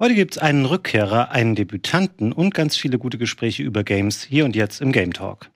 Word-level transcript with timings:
Heute 0.00 0.14
gibt's 0.14 0.38
einen 0.38 0.64
Rückkehrer, 0.64 1.32
einen 1.32 1.56
Debütanten 1.56 2.32
und 2.32 2.54
ganz 2.54 2.76
viele 2.76 3.00
gute 3.00 3.18
Gespräche 3.18 3.64
über 3.64 3.82
Games 3.82 4.22
hier 4.22 4.44
und 4.44 4.54
jetzt 4.54 4.80
im 4.80 4.92
Game 4.92 5.12
Talk. 5.12 5.50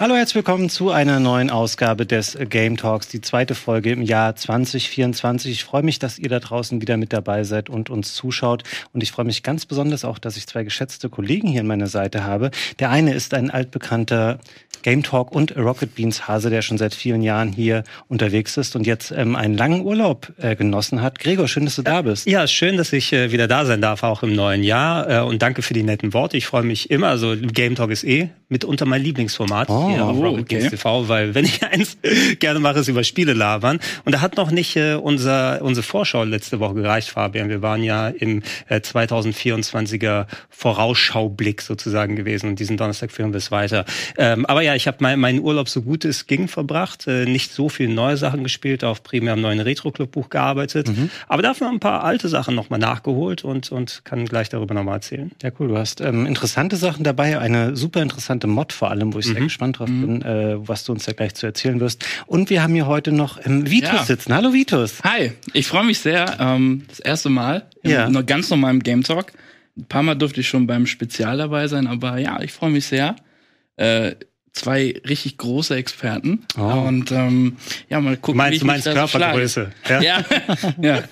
Hallo, 0.00 0.16
herzlich 0.16 0.34
willkommen 0.34 0.70
zu 0.70 0.90
einer 0.90 1.20
neuen 1.20 1.50
Ausgabe 1.50 2.04
des 2.04 2.36
Game 2.50 2.76
Talks, 2.76 3.06
die 3.06 3.20
zweite 3.20 3.54
Folge 3.54 3.92
im 3.92 4.02
Jahr 4.02 4.34
2024. 4.34 5.52
Ich 5.52 5.62
freue 5.62 5.84
mich, 5.84 6.00
dass 6.00 6.18
ihr 6.18 6.28
da 6.28 6.40
draußen 6.40 6.80
wieder 6.80 6.96
mit 6.96 7.12
dabei 7.12 7.44
seid 7.44 7.70
und 7.70 7.90
uns 7.90 8.12
zuschaut. 8.12 8.64
Und 8.92 9.04
ich 9.04 9.12
freue 9.12 9.24
mich 9.24 9.44
ganz 9.44 9.66
besonders 9.66 10.04
auch, 10.04 10.18
dass 10.18 10.36
ich 10.36 10.48
zwei 10.48 10.64
geschätzte 10.64 11.08
Kollegen 11.08 11.46
hier 11.46 11.60
an 11.60 11.68
meiner 11.68 11.86
Seite 11.86 12.24
habe. 12.24 12.50
Der 12.80 12.90
eine 12.90 13.14
ist 13.14 13.34
ein 13.34 13.52
altbekannter 13.52 14.40
Game 14.82 15.04
Talk 15.04 15.32
und 15.32 15.56
Rocket 15.56 15.94
Beans 15.94 16.26
Hase, 16.26 16.50
der 16.50 16.60
schon 16.60 16.76
seit 16.76 16.94
vielen 16.94 17.22
Jahren 17.22 17.52
hier 17.52 17.84
unterwegs 18.08 18.56
ist 18.56 18.74
und 18.76 18.86
jetzt 18.86 19.12
ähm, 19.12 19.36
einen 19.36 19.56
langen 19.56 19.80
Urlaub 19.82 20.32
äh, 20.38 20.56
genossen 20.56 21.02
hat. 21.02 21.20
Gregor, 21.20 21.46
schön, 21.46 21.64
dass 21.64 21.76
du 21.76 21.82
da 21.82 22.02
bist. 22.02 22.26
Ja, 22.26 22.46
schön, 22.48 22.76
dass 22.76 22.92
ich 22.92 23.12
äh, 23.12 23.30
wieder 23.32 23.48
da 23.48 23.64
sein 23.64 23.80
darf, 23.80 24.02
auch 24.02 24.24
im 24.24 24.34
neuen 24.34 24.62
Jahr. 24.62 25.08
Äh, 25.08 25.20
und 25.20 25.40
danke 25.40 25.62
für 25.62 25.72
die 25.72 25.84
netten 25.84 26.12
Worte. 26.12 26.36
Ich 26.36 26.46
freue 26.46 26.64
mich 26.64 26.90
immer. 26.90 27.08
Also 27.08 27.34
Game 27.40 27.76
Talk 27.76 27.92
ist 27.92 28.04
eh 28.04 28.28
mitunter 28.48 28.84
mein 28.84 29.02
Lieblingsformat 29.02 29.70
oh, 29.70 29.88
auf 30.02 30.16
Rocket 30.16 30.40
okay. 30.40 30.68
TV, 30.70 31.08
weil 31.08 31.34
wenn 31.34 31.44
ich 31.44 31.62
eins 31.70 31.96
gerne 32.38 32.60
mache, 32.60 32.80
ist 32.80 32.88
über 32.88 33.04
Spiele 33.04 33.32
labern. 33.32 33.78
Und 34.04 34.14
da 34.14 34.20
hat 34.20 34.36
noch 34.36 34.50
nicht 34.50 34.76
äh, 34.76 34.94
unser, 34.94 35.62
unsere 35.62 35.84
Vorschau 35.84 36.24
letzte 36.24 36.60
Woche 36.60 36.74
gereicht, 36.74 37.10
Fabian. 37.10 37.48
Wir 37.48 37.62
waren 37.62 37.82
ja 37.82 38.08
im 38.08 38.42
äh, 38.68 38.76
2024er 38.76 40.26
Vorausschaublick 40.50 41.62
sozusagen 41.62 42.16
gewesen 42.16 42.50
und 42.50 42.58
diesen 42.58 42.76
Donnerstag 42.76 43.10
führen 43.10 43.32
wir 43.32 43.38
es 43.38 43.50
weiter. 43.50 43.84
Ähm, 44.16 44.46
aber 44.46 44.62
ja, 44.62 44.74
ich 44.74 44.86
habe 44.86 44.98
mein, 45.00 45.20
meinen 45.20 45.40
Urlaub 45.40 45.68
so 45.68 45.82
gut 45.82 46.04
es 46.04 46.26
ging 46.26 46.48
verbracht, 46.48 47.06
äh, 47.06 47.24
nicht 47.26 47.52
so 47.52 47.68
viele 47.68 47.92
neue 47.92 48.16
Sachen 48.16 48.42
gespielt, 48.42 48.84
auf 48.84 49.02
primär 49.02 49.34
am 49.34 49.40
neuen 49.40 49.60
Retro-Club-Buch 49.60 50.28
gearbeitet, 50.28 50.88
mhm. 50.88 51.10
aber 51.28 51.42
dafür 51.42 51.68
ein 51.68 51.80
paar 51.80 52.04
alte 52.04 52.28
Sachen 52.28 52.54
nochmal 52.54 52.78
nachgeholt 52.78 53.44
und, 53.44 53.72
und 53.72 54.02
kann 54.04 54.26
gleich 54.26 54.48
darüber 54.48 54.74
nochmal 54.74 54.96
erzählen. 54.96 55.30
Ja, 55.42 55.50
cool. 55.58 55.68
Du 55.68 55.78
hast 55.78 56.00
ähm, 56.00 56.26
interessante 56.26 56.76
Sachen 56.76 57.04
dabei, 57.04 57.38
eine 57.38 57.76
super 57.76 58.02
interessante 58.02 58.24
interessante 58.24 58.46
Mod 58.46 58.72
vor 58.72 58.90
allem, 58.90 59.12
wo 59.12 59.18
ich 59.18 59.26
mhm. 59.26 59.32
sehr 59.32 59.42
gespannt 59.42 59.73
drauf 59.78 59.88
mhm. 59.88 60.00
bin, 60.00 60.22
äh, 60.22 60.56
was 60.56 60.84
du 60.84 60.92
uns 60.92 61.04
da 61.04 61.12
gleich 61.12 61.34
zu 61.34 61.46
erzählen 61.46 61.80
wirst. 61.80 62.04
Und 62.26 62.50
wir 62.50 62.62
haben 62.62 62.74
hier 62.74 62.86
heute 62.86 63.12
noch 63.12 63.38
ähm, 63.44 63.70
Vitus 63.70 63.92
ja. 63.92 64.04
sitzen. 64.04 64.34
Hallo 64.34 64.52
Vitus. 64.52 65.02
Hi, 65.04 65.32
ich 65.52 65.66
freue 65.66 65.84
mich 65.84 65.98
sehr. 65.98 66.36
Ähm, 66.40 66.84
das 66.88 67.00
erste 67.00 67.28
Mal 67.28 67.66
im, 67.82 67.90
ja. 67.90 68.08
noch 68.08 68.24
ganz 68.24 68.50
normal 68.50 68.74
im 68.74 68.82
Game 68.82 69.02
Talk. 69.02 69.32
Ein 69.76 69.86
paar 69.86 70.02
Mal 70.02 70.14
durfte 70.14 70.40
ich 70.40 70.48
schon 70.48 70.66
beim 70.66 70.86
Spezial 70.86 71.38
dabei 71.38 71.66
sein, 71.66 71.86
aber 71.86 72.18
ja, 72.18 72.40
ich 72.42 72.52
freue 72.52 72.70
mich 72.70 72.86
sehr. 72.86 73.16
Äh, 73.76 74.12
zwei 74.52 75.00
richtig 75.06 75.36
große 75.36 75.74
Experten. 75.74 76.46
Oh. 76.56 76.62
Und 76.62 77.10
ähm, 77.12 77.56
ja, 77.90 78.00
mal 78.00 78.16
gucken, 78.16 78.38
meinst, 78.38 78.52
wie 78.52 78.56
ich 78.56 78.60
du 78.60 78.66
meinst 78.66 78.84
Körpergröße. 78.84 79.72
Ja. 79.88 80.00
ja. 80.00 80.24
ja. 80.80 81.02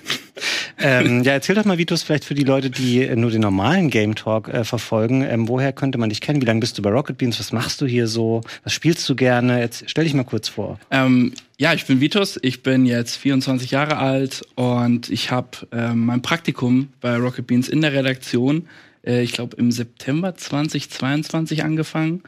Ähm, 0.79 1.23
ja, 1.23 1.33
erzähl 1.33 1.55
doch 1.55 1.65
mal, 1.65 1.79
Vitus, 1.79 2.03
vielleicht 2.03 2.25
für 2.25 2.35
die 2.35 2.45
Leute, 2.45 2.71
die 2.71 3.09
nur 3.17 3.31
den 3.31 3.43
normalen 3.43 3.91
Game 3.91 4.15
Talk 4.15 4.49
äh, 4.49 4.65
verfolgen, 4.65 5.23
ähm, 5.23 5.49
woher 5.49 5.73
könnte 5.73 5.99
man 5.99 6.09
dich 6.09 6.21
kennen? 6.21 6.41
Wie 6.41 6.47
lange 6.47 6.61
bist 6.61 6.79
du 6.79 6.83
bei 6.83 6.91
Rocket 6.91 7.19
Beans? 7.19 7.39
Was 7.39 7.53
machst 7.53 7.81
du 7.81 7.87
hier 7.87 8.07
so? 8.07 8.41
Was 8.65 8.73
spielst 8.73 9.09
du 9.09 9.15
gerne? 9.15 9.61
Jetzt 9.61 9.85
stell 9.87 10.05
dich 10.05 10.15
mal 10.15 10.25
kurz 10.25 10.49
vor. 10.49 10.79
Ähm, 10.91 11.33
ja, 11.59 11.75
ich 11.75 11.87
bin 11.87 12.01
Vitus, 12.01 12.39
ich 12.43 12.63
bin 12.63 12.87
jetzt 12.87 13.17
24 13.17 13.71
Jahre 13.71 13.99
alt 13.99 14.43
und 14.55 15.11
ich 15.11 15.31
habe 15.31 15.51
ähm, 15.71 16.07
mein 16.07 16.23
Praktikum 16.23 16.89
bei 17.01 17.17
Rocket 17.17 17.47
Beans 17.47 17.69
in 17.69 17.83
der 17.83 17.93
Redaktion, 17.93 18.67
äh, 19.07 19.23
ich 19.23 19.33
glaube 19.33 19.57
im 19.57 19.71
September 19.71 20.35
2022 20.35 21.63
angefangen. 21.65 22.23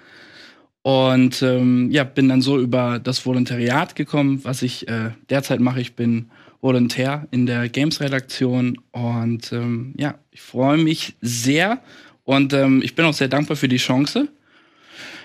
Und 0.83 1.41
ähm, 1.41 1.91
ja, 1.91 2.05
bin 2.05 2.28
dann 2.28 2.42
so 2.42 2.61
über 2.61 2.98
das 2.98 3.24
Volontariat 3.24 3.96
gekommen, 3.96 4.41
was 4.44 4.61
ich 4.61 4.86
äh, 4.86 5.12
derzeit 5.30 5.58
mache. 5.58 5.80
Ich 5.80 5.96
bin 5.96 6.27
Volontär 6.64 7.28
in 7.30 7.44
der 7.44 7.68
Games-Redaktion 7.68 8.78
und 8.90 9.52
ähm, 9.52 9.92
ja, 9.98 10.18
ich 10.30 10.40
freue 10.40 10.78
mich 10.78 11.14
sehr 11.20 11.82
und 12.22 12.54
ähm, 12.54 12.80
ich 12.82 12.94
bin 12.94 13.04
auch 13.04 13.12
sehr 13.12 13.28
dankbar 13.28 13.58
für 13.58 13.68
die 13.68 13.76
Chance. 13.76 14.28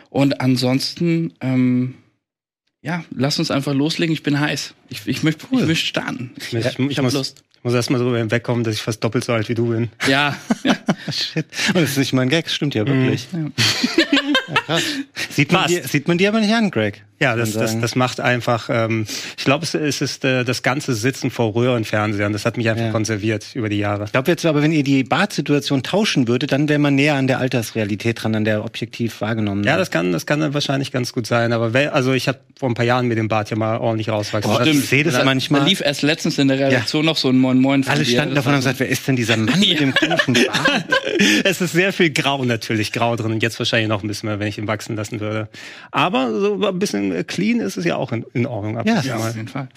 Und 0.09 0.41
ansonsten, 0.41 1.33
ähm, 1.39 1.95
ja, 2.81 3.05
lass 3.11 3.39
uns 3.39 3.51
einfach 3.51 3.73
loslegen. 3.73 4.11
Ich 4.11 4.21
bin 4.21 4.37
heiß. 4.37 4.73
Ich, 4.89 5.07
ich 5.07 5.23
möchte 5.23 5.45
cool. 5.49 5.61
ich 5.61 5.67
möchte 5.67 5.85
starten. 5.85 6.31
Ich, 6.35 6.53
ich, 6.53 6.65
ich, 6.65 6.79
ich 6.79 6.97
habe 6.97 7.09
Lust. 7.09 7.41
Ich 7.59 7.65
muss 7.65 7.73
erstmal 7.73 7.99
so 7.99 8.13
wegkommen, 8.13 8.63
dass 8.63 8.75
ich 8.75 8.81
fast 8.81 9.03
doppelt 9.03 9.25
so 9.25 9.33
alt 9.33 9.49
wie 9.49 9.53
du 9.53 9.67
bin. 9.67 9.89
Ja. 10.07 10.33
Shit. 11.11 11.45
Und 11.67 11.81
das 11.81 11.91
ist 11.91 11.97
nicht 11.97 12.13
mein 12.13 12.29
Gag, 12.29 12.49
stimmt 12.49 12.73
ja 12.73 12.87
wirklich. 12.87 13.27
Mhm. 13.33 13.51
Ja. 14.67 14.79
Sieht, 15.29 15.51
man 15.51 15.67
dir, 15.67 15.83
sieht 15.87 16.07
man 16.07 16.17
dir 16.17 16.29
aber 16.29 16.39
nicht 16.39 16.53
an, 16.53 16.71
Greg. 16.71 17.03
Ja, 17.21 17.35
das, 17.35 17.51
das, 17.51 17.77
das 17.77 17.95
macht 17.95 18.21
einfach, 18.21 18.69
ähm, 18.71 19.05
ich 19.37 19.43
glaube, 19.43 19.65
es, 19.65 19.73
ist 20.01 20.23
äh, 20.23 20.45
das 20.45 20.63
ganze 20.63 20.93
Sitzen 20.93 21.31
vor 21.31 21.53
Röhrenfernsehern. 21.53 22.31
Das 22.31 22.45
hat 22.45 22.55
mich 22.55 22.69
einfach 22.69 22.85
ja. 22.85 22.91
konserviert 22.91 23.47
über 23.55 23.67
die 23.67 23.77
Jahre. 23.77 24.05
Ich 24.05 24.13
glaube 24.13 24.31
jetzt 24.31 24.45
aber, 24.45 24.61
wenn 24.61 24.71
ihr 24.71 24.83
die 24.83 25.03
Badsituation 25.03 25.83
tauschen 25.83 26.29
würdet, 26.29 26.53
dann 26.53 26.69
wäre 26.69 26.79
man 26.79 26.95
näher 26.95 27.15
an 27.15 27.27
der 27.27 27.39
Altersrealität 27.39 28.23
dran, 28.23 28.35
an 28.35 28.45
der 28.45 28.63
objektiv 28.63 29.19
wahrgenommen 29.19 29.65
Ja, 29.65 29.75
das 29.75 29.91
kann, 29.91 30.13
das 30.13 30.25
kann 30.25 30.39
dann 30.39 30.53
wahrscheinlich 30.53 30.93
ganz 30.93 31.11
gut 31.11 31.27
sein. 31.27 31.51
Aber 31.51 31.73
wel, 31.73 31.89
also 31.89 32.13
ich 32.13 32.29
habe 32.29 32.39
vor 32.57 32.69
ein 32.69 32.73
paar 32.73 32.85
Jahren 32.85 33.07
mit 33.07 33.17
dem 33.17 33.27
Bart 33.27 33.49
ja 33.49 33.57
mal 33.57 33.77
ordentlich 33.77 34.07
rauswachsen. 34.07 34.51
Oh, 34.51 34.61
stimmt, 34.61 34.83
ich 34.83 34.89
sehe 34.89 35.03
das 35.03 35.15
da, 35.15 35.25
manchmal. 35.25 35.61
Da 35.61 35.67
lief 35.67 35.81
erst 35.81 36.03
letztens 36.03 36.37
in 36.37 36.47
der 36.47 36.59
Redaktion 36.59 37.03
ja. 37.03 37.11
noch 37.11 37.17
so 37.17 37.27
ein 37.27 37.37
Moin 37.49 37.61
Moin. 37.61 37.87
Alle 37.87 38.05
standen 38.05 38.35
davon 38.35 38.53
und 38.53 38.59
gesagt, 38.59 38.79
wer 38.79 38.89
ist 38.89 39.07
denn 39.07 39.15
dieser 39.15 39.35
Mann 39.35 39.59
mit 39.59 39.79
dem 39.79 39.91
komischen 39.91 40.33
Bart? 40.47 40.85
es 41.43 41.61
ist 41.61 41.71
sehr 41.71 41.91
viel 41.91 42.11
Grau 42.11 42.43
natürlich, 42.45 42.91
Grau 42.91 43.15
drin. 43.15 43.31
Und 43.31 43.41
jetzt 43.41 43.57
wahrscheinlich 43.57 43.89
noch 43.89 44.03
ein 44.03 44.07
bisschen 44.07 44.29
mehr, 44.29 44.39
wenn 44.39 44.47
ich 44.47 44.59
ihn 44.59 44.67
wachsen 44.67 44.95
lassen 44.95 45.19
würde. 45.19 45.49
Aber 45.89 46.31
so 46.39 46.67
ein 46.67 46.77
bisschen 46.77 47.25
clean 47.25 47.59
ist 47.59 47.77
es 47.77 47.85
ja 47.85 47.95
auch 47.95 48.11
in, 48.11 48.23
in 48.33 48.45
Ordnung. 48.45 48.79
Ja, 48.85 49.01
ja, 49.01 49.15
auf 49.17 49.35
jeden 49.35 49.47
Fall. 49.47 49.67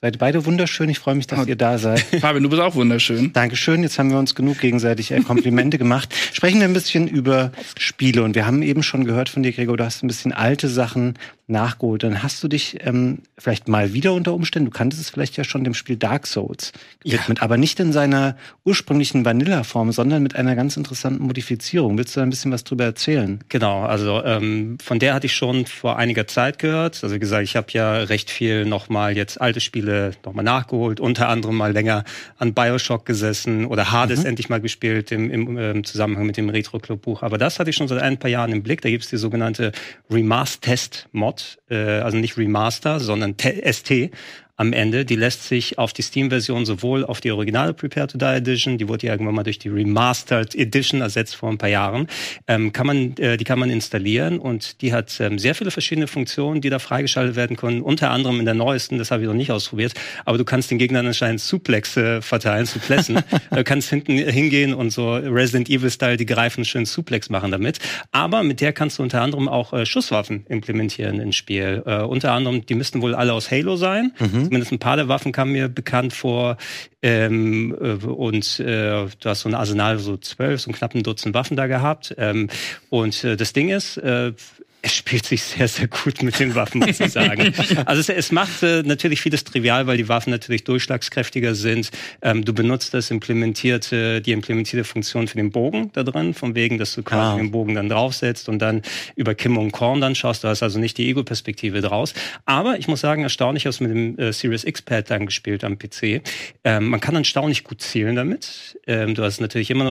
Seid 0.00 0.18
beide 0.18 0.44
wunderschön. 0.44 0.88
Ich 0.90 0.98
freue 0.98 1.14
mich, 1.14 1.26
dass 1.26 1.40
oh. 1.40 1.48
ihr 1.48 1.56
da 1.56 1.78
seid. 1.78 2.00
Fabian, 2.20 2.42
du 2.42 2.50
bist 2.50 2.60
auch 2.60 2.74
wunderschön. 2.74 3.32
Dankeschön. 3.32 3.82
Jetzt 3.82 3.98
haben 3.98 4.10
wir 4.10 4.18
uns 4.18 4.34
genug 4.34 4.58
gegenseitig 4.58 5.10
äh, 5.10 5.20
Komplimente 5.20 5.78
gemacht. 5.78 6.14
Sprechen 6.32 6.60
wir 6.60 6.68
ein 6.68 6.74
bisschen 6.74 7.08
über 7.08 7.52
Spiele. 7.78 8.22
Und 8.22 8.34
wir 8.34 8.46
haben 8.46 8.62
eben 8.62 8.82
schon 8.82 9.04
gehört 9.04 9.30
von 9.30 9.42
dir, 9.42 9.52
Gregor, 9.52 9.76
du 9.78 9.84
hast 9.84 10.04
ein 10.04 10.06
bisschen 10.06 10.32
alte 10.32 10.68
Sachen 10.68 11.14
nachgeholt. 11.48 12.02
Dann 12.02 12.22
hast 12.22 12.42
du 12.42 12.48
dich 12.48 12.78
ähm, 12.80 13.20
vielleicht 13.38 13.68
mal 13.68 13.94
wieder 13.94 14.12
unter 14.12 14.34
Umständen, 14.34 14.66
du 14.66 14.76
kanntest 14.76 15.00
es 15.02 15.10
vielleicht 15.10 15.36
ja 15.36 15.44
schon 15.44 15.64
dem 15.64 15.74
Spiel 15.74 15.96
Dark 15.96 16.26
Souls 16.26 16.72
gewidmet, 17.02 17.38
ja. 17.38 17.42
aber 17.42 17.56
nicht 17.56 17.80
in 17.80 17.92
seiner 17.92 18.36
ursprünglichen 18.64 19.24
Vanilla-Form, 19.24 19.92
sondern 19.92 20.22
mit 20.22 20.36
einer 20.36 20.54
ganz 20.54 20.76
interessanten 20.76 21.22
Modifizierung. 21.22 21.96
Willst 21.96 22.14
du 22.14 22.20
da 22.20 22.26
ein 22.26 22.30
bisschen 22.30 22.52
was 22.52 22.64
drüber 22.64 22.84
erzählen? 22.84 23.40
Genau, 23.48 23.82
also 23.82 24.22
ähm, 24.24 24.76
von 24.82 24.98
der 24.98 25.14
hatte 25.14 25.26
ich 25.26 25.34
schon 25.34 25.64
vor 25.66 25.96
einiger 25.96 26.26
Zeit 26.26 26.58
gehört. 26.58 27.02
Also 27.02 27.14
wie 27.14 27.18
gesagt, 27.18 27.44
ich 27.44 27.56
habe 27.56 27.68
ja 27.72 27.94
recht 27.94 28.30
viel 28.30 28.66
nochmal 28.66 29.16
jetzt 29.16 29.40
alte 29.40 29.60
Spiele 29.60 30.12
nochmal 30.24 30.44
nachgeholt, 30.44 31.00
unter 31.00 31.28
anderem 31.28 31.56
mal 31.56 31.72
länger 31.72 32.04
an 32.36 32.52
Bioshock 32.52 33.06
gesessen 33.06 33.64
oder 33.64 33.90
Hades 33.90 34.20
mhm. 34.20 34.26
endlich 34.26 34.48
mal 34.50 34.60
gespielt 34.60 35.12
im, 35.12 35.30
im, 35.30 35.48
im 35.48 35.58
ähm, 35.58 35.84
Zusammenhang 35.84 36.26
mit 36.26 36.36
dem 36.36 36.50
Retro-Club-Buch. 36.50 37.22
Aber 37.22 37.38
das 37.38 37.58
hatte 37.58 37.70
ich 37.70 37.76
schon 37.76 37.88
seit 37.88 38.02
ein 38.02 38.18
paar 38.18 38.30
Jahren 38.30 38.52
im 38.52 38.62
Blick. 38.62 38.82
Da 38.82 38.90
gibt 38.90 39.04
es 39.04 39.10
die 39.10 39.16
sogenannte 39.16 39.72
Remaster-Test-Mod 40.10 41.37
äh, 41.70 42.00
also 42.00 42.16
nicht 42.16 42.36
Remaster, 42.36 43.00
sondern 43.00 43.36
ST 43.38 44.10
am 44.58 44.72
Ende. 44.72 45.04
Die 45.04 45.14
lässt 45.14 45.44
sich 45.44 45.78
auf 45.78 45.92
die 45.92 46.02
Steam-Version 46.02 46.66
sowohl 46.66 47.04
auf 47.04 47.20
die 47.20 47.30
originale 47.30 47.72
Prepare 47.72 48.08
to 48.08 48.18
Die 48.18 48.24
Edition, 48.24 48.76
die 48.76 48.88
wurde 48.88 49.06
ja 49.06 49.12
irgendwann 49.14 49.36
mal 49.36 49.44
durch 49.44 49.60
die 49.60 49.68
Remastered 49.68 50.54
Edition 50.54 51.00
ersetzt 51.00 51.36
vor 51.36 51.48
ein 51.48 51.58
paar 51.58 51.68
Jahren, 51.68 52.08
ähm, 52.48 52.72
kann 52.72 52.86
man, 52.86 53.16
äh, 53.18 53.36
die 53.36 53.44
kann 53.44 53.58
man 53.58 53.70
installieren 53.70 54.38
und 54.38 54.82
die 54.82 54.92
hat 54.92 55.18
ähm, 55.20 55.38
sehr 55.38 55.54
viele 55.54 55.70
verschiedene 55.70 56.08
Funktionen, 56.08 56.60
die 56.60 56.70
da 56.70 56.80
freigeschaltet 56.80 57.36
werden 57.36 57.56
können. 57.56 57.80
Unter 57.82 58.10
anderem 58.10 58.40
in 58.40 58.44
der 58.44 58.54
neuesten, 58.54 58.98
das 58.98 59.12
habe 59.12 59.22
ich 59.22 59.28
noch 59.28 59.34
nicht 59.34 59.52
ausprobiert, 59.52 59.94
aber 60.24 60.38
du 60.38 60.44
kannst 60.44 60.72
den 60.72 60.78
Gegnern 60.78 61.06
anscheinend 61.06 61.40
Suplex 61.40 61.96
äh, 61.96 62.20
verteilen, 62.20 62.66
Suplessen. 62.66 63.20
du 63.50 63.64
kannst 63.64 63.88
hinten 63.88 64.18
hingehen 64.18 64.74
und 64.74 64.90
so 64.90 65.14
Resident 65.14 65.70
Evil-Style 65.70 66.16
die 66.16 66.26
Greifen 66.26 66.64
schön 66.64 66.84
Suplex 66.84 67.30
machen 67.30 67.52
damit. 67.52 67.78
Aber 68.10 68.42
mit 68.42 68.60
der 68.60 68.72
kannst 68.72 68.98
du 68.98 69.04
unter 69.04 69.22
anderem 69.22 69.46
auch 69.48 69.72
äh, 69.72 69.86
Schusswaffen 69.86 70.44
implementieren 70.48 71.20
ins 71.20 71.36
Spiel. 71.36 71.84
Äh, 71.86 72.02
unter 72.02 72.32
anderem, 72.32 72.66
die 72.66 72.74
müssten 72.74 73.02
wohl 73.02 73.14
alle 73.14 73.32
aus 73.32 73.52
Halo 73.52 73.76
sein. 73.76 74.12
Mhm 74.18 74.47
Zumindest 74.48 74.72
ein 74.72 74.78
paar 74.78 74.96
der 74.96 75.08
Waffen 75.08 75.30
kamen 75.30 75.52
mir 75.52 75.68
bekannt 75.68 76.14
vor. 76.14 76.56
Ähm, 77.02 77.76
äh, 77.80 78.06
und 78.06 78.60
äh, 78.60 79.06
du 79.20 79.28
hast 79.28 79.42
so 79.42 79.48
ein 79.48 79.54
Arsenal, 79.54 79.98
so 79.98 80.16
zwölf, 80.16 80.62
so 80.62 80.70
ein 80.70 80.74
knappen 80.74 81.02
Dutzend 81.02 81.34
Waffen 81.34 81.56
da 81.56 81.66
gehabt. 81.66 82.14
Ähm, 82.16 82.48
und 82.88 83.22
äh, 83.24 83.36
das 83.36 83.52
Ding 83.52 83.68
ist, 83.68 83.98
äh, 83.98 84.32
es 84.80 84.94
spielt 84.94 85.26
sich 85.26 85.42
sehr, 85.42 85.66
sehr 85.66 85.88
gut 85.88 86.22
mit 86.22 86.38
den 86.38 86.54
Waffen, 86.54 86.80
muss 86.80 87.00
ich 87.00 87.12
sagen. 87.12 87.52
also 87.86 88.00
es, 88.00 88.08
es 88.08 88.32
macht 88.32 88.62
äh, 88.62 88.82
natürlich 88.82 89.20
vieles 89.20 89.42
trivial, 89.44 89.86
weil 89.86 89.96
die 89.96 90.08
Waffen 90.08 90.30
natürlich 90.30 90.64
durchschlagskräftiger 90.64 91.54
sind. 91.54 91.90
Ähm, 92.22 92.44
du 92.44 92.52
benutzt 92.52 92.94
das 92.94 93.10
implementierte, 93.10 94.20
die 94.20 94.32
implementierte 94.32 94.84
Funktion 94.84 95.26
für 95.26 95.36
den 95.36 95.50
Bogen 95.50 95.90
da 95.94 96.04
drin, 96.04 96.32
von 96.32 96.54
wegen, 96.54 96.78
dass 96.78 96.94
du 96.94 97.02
quasi 97.02 97.34
ah. 97.34 97.36
den 97.36 97.50
Bogen 97.50 97.74
dann 97.74 97.88
draufsetzt 97.88 98.48
und 98.48 98.60
dann 98.60 98.82
über 99.16 99.34
Kim 99.34 99.58
und 99.58 99.72
Korn 99.72 100.00
dann 100.00 100.14
schaust. 100.14 100.44
Du 100.44 100.48
hast 100.48 100.62
also 100.62 100.78
nicht 100.78 100.96
die 100.98 101.08
Ego-Perspektive 101.08 101.80
draus. 101.80 102.14
Aber 102.44 102.78
ich 102.78 102.86
muss 102.86 103.00
sagen, 103.00 103.24
erstaunlich 103.24 103.66
aus 103.66 103.80
mit 103.80 103.90
dem 103.90 104.18
äh, 104.18 104.32
Series 104.32 104.64
X-Pad 104.64 105.10
dann 105.10 105.26
gespielt 105.26 105.64
am 105.64 105.78
PC. 105.78 106.22
Ähm, 106.62 106.88
man 106.88 107.00
kann 107.00 107.16
erstaunlich 107.16 107.64
gut 107.64 107.82
zielen 107.82 108.14
damit. 108.14 108.78
Ähm, 108.86 109.14
du 109.14 109.22
hast 109.24 109.40
natürlich 109.40 109.70
immer 109.70 109.84
noch 109.84 109.90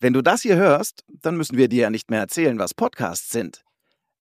wenn 0.00 0.12
du 0.12 0.22
das 0.22 0.42
hier 0.42 0.56
hörst, 0.56 1.04
dann 1.08 1.36
müssen 1.36 1.56
wir 1.56 1.68
dir 1.68 1.82
ja 1.82 1.90
nicht 1.90 2.10
mehr 2.10 2.20
erzählen, 2.20 2.58
was 2.58 2.74
Podcasts 2.74 3.30
sind. 3.30 3.64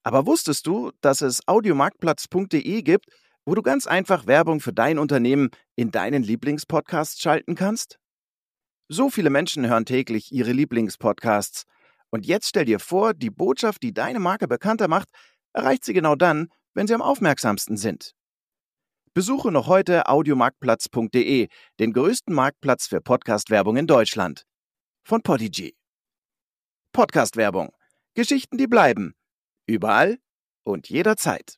Aber 0.03 0.25
wusstest 0.25 0.65
du, 0.65 0.91
dass 1.01 1.21
es 1.21 1.47
audiomarktplatz.de 1.47 2.81
gibt, 2.81 3.05
wo 3.45 3.55
du 3.55 3.61
ganz 3.61 3.87
einfach 3.87 4.25
Werbung 4.25 4.59
für 4.59 4.73
dein 4.73 4.99
Unternehmen 4.99 5.49
in 5.75 5.91
deinen 5.91 6.23
Lieblingspodcasts 6.23 7.21
schalten 7.21 7.55
kannst? 7.55 7.99
So 8.89 9.09
viele 9.09 9.29
Menschen 9.29 9.67
hören 9.67 9.85
täglich 9.85 10.31
ihre 10.31 10.51
Lieblingspodcasts. 10.51 11.63
Und 12.09 12.25
jetzt 12.25 12.47
stell 12.47 12.65
dir 12.65 12.79
vor, 12.79 13.13
die 13.13 13.29
Botschaft, 13.29 13.83
die 13.83 13.93
deine 13.93 14.19
Marke 14.19 14.47
bekannter 14.47 14.87
macht, 14.87 15.09
erreicht 15.53 15.83
sie 15.83 15.93
genau 15.93 16.15
dann, 16.15 16.47
wenn 16.73 16.87
sie 16.87 16.93
am 16.93 17.01
aufmerksamsten 17.01 17.77
sind. 17.77 18.13
Besuche 19.13 19.51
noch 19.51 19.67
heute 19.67 20.07
audiomarktplatz.de, 20.07 21.49
den 21.79 21.93
größten 21.93 22.33
Marktplatz 22.33 22.87
für 22.87 23.01
Podcast-Werbung 23.01 23.77
in 23.77 23.87
Deutschland. 23.87 24.43
Von 25.09 25.21
Podigy. 25.21 25.73
Podcast-Werbung. 26.91 27.69
Geschichten, 28.13 28.57
die 28.57 28.67
bleiben. 28.67 29.15
Überall 29.65 30.19
und 30.65 30.89
jederzeit 30.89 31.57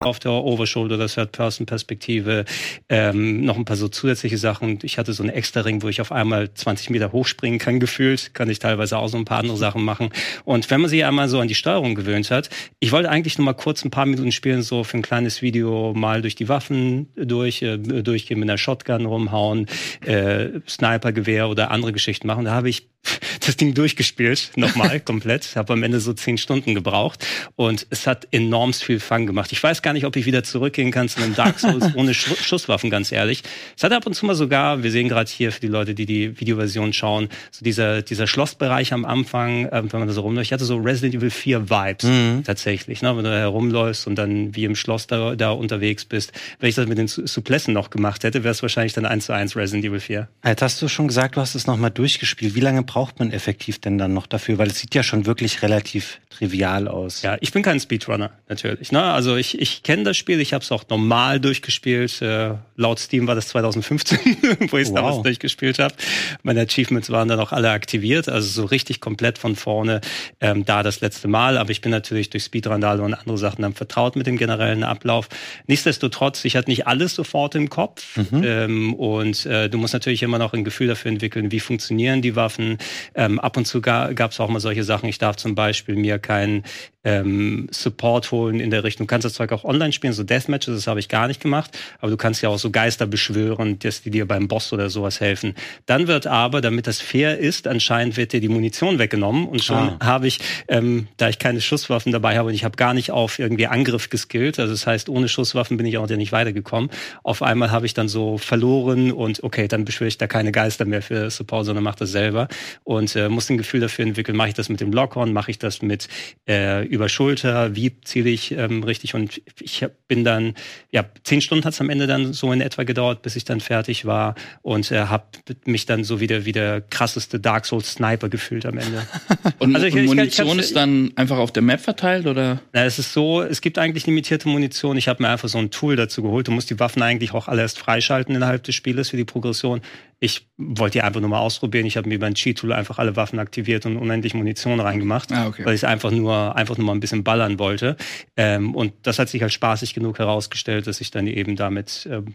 auf 0.00 0.20
der 0.20 0.30
Overshoulder, 0.30 0.94
oder 0.94 1.08
Third-Person-Perspektive, 1.08 2.44
ähm, 2.88 3.44
noch 3.44 3.56
ein 3.56 3.64
paar 3.64 3.76
so 3.76 3.88
zusätzliche 3.88 4.38
Sachen. 4.38 4.78
Ich 4.82 4.96
hatte 4.96 5.12
so 5.12 5.24
einen 5.24 5.30
extra 5.30 5.62
Ring, 5.62 5.82
wo 5.82 5.88
ich 5.88 6.00
auf 6.00 6.12
einmal 6.12 6.54
20 6.54 6.90
Meter 6.90 7.10
hochspringen 7.10 7.58
kann, 7.58 7.80
gefühlt. 7.80 8.32
Kann 8.32 8.48
ich 8.48 8.60
teilweise 8.60 8.96
auch 8.96 9.08
so 9.08 9.18
ein 9.18 9.24
paar 9.24 9.38
andere 9.40 9.56
Sachen 9.56 9.82
machen. 9.82 10.10
Und 10.44 10.70
wenn 10.70 10.80
man 10.80 10.88
sich 10.88 11.04
einmal 11.04 11.28
so 11.28 11.40
an 11.40 11.48
die 11.48 11.56
Steuerung 11.56 11.96
gewöhnt 11.96 12.30
hat, 12.30 12.48
ich 12.78 12.92
wollte 12.92 13.10
eigentlich 13.10 13.38
nur 13.38 13.44
mal 13.46 13.54
kurz 13.54 13.84
ein 13.84 13.90
paar 13.90 14.06
Minuten 14.06 14.30
spielen, 14.30 14.62
so 14.62 14.84
für 14.84 14.98
ein 14.98 15.02
kleines 15.02 15.42
Video 15.42 15.92
mal 15.94 16.22
durch 16.22 16.36
die 16.36 16.48
Waffen 16.48 17.08
durch, 17.16 17.62
äh, 17.62 17.76
durchgehen, 17.76 18.38
mit 18.38 18.48
einer 18.48 18.58
Shotgun 18.58 19.04
rumhauen, 19.04 19.66
äh, 20.06 20.60
Snipergewehr 20.68 21.48
oder 21.48 21.72
andere 21.72 21.92
Geschichten 21.92 22.28
machen. 22.28 22.44
Da 22.44 22.52
habe 22.52 22.68
ich 22.68 22.88
das 23.46 23.56
Ding 23.56 23.74
durchgespielt, 23.74 24.52
nochmal 24.56 25.00
komplett. 25.04 25.56
Habe 25.56 25.72
am 25.72 25.82
Ende 25.82 26.00
so 26.00 26.12
zehn 26.12 26.38
Stunden 26.38 26.74
gebraucht 26.74 27.26
und 27.56 27.86
es 27.90 28.06
hat 28.06 28.28
enorm 28.30 28.72
viel 28.72 29.00
Fun 29.00 29.26
gemacht. 29.26 29.52
Ich 29.52 29.62
weiß 29.62 29.82
gar 29.82 29.92
nicht, 29.92 30.04
ob 30.04 30.16
ich 30.16 30.26
wieder 30.26 30.44
zurückgehen 30.44 30.90
kann 30.90 31.08
zu 31.08 31.22
einem 31.22 31.34
Dark 31.34 31.58
Souls 31.58 31.86
ohne 31.94 32.14
Sch 32.14 32.28
Schusswaffen, 32.42 32.90
ganz 32.90 33.12
ehrlich. 33.12 33.42
Es 33.76 33.82
hat 33.82 33.92
ab 33.92 34.06
und 34.06 34.14
zu 34.14 34.26
mal 34.26 34.34
sogar, 34.34 34.82
wir 34.82 34.90
sehen 34.90 35.08
gerade 35.08 35.30
hier 35.30 35.52
für 35.52 35.60
die 35.60 35.68
Leute, 35.68 35.94
die 35.94 36.06
die 36.06 36.38
Videoversion 36.38 36.92
schauen, 36.92 37.28
so 37.50 37.64
dieser, 37.64 38.02
dieser 38.02 38.26
Schlossbereich 38.26 38.92
am 38.92 39.04
Anfang, 39.04 39.66
äh, 39.66 39.82
wenn 39.90 40.00
man 40.00 40.08
da 40.08 40.14
so 40.14 40.22
rumläuft. 40.22 40.46
Ich 40.46 40.52
hatte 40.52 40.64
so 40.64 40.76
Resident 40.76 41.14
Evil 41.14 41.30
4 41.30 41.70
Vibes 41.70 42.04
mhm. 42.04 42.42
tatsächlich, 42.44 43.02
ne? 43.02 43.16
wenn 43.16 43.24
du 43.24 43.30
da 43.30 43.38
herumläufst 43.38 44.06
und 44.06 44.16
dann 44.16 44.54
wie 44.54 44.64
im 44.64 44.76
Schloss 44.76 45.06
da, 45.06 45.36
da 45.36 45.50
unterwegs 45.50 46.04
bist. 46.04 46.32
Wenn 46.58 46.68
ich 46.68 46.74
das 46.74 46.86
mit 46.86 46.98
den 46.98 47.08
Suplessen 47.08 47.72
noch 47.74 47.90
gemacht 47.90 48.24
hätte, 48.24 48.44
wäre 48.44 48.52
es 48.52 48.62
wahrscheinlich 48.62 48.92
dann 48.92 49.06
eins 49.06 49.26
zu 49.26 49.32
eins 49.32 49.56
Resident 49.56 49.84
Evil 49.84 50.00
4. 50.00 50.28
Jetzt 50.44 50.62
hast 50.62 50.82
du 50.82 50.88
schon 50.88 51.08
gesagt, 51.08 51.36
du 51.36 51.40
hast 51.40 51.54
es 51.54 51.66
nochmal 51.66 51.90
durchgespielt. 51.90 52.54
Wie 52.54 52.60
lange 52.60 52.82
braucht 52.88 53.18
man 53.18 53.30
effektiv 53.30 53.80
denn 53.80 53.98
dann 53.98 54.14
noch 54.14 54.26
dafür? 54.26 54.58
Weil 54.58 54.68
es 54.68 54.78
sieht 54.78 54.94
ja 54.94 55.02
schon 55.04 55.26
wirklich 55.26 55.62
relativ 55.62 56.20
trivial 56.30 56.88
aus. 56.88 57.22
Ja, 57.22 57.36
ich 57.40 57.52
bin 57.52 57.62
kein 57.62 57.78
Speedrunner, 57.78 58.30
natürlich. 58.48 58.92
Ne? 58.92 59.02
Also 59.02 59.36
ich, 59.36 59.60
ich 59.60 59.82
kenne 59.82 60.04
das 60.04 60.16
Spiel, 60.16 60.40
ich 60.40 60.52
habe 60.54 60.64
es 60.64 60.72
auch 60.72 60.84
normal 60.88 61.38
durchgespielt. 61.38 62.22
Äh, 62.22 62.54
laut 62.76 62.98
Steam 62.98 63.26
war 63.26 63.34
das 63.34 63.48
2015, 63.48 64.18
wo 64.70 64.78
ich 64.78 64.84
es 64.84 64.88
wow. 64.88 64.96
damals 64.96 65.22
durchgespielt 65.22 65.78
habe. 65.78 65.94
Meine 66.42 66.62
Achievements 66.62 67.10
waren 67.10 67.28
dann 67.28 67.38
auch 67.40 67.52
alle 67.52 67.70
aktiviert, 67.70 68.28
also 68.28 68.48
so 68.48 68.64
richtig 68.64 69.00
komplett 69.00 69.36
von 69.36 69.54
vorne 69.54 70.00
ähm, 70.40 70.64
da 70.64 70.82
das 70.82 71.00
letzte 71.00 71.28
Mal. 71.28 71.58
Aber 71.58 71.70
ich 71.70 71.82
bin 71.82 71.90
natürlich 71.90 72.30
durch 72.30 72.44
Speedrandale 72.44 73.02
und 73.02 73.12
andere 73.12 73.36
Sachen 73.36 73.62
dann 73.62 73.74
vertraut 73.74 74.16
mit 74.16 74.26
dem 74.26 74.38
generellen 74.38 74.82
Ablauf. 74.82 75.28
Nichtsdestotrotz, 75.66 76.44
ich 76.46 76.56
hatte 76.56 76.70
nicht 76.70 76.86
alles 76.86 77.14
sofort 77.14 77.54
im 77.54 77.68
Kopf. 77.68 78.16
Mhm. 78.16 78.42
Ähm, 78.44 78.94
und 78.94 79.44
äh, 79.44 79.68
du 79.68 79.76
musst 79.76 79.92
natürlich 79.92 80.22
immer 80.22 80.38
noch 80.38 80.54
ein 80.54 80.64
Gefühl 80.64 80.86
dafür 80.86 81.10
entwickeln, 81.10 81.52
wie 81.52 81.60
funktionieren 81.60 82.22
die 82.22 82.34
Waffen, 82.34 82.77
ähm, 83.14 83.38
ab 83.40 83.56
und 83.56 83.66
zu 83.66 83.80
ga, 83.80 84.12
gab 84.12 84.32
es 84.32 84.40
auch 84.40 84.48
mal 84.48 84.60
solche 84.60 84.84
Sachen. 84.84 85.08
Ich 85.08 85.18
darf 85.18 85.36
zum 85.36 85.54
Beispiel 85.54 85.96
mir 85.96 86.18
keinen 86.18 86.64
ähm, 87.04 87.68
Support 87.70 88.30
holen 88.32 88.60
in 88.60 88.70
der 88.70 88.84
Richtung. 88.84 89.06
Du 89.06 89.10
kannst 89.10 89.24
das 89.24 89.34
Zeug 89.34 89.52
auch 89.52 89.64
online 89.64 89.92
spielen, 89.92 90.12
so 90.12 90.24
Deathmatches, 90.24 90.74
das 90.74 90.86
habe 90.86 91.00
ich 91.00 91.08
gar 91.08 91.28
nicht 91.28 91.40
gemacht. 91.40 91.78
Aber 92.00 92.10
du 92.10 92.16
kannst 92.16 92.42
ja 92.42 92.48
auch 92.48 92.58
so 92.58 92.70
Geister 92.70 93.06
beschwören, 93.06 93.78
dass 93.78 94.02
die 94.02 94.10
dir 94.10 94.26
beim 94.26 94.48
Boss 94.48 94.72
oder 94.72 94.90
sowas 94.90 95.20
helfen. 95.20 95.54
Dann 95.86 96.06
wird 96.06 96.26
aber, 96.26 96.60
damit 96.60 96.86
das 96.86 97.00
fair 97.00 97.38
ist, 97.38 97.66
anscheinend 97.66 98.16
wird 98.16 98.32
dir 98.32 98.40
die 98.40 98.48
Munition 98.48 98.98
weggenommen. 98.98 99.46
Und 99.48 99.62
schon 99.62 99.76
ah. 99.76 99.98
habe 100.00 100.26
ich, 100.26 100.40
ähm, 100.68 101.08
da 101.16 101.28
ich 101.28 101.38
keine 101.38 101.60
Schusswaffen 101.60 102.12
dabei 102.12 102.36
habe 102.36 102.48
und 102.48 102.54
ich 102.54 102.64
habe 102.64 102.76
gar 102.76 102.94
nicht 102.94 103.10
auf 103.10 103.38
irgendwie 103.38 103.66
Angriff 103.66 104.10
geskillt, 104.10 104.58
also 104.58 104.72
das 104.72 104.86
heißt, 104.86 105.08
ohne 105.08 105.28
Schusswaffen 105.28 105.76
bin 105.76 105.86
ich 105.86 105.98
auch 105.98 106.08
nicht 106.08 106.32
weitergekommen. 106.32 106.90
Auf 107.22 107.42
einmal 107.42 107.70
habe 107.70 107.86
ich 107.86 107.94
dann 107.94 108.08
so 108.08 108.38
verloren 108.38 109.12
und 109.12 109.42
okay, 109.42 109.68
dann 109.68 109.84
beschwöre 109.84 110.08
ich 110.08 110.18
da 110.18 110.26
keine 110.26 110.52
Geister 110.52 110.84
mehr 110.84 111.02
für 111.02 111.30
Support, 111.30 111.66
sondern 111.66 111.84
mache 111.84 112.00
das 112.00 112.10
selber. 112.10 112.48
Und 112.84 113.14
äh, 113.16 113.28
muss 113.28 113.50
ein 113.50 113.58
Gefühl 113.58 113.80
dafür 113.80 114.04
entwickeln, 114.04 114.36
mache 114.36 114.48
ich 114.48 114.54
das 114.54 114.68
mit 114.68 114.80
dem 114.80 114.92
Lockhorn, 114.92 115.32
mache 115.32 115.50
ich 115.50 115.58
das 115.58 115.82
mit 115.82 116.08
äh, 116.48 116.84
über 116.86 117.08
Schulter, 117.08 117.74
wie 117.74 118.00
ziele 118.00 118.30
ich 118.30 118.52
ähm, 118.52 118.82
richtig 118.82 119.14
und 119.14 119.40
ich 119.60 119.86
bin 120.06 120.24
dann, 120.24 120.54
ja, 120.90 121.04
zehn 121.24 121.40
Stunden 121.40 121.64
hat 121.64 121.74
es 121.74 121.80
am 121.80 121.90
Ende 121.90 122.06
dann 122.06 122.32
so 122.32 122.52
in 122.52 122.60
etwa 122.60 122.84
gedauert, 122.84 123.22
bis 123.22 123.36
ich 123.36 123.44
dann 123.44 123.60
fertig 123.60 124.04
war 124.04 124.34
und 124.62 124.90
äh, 124.90 125.00
habe 125.06 125.24
mich 125.64 125.86
dann 125.86 126.04
so 126.04 126.20
wieder 126.20 126.44
wie 126.44 126.52
der 126.52 126.80
krasseste 126.80 127.40
Dark 127.40 127.66
Souls 127.66 127.92
Sniper 127.92 128.28
gefühlt 128.28 128.66
am 128.66 128.78
Ende. 128.78 129.06
und, 129.58 129.74
also 129.74 129.86
ich, 129.86 129.94
und 129.94 130.06
Munition 130.06 130.58
ich, 130.58 130.66
ist 130.66 130.76
dann 130.76 131.12
einfach 131.16 131.38
auf 131.38 131.52
der 131.52 131.62
Map 131.62 131.80
verteilt 131.80 132.26
oder? 132.26 132.60
Na, 132.72 132.84
es 132.84 132.98
ist 132.98 133.12
so, 133.12 133.42
es 133.42 133.60
gibt 133.60 133.78
eigentlich 133.78 134.06
limitierte 134.06 134.48
Munition. 134.48 134.96
Ich 134.96 135.08
habe 135.08 135.22
mir 135.22 135.28
einfach 135.28 135.48
so 135.48 135.58
ein 135.58 135.70
Tool 135.70 135.96
dazu 135.96 136.22
geholt. 136.22 136.48
Du 136.48 136.52
musst 136.52 136.70
die 136.70 136.78
Waffen 136.78 137.02
eigentlich 137.02 137.32
auch 137.32 137.48
alle 137.48 137.62
erst 137.62 137.78
freischalten 137.78 138.34
innerhalb 138.34 138.64
des 138.64 138.74
Spieles 138.74 139.10
für 139.10 139.16
die 139.16 139.24
Progression. 139.24 139.80
Ich 140.20 140.48
wollte 140.56 140.98
die 140.98 141.02
einfach 141.02 141.20
nur 141.20 141.30
mal 141.30 141.38
ausprobieren. 141.38 141.86
Ich 141.86 141.96
habe 141.96 142.08
mir 142.08 142.18
beim 142.18 142.34
Cheat-Tool 142.34 142.72
einfach 142.72 142.98
alle 142.98 143.14
Waffen 143.14 143.38
aktiviert 143.38 143.86
und 143.86 143.96
unendlich 143.96 144.34
Munition 144.34 144.80
reingemacht, 144.80 145.30
ah, 145.30 145.46
okay. 145.46 145.64
weil 145.64 145.74
ich 145.74 145.86
einfach 145.86 146.10
nur, 146.10 146.56
einfach 146.56 146.76
nur 146.76 146.86
mal 146.86 146.92
ein 146.92 147.00
bisschen 147.00 147.22
ballern 147.22 147.58
wollte. 147.58 147.96
Ähm, 148.36 148.74
und 148.74 148.92
das 149.02 149.18
hat 149.18 149.28
sich 149.28 149.42
als 149.42 149.52
spaßig 149.52 149.94
genug 149.94 150.18
herausgestellt, 150.18 150.86
dass 150.88 151.00
ich 151.00 151.10
dann 151.12 151.26
eben 151.28 151.54
damit 151.54 152.08
ähm, 152.10 152.26
äh, 152.26 152.32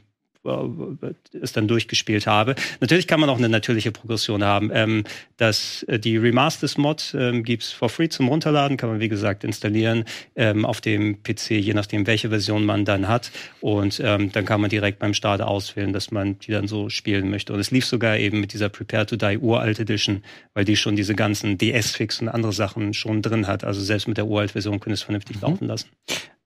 es 1.42 1.54
dann 1.54 1.68
durchgespielt 1.68 2.28
habe. 2.28 2.56
Natürlich 2.80 3.08
kann 3.08 3.20
man 3.20 3.30
auch 3.30 3.38
eine 3.38 3.50
natürliche 3.50 3.92
Progression 3.92 4.44
haben. 4.44 4.72
Ähm, 4.74 5.04
das, 5.38 5.84
äh, 5.84 6.00
die 6.00 6.18
Remasters-Mod 6.18 7.16
ähm, 7.18 7.44
gibt's 7.44 7.72
for 7.72 7.90
free 7.90 8.10
zum 8.10 8.28
Runterladen, 8.28 8.78
kann 8.78 8.90
man 8.90 9.00
wie 9.00 9.10
gesagt 9.10 9.44
installieren 9.44 10.06
ähm, 10.36 10.66
auf 10.66 10.82
dem 10.82 11.24
PC, 11.24 11.52
je 11.52 11.74
nachdem, 11.74 12.08
welche 12.08 12.30
Version 12.30 12.66
man 12.66 12.86
dann 12.86 13.08
hat. 13.08 13.32
Und 13.62 14.02
ähm, 14.04 14.32
dann 14.32 14.46
kann 14.46 14.62
man 14.62 14.70
direkt 14.70 15.00
beim 15.00 15.14
Start 15.14 15.42
auswählen, 15.42 15.94
dass 15.94 16.12
man 16.12 16.40
die 16.40 16.52
dann 16.52 16.68
so 16.68 16.90
spielen 16.90 17.30
möchte. 17.30 17.54
Und 17.54 17.60
es 17.60 17.72
lief 17.72 17.86
sogar 17.86 18.18
eben 18.18 18.40
mit 18.40 18.54
dieser 18.54 18.70
Prepare 18.70 19.06
to 19.06 19.16
Die 19.16 19.38
Uralt 19.38 19.80
Edition, 19.80 20.24
weil 20.54 20.66
die 20.66 20.76
schon 20.76 20.96
diese 20.96 21.16
ganzen 21.16 21.58
DS-Fix 21.58 22.22
und 22.22 22.30
andere 22.30 22.54
Sachen 22.54 22.94
schon 22.94 23.22
drin 23.22 23.48
hat. 23.48 23.64
Also 23.64 23.82
selbst 23.82 24.08
mit 24.08 24.18
der 24.18 24.28
Uralt-Version 24.28 24.80
können 24.80 24.94
es 24.94 25.04
vernünftig 25.04 25.38
mhm. 25.38 25.42
laufen 25.42 25.68
lassen. 25.68 25.90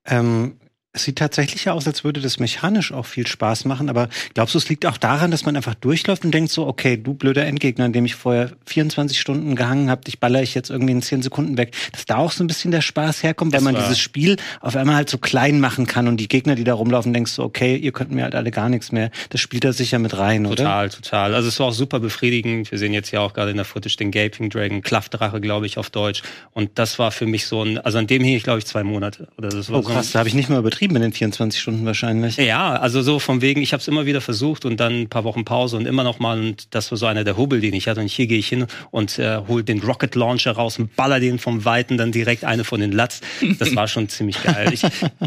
Ähm, 0.06 0.56
es 0.94 1.04
sieht 1.04 1.18
tatsächlich 1.18 1.68
aus, 1.68 1.86
als 1.86 2.02
würde 2.02 2.20
das 2.20 2.38
mechanisch 2.38 2.92
auch 2.92 3.04
viel 3.04 3.26
Spaß 3.26 3.66
machen, 3.66 3.90
aber 3.90 4.08
glaubst 4.32 4.54
du, 4.54 4.58
es 4.58 4.70
liegt 4.70 4.86
auch 4.86 4.96
daran, 4.96 5.30
dass 5.30 5.44
man 5.44 5.54
einfach 5.54 5.74
durchläuft 5.74 6.24
und 6.24 6.32
denkt 6.32 6.50
so, 6.50 6.66
okay, 6.66 6.96
du 6.96 7.12
blöder 7.12 7.44
Endgegner, 7.44 7.84
in 7.84 7.92
dem 7.92 8.06
ich 8.06 8.14
vorher 8.14 8.52
24 8.64 9.20
Stunden 9.20 9.54
gehangen 9.54 9.90
habe, 9.90 10.02
dich 10.04 10.18
baller 10.18 10.42
ich 10.42 10.54
jetzt 10.54 10.70
irgendwie 10.70 10.92
in 10.92 11.02
10 11.02 11.20
Sekunden 11.20 11.58
weg, 11.58 11.76
dass 11.92 12.06
da 12.06 12.16
auch 12.16 12.32
so 12.32 12.42
ein 12.42 12.46
bisschen 12.46 12.70
der 12.70 12.80
Spaß 12.80 13.22
herkommt, 13.22 13.52
weil 13.52 13.60
man 13.60 13.74
dieses 13.74 13.98
Spiel 13.98 14.36
auf 14.62 14.76
einmal 14.76 14.96
halt 14.96 15.10
so 15.10 15.18
klein 15.18 15.60
machen 15.60 15.86
kann 15.86 16.08
und 16.08 16.16
die 16.16 16.26
Gegner, 16.26 16.54
die 16.54 16.64
da 16.64 16.72
rumlaufen, 16.72 17.12
denkst 17.12 17.32
so, 17.32 17.44
okay, 17.44 17.76
ihr 17.76 17.92
könnt 17.92 18.10
mir 18.10 18.24
halt 18.24 18.34
alle 18.34 18.50
gar 18.50 18.70
nichts 18.70 18.90
mehr. 18.90 19.10
Das 19.28 19.42
spielt 19.42 19.64
da 19.64 19.74
sicher 19.74 19.98
mit 19.98 20.16
rein, 20.16 20.44
total, 20.44 20.52
oder? 20.52 20.64
Total, 20.64 20.88
total. 20.88 21.34
Also 21.34 21.48
es 21.48 21.60
war 21.60 21.66
auch 21.66 21.72
super 21.74 22.00
befriedigend. 22.00 22.70
Wir 22.70 22.78
sehen 22.78 22.94
jetzt 22.94 23.10
ja 23.10 23.20
auch 23.20 23.34
gerade 23.34 23.50
in 23.50 23.56
der 23.56 23.66
Footage 23.66 23.96
den 23.96 24.10
Gaping 24.10 24.48
Dragon, 24.48 24.80
Klaffdrache, 24.80 25.40
glaube 25.42 25.66
ich, 25.66 25.76
auf 25.76 25.90
Deutsch. 25.90 26.22
Und 26.52 26.70
das 26.78 26.98
war 26.98 27.10
für 27.10 27.26
mich 27.26 27.46
so 27.46 27.62
ein, 27.62 27.76
also 27.76 27.98
an 27.98 28.06
dem 28.06 28.24
hing 28.24 28.34
ich, 28.34 28.42
glaube 28.42 28.58
ich, 28.58 28.64
zwei 28.64 28.84
Monate. 28.84 29.28
Oder 29.36 29.50
das 29.50 29.70
war 29.70 29.80
oh 29.80 29.82
krass, 29.82 30.08
so 30.08 30.12
da 30.14 30.20
habe 30.20 30.28
ich 30.28 30.34
nicht 30.34 30.48
mal 30.48 30.58
übertrieben 30.58 30.77
in 30.82 31.02
den 31.02 31.12
24 31.12 31.38
24 31.38 31.60
Stunden 31.60 31.86
wahrscheinlich. 31.86 32.36
Ja, 32.36 32.74
also 32.74 33.02
so 33.02 33.18
vom 33.18 33.40
wegen, 33.40 33.62
ich 33.62 33.72
habe 33.72 33.80
es 33.80 33.88
immer 33.88 34.06
wieder 34.06 34.20
versucht 34.20 34.64
und 34.64 34.78
dann 34.78 35.02
ein 35.02 35.08
paar 35.08 35.24
Wochen 35.24 35.44
Pause 35.44 35.76
und 35.76 35.86
immer 35.86 36.04
noch 36.04 36.18
mal 36.18 36.38
und 36.38 36.74
das 36.74 36.90
war 36.90 36.98
so 36.98 37.06
einer 37.06 37.24
der 37.24 37.36
Hubbel, 37.36 37.60
den 37.60 37.74
ich 37.74 37.88
hatte 37.88 38.00
und 38.00 38.08
hier 38.08 38.26
gehe 38.26 38.38
ich 38.38 38.48
hin 38.48 38.66
und 38.90 39.18
äh, 39.18 39.40
hol 39.46 39.62
den 39.62 39.80
Rocket 39.80 40.14
Launcher 40.14 40.52
raus 40.52 40.78
und 40.78 40.94
baller 40.96 41.20
den 41.20 41.38
vom 41.38 41.64
Weiten 41.64 41.96
dann 41.96 42.12
direkt 42.12 42.44
eine 42.44 42.64
von 42.64 42.80
den 42.80 42.92
Latz. 42.92 43.20
Das 43.58 43.74
war 43.74 43.88
schon 43.88 44.08
ziemlich 44.08 44.42
geil. 44.42 44.72
Ich, 44.72 44.82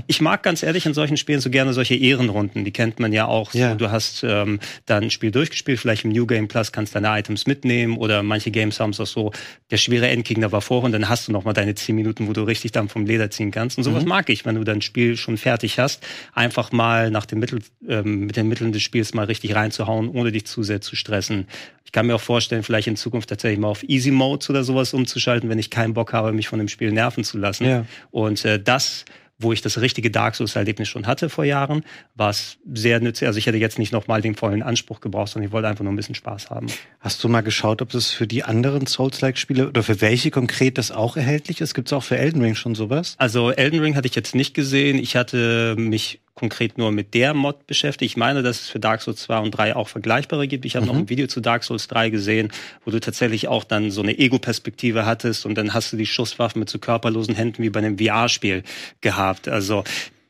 ich 0.07 0.21
mag 0.21 0.43
ganz 0.43 0.63
ehrlich 0.63 0.85
in 0.85 0.93
solchen 0.93 1.17
Spielen 1.17 1.39
so 1.39 1.49
gerne 1.49 1.73
solche 1.73 1.95
Ehrenrunden, 1.95 2.65
die 2.65 2.71
kennt 2.71 2.99
man 2.99 3.13
ja 3.13 3.25
auch. 3.25 3.51
So, 3.51 3.59
ja. 3.59 3.75
Du 3.75 3.91
hast 3.91 4.23
ähm, 4.23 4.59
dann 4.85 5.03
ein 5.03 5.11
Spiel 5.11 5.31
durchgespielt, 5.31 5.79
vielleicht 5.79 6.05
im 6.05 6.11
New 6.11 6.25
Game 6.25 6.47
Plus 6.47 6.71
kannst 6.71 6.95
deine 6.95 7.07
Items 7.17 7.47
mitnehmen 7.47 7.97
oder 7.97 8.23
manche 8.23 8.51
Games 8.51 8.79
haben 8.79 8.91
es 8.91 8.99
auch 8.99 9.07
so, 9.07 9.31
der 9.69 9.77
schwere 9.77 10.07
Endgegner 10.09 10.51
war 10.51 10.61
vor 10.61 10.83
und 10.83 10.91
dann 10.91 11.09
hast 11.09 11.27
du 11.27 11.31
noch 11.31 11.43
mal 11.43 11.53
deine 11.53 11.75
10 11.75 11.95
Minuten, 11.95 12.27
wo 12.27 12.33
du 12.33 12.43
richtig 12.43 12.71
dann 12.71 12.89
vom 12.89 13.05
Leder 13.05 13.29
ziehen 13.29 13.51
kannst 13.51 13.77
und 13.77 13.83
sowas 13.83 14.03
mhm. 14.03 14.09
mag 14.09 14.29
ich, 14.29 14.45
wenn 14.45 14.55
du 14.55 14.63
dein 14.63 14.81
Spiel 14.81 15.17
schon 15.17 15.37
fertig 15.41 15.79
hast 15.79 16.03
einfach 16.33 16.71
mal 16.71 17.11
nach 17.11 17.25
dem 17.25 17.39
Mittel, 17.39 17.59
ähm, 17.87 18.25
mit 18.25 18.37
den 18.37 18.47
Mitteln 18.47 18.71
des 18.71 18.81
Spiels 18.81 19.13
mal 19.13 19.25
richtig 19.25 19.55
reinzuhauen, 19.55 20.09
ohne 20.09 20.31
dich 20.31 20.45
zu 20.45 20.63
sehr 20.63 20.81
zu 20.81 20.95
stressen. 20.95 21.47
Ich 21.85 21.91
kann 21.91 22.07
mir 22.07 22.15
auch 22.15 22.21
vorstellen, 22.21 22.63
vielleicht 22.63 22.87
in 22.87 22.95
Zukunft 22.95 23.29
tatsächlich 23.29 23.59
mal 23.59 23.67
auf 23.67 23.83
Easy 23.83 24.11
Modes 24.11 24.49
oder 24.49 24.63
sowas 24.63 24.93
umzuschalten, 24.93 25.49
wenn 25.49 25.59
ich 25.59 25.69
keinen 25.69 25.93
Bock 25.93 26.13
habe, 26.13 26.31
mich 26.31 26.47
von 26.47 26.59
dem 26.59 26.69
Spiel 26.69 26.91
nerven 26.91 27.23
zu 27.23 27.37
lassen. 27.37 27.65
Ja. 27.65 27.85
Und 28.11 28.45
äh, 28.45 28.61
das 28.61 29.03
wo 29.41 29.53
ich 29.53 29.61
das 29.61 29.79
richtige 29.79 30.11
Dark 30.11 30.35
Souls-Erlebnis 30.35 30.87
schon 30.87 31.07
hatte 31.07 31.29
vor 31.29 31.43
Jahren, 31.43 31.83
war 32.15 32.29
es 32.29 32.57
sehr 32.73 32.99
nützlich. 32.99 33.27
Also 33.27 33.39
ich 33.39 33.45
hätte 33.45 33.57
jetzt 33.57 33.79
nicht 33.79 33.91
nochmal 33.91 34.21
den 34.21 34.35
vollen 34.35 34.63
Anspruch 34.63 35.01
gebraucht, 35.01 35.31
sondern 35.31 35.47
ich 35.47 35.53
wollte 35.53 35.67
einfach 35.67 35.83
nur 35.83 35.93
ein 35.93 35.95
bisschen 35.95 36.15
Spaß 36.15 36.49
haben. 36.49 36.67
Hast 36.99 37.23
du 37.23 37.29
mal 37.29 37.41
geschaut, 37.41 37.81
ob 37.81 37.89
das 37.89 38.11
für 38.11 38.27
die 38.27 38.43
anderen 38.43 38.87
Souls-like-Spiele 38.87 39.67
oder 39.67 39.83
für 39.83 40.01
welche 40.01 40.31
konkret 40.31 40.77
das 40.77 40.91
auch 40.91 41.17
erhältlich 41.17 41.61
ist? 41.61 41.73
Gibt 41.73 41.87
es 41.89 41.93
auch 41.93 42.03
für 42.03 42.17
Elden 42.17 42.41
Ring 42.41 42.55
schon 42.55 42.75
sowas? 42.75 43.15
Also 43.17 43.51
Elden 43.51 43.79
Ring 43.79 43.95
hatte 43.95 44.07
ich 44.07 44.15
jetzt 44.15 44.35
nicht 44.35 44.53
gesehen. 44.53 44.97
Ich 44.97 45.15
hatte 45.15 45.75
mich 45.77 46.19
konkret 46.33 46.77
nur 46.77 46.91
mit 46.91 47.13
der 47.13 47.33
Mod 47.33 47.67
beschäftigt. 47.67 48.11
Ich 48.11 48.17
meine, 48.17 48.41
dass 48.43 48.61
es 48.61 48.69
für 48.69 48.79
Dark 48.79 49.01
Souls 49.01 49.21
2 49.21 49.39
und 49.39 49.51
3 49.51 49.75
auch 49.75 49.87
vergleichbare 49.87 50.47
gibt. 50.47 50.65
Ich 50.65 50.75
habe 50.75 50.85
mhm. 50.85 50.91
noch 50.91 50.97
ein 50.99 51.09
Video 51.09 51.27
zu 51.27 51.41
Dark 51.41 51.63
Souls 51.63 51.87
3 51.87 52.09
gesehen, 52.09 52.51
wo 52.85 52.91
du 52.91 52.99
tatsächlich 52.99 53.47
auch 53.47 53.63
dann 53.63 53.91
so 53.91 54.01
eine 54.01 54.17
Ego-Perspektive 54.17 55.05
hattest 55.05 55.45
und 55.45 55.55
dann 55.55 55.73
hast 55.73 55.93
du 55.93 55.97
die 55.97 56.05
Schusswaffen 56.05 56.59
mit 56.59 56.69
so 56.69 56.79
körperlosen 56.79 57.35
Händen 57.35 57.63
wie 57.63 57.69
bei 57.69 57.79
einem 57.79 57.97
VR-Spiel 57.97 58.63
gehabt. 59.01 59.47
Also 59.47 59.83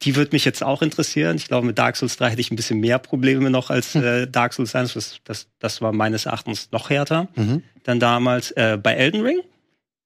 die 0.04 0.16
wird 0.16 0.34
mich 0.34 0.46
jetzt 0.46 0.64
auch 0.64 0.82
interessieren. 0.82 1.38
Ich 1.38 1.48
glaube, 1.48 1.68
mit 1.68 1.78
Dark 1.78 1.96
Souls 1.96 2.18
3 2.18 2.32
hätte 2.32 2.42
ich 2.42 2.52
ein 2.52 2.56
bisschen 2.56 2.80
mehr 2.80 3.00
Probleme 3.00 3.50
noch 3.50 3.70
als 3.70 3.94
hm. 3.94 4.04
äh, 4.04 4.28
Dark 4.28 4.54
Souls 4.54 4.74
1. 4.76 4.94
Das, 4.94 5.20
das, 5.24 5.48
das 5.60 5.82
war 5.82 5.92
meines 5.92 6.26
Erachtens 6.26 6.72
noch 6.72 6.90
härter 6.90 7.28
mhm. 7.36 7.64
dann 7.84 8.00
damals. 8.00 8.52
Äh, 8.52 8.80
bei 8.82 8.94
Elden 8.94 9.22
Ring, 9.22 9.40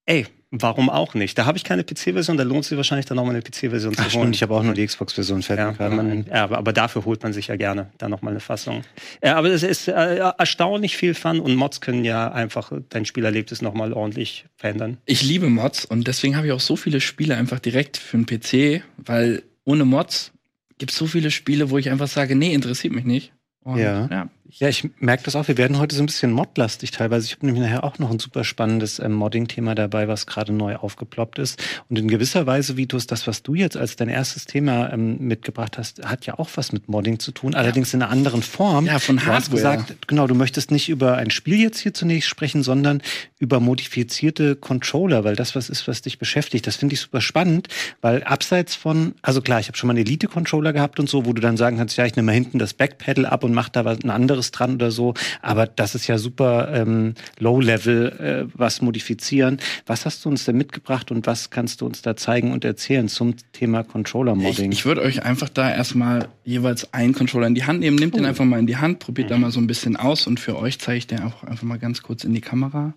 ey, 0.05 0.27
warum 0.51 0.89
auch 0.89 1.13
nicht? 1.13 1.37
Da 1.37 1.45
habe 1.45 1.57
ich 1.57 1.63
keine 1.63 1.83
PC-Version, 1.83 2.37
da 2.37 2.43
lohnt 2.43 2.61
es 2.61 2.69
sich 2.69 2.77
wahrscheinlich 2.77 3.05
dann 3.05 3.17
nochmal 3.17 3.35
eine 3.35 3.41
PC-Version 3.41 3.93
zu 3.93 4.01
holen. 4.01 4.09
Stimmt, 4.09 4.35
ich 4.35 4.41
habe 4.41 4.53
auch 4.55 4.63
nur 4.63 4.73
die 4.73 4.85
Xbox-Version 4.85 5.41
ja, 5.41 5.71
ja, 5.71 6.43
aber, 6.43 6.57
aber 6.57 6.73
dafür 6.73 7.05
holt 7.05 7.23
man 7.23 7.33
sich 7.33 7.47
ja 7.47 7.55
gerne 7.55 7.89
dann 7.97 8.11
nochmal 8.11 8.33
eine 8.33 8.39
Fassung. 8.39 8.83
Ja, 9.23 9.35
aber 9.35 9.49
es 9.49 9.63
ist 9.63 9.87
äh, 9.87 10.17
erstaunlich 10.37 10.97
viel 10.97 11.13
Fun 11.13 11.39
und 11.39 11.55
Mods 11.55 11.81
können 11.81 12.05
ja 12.05 12.31
einfach 12.31 12.71
dein 12.89 13.05
Spielerlebnis 13.05 13.61
nochmal 13.61 13.93
ordentlich 13.93 14.45
verändern. 14.55 14.97
Ich 15.05 15.23
liebe 15.23 15.49
Mods 15.49 15.85
und 15.85 16.07
deswegen 16.07 16.35
habe 16.35 16.47
ich 16.47 16.53
auch 16.53 16.59
so 16.59 16.75
viele 16.75 17.01
Spiele 17.01 17.35
einfach 17.35 17.59
direkt 17.59 17.97
für 17.97 18.17
den 18.17 18.25
PC, 18.25 18.83
weil 18.97 19.43
ohne 19.63 19.85
Mods 19.85 20.31
gibt 20.77 20.91
es 20.91 20.97
so 20.97 21.07
viele 21.07 21.31
Spiele, 21.31 21.69
wo 21.69 21.77
ich 21.77 21.89
einfach 21.89 22.07
sage, 22.07 22.35
nee, 22.35 22.53
interessiert 22.53 22.93
mich 22.93 23.05
nicht. 23.05 23.33
Und, 23.63 23.79
ja. 23.79 24.07
ja. 24.11 24.29
Ja, 24.51 24.69
ich 24.69 24.87
merke 24.99 25.23
das 25.23 25.35
auch. 25.35 25.47
Wir 25.47 25.57
werden 25.57 25.79
heute 25.79 25.95
so 25.95 26.03
ein 26.03 26.05
bisschen 26.05 26.31
modlastig 26.31 26.91
teilweise. 26.91 27.25
Ich 27.25 27.33
habe 27.33 27.47
nämlich 27.47 27.63
nachher 27.63 27.83
auch 27.83 27.97
noch 27.97 28.11
ein 28.11 28.19
super 28.19 28.43
spannendes 28.43 28.99
ähm, 28.99 29.13
Modding-Thema 29.13 29.73
dabei, 29.73 30.07
was 30.07 30.27
gerade 30.27 30.53
neu 30.53 30.75
aufgeploppt 30.75 31.39
ist. 31.39 31.61
Und 31.89 31.97
in 31.97 32.07
gewisser 32.07 32.45
Weise, 32.45 32.77
Vitus, 32.77 33.07
das, 33.07 33.25
was 33.25 33.41
du 33.41 33.55
jetzt 33.55 33.75
als 33.75 33.95
dein 33.95 34.07
erstes 34.07 34.45
Thema 34.45 34.93
ähm, 34.93 35.17
mitgebracht 35.19 35.77
hast, 35.77 36.05
hat 36.05 36.27
ja 36.27 36.37
auch 36.37 36.49
was 36.55 36.71
mit 36.71 36.87
Modding 36.87 37.17
zu 37.17 37.31
tun, 37.31 37.53
ja. 37.53 37.59
allerdings 37.59 37.93
in 37.93 38.01
einer 38.01 38.11
anderen 38.11 38.43
Form. 38.43 38.85
Ja, 38.85 38.99
von 38.99 39.19
Hardware. 39.19 39.35
Du 39.35 39.43
hast 39.43 39.51
gesagt, 39.51 40.07
genau, 40.07 40.27
du 40.27 40.35
möchtest 40.35 40.71
nicht 40.71 40.89
über 40.89 41.17
ein 41.17 41.31
Spiel 41.31 41.59
jetzt 41.59 41.79
hier 41.79 41.93
zunächst 41.93 42.29
sprechen, 42.29 42.61
sondern 42.61 43.01
über 43.39 43.59
modifizierte 43.59 44.55
Controller, 44.55 45.23
weil 45.23 45.35
das 45.35 45.55
was 45.55 45.69
ist, 45.69 45.87
was 45.87 46.03
dich 46.03 46.19
beschäftigt. 46.19 46.67
Das 46.67 46.75
finde 46.75 46.93
ich 46.93 47.01
super 47.01 47.19
spannend, 47.19 47.67
weil 48.01 48.23
abseits 48.23 48.75
von, 48.75 49.15
also 49.23 49.41
klar, 49.41 49.59
ich 49.59 49.67
habe 49.67 49.77
schon 49.77 49.87
mal 49.87 49.93
einen 49.93 50.05
Elite-Controller 50.05 50.71
gehabt 50.71 50.99
und 50.99 51.09
so, 51.09 51.25
wo 51.25 51.33
du 51.33 51.41
dann 51.41 51.57
sagen 51.57 51.77
kannst, 51.77 51.97
ja, 51.97 52.05
ich 52.05 52.15
nehme 52.15 52.27
mal 52.27 52.33
hinten 52.33 52.59
das 52.59 52.73
Backpedal 52.73 53.25
ab 53.25 53.43
und 53.43 53.53
mach 53.53 53.69
da 53.69 53.83
was 53.83 53.99
ein 54.03 54.11
anderes 54.11 54.34
anderes 54.35 54.51
dran 54.51 54.75
oder 54.75 54.91
so. 54.91 55.13
Aber 55.41 55.67
das 55.67 55.95
ist 55.95 56.07
ja 56.07 56.17
super 56.17 56.69
ähm, 56.73 57.13
Low-Level, 57.39 58.47
äh, 58.47 58.51
was 58.53 58.81
modifizieren. 58.81 59.59
Was 59.85 60.05
hast 60.05 60.25
du 60.25 60.29
uns 60.29 60.45
denn 60.45 60.57
mitgebracht 60.57 61.11
und 61.11 61.25
was 61.25 61.49
kannst 61.49 61.81
du 61.81 61.85
uns 61.85 62.01
da 62.01 62.15
zeigen 62.15 62.51
und 62.51 62.65
erzählen 62.65 63.07
zum 63.07 63.35
Thema 63.53 63.83
Controller-Modding? 63.83 64.71
Ich, 64.71 64.79
ich 64.79 64.85
würde 64.85 65.01
euch 65.01 65.23
einfach 65.23 65.49
da 65.49 65.71
erstmal 65.71 66.27
jeweils 66.43 66.93
einen 66.93 67.13
Controller 67.13 67.47
in 67.47 67.55
die 67.55 67.65
Hand 67.65 67.79
nehmen. 67.79 67.95
Nehmt 67.95 68.13
oh. 68.13 68.17
den 68.17 68.25
einfach 68.25 68.45
mal 68.45 68.59
in 68.59 68.67
die 68.67 68.77
Hand, 68.77 68.99
probiert 68.99 69.29
mhm. 69.29 69.33
da 69.33 69.37
mal 69.39 69.51
so 69.51 69.59
ein 69.59 69.67
bisschen 69.67 69.95
aus 69.95 70.27
und 70.27 70.39
für 70.39 70.57
euch 70.57 70.79
zeige 70.79 70.97
ich 70.97 71.07
den 71.07 71.21
auch 71.21 71.43
einfach 71.43 71.63
mal 71.63 71.79
ganz 71.79 72.01
kurz 72.01 72.23
in 72.23 72.33
die 72.33 72.41
Kamera. 72.41 72.93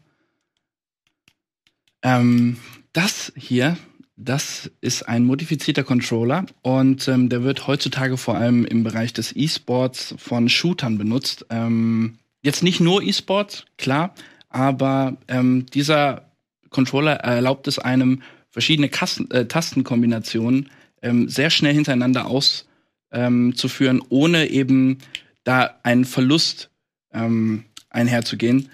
Ähm, 2.03 2.59
das 2.93 3.33
hier 3.37 3.77
das 4.19 4.71
ist 4.81 5.05
ein 5.05 5.25
modifizierter 5.25 5.85
Controller 5.85 6.45
und 6.63 7.07
ähm, 7.07 7.29
der 7.29 7.45
wird 7.45 7.69
heutzutage 7.69 8.17
vor 8.17 8.35
allem 8.35 8.65
im 8.65 8.83
Bereich 8.83 9.13
des 9.13 9.35
E-Sports 9.35 10.15
von 10.19 10.49
Shootern 10.49 10.99
benutzt. 10.99 11.47
Ähm, 11.51 12.19
jetzt 12.43 12.65
nicht 12.65 12.81
nur 12.81 13.03
E-Sports, 13.03 13.65
klar, 13.77 14.15
aber 14.49 15.17
ähm, 15.29 15.67
dieser 15.67 16.33
Controller 16.71 17.13
erlaubt 17.13 17.69
es 17.69 17.79
einem, 17.79 18.23
verschiedene 18.51 18.89
Kasten, 18.89 19.31
äh, 19.31 19.47
Tastenkombinationen 19.47 20.71
ähm, 21.01 21.29
sehr 21.29 21.51
schnell 21.51 21.75
hintereinander 21.75 22.27
auszuführen, 22.27 24.03
ohne 24.09 24.51
eben 24.51 24.99
da 25.45 25.79
einen 25.85 26.05
Verlust 26.05 26.71
ähm, 27.13 27.67
einherzugehen. 27.89 28.69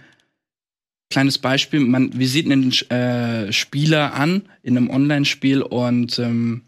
Kleines 1.15 1.39
Beispiel, 1.39 1.79
man, 1.79 2.19
wir 2.19 2.27
sieht 2.27 2.51
einen 2.51 2.73
äh, 2.91 3.53
Spieler 3.53 4.15
an 4.15 4.49
in 4.65 4.77
einem 4.77 4.91
Online-Spiel 4.91 5.63
und 5.63 6.19
ähm, 6.19 6.63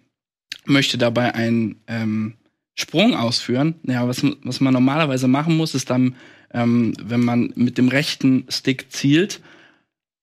möchte 0.66 0.98
dabei 0.98 1.34
einen 1.34 1.80
ähm, 1.88 2.34
Sprung 2.76 3.16
ausführen. 3.16 3.74
Ja, 3.82 4.06
was, 4.06 4.22
was 4.44 4.60
man 4.60 4.72
normalerweise 4.72 5.26
machen 5.26 5.56
muss, 5.56 5.74
ist 5.74 5.90
dann, 5.90 6.14
ähm, 6.52 6.94
wenn 7.02 7.24
man 7.24 7.54
mit 7.56 7.76
dem 7.76 7.88
rechten 7.88 8.46
Stick 8.48 8.92
zielt, 8.92 9.40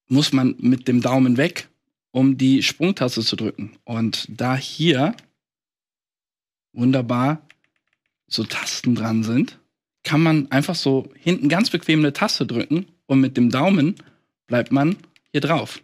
muss 0.08 0.32
man 0.32 0.56
mit 0.58 0.88
dem 0.88 1.01
Daumen 1.01 1.36
weg, 1.36 1.68
um 2.12 2.38
die 2.38 2.63
Sprungtaste 2.63 3.24
zu 3.24 3.36
drücken. 3.36 3.74
Und 3.84 4.30
da 4.30 4.56
hier 4.56 5.18
wunderbar 6.72 7.46
so 8.27 8.46
Tasten 8.46 8.96
dran 8.96 9.24
sind, 9.24 9.60
kann 10.03 10.24
man 10.24 10.50
einfach 10.50 10.75
so 10.75 11.12
hinten 11.20 11.50
ganz 11.50 11.70
bequem 11.70 12.00
eine 12.00 12.13
Taste 12.13 12.46
drücken 12.46 12.86
und 13.06 13.20
mit 13.20 13.36
dem 13.36 13.50
Daumen 13.50 13.96
bleibt 14.53 14.72
man 14.72 14.98
hier 15.31 15.41
drauf. 15.41 15.81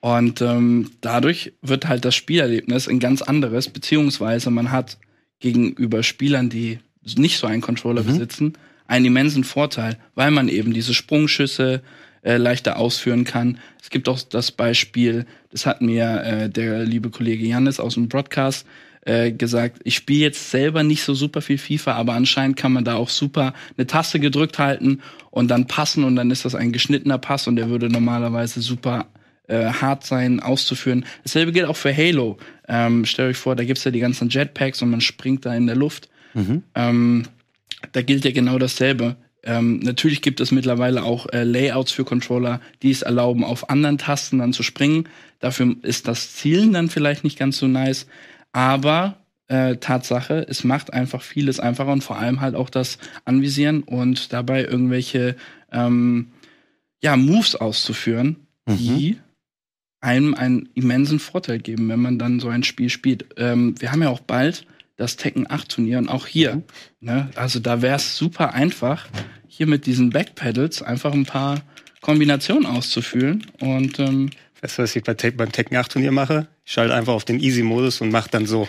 Und 0.00 0.42
ähm, 0.42 0.90
dadurch 1.00 1.52
wird 1.62 1.86
halt 1.86 2.04
das 2.04 2.16
Spielerlebnis 2.16 2.88
ein 2.88 2.98
ganz 2.98 3.22
anderes, 3.22 3.68
beziehungsweise 3.68 4.50
man 4.50 4.72
hat 4.72 4.98
gegenüber 5.38 6.02
Spielern, 6.02 6.50
die 6.50 6.80
nicht 7.16 7.38
so 7.38 7.46
einen 7.46 7.62
Controller 7.62 8.02
mhm. 8.02 8.06
besitzen, 8.06 8.52
einen 8.88 9.04
immensen 9.04 9.44
Vorteil, 9.44 9.96
weil 10.16 10.32
man 10.32 10.48
eben 10.48 10.74
diese 10.74 10.92
Sprungschüsse 10.92 11.82
äh, 12.22 12.36
leichter 12.36 12.78
ausführen 12.78 13.22
kann. 13.22 13.60
Es 13.80 13.90
gibt 13.90 14.08
auch 14.08 14.20
das 14.20 14.50
Beispiel, 14.50 15.24
das 15.50 15.66
hat 15.66 15.82
mir 15.82 16.20
äh, 16.24 16.50
der 16.50 16.84
liebe 16.84 17.10
Kollege 17.10 17.46
Jannis 17.46 17.78
aus 17.78 17.94
dem 17.94 18.08
Broadcast 18.08 18.66
äh, 19.06 19.30
gesagt, 19.30 19.80
ich 19.84 19.94
spiele 19.94 20.20
jetzt 20.20 20.50
selber 20.50 20.82
nicht 20.82 21.02
so 21.04 21.14
super 21.14 21.40
viel 21.40 21.58
FIFA, 21.58 21.92
aber 21.92 22.14
anscheinend 22.14 22.56
kann 22.56 22.72
man 22.72 22.84
da 22.84 22.96
auch 22.96 23.08
super 23.08 23.54
eine 23.76 23.86
Taste 23.86 24.18
gedrückt 24.18 24.58
halten 24.58 25.00
und 25.30 25.48
dann 25.48 25.68
passen 25.68 26.02
und 26.04 26.16
dann 26.16 26.30
ist 26.30 26.44
das 26.44 26.56
ein 26.56 26.72
geschnittener 26.72 27.18
Pass 27.18 27.46
und 27.46 27.56
der 27.56 27.70
würde 27.70 27.88
normalerweise 27.88 28.60
super 28.60 29.06
äh, 29.46 29.66
hart 29.66 30.04
sein 30.04 30.40
auszuführen. 30.40 31.04
Dasselbe 31.22 31.52
gilt 31.52 31.66
auch 31.66 31.76
für 31.76 31.96
Halo. 31.96 32.36
Ähm, 32.68 33.04
stellt 33.04 33.30
euch 33.30 33.36
vor, 33.36 33.54
da 33.54 33.64
gibt's 33.64 33.84
ja 33.84 33.92
die 33.92 34.00
ganzen 34.00 34.28
Jetpacks 34.28 34.82
und 34.82 34.90
man 34.90 35.00
springt 35.00 35.46
da 35.46 35.54
in 35.54 35.68
der 35.68 35.76
Luft. 35.76 36.08
Mhm. 36.34 36.64
Ähm, 36.74 37.22
da 37.92 38.02
gilt 38.02 38.24
ja 38.24 38.32
genau 38.32 38.58
dasselbe. 38.58 39.16
Ähm, 39.44 39.78
natürlich 39.78 40.20
gibt 40.20 40.40
es 40.40 40.50
mittlerweile 40.50 41.04
auch 41.04 41.28
äh, 41.32 41.44
Layouts 41.44 41.92
für 41.92 42.04
Controller, 42.04 42.60
die 42.82 42.90
es 42.90 43.02
erlauben, 43.02 43.44
auf 43.44 43.70
anderen 43.70 43.98
Tasten 43.98 44.38
dann 44.38 44.52
zu 44.52 44.64
springen. 44.64 45.08
Dafür 45.38 45.76
ist 45.82 46.08
das 46.08 46.34
Zielen 46.34 46.72
dann 46.72 46.88
vielleicht 46.88 47.22
nicht 47.22 47.38
ganz 47.38 47.58
so 47.58 47.68
nice. 47.68 48.08
Aber 48.56 49.18
äh, 49.48 49.76
Tatsache, 49.76 50.46
es 50.48 50.64
macht 50.64 50.94
einfach 50.94 51.20
vieles 51.20 51.60
einfacher 51.60 51.92
und 51.92 52.02
vor 52.02 52.16
allem 52.16 52.40
halt 52.40 52.54
auch 52.54 52.70
das 52.70 52.96
Anvisieren 53.26 53.82
und 53.82 54.32
dabei 54.32 54.64
irgendwelche 54.64 55.36
ähm, 55.70 56.28
ja, 57.02 57.18
Moves 57.18 57.54
auszuführen, 57.54 58.46
mhm. 58.64 58.76
die 58.78 59.18
einem 60.00 60.32
einen 60.32 60.70
immensen 60.72 61.18
Vorteil 61.18 61.58
geben, 61.58 61.90
wenn 61.90 62.00
man 62.00 62.18
dann 62.18 62.40
so 62.40 62.48
ein 62.48 62.62
Spiel 62.62 62.88
spielt. 62.88 63.26
Ähm, 63.36 63.74
wir 63.78 63.92
haben 63.92 64.02
ja 64.02 64.08
auch 64.08 64.20
bald 64.20 64.66
das 64.96 65.16
Tekken 65.16 65.50
8 65.50 65.72
Turnier 65.72 65.98
und 65.98 66.08
auch 66.08 66.26
hier, 66.26 66.56
mhm. 66.56 66.62
ne, 67.00 67.28
also 67.34 67.60
da 67.60 67.82
wäre 67.82 67.96
es 67.96 68.16
super 68.16 68.54
einfach, 68.54 69.06
hier 69.48 69.66
mit 69.66 69.84
diesen 69.84 70.08
Backpedals 70.08 70.80
einfach 70.80 71.12
ein 71.12 71.26
paar 71.26 71.60
Kombinationen 72.00 72.64
auszuführen 72.64 73.44
und 73.60 73.98
ähm, 73.98 74.30
Weißt 74.62 74.78
du, 74.78 74.82
was 74.82 74.96
ich 74.96 75.04
beim 75.04 75.52
Tekken 75.52 75.76
8 75.76 75.92
Turnier 75.92 76.12
mache? 76.12 76.46
Ich 76.64 76.72
schalte 76.72 76.94
einfach 76.94 77.12
auf 77.12 77.24
den 77.26 77.38
Easy-Modus 77.38 78.00
und 78.00 78.10
mache 78.10 78.30
dann 78.30 78.46
so. 78.46 78.66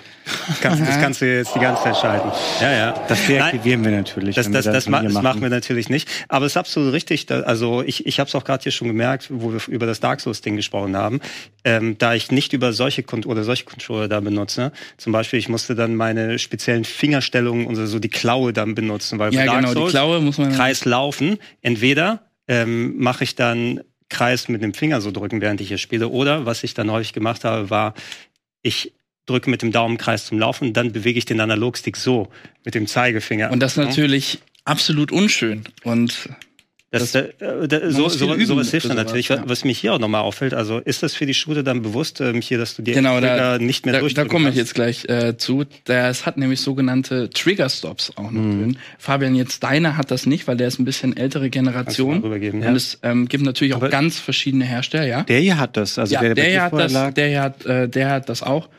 Kannst, 0.61 0.81
das 0.81 0.99
kannst 0.99 1.21
du 1.21 1.33
jetzt 1.33 1.55
die 1.55 1.59
ganze 1.59 1.83
Zeit 1.83 1.97
schalten. 1.97 2.29
Ja, 2.61 2.71
ja. 2.71 3.05
Das 3.07 3.25
deaktivieren 3.25 3.83
wir 3.85 3.91
natürlich. 3.91 4.35
Das, 4.35 4.51
das, 4.51 4.65
das, 4.65 4.73
das, 4.73 4.87
ma 4.89 5.01
das 5.01 5.13
machen 5.13 5.41
wir 5.41 5.49
natürlich 5.49 5.89
nicht. 5.89 6.09
Aber 6.27 6.45
es 6.45 6.51
ist 6.53 6.57
absolut 6.57 6.93
richtig. 6.93 7.25
Da, 7.25 7.39
also 7.41 7.81
ich, 7.83 8.05
ich 8.05 8.19
habe 8.19 8.27
es 8.27 8.35
auch 8.35 8.43
gerade 8.43 8.63
hier 8.63 8.73
schon 8.73 8.87
gemerkt, 8.89 9.27
wo 9.31 9.53
wir 9.53 9.61
über 9.67 9.85
das 9.85 10.01
Dark 10.01 10.19
Souls-Ding 10.19 10.57
gesprochen 10.57 10.97
haben. 10.97 11.21
Ähm, 11.63 11.97
da 11.97 12.13
ich 12.13 12.31
nicht 12.31 12.51
über 12.51 12.73
solche 12.73 13.03
Kont 13.03 13.25
oder 13.25 13.43
solche 13.43 13.63
Controller 13.63 14.09
da 14.09 14.19
benutze, 14.19 14.73
zum 14.97 15.13
Beispiel, 15.13 15.39
ich 15.39 15.47
musste 15.47 15.73
dann 15.73 15.95
meine 15.95 16.37
speziellen 16.37 16.83
Fingerstellungen 16.83 17.65
und 17.65 17.75
so 17.77 17.99
die 17.99 18.09
Klaue 18.09 18.51
dann 18.51 18.75
benutzen, 18.75 19.19
weil 19.19 19.33
ja, 19.33 19.39
bei 19.39 19.45
Dark 19.45 19.61
genau, 19.61 19.73
Souls 19.73 19.91
die 19.91 19.97
Klaue 19.97 20.19
muss 20.19 20.37
man 20.37 20.51
Kreis 20.51 20.83
laufen. 20.85 21.39
Entweder 21.61 22.27
ähm, 22.47 22.97
mache 22.97 23.23
ich 23.23 23.35
dann 23.35 23.81
Kreis 24.09 24.47
mit 24.47 24.61
dem 24.61 24.73
Finger 24.73 25.01
so 25.01 25.11
drücken, 25.11 25.41
während 25.41 25.61
ich 25.61 25.67
hier 25.67 25.77
spiele. 25.77 26.09
Oder 26.09 26.45
was 26.45 26.63
ich 26.63 26.73
dann 26.73 26.91
häufig 26.91 27.13
gemacht 27.13 27.43
habe, 27.43 27.69
war, 27.69 27.93
ich 28.61 28.93
drücke 29.25 29.49
mit 29.49 29.61
dem 29.61 29.71
Daumenkreis 29.71 30.25
zum 30.25 30.39
Laufen, 30.39 30.73
dann 30.73 30.91
bewege 30.93 31.19
ich 31.19 31.25
den 31.25 31.39
Analogstick 31.39 31.97
so 31.97 32.29
mit 32.63 32.75
dem 32.75 32.87
Zeigefinger. 32.87 33.51
Und 33.51 33.59
das 33.59 33.73
ist 33.73 33.77
natürlich 33.77 34.39
absolut 34.63 35.11
unschön. 35.11 35.63
Und 35.83 36.29
Das, 36.89 37.11
das, 37.11 37.25
äh, 37.41 37.67
da, 37.67 37.91
so, 37.91 38.07
so, 38.07 38.39
sowas 38.39 38.71
hilft 38.71 38.89
dann 38.89 38.95
natürlich. 38.95 39.27
Ja. 39.27 39.43
Was 39.45 39.65
mich 39.65 39.77
hier 39.77 39.93
auch 39.93 39.99
nochmal 39.99 40.21
auffällt, 40.21 40.53
also 40.53 40.79
ist 40.79 41.03
das 41.03 41.15
für 41.15 41.25
die 41.25 41.33
Shooter 41.33 41.61
dann 41.61 41.81
bewusst 41.81 42.21
ähm, 42.21 42.39
hier, 42.39 42.57
dass 42.57 42.77
du 42.77 42.81
die 42.81 42.93
genau, 42.93 43.19
da, 43.19 43.59
nicht 43.59 43.85
mehr 43.85 43.99
da, 43.99 44.07
Da 44.07 44.25
komme 44.25 44.49
ich 44.49 44.55
jetzt 44.55 44.73
gleich 44.73 45.03
äh, 45.09 45.35
zu. 45.37 45.65
Das 45.83 46.25
hat 46.25 46.37
nämlich 46.37 46.61
sogenannte 46.61 47.29
Trigger 47.29 47.67
Stops 47.69 48.13
auch 48.15 48.31
noch 48.31 48.41
mhm. 48.41 48.59
drin. 48.59 48.77
Fabian, 48.99 49.35
jetzt 49.35 49.63
deiner 49.63 49.97
hat 49.97 50.11
das 50.11 50.25
nicht, 50.25 50.47
weil 50.47 50.55
der 50.55 50.69
ist 50.69 50.79
ein 50.79 50.85
bisschen 50.85 51.17
ältere 51.17 51.49
Generation. 51.49 52.21
Und 52.21 52.41
ja. 52.41 52.71
es 52.71 52.99
ähm, 53.03 53.27
gibt 53.27 53.43
natürlich 53.43 53.73
auch 53.73 53.81
Aber 53.81 53.89
ganz 53.89 54.19
verschiedene 54.19 54.63
Hersteller, 54.63 55.05
ja. 55.05 55.23
Der 55.23 55.39
hier 55.41 55.57
hat 55.57 55.75
das, 55.75 55.99
also 55.99 56.13
ja, 56.13 56.21
der, 56.21 56.35
der, 56.35 56.43
der 56.45 56.51
hier 56.51 56.63
hat 56.63 56.73
das, 56.73 57.13
der 57.13 57.27
hier 57.27 57.41
hat, 57.41 57.65
äh, 57.65 57.89
der 57.89 58.09
hat 58.11 58.29
das 58.29 58.43
auch. 58.43 58.69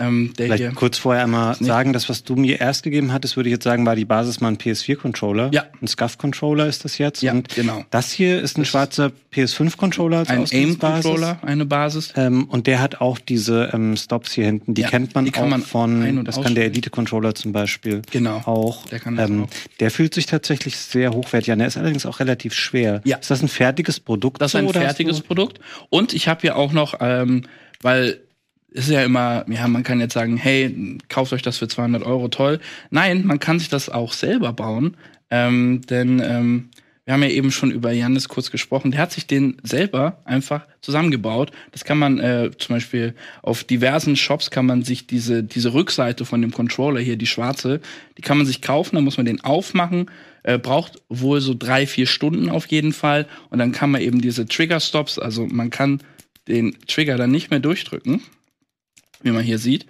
Ähm, 0.00 0.32
Vielleicht 0.36 0.74
kurz 0.74 0.98
vorher 0.98 1.22
einmal 1.22 1.54
sagen, 1.54 1.92
das, 1.92 2.08
was 2.08 2.24
du 2.24 2.34
mir 2.34 2.60
erst 2.60 2.82
gegeben 2.82 3.12
hattest, 3.12 3.36
würde 3.36 3.48
ich 3.48 3.52
jetzt 3.52 3.64
sagen, 3.64 3.86
war 3.86 3.94
die 3.94 4.04
Basis 4.04 4.40
mal 4.40 4.48
ein 4.48 4.58
PS4-Controller. 4.58 5.50
Ja. 5.52 5.66
Ein 5.80 5.86
SCUF-Controller 5.86 6.66
ist 6.66 6.84
das 6.84 6.98
jetzt. 6.98 7.22
Ja, 7.22 7.32
und 7.32 7.54
genau. 7.54 7.84
Das 7.90 8.10
hier 8.10 8.42
ist 8.42 8.58
ein 8.58 8.62
das 8.62 8.70
schwarzer 8.70 9.12
PS5-Controller 9.32 10.18
als 10.18 10.30
Ein 10.30 10.46
AIM-Controller, 10.50 11.38
eine 11.42 11.64
Basis. 11.64 12.12
Ähm, 12.16 12.44
und 12.48 12.66
der 12.66 12.80
hat 12.80 13.00
auch 13.00 13.20
diese 13.20 13.70
ähm, 13.72 13.96
Stops 13.96 14.32
hier 14.32 14.46
hinten. 14.46 14.74
Die 14.74 14.82
ja, 14.82 14.88
kennt 14.88 15.14
man 15.14 15.26
die 15.26 15.34
auch 15.34 15.46
man 15.46 15.62
von, 15.62 16.24
das 16.24 16.40
kann 16.40 16.56
der 16.56 16.64
Elite-Controller 16.64 17.36
zum 17.36 17.52
Beispiel 17.52 18.02
genau. 18.10 18.38
auch. 18.46 18.86
Der 18.86 18.98
kann 18.98 19.14
das 19.14 19.30
ähm, 19.30 19.44
auch. 19.44 19.48
Der 19.78 19.92
fühlt 19.92 20.12
sich 20.12 20.26
tatsächlich 20.26 20.76
sehr 20.76 21.12
hochwertig 21.12 21.52
an. 21.52 21.60
Der 21.60 21.68
ist 21.68 21.76
allerdings 21.76 22.04
auch 22.04 22.18
relativ 22.18 22.54
schwer. 22.54 23.00
Ja. 23.04 23.18
Ist 23.18 23.30
das 23.30 23.42
ein 23.42 23.48
fertiges 23.48 24.00
Produkt? 24.00 24.42
Das 24.42 24.54
ist 24.54 24.56
ein 24.56 24.68
fertiges 24.68 25.20
Produkt. 25.20 25.60
Und 25.88 26.12
ich 26.14 26.26
habe 26.26 26.40
hier 26.40 26.56
auch 26.56 26.72
noch, 26.72 26.96
ähm, 27.00 27.42
weil 27.80 28.20
ist 28.74 28.90
ja 28.90 29.04
immer, 29.04 29.44
ja, 29.48 29.68
man 29.68 29.84
kann 29.84 30.00
jetzt 30.00 30.14
sagen, 30.14 30.36
hey, 30.36 30.98
kauft 31.08 31.32
euch 31.32 31.42
das 31.42 31.58
für 31.58 31.68
200 31.68 32.02
Euro, 32.02 32.26
toll. 32.26 32.58
Nein, 32.90 33.24
man 33.24 33.38
kann 33.38 33.60
sich 33.60 33.68
das 33.68 33.88
auch 33.88 34.12
selber 34.12 34.52
bauen, 34.52 34.96
ähm, 35.30 35.82
denn 35.88 36.20
ähm, 36.20 36.70
wir 37.04 37.14
haben 37.14 37.22
ja 37.22 37.28
eben 37.28 37.52
schon 37.52 37.70
über 37.70 37.92
Janis 37.92 38.28
kurz 38.28 38.50
gesprochen. 38.50 38.90
Der 38.90 39.00
hat 39.00 39.12
sich 39.12 39.28
den 39.28 39.58
selber 39.62 40.22
einfach 40.24 40.66
zusammengebaut. 40.80 41.52
Das 41.70 41.84
kann 41.84 41.98
man 41.98 42.18
äh, 42.18 42.50
zum 42.58 42.74
Beispiel 42.74 43.14
auf 43.42 43.62
diversen 43.62 44.16
Shops 44.16 44.50
kann 44.50 44.66
man 44.66 44.82
sich 44.82 45.06
diese 45.06 45.44
diese 45.44 45.74
Rückseite 45.74 46.24
von 46.24 46.40
dem 46.40 46.50
Controller 46.50 47.00
hier, 47.00 47.16
die 47.16 47.26
schwarze, 47.26 47.80
die 48.16 48.22
kann 48.22 48.38
man 48.38 48.46
sich 48.46 48.60
kaufen. 48.60 48.96
Dann 48.96 49.04
muss 49.04 49.18
man 49.18 49.26
den 49.26 49.42
aufmachen. 49.42 50.10
Äh, 50.42 50.58
braucht 50.58 51.00
wohl 51.08 51.40
so 51.40 51.54
drei 51.54 51.86
vier 51.86 52.06
Stunden 52.06 52.48
auf 52.48 52.66
jeden 52.66 52.92
Fall. 52.92 53.26
Und 53.50 53.58
dann 53.58 53.70
kann 53.70 53.90
man 53.90 54.00
eben 54.00 54.20
diese 54.20 54.46
Trigger 54.46 54.80
Stops, 54.80 55.18
also 55.18 55.46
man 55.46 55.70
kann 55.70 56.00
den 56.48 56.76
Trigger 56.86 57.16
dann 57.16 57.30
nicht 57.30 57.50
mehr 57.50 57.60
durchdrücken 57.60 58.20
wie 59.24 59.30
man 59.30 59.42
hier 59.42 59.58
sieht. 59.58 59.86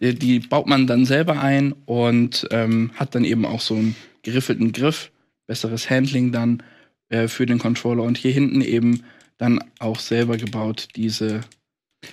Äh, 0.00 0.14
die 0.14 0.40
baut 0.40 0.66
man 0.66 0.86
dann 0.86 1.04
selber 1.04 1.40
ein 1.40 1.72
und 1.86 2.46
ähm, 2.50 2.90
hat 2.94 3.14
dann 3.14 3.24
eben 3.24 3.44
auch 3.44 3.60
so 3.60 3.74
einen 3.74 3.96
geriffelten 4.22 4.72
Griff, 4.72 5.10
besseres 5.46 5.88
Handling 5.88 6.32
dann 6.32 6.62
äh, 7.08 7.28
für 7.28 7.46
den 7.46 7.58
Controller 7.58 8.02
und 8.02 8.18
hier 8.18 8.32
hinten 8.32 8.60
eben 8.60 9.04
dann 9.38 9.60
auch 9.78 10.00
selber 10.00 10.36
gebaut 10.36 10.88
diese 10.96 11.42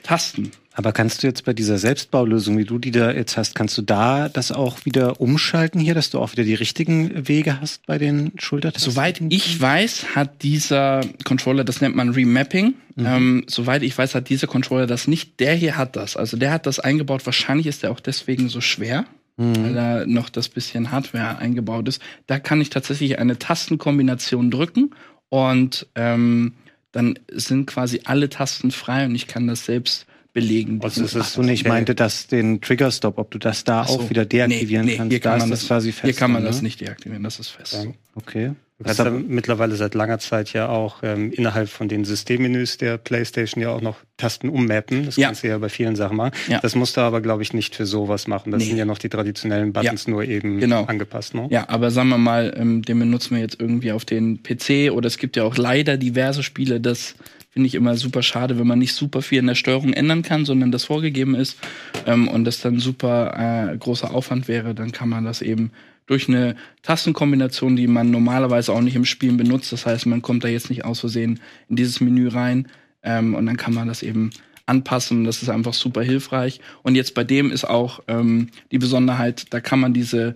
Tasten. 0.03 0.51
Aber 0.77 0.91
kannst 0.91 1.23
du 1.23 1.27
jetzt 1.27 1.45
bei 1.45 1.53
dieser 1.53 1.77
Selbstbaulösung, 1.77 2.57
wie 2.57 2.65
du 2.65 2.79
die 2.79 2.91
da 2.91 3.11
jetzt 3.11 3.37
hast, 3.37 3.55
kannst 3.55 3.77
du 3.77 3.81
da 3.81 4.27
das 4.27 4.51
auch 4.51 4.83
wieder 4.83 5.21
umschalten 5.21 5.79
hier, 5.79 5.95
dass 5.95 6.09
du 6.09 6.19
auch 6.19 6.33
wieder 6.33 6.43
die 6.43 6.53
richtigen 6.53 7.27
Wege 7.29 7.61
hast 7.61 7.85
bei 7.85 7.97
den 7.97 8.33
Schultertasten? 8.37 8.91
Soweit 8.91 9.21
ich 9.29 9.59
weiß, 9.59 10.15
hat 10.15 10.43
dieser 10.43 11.01
Controller, 11.23 11.63
das 11.63 11.79
nennt 11.79 11.95
man 11.95 12.09
Remapping. 12.09 12.73
Mhm. 12.95 13.05
Ähm, 13.05 13.43
soweit 13.47 13.83
ich 13.83 13.97
weiß, 13.97 14.15
hat 14.15 14.27
dieser 14.27 14.47
Controller 14.47 14.85
das 14.85 15.07
nicht. 15.07 15.39
Der 15.39 15.53
hier 15.55 15.77
hat 15.77 15.95
das. 15.95 16.17
Also 16.17 16.35
der 16.35 16.51
hat 16.51 16.65
das 16.65 16.79
eingebaut. 16.79 17.25
Wahrscheinlich 17.25 17.67
ist 17.67 17.83
der 17.83 17.91
auch 17.91 18.01
deswegen 18.01 18.49
so 18.49 18.59
schwer. 18.59 19.05
Mhm. 19.37 19.63
Weil 19.63 19.73
da 19.73 20.05
noch 20.05 20.29
das 20.29 20.49
bisschen 20.49 20.91
Hardware 20.91 21.37
eingebaut 21.37 21.87
ist. 21.87 22.01
Da 22.27 22.37
kann 22.37 22.59
ich 22.59 22.69
tatsächlich 22.69 23.17
eine 23.19 23.39
Tastenkombination 23.39 24.51
drücken 24.51 24.91
und 25.29 25.87
ähm, 25.95 26.53
dann 26.95 27.19
sind 27.29 27.67
quasi 27.67 28.01
alle 28.05 28.29
Tasten 28.29 28.71
frei 28.71 29.05
und 29.05 29.15
ich 29.15 29.27
kann 29.27 29.47
das 29.47 29.65
selbst 29.65 30.05
belegen. 30.31 30.79
Also 30.81 31.01
das 31.01 31.13
ist 31.13 31.33
so 31.33 31.41
nicht, 31.41 31.61
ich 31.61 31.67
meinte, 31.67 31.93
dass 31.93 32.27
den 32.27 32.61
Trigger 32.61 32.89
Stop, 32.89 33.17
ob 33.17 33.31
du 33.31 33.37
das 33.37 33.65
da 33.65 33.85
so. 33.85 33.99
auch 33.99 34.09
wieder 34.09 34.25
deaktivieren 34.25 34.85
nee, 34.85 34.93
nee, 34.93 34.97
kannst. 34.97 35.11
Hier 35.11 35.19
kann, 35.19 35.39
man 35.39 35.49
das, 35.49 35.67
quasi 35.67 35.91
fest, 35.91 36.05
hier 36.05 36.13
kann 36.13 36.31
man 36.31 36.45
das 36.45 36.61
nicht 36.61 36.79
deaktivieren, 36.79 37.23
das 37.23 37.39
ist 37.39 37.49
fest. 37.49 37.73
Ja. 37.73 37.91
Okay. 38.15 38.53
Das 38.77 38.99
ist 38.99 39.05
ja 39.05 39.09
mittlerweile 39.09 39.75
seit 39.75 39.95
langer 39.95 40.19
Zeit 40.19 40.51
ja 40.51 40.67
auch 40.67 40.97
ähm, 41.01 41.31
innerhalb 41.31 41.69
von 41.69 41.87
den 41.87 42.03
Systemmenüs 42.03 42.77
der 42.77 42.97
PlayStation 42.97 43.61
ja 43.61 43.69
auch 43.69 43.79
noch 43.79 43.97
Tasten 44.17 44.49
ummappen. 44.49 45.05
Das 45.05 45.15
ja. 45.15 45.27
kannst 45.27 45.43
du 45.43 45.47
ja 45.47 45.57
bei 45.57 45.69
vielen 45.69 45.95
Sachen 45.95 46.17
machen. 46.17 46.33
Ja. 46.49 46.59
Das 46.59 46.75
musst 46.75 46.97
du 46.97 47.01
aber, 47.01 47.21
glaube 47.21 47.41
ich, 47.41 47.53
nicht 47.53 47.73
für 47.73 47.85
sowas 47.85 48.27
machen. 48.27 48.51
Das 48.51 48.59
nee. 48.59 48.67
sind 48.67 48.77
ja 48.77 48.83
noch 48.83 48.97
die 48.97 49.07
traditionellen 49.07 49.71
Buttons 49.71 50.05
ja. 50.05 50.11
nur 50.11 50.25
eben 50.25 50.59
genau. 50.59 50.83
angepasst. 50.85 51.35
Ne? 51.35 51.47
Ja, 51.51 51.69
aber 51.69 51.89
sagen 51.89 52.09
wir 52.09 52.17
mal, 52.17 52.53
ähm, 52.57 52.81
den 52.81 52.99
benutzen 52.99 53.35
wir 53.35 53.41
jetzt 53.41 53.61
irgendwie 53.61 53.93
auf 53.93 54.03
den 54.03 54.43
PC 54.43 54.91
oder 54.91 55.07
es 55.07 55.17
gibt 55.17 55.37
ja 55.37 55.43
auch 55.43 55.55
leider 55.55 55.95
diverse 55.95 56.43
Spiele, 56.43 56.81
das 56.81 57.15
finde 57.51 57.67
ich 57.67 57.75
immer 57.75 57.95
super 57.95 58.21
schade, 58.21 58.59
wenn 58.59 58.67
man 58.67 58.79
nicht 58.79 58.93
super 58.93 59.21
viel 59.21 59.39
in 59.39 59.47
der 59.47 59.55
Steuerung 59.55 59.93
ändern 59.93 60.23
kann, 60.23 60.43
sondern 60.43 60.73
das 60.73 60.83
vorgegeben 60.83 61.35
ist 61.35 61.57
ähm, 62.05 62.27
und 62.27 62.43
das 62.43 62.59
dann 62.59 62.79
super 62.79 63.71
äh, 63.71 63.77
großer 63.77 64.13
Aufwand 64.13 64.49
wäre, 64.49 64.75
dann 64.75 64.91
kann 64.91 65.07
man 65.07 65.23
das 65.23 65.41
eben 65.41 65.71
durch 66.05 66.27
eine 66.27 66.55
Tastenkombination, 66.83 67.75
die 67.75 67.87
man 67.87 68.11
normalerweise 68.11 68.73
auch 68.73 68.81
nicht 68.81 68.95
im 68.95 69.05
Spielen 69.05 69.37
benutzt. 69.37 69.71
Das 69.71 69.85
heißt, 69.85 70.05
man 70.05 70.21
kommt 70.21 70.43
da 70.43 70.47
jetzt 70.47 70.69
nicht 70.69 70.85
aus 70.85 70.99
Versehen 70.99 71.39
in 71.67 71.75
dieses 71.75 71.99
Menü 71.99 72.27
rein 72.27 72.67
ähm, 73.03 73.33
und 73.33 73.45
dann 73.45 73.57
kann 73.57 73.73
man 73.73 73.87
das 73.87 74.03
eben 74.03 74.29
anpassen. 74.65 75.23
Das 75.23 75.41
ist 75.41 75.49
einfach 75.49 75.73
super 75.73 76.03
hilfreich. 76.03 76.59
Und 76.83 76.95
jetzt 76.95 77.13
bei 77.13 77.23
dem 77.23 77.51
ist 77.51 77.65
auch 77.65 78.01
ähm, 78.07 78.49
die 78.71 78.77
Besonderheit, 78.77 79.47
da 79.51 79.59
kann 79.59 79.79
man 79.79 79.93
diese 79.93 80.35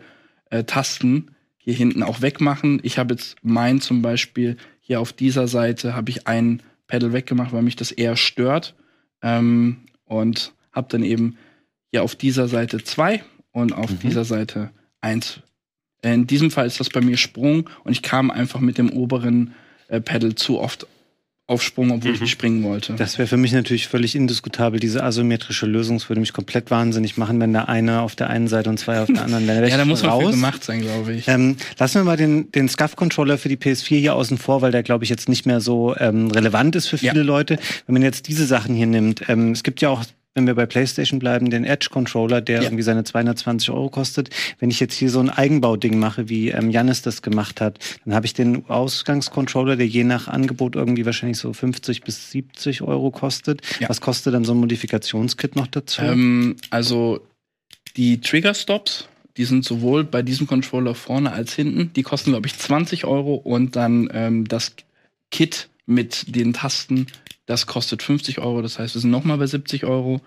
äh, 0.49 0.63
Tasten 0.63 1.31
hier 1.57 1.73
hinten 1.73 2.03
auch 2.03 2.21
wegmachen. 2.21 2.79
Ich 2.83 2.97
habe 2.97 3.13
jetzt 3.13 3.37
mein 3.41 3.81
zum 3.81 4.01
Beispiel 4.01 4.57
hier 4.79 4.99
auf 4.99 5.13
dieser 5.13 5.47
Seite 5.47 5.95
habe 5.95 6.09
ich 6.09 6.27
einen 6.27 6.63
Pedal 6.87 7.13
weggemacht, 7.13 7.53
weil 7.53 7.61
mich 7.61 7.75
das 7.75 7.91
eher 7.91 8.15
stört. 8.15 8.75
Ähm, 9.21 9.77
und 10.05 10.53
habe 10.71 10.87
dann 10.89 11.03
eben 11.03 11.37
hier 11.91 12.03
auf 12.03 12.15
dieser 12.15 12.47
Seite 12.47 12.83
zwei 12.83 13.23
und 13.51 13.73
auf 13.73 13.91
mhm. 13.91 13.99
dieser 13.99 14.25
Seite 14.25 14.71
eins. 15.01 15.41
In 16.01 16.27
diesem 16.27 16.51
Fall 16.51 16.65
ist 16.65 16.79
das 16.79 16.89
bei 16.89 17.01
mir 17.01 17.17
Sprung 17.17 17.69
und 17.83 17.91
ich 17.91 18.01
kam 18.01 18.31
einfach 18.31 18.59
mit 18.59 18.77
dem 18.77 18.89
oberen 18.89 19.53
äh, 19.89 19.99
Pedal 19.99 20.35
zu 20.35 20.59
oft 20.59 20.87
auf 21.49 21.63
Sprung, 21.63 21.89
obwohl 21.89 22.11
mhm. 22.11 22.15
ich 22.15 22.21
nicht 22.21 22.31
springen 22.31 22.63
wollte. 22.63 22.93
Das 22.93 23.17
wäre 23.17 23.27
für 23.27 23.35
mich 23.35 23.53
natürlich 23.53 23.87
völlig 23.87 24.15
indiskutabel. 24.15 24.79
Diese 24.79 25.03
asymmetrische 25.03 25.65
Lösung 25.65 25.97
das 25.97 26.07
würde 26.07 26.19
mich 26.19 26.31
komplett 26.31 26.69
wahnsinnig 26.69 27.17
machen, 27.17 27.39
wenn 27.39 27.51
da 27.53 27.63
eine 27.63 28.01
auf 28.01 28.15
der 28.15 28.29
einen 28.29 28.47
Seite 28.47 28.69
und 28.69 28.77
zwei 28.77 29.01
auf 29.01 29.07
der 29.07 29.23
anderen 29.23 29.47
wäre. 29.47 29.67
ja, 29.69 29.75
da 29.75 29.85
muss 29.85 30.03
man 30.03 30.11
raus. 30.11 30.31
gemacht 30.31 30.63
sein, 30.63 30.81
glaube 30.81 31.11
ich. 31.13 31.27
Ähm, 31.27 31.57
lassen 31.79 31.95
wir 31.95 32.03
mal 32.03 32.17
den, 32.17 32.51
den 32.51 32.69
SCUF-Controller 32.69 33.39
für 33.39 33.49
die 33.49 33.57
PS4 33.57 33.97
hier 33.97 34.15
außen 34.15 34.37
vor, 34.37 34.61
weil 34.61 34.71
der, 34.71 34.83
glaube 34.83 35.05
ich, 35.05 35.09
jetzt 35.09 35.27
nicht 35.27 35.47
mehr 35.47 35.59
so 35.59 35.95
ähm, 35.97 36.29
relevant 36.29 36.75
ist 36.75 36.87
für 36.87 36.99
viele 36.99 37.15
ja. 37.15 37.23
Leute. 37.23 37.57
Wenn 37.87 37.93
man 37.93 38.03
jetzt 38.03 38.27
diese 38.27 38.45
Sachen 38.45 38.75
hier 38.75 38.87
nimmt, 38.87 39.27
ähm, 39.27 39.51
es 39.51 39.63
gibt 39.63 39.81
ja 39.81 39.89
auch 39.89 40.03
wenn 40.35 40.45
wir 40.45 40.55
bei 40.55 40.65
PlayStation 40.65 41.19
bleiben, 41.19 41.49
den 41.49 41.65
Edge-Controller, 41.65 42.41
der 42.41 42.57
ja. 42.57 42.63
irgendwie 42.63 42.83
seine 42.83 43.03
220 43.03 43.71
Euro 43.71 43.89
kostet. 43.89 44.29
Wenn 44.59 44.69
ich 44.69 44.79
jetzt 44.79 44.93
hier 44.95 45.09
so 45.09 45.19
ein 45.19 45.29
Eigenbauding 45.29 45.97
mache, 45.97 46.29
wie 46.29 46.49
ähm, 46.49 46.69
Janis 46.69 47.01
das 47.01 47.21
gemacht 47.21 47.61
hat, 47.61 47.79
dann 48.05 48.13
habe 48.13 48.25
ich 48.25 48.33
den 48.33 48.69
Ausgangscontroller, 48.69 49.75
der 49.75 49.87
je 49.87 50.03
nach 50.03 50.27
Angebot 50.27 50.75
irgendwie 50.75 51.05
wahrscheinlich 51.05 51.39
so 51.39 51.51
50 51.51 52.01
bis 52.01 52.31
70 52.31 52.81
Euro 52.83 53.11
kostet. 53.11 53.61
Ja. 53.79 53.89
Was 53.89 54.01
kostet 54.01 54.33
dann 54.33 54.45
so 54.45 54.53
ein 54.53 54.59
Modifikationskit 54.59 55.55
noch 55.55 55.67
dazu? 55.67 56.01
Ähm, 56.01 56.55
also 56.69 57.21
die 57.97 58.21
Trigger-Stops, 58.21 59.09
die 59.37 59.45
sind 59.45 59.65
sowohl 59.65 60.03
bei 60.03 60.21
diesem 60.21 60.47
Controller 60.47 60.95
vorne 60.95 61.31
als 61.31 61.53
hinten. 61.53 61.91
Die 61.93 62.03
kosten, 62.03 62.31
glaube 62.31 62.47
ich, 62.47 62.57
20 62.57 63.05
Euro 63.05 63.35
und 63.35 63.75
dann 63.75 64.09
ähm, 64.13 64.47
das 64.47 64.75
Kit 65.31 65.69
mit 65.85 66.35
den 66.35 66.53
Tasten 66.53 67.07
das 67.49 67.65
kostet 67.65 68.03
50 68.03 68.37
Euro, 68.37 68.61
das 68.61 68.77
heißt, 68.77 68.93
wir 68.93 69.01
sind 69.01 69.09
nochmal 69.09 69.39
bei 69.39 69.47
70 69.47 69.83
Euro. 69.83 70.21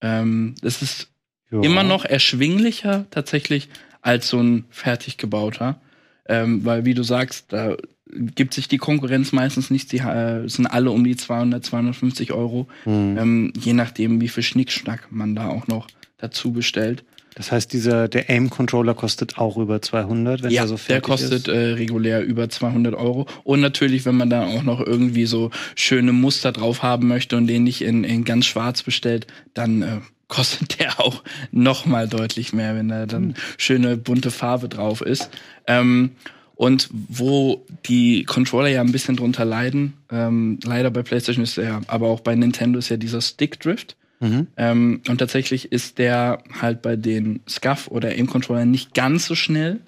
Ähm, 0.00 0.54
das 0.62 0.80
ist 0.80 1.08
ja. 1.50 1.60
immer 1.60 1.82
noch 1.82 2.06
erschwinglicher 2.06 3.04
tatsächlich 3.10 3.68
als 4.00 4.30
so 4.30 4.40
ein 4.40 4.64
fertig 4.70 5.18
gebauter. 5.18 5.78
Ähm, 6.26 6.64
weil, 6.64 6.86
wie 6.86 6.94
du 6.94 7.02
sagst, 7.02 7.52
da 7.52 7.76
gibt 8.10 8.54
sich 8.54 8.66
die 8.66 8.78
Konkurrenz 8.78 9.32
meistens 9.32 9.70
nicht. 9.70 9.92
Die 9.92 9.98
äh, 9.98 10.48
sind 10.48 10.66
alle 10.66 10.90
um 10.90 11.04
die 11.04 11.16
200, 11.16 11.62
250 11.62 12.32
Euro. 12.32 12.66
Mhm. 12.86 13.18
Ähm, 13.18 13.52
je 13.54 13.74
nachdem, 13.74 14.22
wie 14.22 14.28
viel 14.28 14.42
Schnickschnack 14.42 15.08
man 15.10 15.34
da 15.34 15.48
auch 15.48 15.66
noch 15.66 15.86
dazu 16.16 16.52
bestellt. 16.52 17.04
Das 17.34 17.52
heißt, 17.52 17.72
dieser, 17.72 18.08
der 18.08 18.28
AIM-Controller 18.28 18.94
kostet 18.94 19.38
auch 19.38 19.56
über 19.56 19.80
200, 19.80 20.42
wenn 20.42 20.50
ja, 20.50 20.62
er 20.62 20.68
so 20.68 20.76
fertig 20.76 20.88
der 20.88 21.00
kostet 21.02 21.48
äh, 21.48 21.72
regulär 21.74 22.22
über 22.24 22.48
200 22.48 22.94
Euro. 22.94 23.26
Und 23.44 23.60
natürlich, 23.60 24.04
wenn 24.04 24.16
man 24.16 24.30
da 24.30 24.46
auch 24.46 24.62
noch 24.62 24.80
irgendwie 24.84 25.26
so 25.26 25.50
schöne 25.76 26.12
Muster 26.12 26.52
drauf 26.52 26.82
haben 26.82 27.06
möchte 27.06 27.36
und 27.36 27.46
den 27.46 27.64
nicht 27.64 27.82
in, 27.82 28.04
in 28.04 28.24
ganz 28.24 28.46
schwarz 28.46 28.82
bestellt, 28.82 29.26
dann 29.54 29.82
äh, 29.82 29.98
kostet 30.28 30.78
der 30.78 31.00
auch 31.00 31.22
noch 31.52 31.86
mal 31.86 32.08
deutlich 32.08 32.52
mehr, 32.52 32.76
wenn 32.76 32.88
da 32.88 33.06
dann 33.06 33.28
hm. 33.28 33.34
schöne 33.56 33.96
bunte 33.96 34.30
Farbe 34.30 34.68
drauf 34.68 35.00
ist. 35.00 35.30
Ähm, 35.66 36.10
und 36.58 36.88
wo 36.90 37.64
die 37.86 38.24
Controller 38.24 38.66
ja 38.66 38.80
ein 38.80 38.90
bisschen 38.90 39.14
drunter 39.14 39.44
leiden, 39.44 39.92
ähm, 40.10 40.58
leider 40.64 40.90
bei 40.90 41.04
PlayStation 41.04 41.44
ist 41.44 41.56
ja, 41.56 41.82
aber 41.86 42.08
auch 42.08 42.18
bei 42.18 42.34
Nintendo 42.34 42.80
ist 42.80 42.88
ja 42.88 42.96
dieser 42.96 43.20
Stick 43.20 43.60
Drift. 43.60 43.94
Mhm. 44.20 44.48
Ähm, 44.56 45.02
und 45.08 45.18
tatsächlich 45.18 45.72
ist 45.72 45.98
der 45.98 46.42
halt 46.60 46.82
bei 46.82 46.96
den 46.96 47.40
SCUF 47.48 47.88
oder 47.88 48.10
Aim-Controllern 48.10 48.70
nicht 48.70 48.94
ganz 48.94 49.26
so 49.26 49.34
schnell 49.34 49.80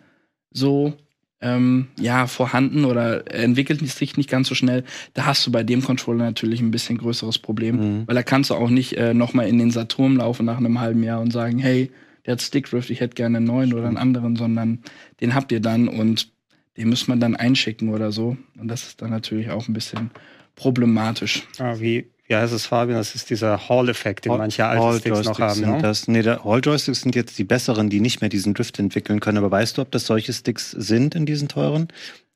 so 0.51 0.95
ähm, 1.41 1.89
ja, 1.99 2.27
vorhanden 2.27 2.85
oder 2.85 3.33
entwickelt 3.33 3.87
sich 3.89 4.17
nicht 4.17 4.29
ganz 4.29 4.49
so 4.49 4.55
schnell. 4.55 4.85
Da 5.15 5.27
hast 5.27 5.47
du 5.47 5.53
bei 5.53 5.63
dem 5.63 5.83
Controller 5.83 6.25
natürlich 6.25 6.61
ein 6.61 6.71
bisschen 6.71 6.99
größeres 6.99 7.39
Problem, 7.39 7.77
mhm. 7.77 8.07
weil 8.07 8.15
da 8.15 8.23
kannst 8.23 8.51
du 8.51 8.55
auch 8.55 8.71
nicht 8.71 8.97
äh, 8.97 9.15
nochmal 9.15 9.49
in 9.49 9.59
den 9.59 9.71
Saturn 9.71 10.17
laufen 10.17 10.45
nach 10.45 10.59
einem 10.59 10.81
halben 10.81 11.03
Jahr 11.03 11.21
und 11.21 11.33
sagen, 11.33 11.59
hey, 11.59 11.91
der 12.27 12.33
hat 12.33 12.43
Stickdrift, 12.43 12.91
ich 12.91 13.01
hätte 13.01 13.15
gerne 13.15 13.39
einen 13.39 13.47
neuen 13.47 13.73
oder 13.73 13.87
einen 13.87 13.97
anderen, 13.97 14.37
sondern 14.37 14.81
den 15.21 15.35
habt 15.35 15.51
ihr 15.53 15.61
dann 15.61 15.89
und 15.89 16.29
den 16.77 16.89
muss 16.89 17.09
man 17.09 17.21
dann 17.21 17.37
einschicken 17.37 17.89
oder 17.89 18.13
so. 18.13 18.37
Und 18.59 18.69
das 18.69 18.85
ist 18.87 19.01
dann 19.01 19.11
natürlich 19.11 19.51
auch 19.51 19.67
ein 19.67 19.73
bisschen 19.73 20.11
problematisch. 20.55 21.47
Ah, 21.59 21.77
wie, 21.79 22.11
wie 22.31 22.37
heißt 22.37 22.53
es, 22.53 22.67
Fabian? 22.67 22.97
Das 22.97 23.17
ist 23.17 23.29
dieser 23.29 23.69
Hall-Effekt, 23.69 24.25
den 24.25 24.37
manche 24.37 24.65
alte 24.65 25.01
Sticks 25.01 25.25
noch 25.25 25.41
haben. 25.41 25.55
Sind 25.55 25.71
ne? 25.71 25.83
das, 25.83 26.07
nee, 26.07 26.23
der 26.23 26.45
Hall-Joysticks 26.45 27.01
sind 27.01 27.17
jetzt 27.17 27.37
die 27.39 27.45
besseren, 27.45 27.91
die 27.91 27.99
nicht 27.99 28.21
mehr 28.21 28.31
diesen 28.31 28.55
Drift 28.55 28.79
entwickeln 28.79 29.19
können. 29.19 29.39
Aber 29.39 29.51
weißt 29.51 29.77
du, 29.77 29.83
ob 29.83 29.91
das 29.91 30.07
solche 30.07 30.33
Sticks 30.33 30.71
sind 30.71 31.15
in 31.15 31.27
diesen 31.27 31.49
teuren? 31.49 31.89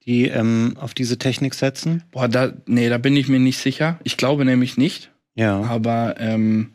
die 0.06 0.26
ähm, 0.28 0.76
auf 0.78 0.92
diese 0.92 1.16
Technik 1.16 1.54
setzen? 1.54 2.02
Boah, 2.10 2.28
da, 2.28 2.52
nee, 2.66 2.90
da 2.90 2.98
bin 2.98 3.16
ich 3.16 3.28
mir 3.28 3.38
nicht 3.38 3.56
sicher. 3.56 3.98
Ich 4.04 4.18
glaube 4.18 4.44
nämlich 4.44 4.76
nicht. 4.76 5.10
Ja. 5.34 5.62
Aber 5.62 6.16
ähm, 6.18 6.74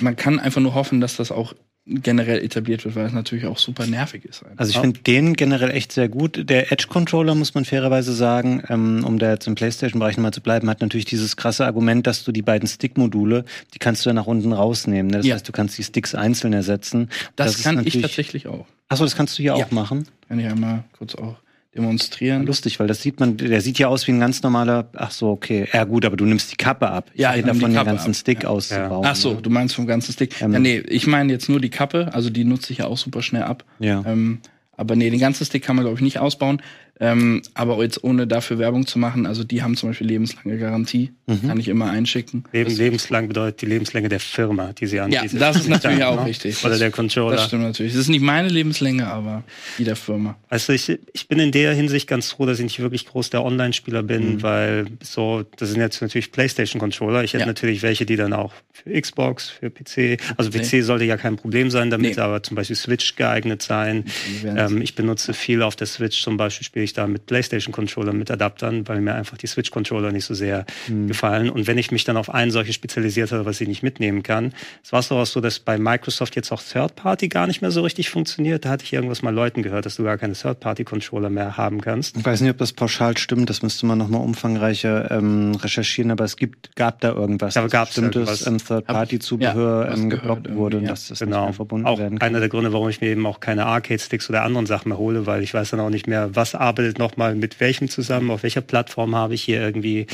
man 0.00 0.16
kann 0.16 0.38
einfach 0.38 0.62
nur 0.62 0.74
hoffen, 0.74 1.02
dass 1.02 1.16
das 1.16 1.30
auch 1.30 1.52
generell 1.88 2.42
etabliert 2.44 2.84
wird, 2.84 2.96
weil 2.96 3.06
es 3.06 3.12
natürlich 3.12 3.46
auch 3.46 3.58
super 3.58 3.86
nervig 3.86 4.24
ist. 4.24 4.42
Einfach. 4.42 4.58
Also 4.58 4.70
ich 4.70 4.78
finde 4.78 5.00
den 5.00 5.34
generell 5.34 5.70
echt 5.70 5.92
sehr 5.92 6.08
gut. 6.08 6.48
Der 6.48 6.70
Edge-Controller, 6.70 7.34
muss 7.34 7.54
man 7.54 7.64
fairerweise 7.64 8.12
sagen, 8.12 8.62
ähm, 8.68 9.04
um 9.04 9.18
da 9.18 9.32
jetzt 9.32 9.46
im 9.46 9.54
Playstation-Bereich 9.54 10.16
nochmal 10.16 10.32
zu 10.32 10.42
bleiben, 10.42 10.68
hat 10.68 10.80
natürlich 10.80 11.06
dieses 11.06 11.36
krasse 11.36 11.64
Argument, 11.64 12.06
dass 12.06 12.24
du 12.24 12.32
die 12.32 12.42
beiden 12.42 12.68
Stick-Module, 12.68 13.44
die 13.74 13.78
kannst 13.78 14.04
du 14.04 14.10
ja 14.10 14.14
nach 14.14 14.26
unten 14.26 14.52
rausnehmen. 14.52 15.10
Ne? 15.10 15.18
Das 15.18 15.26
ja. 15.26 15.34
heißt, 15.34 15.48
du 15.48 15.52
kannst 15.52 15.78
die 15.78 15.84
Sticks 15.84 16.14
einzeln 16.14 16.52
ersetzen. 16.52 17.08
Das, 17.36 17.54
das 17.54 17.62
kann 17.62 17.86
ich 17.86 18.00
tatsächlich 18.00 18.46
auch. 18.46 18.66
Achso, 18.88 19.04
das 19.04 19.16
kannst 19.16 19.38
du 19.38 19.42
hier 19.42 19.56
ja. 19.56 19.64
auch 19.64 19.70
machen? 19.70 20.06
Kann 20.28 20.38
ich 20.38 20.46
einmal 20.46 20.84
kurz 20.92 21.14
auch 21.14 21.36
demonstrieren. 21.78 22.44
Lustig, 22.44 22.78
weil 22.78 22.86
das 22.86 23.00
sieht 23.00 23.20
man, 23.20 23.36
der 23.36 23.60
sieht 23.60 23.78
ja 23.78 23.88
aus 23.88 24.06
wie 24.06 24.12
ein 24.12 24.20
ganz 24.20 24.42
normaler, 24.42 24.88
ach 24.94 25.10
so, 25.10 25.30
okay. 25.30 25.66
Ja 25.72 25.84
gut, 25.84 26.04
aber 26.04 26.16
du 26.16 26.26
nimmst 26.26 26.52
die 26.52 26.56
Kappe 26.56 26.90
ab. 26.90 27.10
Ja, 27.14 27.34
ich 27.34 27.44
davon 27.44 27.72
den 27.72 27.84
ganzen 27.84 28.10
ab. 28.10 28.16
Stick 28.16 28.42
ja. 28.42 28.50
auszubauen. 28.50 29.06
Ach 29.06 29.16
so, 29.16 29.34
du 29.34 29.48
meinst 29.48 29.74
vom 29.74 29.86
ganzen 29.86 30.12
Stick. 30.12 30.42
Ähm, 30.42 30.52
ja, 30.52 30.58
nee, 30.58 30.78
ich 30.88 31.06
meine 31.06 31.32
jetzt 31.32 31.48
nur 31.48 31.60
die 31.60 31.70
Kappe, 31.70 32.10
also 32.12 32.28
die 32.28 32.44
nutze 32.44 32.72
ich 32.72 32.80
ja 32.80 32.86
auch 32.86 32.98
super 32.98 33.22
schnell 33.22 33.44
ab. 33.44 33.64
Ja. 33.78 34.02
Ähm, 34.04 34.40
aber 34.76 34.94
nee, 34.94 35.10
den 35.10 35.18
ganzen 35.18 35.44
Stick 35.44 35.64
kann 35.64 35.74
man, 35.74 35.84
glaube 35.84 35.96
ich, 35.96 36.02
nicht 36.02 36.20
ausbauen. 36.20 36.62
Ähm, 37.00 37.42
aber 37.54 37.80
jetzt 37.82 38.02
ohne 38.02 38.26
dafür 38.26 38.58
Werbung 38.58 38.86
zu 38.86 38.98
machen, 38.98 39.26
also 39.26 39.44
die 39.44 39.62
haben 39.62 39.76
zum 39.76 39.90
Beispiel 39.90 40.08
lebenslange 40.08 40.58
Garantie, 40.58 41.12
mhm. 41.26 41.46
kann 41.46 41.60
ich 41.60 41.68
immer 41.68 41.90
einschicken. 41.90 42.44
Leben, 42.52 42.74
lebenslang 42.74 43.28
bedeutet 43.28 43.62
die 43.62 43.66
Lebenslänge 43.66 44.08
der 44.08 44.20
Firma, 44.20 44.72
die 44.72 44.86
sie 44.86 44.98
anbieten. 44.98 45.36
Ja, 45.36 45.52
das 45.52 45.56
ist 45.56 45.68
natürlich 45.68 46.02
auch 46.02 46.26
richtig. 46.26 46.64
Oder 46.64 46.78
der 46.78 46.90
Controller. 46.90 47.36
Das 47.36 47.46
stimmt 47.46 47.62
natürlich. 47.62 47.92
Das 47.92 48.02
ist 48.02 48.08
nicht 48.08 48.22
meine 48.22 48.48
Lebenslänge, 48.48 49.06
aber 49.06 49.44
die 49.78 49.84
der 49.84 49.96
Firma. 49.96 50.36
Also 50.48 50.72
ich, 50.72 50.98
ich 51.12 51.28
bin 51.28 51.38
in 51.38 51.52
der 51.52 51.72
Hinsicht 51.72 52.08
ganz 52.08 52.32
froh, 52.32 52.46
dass 52.46 52.58
ich 52.58 52.64
nicht 52.64 52.80
wirklich 52.80 53.06
groß 53.06 53.30
der 53.30 53.44
Online-Spieler 53.44 54.02
bin, 54.02 54.34
mhm. 54.34 54.42
weil 54.42 54.86
so, 55.00 55.44
das 55.56 55.70
sind 55.70 55.80
jetzt 55.80 56.02
natürlich 56.02 56.32
PlayStation-Controller. 56.32 57.22
Ich 57.22 57.34
hätte 57.34 57.42
ja. 57.42 57.46
natürlich 57.46 57.82
welche, 57.82 58.06
die 58.06 58.16
dann 58.16 58.32
auch 58.32 58.52
für 58.72 59.00
Xbox, 59.00 59.48
für 59.48 59.70
PC, 59.70 60.20
also 60.36 60.50
PC 60.50 60.72
nee. 60.72 60.80
sollte 60.80 61.04
ja 61.04 61.16
kein 61.16 61.36
Problem 61.36 61.70
sein 61.70 61.90
damit, 61.90 62.16
nee. 62.16 62.22
aber 62.22 62.42
zum 62.42 62.56
Beispiel 62.56 62.76
Switch 62.76 63.14
geeignet 63.14 63.62
sein. 63.62 64.04
Ähm, 64.44 64.82
ich 64.82 64.94
benutze 64.94 65.32
viel 65.32 65.62
auf 65.62 65.76
der 65.76 65.86
Switch, 65.86 66.22
zum 66.22 66.36
Beispiel 66.36 66.64
spiele 66.64 66.87
ich 66.88 66.92
da 66.94 67.06
mit 67.06 67.26
PlayStation-Controller 67.26 68.12
mit 68.12 68.30
Adaptern, 68.30 68.88
weil 68.88 69.00
mir 69.00 69.14
einfach 69.14 69.36
die 69.36 69.46
Switch-Controller 69.46 70.12
nicht 70.12 70.24
so 70.24 70.34
sehr 70.34 70.66
mhm. 70.88 71.08
gefallen. 71.08 71.50
Und 71.50 71.66
wenn 71.66 71.78
ich 71.78 71.90
mich 71.90 72.04
dann 72.04 72.16
auf 72.16 72.32
einen 72.32 72.50
solche 72.50 72.72
spezialisiert 72.72 73.32
habe, 73.32 73.44
was 73.44 73.60
ich 73.60 73.68
nicht 73.68 73.82
mitnehmen 73.82 74.22
kann, 74.22 74.52
es 74.82 74.92
war 74.92 75.02
so 75.02 75.16
auch 75.16 75.26
so, 75.26 75.40
dass 75.40 75.58
bei 75.58 75.78
Microsoft 75.78 76.36
jetzt 76.36 76.50
auch 76.52 76.62
Third-Party 76.62 77.28
gar 77.28 77.46
nicht 77.46 77.62
mehr 77.62 77.70
so 77.70 77.82
richtig 77.82 78.10
funktioniert. 78.10 78.64
Da 78.64 78.70
hatte 78.70 78.84
ich 78.84 78.92
irgendwas 78.92 79.22
mal 79.22 79.34
Leuten 79.34 79.62
gehört, 79.62 79.86
dass 79.86 79.96
du 79.96 80.04
gar 80.04 80.18
keine 80.18 80.34
Third-Party-Controller 80.34 81.30
mehr 81.30 81.56
haben 81.56 81.80
kannst. 81.80 82.16
Ich 82.16 82.24
weiß 82.24 82.40
nicht, 82.40 82.50
ob 82.50 82.58
das 82.58 82.72
pauschal 82.72 83.16
stimmt, 83.16 83.50
das 83.50 83.62
müsste 83.62 83.86
man 83.86 83.98
nochmal 83.98 84.22
umfangreicher 84.22 85.10
ähm, 85.10 85.54
recherchieren, 85.54 86.10
aber 86.10 86.24
es 86.24 86.36
gibt, 86.36 86.74
gab 86.76 87.00
da 87.00 87.12
irgendwas, 87.12 87.54
da 87.54 87.66
gab 87.66 87.88
bestimmtes 87.88 88.46
ähm, 88.46 88.58
Third-Party-Zubehör 88.58 89.86
ja, 89.86 89.94
ähm, 89.94 90.10
geblockt 90.10 90.54
wurde 90.54 90.78
und 90.78 90.88
dass 90.88 91.08
das 91.08 91.18
genau. 91.18 91.40
nicht 91.40 91.46
mehr 91.46 91.54
verbunden 91.54 91.86
auch 91.86 91.98
werden 91.98 92.18
kann. 92.18 92.28
Einer 92.28 92.40
der 92.40 92.48
Gründe, 92.48 92.72
warum 92.72 92.88
ich 92.88 93.00
mir 93.00 93.08
eben 93.08 93.26
auch 93.26 93.40
keine 93.40 93.66
Arcade-Sticks 93.66 94.28
oder 94.30 94.42
anderen 94.42 94.66
Sachen 94.66 94.88
mehr 94.88 94.98
hole, 94.98 95.26
weil 95.26 95.42
ich 95.42 95.54
weiß 95.54 95.70
dann 95.70 95.80
auch 95.80 95.90
nicht 95.90 96.06
mehr, 96.06 96.34
was 96.34 96.54
arbeitet 96.54 96.77
noch 96.98 97.16
mal 97.16 97.34
mit 97.34 97.60
welchem 97.60 97.88
zusammen, 97.88 98.30
auf 98.30 98.42
welcher 98.42 98.60
Plattform 98.60 99.14
habe 99.14 99.34
ich 99.34 99.42
hier 99.42 99.60
irgendwie 99.60 100.06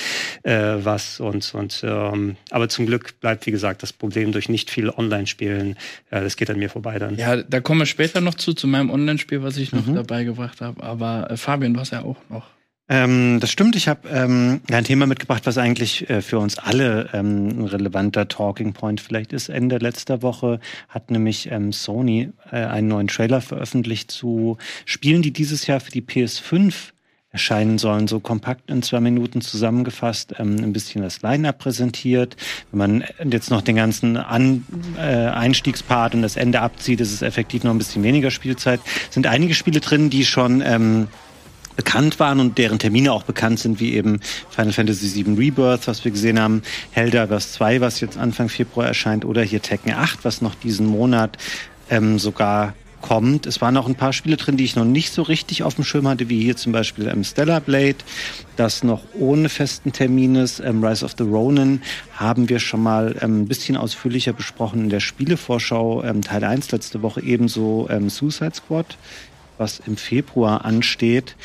äh, 0.43 0.77
was 0.79 1.21
und 1.21 1.55
und 1.55 1.85
ähm, 1.87 2.37
aber 2.51 2.69
zum 2.69 2.87
Glück 2.87 3.21
bleibt 3.21 3.47
wie 3.47 3.51
gesagt 3.51 3.83
das 3.83 3.93
Problem 3.93 4.33
durch 4.33 4.49
nicht 4.49 4.71
viel 4.71 4.91
Online-Spielen, 4.91 5.77
äh, 6.11 6.21
das 6.23 6.37
geht 6.37 6.51
an 6.51 6.59
mir 6.59 6.71
vorbei 6.71 6.99
dann. 6.99 7.17
Ja, 7.17 7.43
da 7.43 7.61
kommen 7.61 7.81
wir 7.81 7.87
später 7.87 8.21
noch 8.21 8.35
zu 8.35 8.55
zu 8.55 8.67
meinem 8.67 8.91
Online-Spiel, 8.91 9.43
was 9.43 9.57
ich 9.57 9.73
noch 9.73 9.87
mhm. 9.87 9.95
dabei 9.95 10.25
gebracht 10.25 10.61
habe. 10.61 10.83
Aber 10.83 11.31
äh, 11.31 11.37
Fabian, 11.37 11.75
du 11.75 11.81
hast 11.81 11.93
ja 11.93 12.03
auch 12.03 12.17
noch 12.29 12.47
ähm, 12.89 13.41
das 13.41 13.51
stimmt. 13.51 13.77
Ich 13.77 13.89
habe 13.89 14.09
ähm, 14.09 14.61
ein 14.71 14.85
Thema 14.85 15.07
mitgebracht, 15.07 15.47
was 15.47 15.57
eigentlich 15.57 16.09
äh, 16.11 16.21
für 16.21 16.39
uns 16.39 16.59
alle 16.59 17.09
ähm, 17.15 17.49
ein 17.49 17.65
relevanter 17.65 18.29
Talking 18.29 18.75
Point 18.75 19.01
vielleicht 19.01 19.33
ist. 19.33 19.49
Ende 19.49 19.79
letzter 19.79 20.21
Woche 20.21 20.61
hat 20.89 21.11
nämlich 21.11 21.51
ähm, 21.51 21.73
Sony 21.73 22.31
äh, 22.53 22.57
einen 22.57 22.89
neuen 22.89 23.09
Trailer 23.09 23.41
veröffentlicht 23.41 24.11
zu 24.11 24.59
Spielen, 24.85 25.23
die 25.23 25.33
dieses 25.33 25.67
Jahr 25.67 25.81
für 25.81 25.93
die 25.93 26.03
PS5 26.03 26.93
erscheinen 27.35 27.79
sollen, 27.79 28.07
so 28.07 28.21
kompakt 28.21 28.71
in 28.71 28.83
zwei 28.83 29.01
Minuten 29.01 29.41
zusammengefasst, 29.41 30.35
ähm, 30.39 30.59
ein 30.63 30.73
bisschen 30.73 31.03
das 31.03 31.21
Line-Up 31.21 31.59
präsentiert. 31.59 32.37
Wenn 32.71 32.79
man 32.79 33.05
jetzt 33.29 33.51
noch 33.51 33.61
den 33.61 33.75
ganzen 33.75 34.17
An 34.17 34.65
äh, 34.97 35.01
Einstiegspart 35.01 36.15
und 36.15 36.23
das 36.23 36.37
Ende 36.37 36.61
abzieht, 36.61 37.01
ist 37.01 37.13
es 37.13 37.23
effektiv 37.23 37.65
noch 37.65 37.73
ein 37.73 37.79
bisschen 37.79 38.05
weniger 38.05 38.31
Spielzeit. 38.31 38.81
Sind 39.11 39.27
einige 39.27 39.55
Spiele 39.55 39.81
drin, 39.81 40.11
die 40.11 40.25
schon 40.25 40.63
ähm, 40.65 41.09
bekannt 41.77 42.21
waren 42.21 42.41
und 42.41 42.59
deren 42.59 42.79
Termine 42.79 43.13
auch 43.13 43.25
bekannt 43.25 43.59
sind, 43.59 43.81
wie 43.81 43.95
eben 43.95 44.21
Final 44.51 44.73
Fantasy 44.73 45.25
VII 45.25 45.35
Rebirth, 45.35 45.87
was 45.87 46.05
wir 46.05 46.13
gesehen 46.13 46.39
haben, 46.41 46.63
Helldivers 46.93 47.53
2, 47.53 47.81
was 47.81 48.01
jetzt 48.01 48.17
Anfang 48.17 48.49
Februar 48.49 48.87
erscheint, 48.87 49.25
oder 49.25 49.43
hier 49.43 49.63
Tekken 49.63 49.93
8, 49.93 50.25
was 50.25 50.41
noch 50.41 50.55
diesen 50.55 50.87
Monat 50.87 51.37
ähm, 51.91 52.19
sogar 52.19 52.75
kommt. 53.05 53.45
Es 53.45 53.61
waren 53.61 53.77
auch 53.77 53.87
ein 53.87 53.97
paar 53.97 54.15
Spiele 54.15 54.39
drin, 54.39 54.57
die 54.57 54.65
ich 54.65 54.77
noch 54.77 54.87
nicht 54.87 55.13
so 55.13 55.21
richtig 55.21 55.63
auf 55.63 55.75
dem 55.75 55.85
Schirm 55.85 56.09
hatte, 56.09 56.31
wie 56.31 56.43
hier 56.43 56.57
zum 56.57 56.73
Beispiel 56.73 57.07
ähm, 57.07 57.23
Stellar 57.23 57.61
Blade, 57.61 57.97
das 58.57 58.83
noch 58.83 59.03
ohne 59.13 59.51
festen 59.51 59.93
Termin 59.93 60.37
ist. 60.37 60.61
Ähm, 60.61 60.83
Rise 60.83 61.05
of 61.05 61.13
the 61.19 61.25
Ronin 61.25 61.83
haben 62.17 62.49
wir 62.49 62.59
schon 62.61 62.83
mal 62.83 63.15
ähm, 63.21 63.43
ein 63.43 63.47
bisschen 63.47 63.77
ausführlicher 63.77 64.33
besprochen 64.33 64.85
in 64.85 64.89
der 64.89 65.01
Spielevorschau 65.01 66.03
ähm, 66.03 66.23
Teil 66.23 66.45
1 66.45 66.71
letzte 66.73 67.03
Woche, 67.03 67.23
ebenso 67.23 67.89
ähm, 67.91 68.09
Suicide 68.09 68.55
Squad, 68.55 68.97
was 69.59 69.83
im 69.87 69.99
Februar 69.99 70.65
ansteht. 70.65 71.37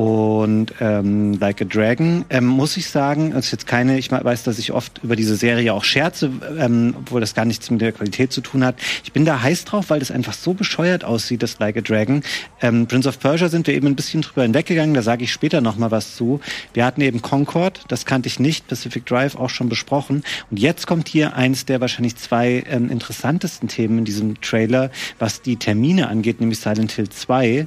Und 0.00 0.72
ähm, 0.80 1.34
Like 1.40 1.60
a 1.60 1.66
Dragon 1.66 2.24
ähm, 2.30 2.46
muss 2.46 2.78
ich 2.78 2.88
sagen, 2.88 3.32
ist 3.32 3.50
jetzt 3.50 3.66
keine, 3.66 3.98
ich 3.98 4.10
weiß, 4.10 4.44
dass 4.44 4.58
ich 4.58 4.72
oft 4.72 4.98
über 5.04 5.14
diese 5.14 5.36
Serie 5.36 5.74
auch 5.74 5.84
scherze, 5.84 6.30
ähm, 6.58 6.94
obwohl 6.96 7.20
das 7.20 7.34
gar 7.34 7.44
nichts 7.44 7.70
mit 7.70 7.82
der 7.82 7.92
Qualität 7.92 8.32
zu 8.32 8.40
tun 8.40 8.64
hat. 8.64 8.76
Ich 9.04 9.12
bin 9.12 9.26
da 9.26 9.42
heiß 9.42 9.66
drauf, 9.66 9.90
weil 9.90 9.98
das 9.98 10.10
einfach 10.10 10.32
so 10.32 10.54
bescheuert 10.54 11.04
aussieht, 11.04 11.42
das 11.42 11.58
Like 11.58 11.76
a 11.76 11.80
Dragon. 11.82 12.22
Ähm, 12.62 12.86
Prince 12.86 13.10
of 13.10 13.20
Persia 13.20 13.50
sind 13.50 13.66
wir 13.66 13.74
eben 13.74 13.88
ein 13.88 13.94
bisschen 13.94 14.22
drüber 14.22 14.42
hinweggegangen, 14.42 14.94
da 14.94 15.02
sage 15.02 15.24
ich 15.24 15.32
später 15.32 15.60
nochmal 15.60 15.90
was 15.90 16.16
zu. 16.16 16.40
Wir 16.72 16.86
hatten 16.86 17.02
eben 17.02 17.20
Concord, 17.20 17.82
das 17.88 18.06
kannte 18.06 18.28
ich 18.28 18.40
nicht, 18.40 18.68
Pacific 18.68 19.04
Drive 19.04 19.36
auch 19.36 19.50
schon 19.50 19.68
besprochen. 19.68 20.24
Und 20.50 20.58
jetzt 20.58 20.86
kommt 20.86 21.08
hier 21.08 21.36
eins 21.36 21.66
der 21.66 21.82
wahrscheinlich 21.82 22.16
zwei 22.16 22.64
ähm, 22.70 22.88
interessantesten 22.88 23.68
Themen 23.68 23.98
in 23.98 24.04
diesem 24.06 24.40
Trailer, 24.40 24.90
was 25.18 25.42
die 25.42 25.56
Termine 25.56 26.08
angeht, 26.08 26.40
nämlich 26.40 26.58
Silent 26.58 26.92
Hill 26.92 27.10
2 27.10 27.66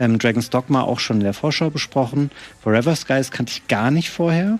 ähm, 0.00 0.18
Dragon's 0.18 0.50
Dogma 0.50 0.82
auch 0.82 0.98
schon 0.98 1.18
in 1.18 1.24
der 1.24 1.34
Vorschau 1.34 1.70
besprochen. 1.70 2.30
Forever 2.62 2.96
Skies 2.96 3.30
kannte 3.30 3.52
ich 3.52 3.68
gar 3.68 3.90
nicht 3.90 4.10
vorher. 4.10 4.58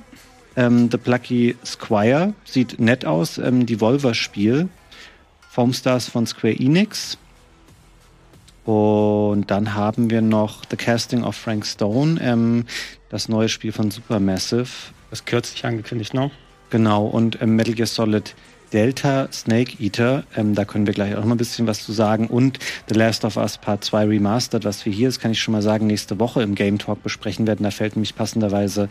Ähm, 0.57 0.88
The 0.90 0.98
Plucky 0.98 1.57
Squire 1.64 2.35
sieht 2.44 2.79
nett 2.79 3.05
aus. 3.05 3.38
Ähm, 3.38 3.66
Devolver-Spiel. 3.66 4.68
Foam 5.48 5.72
Stars 5.72 6.09
von 6.09 6.26
Square 6.26 6.55
Enix. 6.55 7.18
Und 8.64 9.50
dann 9.50 9.74
haben 9.74 10.11
wir 10.11 10.20
noch 10.20 10.62
The 10.70 10.76
Casting 10.76 11.24
of 11.24 11.35
Frank 11.35 11.66
Stone, 11.66 12.20
ähm, 12.22 12.66
das 13.09 13.29
neue 13.29 13.48
Spiel 13.48 13.72
von 13.72 13.90
Supermassive. 13.90 14.68
Das 15.11 15.24
kürzlich 15.24 15.64
angekündigt, 15.64 16.14
ne? 16.14 16.31
Genau, 16.68 17.07
und 17.07 17.40
ähm, 17.42 17.57
Metal 17.57 17.74
Gear 17.74 17.88
Solid 17.88 18.35
Delta 18.73 19.29
Snake 19.33 19.83
Eater, 19.83 20.25
ähm, 20.37 20.55
da 20.55 20.65
können 20.65 20.87
wir 20.87 20.95
gleich 20.95 21.17
auch 21.17 21.25
noch 21.25 21.33
ein 21.33 21.39
bisschen 21.39 21.67
was 21.67 21.85
zu 21.85 21.93
sagen. 21.93 22.29
Und 22.29 22.59
The 22.89 22.95
Last 22.95 23.25
of 23.25 23.37
Us 23.37 23.59
Part 23.59 23.85
2 23.85 24.07
Remastered, 24.07 24.65
was 24.65 24.85
wir 24.87 24.93
hier, 24.93 25.09
das 25.09 25.19
kann 25.19 25.33
ich 25.33 25.41
schon 25.41 25.53
mal 25.53 25.63
sagen, 25.63 25.87
nächste 25.87 26.19
Woche 26.21 26.43
im 26.43 26.55
Game 26.55 26.79
Talk 26.79 27.03
besprechen 27.03 27.47
werden. 27.47 27.65
Da 27.65 27.71
fällt 27.71 27.97
nämlich 27.97 28.15
passenderweise 28.15 28.89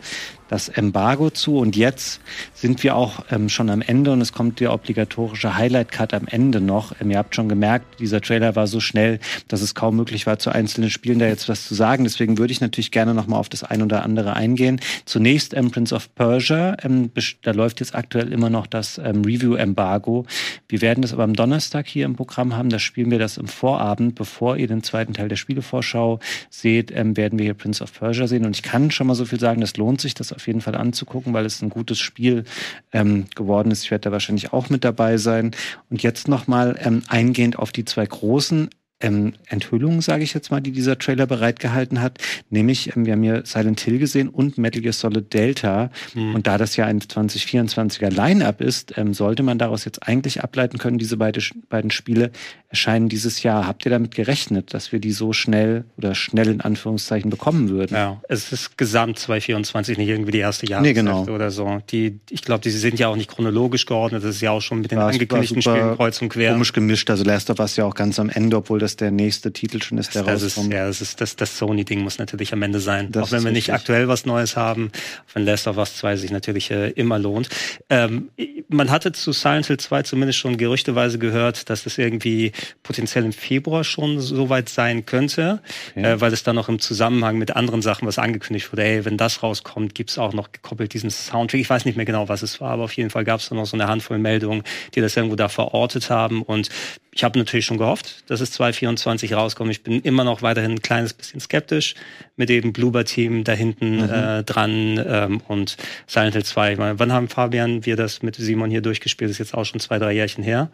das 0.48 0.68
Embargo 0.68 1.30
zu. 1.30 1.58
Und 1.58 1.76
jetzt 1.76 2.20
sind 2.54 2.82
wir 2.82 2.96
auch 2.96 3.24
ähm, 3.30 3.48
schon 3.48 3.70
am 3.70 3.82
Ende 3.82 4.12
und 4.12 4.20
es 4.20 4.32
kommt 4.32 4.60
der 4.60 4.72
obligatorische 4.72 5.56
Highlight-Cut 5.56 6.12
am 6.12 6.26
Ende 6.26 6.60
noch. 6.60 6.92
Ähm, 7.00 7.10
ihr 7.10 7.18
habt 7.18 7.34
schon 7.34 7.48
gemerkt, 7.48 8.00
dieser 8.00 8.20
Trailer 8.20 8.56
war 8.56 8.66
so 8.66 8.80
schnell, 8.80 9.20
dass 9.48 9.62
es 9.62 9.74
kaum 9.74 9.96
möglich 9.96 10.26
war, 10.26 10.38
zu 10.38 10.50
einzelnen 10.50 10.90
Spielen 10.90 11.20
da 11.20 11.26
jetzt 11.26 11.48
was 11.48 11.66
zu 11.66 11.74
sagen. 11.74 12.04
Deswegen 12.04 12.36
würde 12.38 12.52
ich 12.52 12.60
natürlich 12.60 12.90
gerne 12.90 13.14
noch 13.14 13.28
mal 13.28 13.38
auf 13.38 13.48
das 13.48 13.62
ein 13.62 13.82
oder 13.82 14.02
andere 14.02 14.34
eingehen. 14.34 14.80
Zunächst 15.04 15.54
ähm, 15.54 15.70
Prince 15.70 15.94
of 15.94 16.14
Persia. 16.14 16.76
Ähm, 16.82 17.10
da 17.42 17.52
läuft 17.52 17.80
jetzt 17.80 17.94
aktuell 17.94 18.32
immer 18.32 18.50
noch 18.50 18.66
das 18.66 18.98
ähm, 18.98 19.22
Review 19.24 19.54
Embargo. 19.70 20.26
Wir 20.68 20.80
werden 20.80 21.02
das 21.02 21.12
aber 21.12 21.24
am 21.24 21.34
Donnerstag 21.34 21.86
hier 21.86 22.04
im 22.04 22.16
Programm 22.16 22.56
haben. 22.56 22.68
Da 22.68 22.78
spielen 22.78 23.10
wir 23.10 23.18
das 23.18 23.36
im 23.36 23.46
Vorabend, 23.46 24.14
bevor 24.14 24.56
ihr 24.56 24.66
den 24.66 24.82
zweiten 24.82 25.14
Teil 25.14 25.28
der 25.28 25.36
Spielevorschau 25.36 26.20
seht, 26.50 26.90
ähm, 26.94 27.16
werden 27.16 27.38
wir 27.38 27.44
hier 27.44 27.54
Prince 27.54 27.82
of 27.82 27.92
Persia 27.92 28.26
sehen. 28.26 28.44
Und 28.44 28.56
ich 28.56 28.62
kann 28.62 28.90
schon 28.90 29.06
mal 29.06 29.14
so 29.14 29.24
viel 29.24 29.40
sagen, 29.40 29.60
das 29.60 29.76
lohnt 29.76 30.00
sich, 30.00 30.14
das 30.14 30.32
auf 30.32 30.46
jeden 30.46 30.60
Fall 30.60 30.74
anzugucken, 30.74 31.32
weil 31.32 31.46
es 31.46 31.62
ein 31.62 31.70
gutes 31.70 31.98
Spiel 31.98 32.44
ähm, 32.92 33.26
geworden 33.34 33.70
ist. 33.70 33.84
Ich 33.84 33.90
werde 33.90 34.02
da 34.02 34.12
wahrscheinlich 34.12 34.52
auch 34.52 34.70
mit 34.70 34.84
dabei 34.84 35.16
sein. 35.16 35.52
Und 35.88 36.02
jetzt 36.02 36.28
nochmal 36.28 36.78
ähm, 36.82 37.02
eingehend 37.08 37.58
auf 37.58 37.72
die 37.72 37.84
zwei 37.84 38.06
großen 38.06 38.68
ähm, 39.00 39.34
Enthüllungen, 39.48 40.00
sage 40.00 40.22
ich 40.22 40.34
jetzt 40.34 40.50
mal, 40.50 40.60
die 40.60 40.72
dieser 40.72 40.98
Trailer 40.98 41.26
bereitgehalten 41.26 42.00
hat. 42.00 42.18
Nämlich, 42.50 42.94
ähm, 42.96 43.06
wir 43.06 43.14
haben 43.14 43.22
hier 43.22 43.42
Silent 43.44 43.80
Hill 43.80 43.98
gesehen 43.98 44.28
und 44.28 44.58
Metal 44.58 44.82
Gear 44.82 44.92
Solid 44.92 45.32
Delta. 45.32 45.90
Mhm. 46.14 46.34
Und 46.34 46.46
da 46.46 46.58
das 46.58 46.76
ja 46.76 46.86
ein 46.86 47.00
2024er 47.00 48.10
Line-Up 48.10 48.60
ist, 48.60 48.96
ähm, 48.98 49.14
sollte 49.14 49.42
man 49.42 49.58
daraus 49.58 49.84
jetzt 49.84 50.06
eigentlich 50.06 50.42
ableiten 50.42 50.78
können, 50.78 50.98
diese 50.98 51.16
beide, 51.16 51.40
beiden 51.68 51.90
Spiele 51.90 52.30
erscheinen 52.68 53.08
dieses 53.08 53.42
Jahr. 53.42 53.66
Habt 53.66 53.84
ihr 53.84 53.90
damit 53.90 54.14
gerechnet, 54.14 54.74
dass 54.74 54.92
wir 54.92 55.00
die 55.00 55.12
so 55.12 55.32
schnell 55.32 55.84
oder 55.96 56.14
schnell 56.14 56.48
in 56.48 56.60
Anführungszeichen 56.60 57.30
bekommen 57.30 57.68
würden? 57.68 57.94
Ja, 57.94 58.20
es 58.28 58.52
ist 58.52 58.78
gesamt 58.78 59.18
2024, 59.18 59.98
nicht 59.98 60.08
irgendwie 60.08 60.32
die 60.32 60.38
erste 60.38 60.66
Jahreshälfte 60.66 61.02
nee, 61.02 61.10
genau. 61.10 61.34
oder 61.34 61.50
so. 61.50 61.80
Die, 61.90 62.20
ich 62.30 62.42
glaube, 62.42 62.62
die 62.62 62.70
sind 62.70 62.98
ja 62.98 63.08
auch 63.08 63.16
nicht 63.16 63.30
chronologisch 63.30 63.86
geordnet. 63.86 64.22
Das 64.22 64.36
ist 64.36 64.40
ja 64.40 64.52
auch 64.52 64.60
schon 64.60 64.82
mit 64.82 64.92
den 64.92 64.98
war, 64.98 65.08
angekündigten 65.08 65.62
Spielen 65.62 65.96
kreuz 65.96 66.22
und 66.22 66.28
quer. 66.28 66.52
Komisch 66.52 66.72
gemischt. 66.72 67.10
Also 67.10 67.24
Last 67.24 67.50
of 67.50 67.58
Us 67.58 67.76
ja 67.76 67.84
auch 67.84 67.94
ganz 67.94 68.20
am 68.20 68.28
Ende, 68.30 68.56
obwohl 68.56 68.78
das 68.78 68.89
der 68.96 69.10
nächste 69.10 69.52
Titel 69.52 69.82
schon 69.82 69.98
ist, 69.98 70.14
der 70.14 70.22
das 70.22 70.42
rauskommt. 70.42 70.68
Ist, 70.68 70.72
ja, 70.72 70.86
das 70.86 71.00
ist 71.00 71.20
das, 71.20 71.36
das 71.36 71.58
Sony-Ding 71.58 72.00
muss 72.00 72.18
natürlich 72.18 72.52
am 72.52 72.62
Ende 72.62 72.80
sein. 72.80 73.12
Das 73.12 73.24
auch 73.24 73.32
wenn 73.32 73.44
wir 73.44 73.52
nicht 73.52 73.72
aktuell 73.72 74.08
was 74.08 74.26
Neues 74.26 74.56
haben, 74.56 74.90
wenn 75.34 75.44
Last 75.44 75.66
of 75.66 75.76
Us 75.76 75.96
2 75.96 76.16
sich 76.16 76.30
natürlich 76.30 76.70
äh, 76.70 76.90
immer 76.90 77.18
lohnt. 77.18 77.48
Ähm, 77.88 78.30
man 78.68 78.90
hatte 78.90 79.12
zu 79.12 79.32
Silent 79.32 79.66
Hill 79.66 79.78
2 79.78 80.02
zumindest 80.02 80.38
schon 80.38 80.56
gerüchteweise 80.56 81.18
gehört, 81.18 81.68
dass 81.70 81.84
das 81.84 81.98
irgendwie 81.98 82.52
potenziell 82.82 83.24
im 83.24 83.32
Februar 83.32 83.84
schon 83.84 84.20
soweit 84.20 84.68
sein 84.68 85.06
könnte, 85.06 85.60
okay. 85.90 86.12
äh, 86.12 86.20
weil 86.20 86.32
es 86.32 86.42
dann 86.42 86.56
noch 86.56 86.68
im 86.68 86.78
Zusammenhang 86.78 87.38
mit 87.38 87.56
anderen 87.56 87.82
Sachen 87.82 88.06
was 88.06 88.18
angekündigt 88.18 88.72
wurde. 88.72 88.84
Ey, 88.84 89.04
wenn 89.04 89.16
das 89.16 89.42
rauskommt, 89.42 89.94
gibt's 89.94 90.18
auch 90.18 90.32
noch 90.32 90.52
gekoppelt 90.52 90.94
diesen 90.94 91.10
Soundtrack. 91.10 91.60
Ich 91.60 91.70
weiß 91.70 91.84
nicht 91.84 91.96
mehr 91.96 92.06
genau, 92.06 92.28
was 92.28 92.42
es 92.42 92.60
war, 92.60 92.70
aber 92.70 92.84
auf 92.84 92.92
jeden 92.92 93.10
Fall 93.10 93.24
gab's 93.24 93.48
da 93.48 93.54
noch 93.54 93.66
so 93.66 93.76
eine 93.76 93.88
Handvoll 93.88 94.18
Meldungen, 94.18 94.62
die 94.94 95.00
das 95.00 95.16
irgendwo 95.16 95.36
da 95.36 95.48
verortet 95.48 96.10
haben. 96.10 96.42
Und 96.42 96.68
ich 97.12 97.24
habe 97.24 97.38
natürlich 97.38 97.66
schon 97.66 97.78
gehofft, 97.78 98.22
dass 98.30 98.40
es 98.40 98.52
2024 98.52 99.34
rauskommt. 99.34 99.70
Ich 99.70 99.82
bin 99.82 100.00
immer 100.00 100.22
noch 100.22 100.42
weiterhin 100.42 100.72
ein 100.72 100.82
kleines 100.82 101.12
bisschen 101.12 101.40
skeptisch 101.40 101.94
mit 102.36 102.48
dem 102.48 102.72
Bloober-Team 102.72 103.42
da 103.42 103.52
hinten 103.52 103.96
mhm. 103.96 104.10
äh, 104.10 104.42
dran 104.44 105.04
ähm, 105.04 105.42
und 105.48 105.76
Silent 106.06 106.34
Hill 106.34 106.44
2. 106.44 106.76
Meine, 106.76 106.98
wann 107.00 107.12
haben 107.12 107.28
Fabian 107.28 107.84
wir 107.84 107.96
das 107.96 108.22
mit 108.22 108.36
Simon 108.36 108.70
hier 108.70 108.80
durchgespielt? 108.80 109.28
Das 109.28 109.34
ist 109.34 109.38
jetzt 109.38 109.54
auch 109.54 109.64
schon 109.64 109.80
zwei, 109.80 109.98
drei 109.98 110.12
Jährchen 110.12 110.44
her 110.44 110.70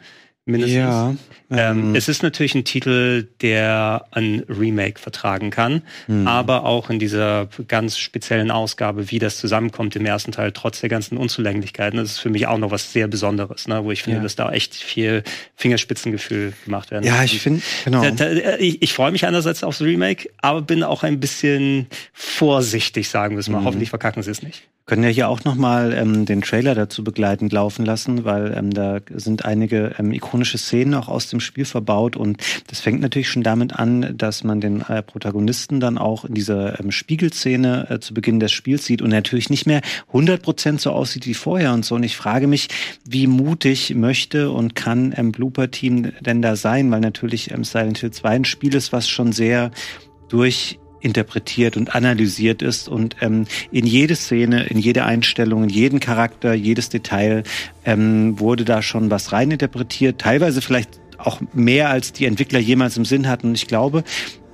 mindestens. 0.46 0.76
Ja, 0.76 1.14
ähm, 1.50 1.90
ähm, 1.90 1.94
es 1.94 2.08
ist 2.08 2.22
natürlich 2.22 2.54
ein 2.54 2.64
Titel, 2.64 3.28
der 3.40 4.06
ein 4.12 4.44
Remake 4.48 4.98
vertragen 4.98 5.50
kann, 5.50 5.82
mhm. 6.06 6.26
aber 6.26 6.64
auch 6.64 6.88
in 6.90 6.98
dieser 6.98 7.48
ganz 7.68 7.98
speziellen 7.98 8.50
Ausgabe, 8.50 9.10
wie 9.10 9.18
das 9.18 9.38
zusammenkommt 9.38 9.94
im 9.96 10.06
ersten 10.06 10.32
Teil, 10.32 10.52
trotz 10.52 10.80
der 10.80 10.88
ganzen 10.88 11.18
Unzulänglichkeiten, 11.18 11.98
das 11.98 12.12
ist 12.12 12.18
für 12.18 12.30
mich 12.30 12.46
auch 12.46 12.58
noch 12.58 12.70
was 12.70 12.92
sehr 12.92 13.08
Besonderes, 13.08 13.68
ne, 13.68 13.84
wo 13.84 13.92
ich 13.92 14.02
finde, 14.02 14.18
ja. 14.18 14.22
dass 14.22 14.36
da 14.36 14.50
echt 14.50 14.74
viel 14.74 15.22
Fingerspitzengefühl 15.56 16.52
gemacht 16.64 16.90
werden. 16.90 17.04
Ja, 17.04 17.22
ich 17.22 17.40
finde, 17.40 17.62
genau. 17.84 18.02
Da, 18.02 18.10
da, 18.10 18.56
ich, 18.58 18.82
ich 18.82 18.92
freue 18.92 19.12
mich 19.12 19.26
einerseits 19.26 19.62
aufs 19.62 19.80
Remake, 19.80 20.30
aber 20.40 20.62
bin 20.62 20.82
auch 20.82 21.02
ein 21.02 21.20
bisschen 21.20 21.86
vorsichtig, 22.12 23.08
sagen 23.08 23.36
wir 23.36 23.40
es 23.40 23.48
mal. 23.48 23.60
Mhm. 23.60 23.64
Hoffentlich 23.64 23.90
verkacken 23.90 24.22
sie 24.22 24.30
es 24.30 24.42
nicht 24.42 24.62
können 24.86 25.02
ja 25.02 25.08
hier 25.08 25.28
auch 25.28 25.42
nochmal 25.42 25.92
ähm, 25.92 26.26
den 26.26 26.42
Trailer 26.42 26.76
dazu 26.76 27.02
begleitend 27.02 27.52
laufen 27.52 27.84
lassen, 27.84 28.24
weil 28.24 28.54
ähm, 28.56 28.70
da 28.72 29.00
sind 29.12 29.44
einige 29.44 29.96
ähm, 29.98 30.12
ikonische 30.12 30.35
Szenen 30.44 30.94
auch 30.94 31.08
aus 31.08 31.28
dem 31.28 31.40
Spiel 31.40 31.64
verbaut. 31.64 32.16
Und 32.16 32.42
das 32.68 32.80
fängt 32.80 33.00
natürlich 33.00 33.28
schon 33.28 33.42
damit 33.42 33.74
an, 33.74 34.16
dass 34.16 34.44
man 34.44 34.60
den 34.60 34.82
äh, 34.82 35.02
Protagonisten 35.02 35.80
dann 35.80 35.98
auch 35.98 36.24
in 36.24 36.34
dieser 36.34 36.78
ähm, 36.80 36.90
Spiegelszene 36.90 37.90
äh, 37.90 38.00
zu 38.00 38.14
Beginn 38.14 38.40
des 38.40 38.52
Spiels 38.52 38.84
sieht 38.84 39.02
und 39.02 39.10
natürlich 39.10 39.50
nicht 39.50 39.66
mehr 39.66 39.80
100% 40.12 40.78
so 40.78 40.90
aussieht 40.90 41.26
wie 41.26 41.34
vorher 41.34 41.72
und 41.72 41.84
so. 41.84 41.94
Und 41.94 42.02
ich 42.02 42.16
frage 42.16 42.46
mich, 42.46 42.68
wie 43.04 43.26
mutig 43.26 43.94
möchte 43.94 44.50
und 44.50 44.74
kann 44.74 45.14
ähm, 45.16 45.32
Blooper 45.32 45.70
Team 45.70 46.12
denn 46.20 46.42
da 46.42 46.56
sein, 46.56 46.90
weil 46.90 47.00
natürlich 47.00 47.50
ähm, 47.50 47.64
Silent 47.64 47.98
Hill 47.98 48.10
2 48.10 48.28
ein 48.28 48.44
Spiel 48.44 48.74
ist, 48.74 48.92
was 48.92 49.08
schon 49.08 49.32
sehr 49.32 49.70
durch 50.28 50.78
interpretiert 51.00 51.76
und 51.76 51.94
analysiert 51.94 52.62
ist 52.62 52.88
und 52.88 53.16
ähm, 53.20 53.46
in 53.70 53.86
jede 53.86 54.16
Szene, 54.16 54.64
in 54.64 54.78
jede 54.78 55.04
Einstellung, 55.04 55.64
in 55.64 55.68
jeden 55.68 56.00
Charakter, 56.00 56.54
jedes 56.54 56.88
Detail 56.88 57.42
ähm, 57.84 58.38
wurde 58.40 58.64
da 58.64 58.82
schon 58.82 59.10
was 59.10 59.32
reininterpretiert, 59.32 60.20
teilweise 60.20 60.62
vielleicht 60.62 61.00
auch 61.18 61.40
mehr 61.52 61.90
als 61.90 62.12
die 62.12 62.26
Entwickler 62.26 62.58
jemals 62.58 62.96
im 62.96 63.04
Sinn 63.04 63.28
hatten. 63.28 63.48
Und 63.48 63.54
ich 63.54 63.66
glaube, 63.66 64.04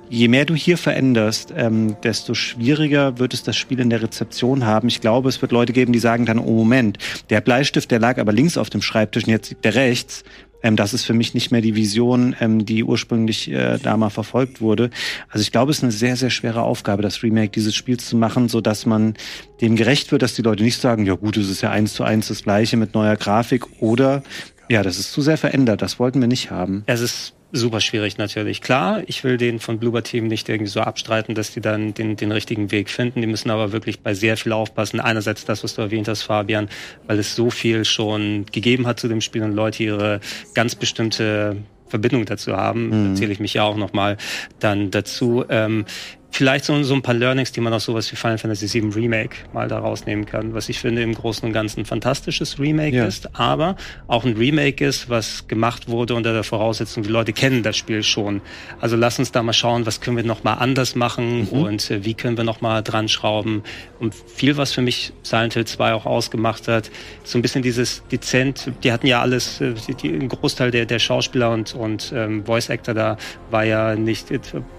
je 0.09 0.27
mehr 0.27 0.45
du 0.45 0.55
hier 0.55 0.77
veränderst, 0.77 1.53
ähm, 1.55 1.95
desto 2.03 2.33
schwieriger 2.33 3.17
wird 3.19 3.33
es 3.33 3.43
das 3.43 3.55
Spiel 3.55 3.79
in 3.79 3.89
der 3.89 4.01
Rezeption 4.01 4.65
haben. 4.65 4.87
Ich 4.87 5.01
glaube, 5.01 5.29
es 5.29 5.41
wird 5.41 5.51
Leute 5.51 5.73
geben, 5.73 5.91
die 5.91 5.99
sagen 5.99 6.25
dann, 6.25 6.39
oh 6.39 6.51
Moment, 6.51 6.97
der 7.29 7.41
Bleistift, 7.41 7.89
der 7.91 7.99
lag 7.99 8.19
aber 8.19 8.31
links 8.31 8.57
auf 8.57 8.69
dem 8.69 8.81
Schreibtisch 8.81 9.23
und 9.23 9.31
jetzt 9.31 9.49
liegt 9.49 9.65
der 9.65 9.75
rechts. 9.75 10.23
Ähm, 10.63 10.75
das 10.75 10.93
ist 10.93 11.03
für 11.03 11.13
mich 11.13 11.33
nicht 11.33 11.51
mehr 11.51 11.61
die 11.61 11.75
Vision, 11.75 12.35
ähm, 12.39 12.65
die 12.65 12.83
ursprünglich 12.83 13.51
äh, 13.51 13.77
da 13.77 13.97
mal 13.97 14.09
verfolgt 14.09 14.61
wurde. 14.61 14.89
Also 15.29 15.41
ich 15.41 15.51
glaube, 15.51 15.71
es 15.71 15.77
ist 15.77 15.83
eine 15.83 15.91
sehr, 15.91 16.15
sehr 16.15 16.29
schwere 16.29 16.63
Aufgabe, 16.63 17.03
das 17.03 17.21
Remake 17.21 17.51
dieses 17.51 17.75
Spiels 17.75 18.07
zu 18.07 18.17
machen, 18.17 18.49
so 18.49 18.61
dass 18.61 18.85
man 18.85 19.13
dem 19.61 19.75
gerecht 19.75 20.11
wird, 20.11 20.21
dass 20.21 20.33
die 20.33 20.41
Leute 20.41 20.63
nicht 20.63 20.79
sagen, 20.79 21.05
ja 21.05 21.13
gut, 21.13 21.37
es 21.37 21.49
ist 21.49 21.61
ja 21.61 21.69
eins 21.69 21.93
zu 21.93 22.03
eins 22.03 22.29
das 22.29 22.43
Gleiche 22.43 22.77
mit 22.77 22.93
neuer 22.93 23.15
Grafik 23.15 23.81
oder 23.81 24.23
ja, 24.69 24.81
das 24.81 24.97
ist 24.97 25.11
zu 25.11 25.21
sehr 25.21 25.37
verändert. 25.37 25.81
Das 25.81 25.99
wollten 25.99 26.21
wir 26.21 26.27
nicht 26.27 26.49
haben. 26.49 26.83
Es 26.85 27.01
ist 27.01 27.33
super 27.53 27.79
schwierig 27.79 28.17
natürlich. 28.17 28.61
Klar, 28.61 29.03
ich 29.05 29.23
will 29.23 29.37
den 29.37 29.59
von 29.59 29.77
Bloober 29.77 30.03
Team 30.03 30.27
nicht 30.27 30.49
irgendwie 30.49 30.71
so 30.71 30.81
abstreiten, 30.81 31.35
dass 31.35 31.53
die 31.53 31.61
dann 31.61 31.93
den, 31.93 32.17
den 32.17 32.31
richtigen 32.31 32.71
Weg 32.71 32.89
finden. 32.89 33.21
Die 33.21 33.27
müssen 33.27 33.51
aber 33.51 33.71
wirklich 33.71 34.01
bei 34.01 34.15
sehr 34.15 34.35
viel 34.35 34.51
aufpassen. 34.51 34.99
Einerseits 34.99 35.45
das, 35.45 35.63
was 35.63 35.75
du 35.75 35.83
erwähnt 35.83 36.07
hast, 36.07 36.23
Fabian, 36.23 36.67
weil 37.05 37.19
es 37.19 37.35
so 37.35 37.51
viel 37.51 37.85
schon 37.85 38.47
gegeben 38.51 38.87
hat 38.87 38.99
zu 38.99 39.07
dem 39.07 39.21
Spiel 39.21 39.43
und 39.43 39.53
Leute 39.53 39.83
ihre 39.83 40.19
ganz 40.55 40.73
bestimmte 40.75 41.57
Verbindung 41.87 42.25
dazu 42.25 42.57
haben, 42.57 42.87
mhm. 42.87 43.09
erzähle 43.11 43.31
ich 43.31 43.39
mich 43.39 43.53
ja 43.53 43.63
auch 43.63 43.77
nochmal 43.77 44.17
dann 44.59 44.89
dazu. 44.89 45.45
Ähm, 45.47 45.85
vielleicht 46.33 46.65
so, 46.65 46.81
so 46.83 46.95
ein 46.95 47.01
paar 47.03 47.13
Learnings, 47.13 47.51
die 47.51 47.61
man 47.61 47.71
aus 47.73 47.85
sowas 47.85 48.11
wie 48.11 48.15
Final 48.15 48.39
Fantasy 48.39 48.81
VII 48.81 48.91
Remake 48.93 49.35
mal 49.53 49.67
da 49.67 49.77
rausnehmen 49.77 50.25
kann, 50.25 50.53
was 50.53 50.67
ich 50.67 50.79
finde 50.79 51.03
im 51.03 51.13
Großen 51.13 51.45
und 51.47 51.53
Ganzen 51.53 51.81
ein 51.81 51.85
fantastisches 51.85 52.59
Remake 52.59 52.95
ja. 52.97 53.05
ist, 53.05 53.35
aber 53.39 53.75
auch 54.07 54.25
ein 54.25 54.35
Remake 54.35 54.83
ist, 54.83 55.09
was 55.09 55.47
gemacht 55.47 55.87
wurde 55.87 56.15
unter 56.15 56.33
der 56.33 56.43
Voraussetzung, 56.43 57.03
die 57.03 57.09
Leute 57.09 57.33
kennen 57.33 57.61
das 57.61 57.77
Spiel 57.77 58.01
schon. 58.01 58.41
Also 58.81 58.95
lass 58.95 59.19
uns 59.19 59.31
da 59.31 59.43
mal 59.43 59.53
schauen, 59.53 59.85
was 59.85 60.01
können 60.01 60.17
wir 60.17 60.23
noch 60.23 60.43
mal 60.43 60.55
anders 60.55 60.95
machen 60.95 61.47
mhm. 61.51 61.61
und 61.61 61.91
äh, 61.91 62.03
wie 62.03 62.15
können 62.15 62.35
wir 62.35 62.43
noch 62.43 62.61
mal 62.61 62.81
dran 62.81 63.07
schrauben. 63.09 63.61
Und 63.99 64.15
viel, 64.15 64.57
was 64.57 64.73
für 64.73 64.81
mich 64.81 65.13
Silent 65.21 65.53
Hill 65.53 65.65
2 65.65 65.93
auch 65.93 66.05
ausgemacht 66.07 66.67
hat, 66.67 66.89
so 67.23 67.37
ein 67.37 67.43
bisschen 67.43 67.61
dieses 67.61 68.03
dezent, 68.11 68.71
die 68.83 68.91
hatten 68.91 69.05
ja 69.05 69.21
alles, 69.21 69.61
äh, 69.61 69.73
die, 70.01 70.09
ein 70.09 70.29
Großteil 70.29 70.71
der, 70.71 70.87
der 70.87 70.99
Schauspieler 70.99 71.51
und, 71.51 71.75
und 71.75 72.11
ähm, 72.15 72.43
Voice 72.43 72.71
Actor 72.71 72.95
da 72.95 73.17
war 73.51 73.65
ja 73.65 73.95
nicht 73.95 74.27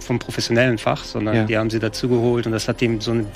vom 0.01 0.19
professionellen 0.19 0.79
Fach, 0.79 1.05
sondern 1.05 1.35
ja 1.35 1.44
die 1.47 1.57
haben 1.57 1.71
sie 1.71 1.79
dazu 1.79 2.09
geholt 2.09 2.47
und 2.47 2.53
das 2.53 2.69
hat 2.69 2.83
ihm 2.83 3.01
so 3.01 3.13
ein 3.13 3.27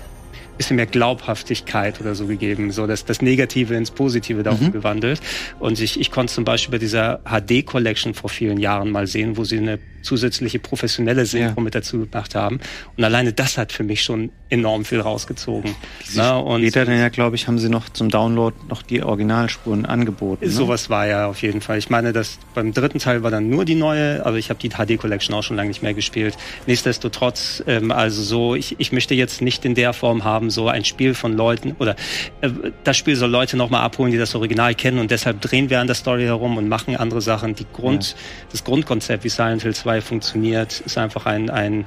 bisschen 0.59 0.77
mehr 0.77 0.87
Glaubhaftigkeit 0.87 2.01
oder 2.01 2.15
so 2.15 2.27
gegeben, 2.27 2.71
so 2.73 2.87
dass 2.87 3.05
das 3.05 3.23
Negative 3.23 3.75
ins 3.75 3.91
Positive 3.91 4.43
da 4.43 4.53
mhm. 4.53 4.73
gewandelt. 4.73 5.21
Und 5.59 5.81
ich, 5.81 5.99
ich 5.99 6.11
konnte 6.11 6.33
zum 6.33 6.45
Beispiel 6.45 6.73
bei 6.73 6.79
dieser 6.79 7.21
HD 7.25 7.65
Collection 7.65 8.13
vor 8.13 8.29
vielen 8.29 8.59
Jahren 8.59 8.91
mal 8.91 9.07
sehen, 9.07 9.37
wo 9.37 9.45
sie 9.45 9.59
eine 9.59 9.79
zusätzliche 10.03 10.59
professionelle 10.59 11.27
Synchro 11.27 11.55
ja. 11.57 11.63
mit 11.63 11.75
dazu 11.75 12.07
gemacht 12.07 12.35
haben. 12.35 12.61
Und 12.97 13.05
alleine 13.05 13.33
das 13.33 13.59
hat 13.59 13.73
für 13.73 13.85
mich 13.85 14.03
schon 14.03 14.31
enorm 14.51 14.85
viel 14.85 15.01
rausgezogen. 15.01 15.75
Na, 16.15 16.39
und 16.39 16.63
später 16.63 16.87
dann 16.87 16.99
ja, 16.99 17.09
glaube 17.09 17.37
ich, 17.37 17.49
haben 17.49 17.59
sie 17.59 17.69
noch 17.69 17.89
zum 17.91 18.09
Download 18.09 18.57
noch 18.69 18.83
die 18.83 19.03
Originalspuren 19.03 19.85
angeboten. 19.85 20.47
Ne? 20.47 20.51
Sowas 20.51 20.89
war 20.89 21.07
ja 21.07 21.27
auf 21.27 21.43
jeden 21.43 21.61
Fall. 21.61 21.79
Ich 21.79 21.91
meine, 21.91 22.13
dass 22.13 22.39
beim 22.55 22.73
dritten 22.73 22.99
Teil 22.99 23.23
war 23.23 23.31
dann 23.31 23.51
nur 23.51 23.65
die 23.65 23.75
neue, 23.75 24.25
aber 24.25 24.37
ich 24.37 24.49
habe 24.51 24.59
die 24.61 24.71
HD 24.71 24.99
Collection 24.99 25.35
auch 25.35 25.43
schon 25.43 25.57
lange 25.57 25.69
nicht 25.69 25.83
mehr 25.83 25.95
gespielt. 25.95 26.37
Nichtsdestotrotz, 26.67 27.63
ähm, 27.67 27.91
also 27.91 28.23
so, 28.23 28.55
ich, 28.55 28.77
ich 28.79 28.93
möchte 28.93 29.15
jetzt 29.15 29.43
nicht 29.43 29.65
in 29.65 29.75
der 29.75 29.93
Form 29.93 30.25
haben, 30.25 30.51
so 30.51 30.69
ein 30.69 30.85
Spiel 30.85 31.15
von 31.15 31.35
Leuten 31.35 31.77
oder 31.79 31.97
äh, 32.41 32.51
das 32.85 32.97
Spiel 32.97 33.17
soll 33.17 33.31
Leute 33.31 33.57
nochmal 33.57 33.83
abholen, 33.83 34.13
die 34.13 34.19
das 34.19 34.35
Original 34.35 34.75
kennen 34.75 34.99
und 34.99 35.11
deshalb 35.11 35.43
drehen 35.43 35.69
wir 35.69 35.81
an 35.81 35.87
der 35.87 35.97
Story 35.97 36.25
herum 36.25 36.57
und 36.57 36.69
machen 36.69 36.97
andere 36.97 37.21
Sachen. 37.21 37.55
Die 37.55 37.67
Grund, 37.71 38.11
ja. 38.11 38.17
das 38.53 38.65
Grundkonzept 38.65 39.25
wie 39.25 39.29
Silent 39.29 39.63
Hill 39.63 39.75
2 39.75 39.88
funktioniert, 40.01 40.81
ist 40.81 40.99
einfach 40.99 41.27
ein, 41.27 41.51
ein 41.51 41.85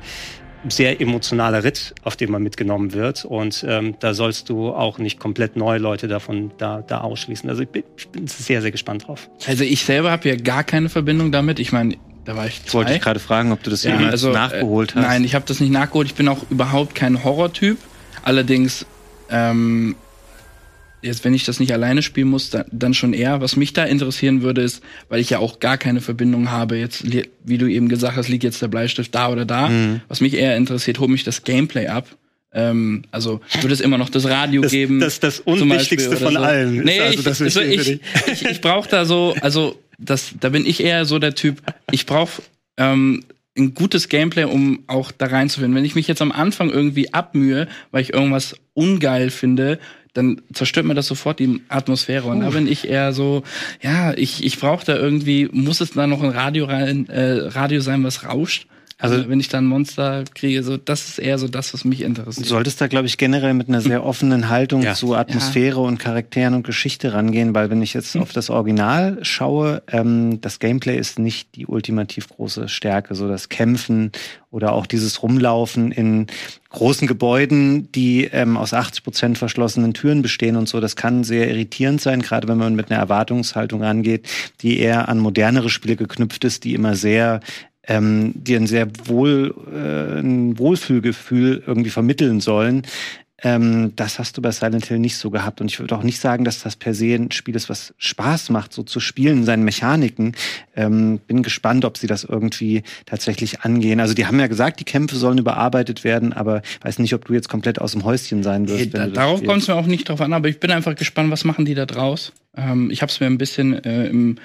sehr 0.68 1.02
emotionaler 1.02 1.64
Ritt, 1.64 1.96
auf 2.04 2.16
dem 2.16 2.32
man 2.32 2.44
mitgenommen 2.44 2.94
wird. 2.94 3.26
Und 3.26 3.66
ähm, 3.68 3.96
da 4.00 4.14
sollst 4.14 4.50
du 4.50 4.70
auch 4.70 4.98
nicht 4.98 5.20
komplett 5.20 5.56
neue 5.56 5.80
Leute 5.80 6.08
davon 6.08 6.52
da, 6.58 6.82
da 6.82 7.02
ausschließen. 7.02 7.50
Also 7.50 7.64
ich 7.64 7.70
bin, 7.70 7.84
ich 7.98 8.08
bin 8.10 8.28
sehr, 8.28 8.62
sehr 8.62 8.72
gespannt 8.72 9.08
drauf. 9.08 9.30
Also 9.48 9.64
ich 9.64 9.84
selber 9.84 10.12
habe 10.12 10.30
ja 10.30 10.36
gar 10.36 10.64
keine 10.64 10.90
Verbindung 10.90 11.32
damit. 11.32 11.60
Ich 11.60 11.72
meine, 11.72 11.96
da 12.26 12.36
war 12.36 12.46
ich 12.46 12.64
zwei. 12.66 12.80
Wollte 12.80 12.94
ich 12.94 13.02
gerade 13.02 13.20
fragen, 13.20 13.52
ob 13.52 13.64
du 13.64 13.72
das 13.72 13.84
ja, 13.84 13.98
also, 13.98 14.32
nachgeholt 14.32 14.96
hast. 14.96 15.02
Nein, 15.02 15.24
ich 15.24 15.34
habe 15.34 15.46
das 15.48 15.60
nicht 15.60 15.72
nachgeholt. 15.72 16.08
Ich 16.08 16.16
bin 16.16 16.28
auch 16.28 16.46
überhaupt 16.50 16.94
kein 16.94 17.24
Horrortyp. 17.24 17.78
Allerdings 18.24 18.86
ähm, 19.30 19.96
jetzt, 21.02 21.24
wenn 21.26 21.34
ich 21.34 21.44
das 21.44 21.60
nicht 21.60 21.74
alleine 21.74 22.02
spielen 22.02 22.28
muss, 22.28 22.50
dann, 22.50 22.66
dann 22.72 22.94
schon 22.94 23.14
eher. 23.14 23.42
Was 23.42 23.56
mich 23.56 23.74
da 23.74 23.84
interessieren 23.84 24.42
würde, 24.42 24.62
ist, 24.62 24.84
weil 25.10 25.20
ich 25.20 25.30
ja 25.30 25.40
auch 25.40 25.60
gar 25.60 25.78
keine 25.78 26.02
Verbindung 26.02 26.52
habe, 26.52 26.78
jetzt, 26.78 27.04
wie 27.44 27.58
du 27.58 27.68
eben 27.68 27.90
gesagt 27.90 28.18
hast, 28.18 28.30
liegt 28.30 28.44
jetzt 28.44 28.62
der 28.62 28.68
Bleistift 28.68 29.14
da 29.14 29.30
oder 29.30 29.46
da. 29.46 29.70
Mhm. 29.70 30.02
Was 30.08 30.22
mich 30.22 30.34
eher 30.34 30.58
interessiert, 30.58 31.00
holt 31.00 31.10
mich 31.10 31.24
das 31.24 31.44
Gameplay 31.44 31.88
ab. 31.88 32.08
Ähm, 32.54 33.04
also 33.12 33.40
würde 33.62 33.74
es 33.74 33.80
immer 33.80 33.98
noch 33.98 34.10
das 34.10 34.28
Radio 34.28 34.62
das, 34.62 34.72
geben. 34.72 35.00
Das 35.00 35.14
ist 35.14 35.24
das 35.24 35.40
Unwichtigste 35.40 36.18
von 36.18 36.34
so. 36.34 36.40
allem. 36.40 36.84
Nee, 36.84 37.00
also 37.00 37.20
ich, 37.20 37.28
also 37.28 37.62
ich, 37.62 38.02
ich, 38.28 38.46
ich 38.46 38.62
brauche 38.62 38.90
da 38.90 39.06
so, 39.06 39.36
also 39.42 39.80
das, 39.98 40.34
da 40.40 40.50
bin 40.50 40.66
ich 40.66 40.84
eher 40.84 41.06
so 41.06 41.18
der 41.18 41.34
Typ, 41.34 41.62
ich 41.92 42.06
brauche 42.06 42.42
ähm, 42.78 43.24
ein 43.58 43.74
gutes 43.74 44.10
Gameplay, 44.10 44.46
um 44.46 44.84
auch 44.88 45.12
da 45.12 45.28
reinzufinden. 45.28 45.76
Wenn 45.76 45.86
ich 45.86 45.96
mich 45.96 46.08
jetzt 46.08 46.22
am 46.22 46.32
Anfang 46.32 46.70
irgendwie 46.70 47.14
abmühe, 47.14 47.68
weil 47.92 48.02
ich 48.02 48.14
irgendwas 48.14 48.56
ungeil 48.74 49.30
finde, 49.30 49.80
dann 50.14 50.42
zerstört 50.54 50.86
mir 50.86 50.94
das 50.94 51.08
sofort 51.08 51.40
die 51.40 51.62
Atmosphäre. 51.70 52.28
Und 52.28 52.40
uh. 52.40 52.42
da 52.42 52.50
bin 52.50 52.68
ich 52.68 52.88
eher 52.88 53.14
so, 53.14 53.44
ja, 53.82 54.14
ich, 54.14 54.44
ich 54.44 54.60
brauche 54.60 54.86
da 54.86 54.96
irgendwie, 54.96 55.50
muss 55.52 55.82
es 55.82 55.92
da 55.92 56.08
noch 56.08 56.22
ein 56.22 56.32
Radio 56.32 56.66
rein, 56.66 57.08
äh, 57.08 57.48
Radio 57.48 57.82
sein, 57.82 58.04
was 58.04 58.26
rauscht? 58.26 58.68
Also, 59.02 59.16
also 59.16 59.30
wenn 59.30 59.40
ich 59.40 59.50
dann 59.50 59.66
Monster 59.66 60.24
kriege, 60.36 60.62
so 60.64 60.78
das 60.78 61.10
ist 61.10 61.18
eher 61.18 61.40
so 61.40 61.48
das, 61.48 61.74
was 61.74 61.84
mich 61.84 62.02
interessiert. 62.02 62.46
Du 62.46 62.50
solltest 62.50 62.80
da, 62.80 62.88
glaube 62.88 63.08
ich, 63.08 63.18
generell 63.18 63.56
mit 63.56 63.68
einer 63.68 63.82
sehr 63.82 64.06
offenen 64.06 64.48
Haltung 64.48 64.84
ja. 64.84 64.94
zu 64.94 65.16
Atmosphäre 65.16 65.82
ja. 65.82 65.88
und 65.88 65.98
Charakteren 65.98 66.54
und 66.54 66.64
Geschichte 66.64 67.14
rangehen, 67.14 67.56
weil 67.56 67.72
wenn 67.72 67.82
ich 67.82 67.96
jetzt 67.96 68.14
hm. 68.14 68.22
auf 68.22 68.32
das 68.32 68.52
Original 68.52 69.18
schaue, 69.24 69.82
ähm, 69.92 70.40
das 70.42 70.60
Gameplay 70.60 70.98
ist 70.98 71.18
nicht 71.18 71.56
die 71.56 71.66
ultimativ 71.66 72.30
große 72.30 72.70
Stärke, 72.70 73.16
so 73.16 73.28
das 73.28 73.50
Kämpfen 73.50 74.12
oder 74.52 74.74
auch 74.74 74.86
dieses 74.86 75.24
Rumlaufen 75.24 75.92
in 75.92 76.28
großen 76.70 77.08
Gebäuden, 77.08 77.92
die 77.94 78.26
ähm, 78.26 78.58
aus 78.58 78.74
80 78.74 79.04
Prozent 79.04 79.38
verschlossenen 79.38 79.94
Türen 79.94 80.22
bestehen 80.22 80.58
und 80.58 80.68
so. 80.70 80.80
Das 80.80 80.96
kann 80.96 81.24
sehr 81.24 81.50
irritierend 81.50 82.02
sein, 82.02 82.22
gerade 82.22 82.48
wenn 82.48 82.58
man 82.58 82.76
mit 82.76 82.92
einer 82.92 83.00
Erwartungshaltung 83.00 83.82
rangeht, 83.82 84.28
die 84.62 84.80
eher 84.80 85.10
an 85.10 85.20
modernere 85.20 85.70
Spiele 85.70 85.96
geknüpft 85.96 86.44
ist, 86.44 86.64
die 86.66 86.74
immer 86.74 86.96
sehr 86.96 87.40
ähm, 87.92 88.32
dir 88.36 88.58
ein 88.58 88.68
sehr 88.68 88.88
wohl, 89.06 89.54
äh, 89.74 90.20
ein 90.20 90.58
Wohlfühlgefühl 90.58 91.64
irgendwie 91.66 91.90
vermitteln 91.90 92.40
sollen. 92.40 92.84
Ähm, 93.44 93.94
das 93.96 94.20
hast 94.20 94.38
du 94.38 94.42
bei 94.42 94.52
Silent 94.52 94.86
Hill 94.86 95.00
nicht 95.00 95.18
so 95.18 95.32
gehabt. 95.32 95.62
Und 95.62 95.72
ich 95.72 95.80
würde 95.80 95.96
auch 95.96 96.04
nicht 96.04 96.20
sagen, 96.20 96.46
dass 96.46 96.62
das 96.62 96.76
per 96.76 96.94
se 96.94 97.16
ein 97.16 97.32
Spiel 97.32 97.56
ist, 97.56 97.70
was 97.70 97.94
Spaß 97.98 98.52
macht, 98.52 98.72
so 98.72 98.84
zu 98.84 99.00
spielen, 99.00 99.44
seinen 99.44 99.64
Mechaniken. 99.64 100.36
Ähm, 100.76 101.20
bin 101.26 101.42
gespannt, 101.42 101.84
ob 101.84 101.98
sie 101.98 102.08
das 102.08 102.24
irgendwie 102.24 102.84
tatsächlich 103.06 103.62
angehen. 103.62 104.00
Also 104.00 104.14
die 104.14 104.28
haben 104.28 104.40
ja 104.40 104.48
gesagt, 104.48 104.80
die 104.80 104.86
Kämpfe 104.86 105.16
sollen 105.16 105.40
überarbeitet 105.40 106.04
werden, 106.04 106.34
aber 106.34 106.62
weiß 106.82 107.00
nicht, 107.00 107.16
ob 107.16 107.26
du 107.26 107.34
jetzt 107.34 107.50
komplett 107.50 107.82
aus 107.82 107.94
dem 107.94 108.06
Häuschen 108.06 108.44
sein 108.44 108.70
wirst. 108.70 108.80
Hey, 108.80 108.90
da, 108.90 109.08
darauf 109.08 109.44
kommt 109.44 109.64
es 109.64 109.68
mir 109.68 109.76
auch 109.76 109.88
nicht 109.88 110.08
drauf 110.08 110.22
an, 110.22 110.34
aber 110.34 110.48
ich 110.48 110.60
bin 110.60 110.72
einfach 110.72 110.96
gespannt, 110.96 111.32
was 111.32 111.44
machen 111.44 111.66
die 111.66 111.74
da 111.74 111.88
draus. 111.88 112.32
Ähm, 112.56 112.92
ich 112.92 113.02
habe 113.02 113.12
es 113.12 113.20
mir 113.20 113.26
ein 113.26 113.40
bisschen 113.40 113.84
äh, 113.84 114.08
im 114.08 114.38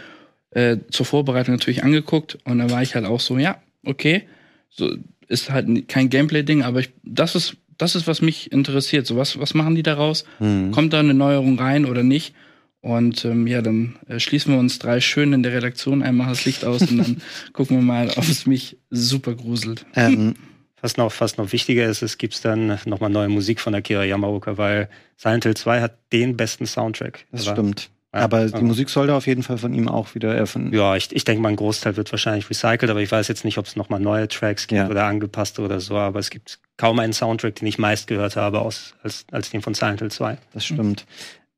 äh, 0.57 0.79
zur 0.91 1.05
Vorbereitung 1.05 1.55
natürlich 1.55 1.85
angeguckt 1.85 2.39
und 2.45 2.59
da 2.59 2.71
war 2.71 2.83
ich 2.83 2.95
halt 2.95 3.05
auch 3.05 3.21
so, 3.21 3.39
ja, 3.39 3.61
okay, 3.85 4.23
so 4.71 4.91
ist 5.29 5.51
halt 5.51 5.89
kein 5.89 6.09
Gameplay-Ding, 6.09 6.63
aber 6.63 6.81
ich, 6.81 6.91
das 7.05 7.35
ist 7.35 7.57
das 7.79 7.95
ist, 7.95 8.07
was 8.07 8.23
mich 8.23 8.53
interessiert. 8.53 9.07
So, 9.07 9.19
was, 9.19 9.39
was 9.39 9.53
machen 9.53 9.75
die 9.75 9.83
daraus? 9.83 10.25
Mhm. 10.39 10.71
Kommt 10.71 10.95
da 10.95 11.01
eine 11.01 11.13
Neuerung 11.13 11.59
rein 11.59 11.85
oder 11.85 12.03
nicht? 12.03 12.35
Und 12.81 13.25
ähm, 13.27 13.47
ja, 13.47 13.61
dann 13.61 13.97
äh, 14.09 14.19
schließen 14.19 14.53
wir 14.53 14.59
uns 14.59 14.79
drei 14.79 15.01
schön 15.01 15.35
in 15.35 15.43
der 15.43 15.53
Redaktion 15.53 16.03
einmal 16.03 16.29
das 16.29 16.47
Licht 16.47 16.65
aus 16.65 16.83
und 16.83 16.97
dann 16.97 17.23
gucken 17.53 17.77
wir 17.77 17.83
mal, 17.83 18.11
ob 18.17 18.29
es 18.29 18.47
mich 18.47 18.79
super 18.89 19.35
gruselt. 19.35 19.85
Ähm, 19.95 20.37
was 20.81 20.97
noch, 20.97 21.13
fast 21.13 21.37
noch 21.37 21.53
wichtiger 21.53 21.87
ist, 21.87 22.01
es 22.01 22.17
gibt 22.17 22.43
dann 22.45 22.79
nochmal 22.87 23.11
neue 23.11 23.29
Musik 23.29 23.61
von 23.61 23.75
Akira 23.75 24.05
Yamaoka, 24.05 24.57
weil 24.57 24.89
Silent 25.17 25.45
Hill 25.45 25.57
2 25.57 25.81
hat 25.83 25.99
den 26.13 26.37
besten 26.37 26.67
Soundtrack. 26.67 27.27
Das 27.31 27.47
stimmt. 27.47 27.91
Aber 28.23 28.47
die 28.47 28.65
Musik 28.65 28.91
soll 28.91 29.07
da 29.07 29.17
auf 29.17 29.27
jeden 29.27 29.43
Fall 29.43 29.59
von 29.59 29.75
ihm 29.75 29.89
auch 29.89 30.15
wieder 30.15 30.35
erfunden. 30.35 30.75
Ja, 30.75 30.97
ich, 30.97 31.15
ich 31.15 31.25
denke 31.25 31.43
mal, 31.43 31.51
ein 31.51 31.57
Großteil 31.57 31.97
wird 31.97 32.13
wahrscheinlich 32.13 32.49
recycelt, 32.49 32.91
aber 32.91 33.01
ich 33.01 33.11
weiß 33.11 33.29
jetzt 33.29 33.45
nicht, 33.45 33.59
ob 33.59 33.67
es 33.67 33.77
nochmal 33.77 34.01
neue 34.01 34.29
Tracks 34.29 34.67
gibt 34.67 34.79
ja. 34.79 34.89
oder 34.89 35.05
angepasste 35.05 35.63
oder 35.63 35.81
so. 35.81 35.97
Aber 35.97 36.19
es 36.19 36.31
gibt 36.31 36.59
kaum 36.77 36.99
einen 36.99 37.13
Soundtrack, 37.13 37.57
den 37.57 37.67
ich 37.69 37.79
meist 37.79 38.07
gehört 38.07 38.37
habe, 38.37 38.61
aus, 38.61 38.95
als, 39.03 39.25
als 39.31 39.51
den 39.51 39.63
von 39.63 39.75
Silent 39.75 40.01
Hill 40.01 40.11
2. 40.11 40.39
Das 40.53 40.65
stimmt. 40.65 41.07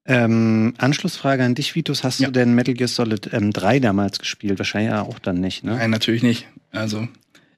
Ähm, 0.06 0.72
Anschlussfrage 0.78 1.44
an 1.44 1.54
dich, 1.54 1.74
Vitus. 1.74 2.02
Hast 2.02 2.20
ja. 2.20 2.28
du 2.28 2.32
denn 2.32 2.54
Metal 2.54 2.74
Gear 2.74 2.88
Solid 2.88 3.32
ähm, 3.32 3.52
3 3.52 3.80
damals 3.80 4.18
gespielt? 4.18 4.58
Wahrscheinlich 4.58 4.92
auch 4.94 5.18
dann 5.18 5.40
nicht, 5.40 5.64
ne? 5.64 5.76
Nein, 5.76 5.90
natürlich 5.90 6.22
nicht. 6.22 6.46
Also 6.72 7.08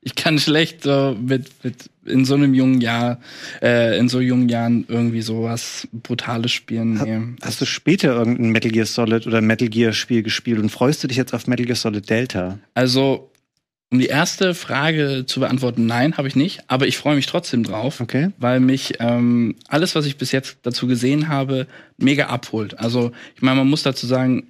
ich 0.02 0.14
kann 0.14 0.38
schlecht 0.38 0.82
so 0.84 1.16
mit, 1.20 1.48
mit 1.62 1.90
in 2.06 2.24
so 2.24 2.34
einem 2.34 2.54
jungen 2.54 2.80
Jahr, 2.80 3.20
äh, 3.60 3.98
in 3.98 4.08
so 4.08 4.20
jungen 4.20 4.48
Jahren 4.48 4.86
irgendwie 4.88 5.20
sowas 5.20 5.86
Brutales 5.92 6.52
spielen. 6.52 7.00
Ha, 7.00 7.04
nee. 7.04 7.20
Hast 7.42 7.60
du 7.60 7.66
später 7.66 8.14
irgendein 8.14 8.50
Metal 8.50 8.70
Gear 8.70 8.86
Solid 8.86 9.26
oder 9.26 9.42
Metal 9.42 9.68
Gear 9.68 9.92
Spiel 9.92 10.22
gespielt 10.22 10.58
und 10.58 10.70
freust 10.70 11.04
du 11.04 11.08
dich 11.08 11.18
jetzt 11.18 11.34
auf 11.34 11.46
Metal 11.46 11.66
Gear 11.66 11.76
Solid 11.76 12.08
Delta? 12.08 12.58
Also, 12.74 13.30
um 13.90 13.98
die 13.98 14.06
erste 14.06 14.54
Frage 14.54 15.24
zu 15.26 15.40
beantworten, 15.40 15.84
nein, 15.84 16.16
habe 16.16 16.28
ich 16.28 16.36
nicht, 16.36 16.62
aber 16.68 16.86
ich 16.86 16.96
freue 16.96 17.16
mich 17.16 17.26
trotzdem 17.26 17.62
drauf, 17.62 18.00
okay. 18.00 18.30
weil 18.38 18.60
mich 18.60 18.94
ähm, 19.00 19.56
alles, 19.68 19.94
was 19.94 20.06
ich 20.06 20.16
bis 20.16 20.32
jetzt 20.32 20.58
dazu 20.62 20.86
gesehen 20.86 21.28
habe, 21.28 21.66
mega 21.98 22.28
abholt. 22.28 22.78
Also, 22.78 23.12
ich 23.36 23.42
meine, 23.42 23.58
man 23.58 23.68
muss 23.68 23.82
dazu 23.82 24.06
sagen, 24.06 24.48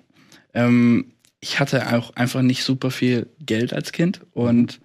ähm, 0.54 1.06
ich 1.40 1.58
hatte 1.58 1.92
auch 1.96 2.14
einfach 2.14 2.42
nicht 2.42 2.62
super 2.62 2.90
viel 2.90 3.26
Geld 3.40 3.72
als 3.72 3.92
Kind 3.92 4.20
und 4.32 4.80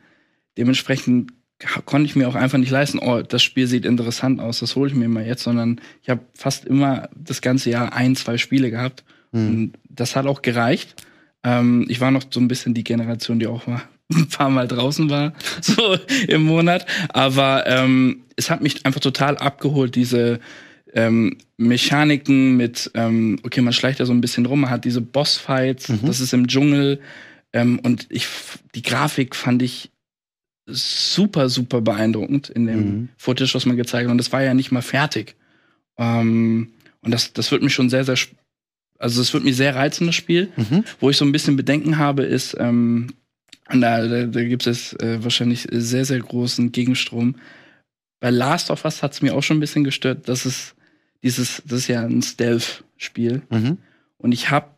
dementsprechend 0.58 1.32
konnte 1.86 2.06
ich 2.06 2.16
mir 2.16 2.28
auch 2.28 2.36
einfach 2.36 2.58
nicht 2.58 2.72
leisten, 2.72 3.00
oh, 3.00 3.22
das 3.22 3.42
Spiel 3.42 3.68
sieht 3.68 3.86
interessant 3.86 4.40
aus, 4.40 4.60
das 4.60 4.76
hole 4.76 4.90
ich 4.90 4.96
mir 4.96 5.08
mal 5.08 5.26
jetzt, 5.26 5.44
sondern 5.44 5.80
ich 6.02 6.10
habe 6.10 6.22
fast 6.34 6.66
immer 6.66 7.10
das 7.16 7.42
ganze 7.42 7.70
Jahr 7.70 7.94
ein, 7.94 8.16
zwei 8.16 8.38
Spiele 8.38 8.72
gehabt. 8.72 9.04
Mhm. 9.32 9.48
Und 9.48 9.74
das 9.90 10.16
hat 10.16 10.26
auch 10.26 10.42
gereicht. 10.42 10.96
Ähm, 11.44 11.86
ich 11.88 12.02
war 12.02 12.12
noch 12.12 12.24
so 12.30 12.40
ein 12.40 12.48
bisschen 12.48 12.74
die 12.74 12.84
Generation, 12.84 13.40
die 13.40 13.48
auch 13.48 13.68
mal 13.68 13.82
ein 14.14 14.28
paar 14.28 14.50
Mal 14.50 14.68
draußen 14.68 15.10
war, 15.10 15.34
so 15.62 15.98
im 16.28 16.44
Monat. 16.44 16.86
Aber 17.10 17.66
ähm, 17.68 18.24
es 18.36 18.50
hat 18.50 18.62
mich 18.62 18.86
einfach 18.86 19.00
total 19.00 19.38
abgeholt, 19.38 19.96
diese 19.96 20.40
ähm, 20.94 21.38
Mechaniken 21.58 22.58
mit, 22.58 22.92
ähm, 22.96 23.40
okay, 23.44 23.62
man 23.62 23.74
schleicht 23.74 24.00
ja 24.00 24.06
so 24.06 24.14
ein 24.14 24.22
bisschen 24.22 24.46
rum, 24.46 24.62
man 24.62 24.70
hat 24.70 24.86
diese 24.86 25.02
Bossfights, 25.02 25.90
mhm. 25.90 26.00
das 26.06 26.20
ist 26.20 26.34
im 26.34 26.48
Dschungel. 26.48 27.00
Ähm, 27.54 27.80
und 27.80 28.08
ich, 28.10 28.28
die 28.76 28.82
Grafik 28.82 29.36
fand 29.36 29.62
ich 29.62 29.90
super, 30.66 31.50
super 31.50 31.82
beeindruckend 31.82 32.50
in 32.50 32.66
dem 32.66 32.80
mhm. 32.80 33.10
Footage, 33.18 33.54
was 33.54 33.66
man 33.66 33.78
gezeigt 33.78 34.06
hat. 34.06 34.12
Und 34.12 34.18
das 34.18 34.32
war 34.32 34.44
ja 34.44 34.54
nicht 34.54 34.72
mal 34.72 34.82
fertig. 34.82 35.36
Ähm, 35.98 36.74
und 37.02 37.12
das, 37.12 37.34
das 37.34 37.52
wird 37.52 37.62
mich 37.62 37.74
schon 37.74 37.90
sehr, 37.90 38.04
sehr, 38.04 38.18
also 38.98 39.22
es 39.22 39.34
wird 39.34 39.44
mich 39.44 39.56
sehr 39.56 39.76
reizen, 39.76 40.08
das 40.08 40.16
Spiel. 40.16 40.52
Mhm. 40.56 40.84
Wo 41.00 41.10
ich 41.10 41.18
so 41.18 41.26
ein 41.26 41.32
bisschen 41.32 41.56
Bedenken 41.56 41.98
habe, 41.98 42.24
ist, 42.24 42.56
ähm, 42.60 43.14
da, 43.70 44.08
da, 44.08 44.26
da 44.26 44.44
gibt 44.44 44.68
es 44.68 44.94
äh, 44.94 45.24
wahrscheinlich 45.24 45.68
sehr, 45.72 46.06
sehr 46.06 46.20
großen 46.20 46.72
Gegenstrom. 46.72 47.36
Bei 48.20 48.30
Last 48.30 48.72
of 48.72 48.86
Us 48.86 49.04
hat 49.04 49.14
es 49.14 49.22
mir 49.22 49.36
auch 49.36 49.44
schon 49.44 49.58
ein 49.58 49.62
bisschen 49.62 49.84
gestört, 49.84 50.28
dass 50.28 50.46
es 50.46 50.76
dieses, 51.24 51.62
das 51.66 51.80
ist 51.80 51.88
ja 51.88 52.06
ein 52.06 52.22
Stealth-Spiel. 52.22 53.42
Mhm. 53.50 53.78
Und 54.18 54.32
ich 54.32 54.50
habe 54.50 54.70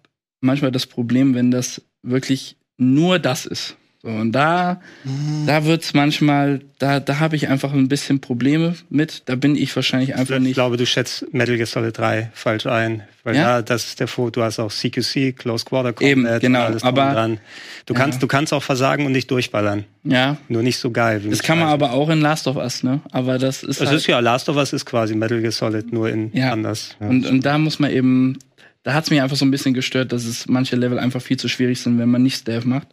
manchmal 0.41 0.71
das 0.71 0.85
Problem, 0.85 1.35
wenn 1.35 1.51
das 1.51 1.81
wirklich 2.03 2.57
nur 2.77 3.19
das 3.19 3.45
ist. 3.45 3.77
So, 4.07 4.13
und 4.13 4.31
da, 4.31 4.79
mhm. 5.03 5.45
da 5.47 5.65
wird's 5.65 5.93
manchmal, 5.93 6.61
da, 6.79 7.01
da 7.01 7.19
habe 7.19 7.35
ich 7.35 7.49
einfach 7.49 7.73
ein 7.73 7.89
bisschen 7.89 8.21
Probleme 8.21 8.73
mit. 8.89 9.23
Da 9.25 9.35
bin 9.35 9.57
ich 9.57 9.75
wahrscheinlich 9.75 10.15
einfach 10.15 10.35
ich 10.35 10.39
nicht. 10.39 10.49
Ich 10.51 10.55
glaube, 10.55 10.77
du 10.77 10.85
schätzt 10.85 11.25
Metal 11.33 11.57
Gear 11.57 11.65
Solid 11.65 11.97
3 11.97 12.31
falsch 12.33 12.67
ein. 12.67 13.03
Weil 13.25 13.35
ja, 13.35 13.57
da, 13.57 13.61
das 13.63 13.87
ist 13.87 13.99
der 13.99 14.07
Foto, 14.07 14.39
du 14.39 14.43
hast 14.43 14.59
auch 14.59 14.71
CQC, 14.71 15.35
Close 15.35 15.65
Quarter 15.65 15.91
Combat, 15.91 16.09
Eben, 16.09 16.39
genau, 16.39 16.61
alles 16.61 16.83
aber 16.83 17.11
dran. 17.11 17.39
Du 17.85 17.93
ja. 17.93 17.99
kannst, 17.99 18.23
du 18.23 18.27
kannst 18.27 18.53
auch 18.53 18.63
versagen 18.63 19.05
und 19.05 19.11
nicht 19.11 19.29
durchballern. 19.29 19.83
Ja. 20.05 20.37
Nur 20.47 20.63
nicht 20.63 20.77
so 20.77 20.89
geil. 20.89 21.21
Das 21.29 21.43
kann 21.43 21.59
man 21.59 21.67
aber 21.67 21.91
auch 21.91 22.07
in 22.07 22.21
Last 22.21 22.47
of 22.47 22.55
Us, 22.55 22.83
ne? 22.83 23.01
Aber 23.11 23.37
das 23.39 23.63
ist. 23.63 23.81
Das 23.81 23.89
halt 23.89 23.97
ist 23.97 24.07
ja, 24.07 24.21
Last 24.21 24.47
of 24.47 24.55
Us 24.55 24.71
ist 24.71 24.85
quasi 24.85 25.15
Metal 25.15 25.41
Gear 25.41 25.51
Solid, 25.51 25.91
nur 25.91 26.07
in 26.07 26.31
ja. 26.31 26.53
anders. 26.53 26.95
Ja. 27.01 27.07
Und, 27.07 27.25
und 27.25 27.45
da 27.45 27.57
muss 27.57 27.79
man 27.79 27.91
eben, 27.91 28.37
da 28.83 28.93
hat's 28.93 29.09
mich 29.09 29.21
einfach 29.21 29.35
so 29.35 29.43
ein 29.43 29.51
bisschen 29.51 29.73
gestört, 29.73 30.13
dass 30.13 30.23
es 30.23 30.47
manche 30.47 30.77
Level 30.77 30.97
einfach 30.97 31.21
viel 31.21 31.35
zu 31.35 31.49
schwierig 31.49 31.81
sind, 31.81 31.99
wenn 31.99 32.07
man 32.07 32.23
nicht 32.23 32.37
Stealth 32.37 32.65
macht. 32.65 32.87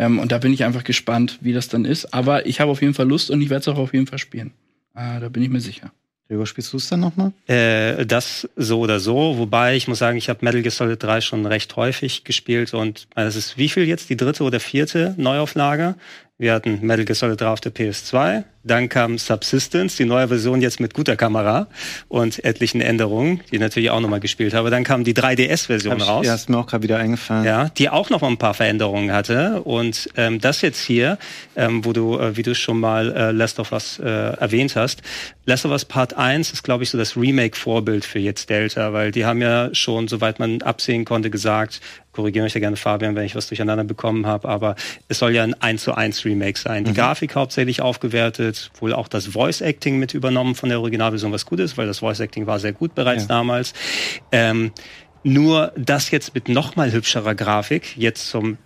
Ähm, 0.00 0.18
und 0.18 0.32
da 0.32 0.38
bin 0.38 0.52
ich 0.52 0.64
einfach 0.64 0.82
gespannt, 0.82 1.38
wie 1.42 1.52
das 1.52 1.68
dann 1.68 1.84
ist. 1.84 2.14
Aber 2.14 2.46
ich 2.46 2.58
habe 2.60 2.70
auf 2.70 2.80
jeden 2.80 2.94
Fall 2.94 3.06
Lust 3.06 3.30
und 3.30 3.42
ich 3.42 3.50
werde 3.50 3.60
es 3.60 3.68
auch 3.68 3.76
auf 3.76 3.92
jeden 3.92 4.06
Fall 4.06 4.18
spielen. 4.18 4.52
Äh, 4.94 5.20
da 5.20 5.28
bin 5.28 5.42
ich 5.42 5.50
mir 5.50 5.60
sicher. 5.60 5.92
Gregor, 6.26 6.46
spielst 6.46 6.72
du 6.72 6.78
es 6.78 6.88
dann 6.88 7.00
nochmal? 7.00 7.32
Äh, 7.48 8.06
das 8.06 8.48
so 8.56 8.80
oder 8.80 8.98
so. 8.98 9.36
Wobei 9.36 9.76
ich 9.76 9.88
muss 9.88 9.98
sagen, 9.98 10.16
ich 10.16 10.30
habe 10.30 10.42
Metal 10.42 10.62
Gear 10.62 10.70
Solid 10.70 11.02
3 11.02 11.20
schon 11.20 11.44
recht 11.44 11.76
häufig 11.76 12.24
gespielt 12.24 12.72
und 12.72 13.08
das 13.14 13.36
ist 13.36 13.58
wie 13.58 13.68
viel 13.68 13.86
jetzt? 13.86 14.08
Die 14.08 14.16
dritte 14.16 14.44
oder 14.44 14.58
vierte 14.58 15.14
Neuauflage? 15.18 15.96
Wir 16.38 16.54
hatten 16.54 16.80
Metal 16.80 17.04
Gear 17.04 17.16
Solid 17.16 17.38
3 17.38 17.48
auf 17.48 17.60
der 17.60 17.74
PS2, 17.74 18.44
dann 18.62 18.88
kam 18.88 19.16
Subsistence, 19.16 19.96
die 19.96 20.04
neue 20.04 20.28
Version 20.28 20.60
jetzt 20.60 20.80
mit 20.80 20.92
guter 20.92 21.16
Kamera 21.16 21.66
und 22.08 22.44
etlichen 22.44 22.80
Änderungen, 22.80 23.40
die 23.50 23.56
ich 23.56 23.60
natürlich 23.60 23.90
auch 23.90 24.00
nochmal 24.00 24.20
gespielt 24.20 24.52
habe. 24.52 24.70
Dann 24.70 24.84
kam 24.84 25.04
die 25.04 25.14
3DS-Version 25.14 26.00
raus. 26.02 26.26
Ja, 26.26 26.34
ist 26.34 26.50
mir 26.50 26.58
auch 26.58 26.66
gerade 26.66 26.82
wieder 26.82 26.98
eingefallen. 26.98 27.44
Ja, 27.44 27.70
die 27.70 27.88
auch 27.88 28.10
noch 28.10 28.20
mal 28.20 28.28
ein 28.28 28.36
paar 28.36 28.54
Veränderungen 28.54 29.12
hatte. 29.12 29.62
Und 29.62 30.10
ähm, 30.16 30.40
das 30.40 30.60
jetzt 30.60 30.82
hier, 30.82 31.18
ähm, 31.56 31.84
wo 31.84 31.92
du, 31.92 32.18
äh, 32.18 32.36
wie 32.36 32.42
du 32.42 32.54
schon 32.54 32.78
mal 32.80 33.12
äh, 33.12 33.30
Last 33.32 33.58
of 33.60 33.72
Us 33.72 33.98
äh, 33.98 34.04
erwähnt 34.04 34.76
hast, 34.76 35.02
Last 35.46 35.64
of 35.64 35.72
Us 35.72 35.84
Part 35.84 36.16
1 36.16 36.52
ist, 36.52 36.62
glaube 36.62 36.84
ich, 36.84 36.90
so 36.90 36.98
das 36.98 37.16
Remake-Vorbild 37.16 38.04
für 38.04 38.18
jetzt 38.18 38.50
Delta, 38.50 38.92
weil 38.92 39.10
die 39.10 39.24
haben 39.24 39.40
ja 39.40 39.74
schon, 39.74 40.06
soweit 40.06 40.38
man 40.38 40.62
absehen 40.62 41.04
konnte, 41.04 41.30
gesagt, 41.30 41.80
korrigiere 42.12 42.44
mich 42.44 42.54
ja 42.54 42.60
gerne, 42.60 42.76
Fabian, 42.76 43.14
wenn 43.14 43.24
ich 43.24 43.34
was 43.34 43.48
durcheinander 43.48 43.84
bekommen 43.84 44.26
habe, 44.26 44.48
aber 44.48 44.76
es 45.08 45.18
soll 45.18 45.34
ja 45.34 45.42
ein 45.42 45.54
1 45.54 45.82
zu 45.82 45.94
1 45.94 46.24
Remake 46.24 46.58
sein. 46.58 46.84
Die 46.84 46.90
mhm. 46.90 46.96
Grafik 46.96 47.34
hauptsächlich 47.34 47.82
aufgewertet, 47.82 48.49
wohl 48.80 48.92
auch 48.92 49.08
das 49.08 49.26
Voice 49.26 49.60
Acting 49.60 49.98
mit 49.98 50.14
übernommen 50.14 50.54
von 50.54 50.68
der 50.68 50.80
Originalversion, 50.80 51.32
was 51.32 51.46
gut 51.46 51.60
ist, 51.60 51.76
weil 51.76 51.86
das 51.86 51.98
Voice 52.00 52.20
Acting 52.20 52.46
war 52.46 52.58
sehr 52.58 52.72
gut 52.72 52.94
bereits 52.94 53.22
ja. 53.22 53.28
damals. 53.28 53.74
Ähm, 54.32 54.72
nur 55.22 55.72
das 55.76 56.10
jetzt 56.10 56.34
mit 56.34 56.48
noch 56.48 56.76
mal 56.76 56.92
hübscherer 56.92 57.34
Grafik, 57.34 57.96
jetzt 57.96 58.28
zum 58.28 58.56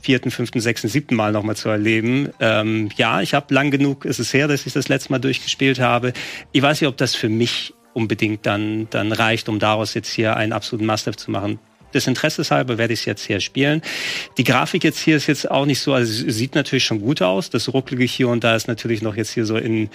vierten, 0.00 0.30
fünften, 0.30 0.60
sechsten, 0.60 0.88
siebten 0.88 1.14
Mal 1.14 1.32
nochmal 1.32 1.56
zu 1.56 1.68
erleben. 1.68 2.30
Ähm, 2.40 2.88
ja, 2.96 3.20
ich 3.20 3.34
habe 3.34 3.52
lang 3.52 3.70
genug, 3.70 4.04
ist 4.04 4.18
es 4.18 4.32
her, 4.32 4.48
dass 4.48 4.66
ich 4.66 4.72
das 4.72 4.88
letzte 4.88 5.12
Mal 5.12 5.18
durchgespielt 5.18 5.78
habe. 5.78 6.12
Ich 6.52 6.62
weiß 6.62 6.80
nicht, 6.80 6.88
ob 6.88 6.96
das 6.96 7.14
für 7.14 7.28
mich 7.28 7.74
unbedingt 7.92 8.46
dann, 8.46 8.88
dann 8.90 9.12
reicht, 9.12 9.48
um 9.48 9.58
daraus 9.58 9.94
jetzt 9.94 10.10
hier 10.10 10.36
einen 10.36 10.52
absoluten 10.52 10.86
Must-Have 10.86 11.16
zu 11.16 11.30
machen 11.30 11.58
des 11.94 12.06
Interesses 12.06 12.50
halber 12.50 12.78
werde 12.78 12.92
ich 12.92 13.00
es 13.00 13.06
jetzt 13.06 13.26
hier 13.26 13.40
spielen. 13.40 13.82
Die 14.38 14.44
Grafik 14.44 14.84
jetzt 14.84 14.98
hier 14.98 15.16
ist 15.16 15.26
jetzt 15.26 15.50
auch 15.50 15.66
nicht 15.66 15.80
so, 15.80 15.92
also 15.92 16.30
sieht 16.30 16.54
natürlich 16.54 16.84
schon 16.84 17.00
gut 17.00 17.22
aus. 17.22 17.50
Das 17.50 17.72
rucklige 17.72 18.04
hier 18.04 18.28
und 18.28 18.44
da 18.44 18.56
ist 18.56 18.68
natürlich 18.68 19.02
noch 19.02 19.16
jetzt 19.16 19.32
hier 19.32 19.44
so 19.44 19.56
in 19.56 19.90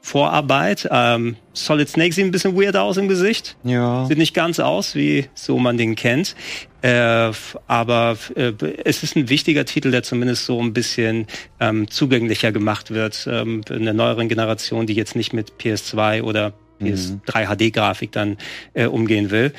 Vorarbeit. 0.00 0.88
Ähm, 0.90 1.36
Solid 1.52 1.88
Snake 1.88 2.14
sieht 2.14 2.24
ein 2.24 2.30
bisschen 2.30 2.56
weird 2.56 2.76
aus 2.76 2.96
im 2.96 3.08
Gesicht. 3.08 3.56
Ja. 3.64 4.06
Sieht 4.06 4.16
nicht 4.16 4.32
ganz 4.32 4.60
aus, 4.60 4.94
wie 4.94 5.26
so 5.34 5.58
man 5.58 5.76
den 5.76 5.96
kennt. 5.96 6.34
Äh, 6.82 7.32
aber 7.66 8.16
äh, 8.36 8.52
es 8.84 9.02
ist 9.02 9.16
ein 9.16 9.28
wichtiger 9.28 9.64
Titel, 9.64 9.90
der 9.90 10.02
zumindest 10.02 10.46
so 10.46 10.60
ein 10.62 10.72
bisschen 10.72 11.26
ähm, 11.60 11.90
zugänglicher 11.90 12.52
gemacht 12.52 12.90
wird 12.90 13.28
ähm, 13.30 13.62
in 13.68 13.84
der 13.84 13.94
neueren 13.94 14.28
Generation, 14.28 14.86
die 14.86 14.94
jetzt 14.94 15.16
nicht 15.16 15.32
mit 15.32 15.54
PS2 15.60 16.22
oder 16.22 16.54
mhm. 16.80 17.20
3 17.26 17.46
HD-Grafik 17.46 18.12
dann 18.12 18.36
äh, 18.74 18.86
umgehen 18.86 19.30
will. 19.30 19.52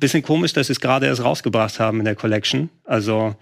Bisschen 0.00 0.22
komisch, 0.22 0.52
dass 0.52 0.68
sie 0.68 0.72
es 0.72 0.80
gerade 0.80 1.06
erst 1.06 1.22
rausgebracht 1.22 1.80
haben 1.80 1.98
in 1.98 2.04
der 2.04 2.14
Collection. 2.14 2.70
Also 2.84 3.34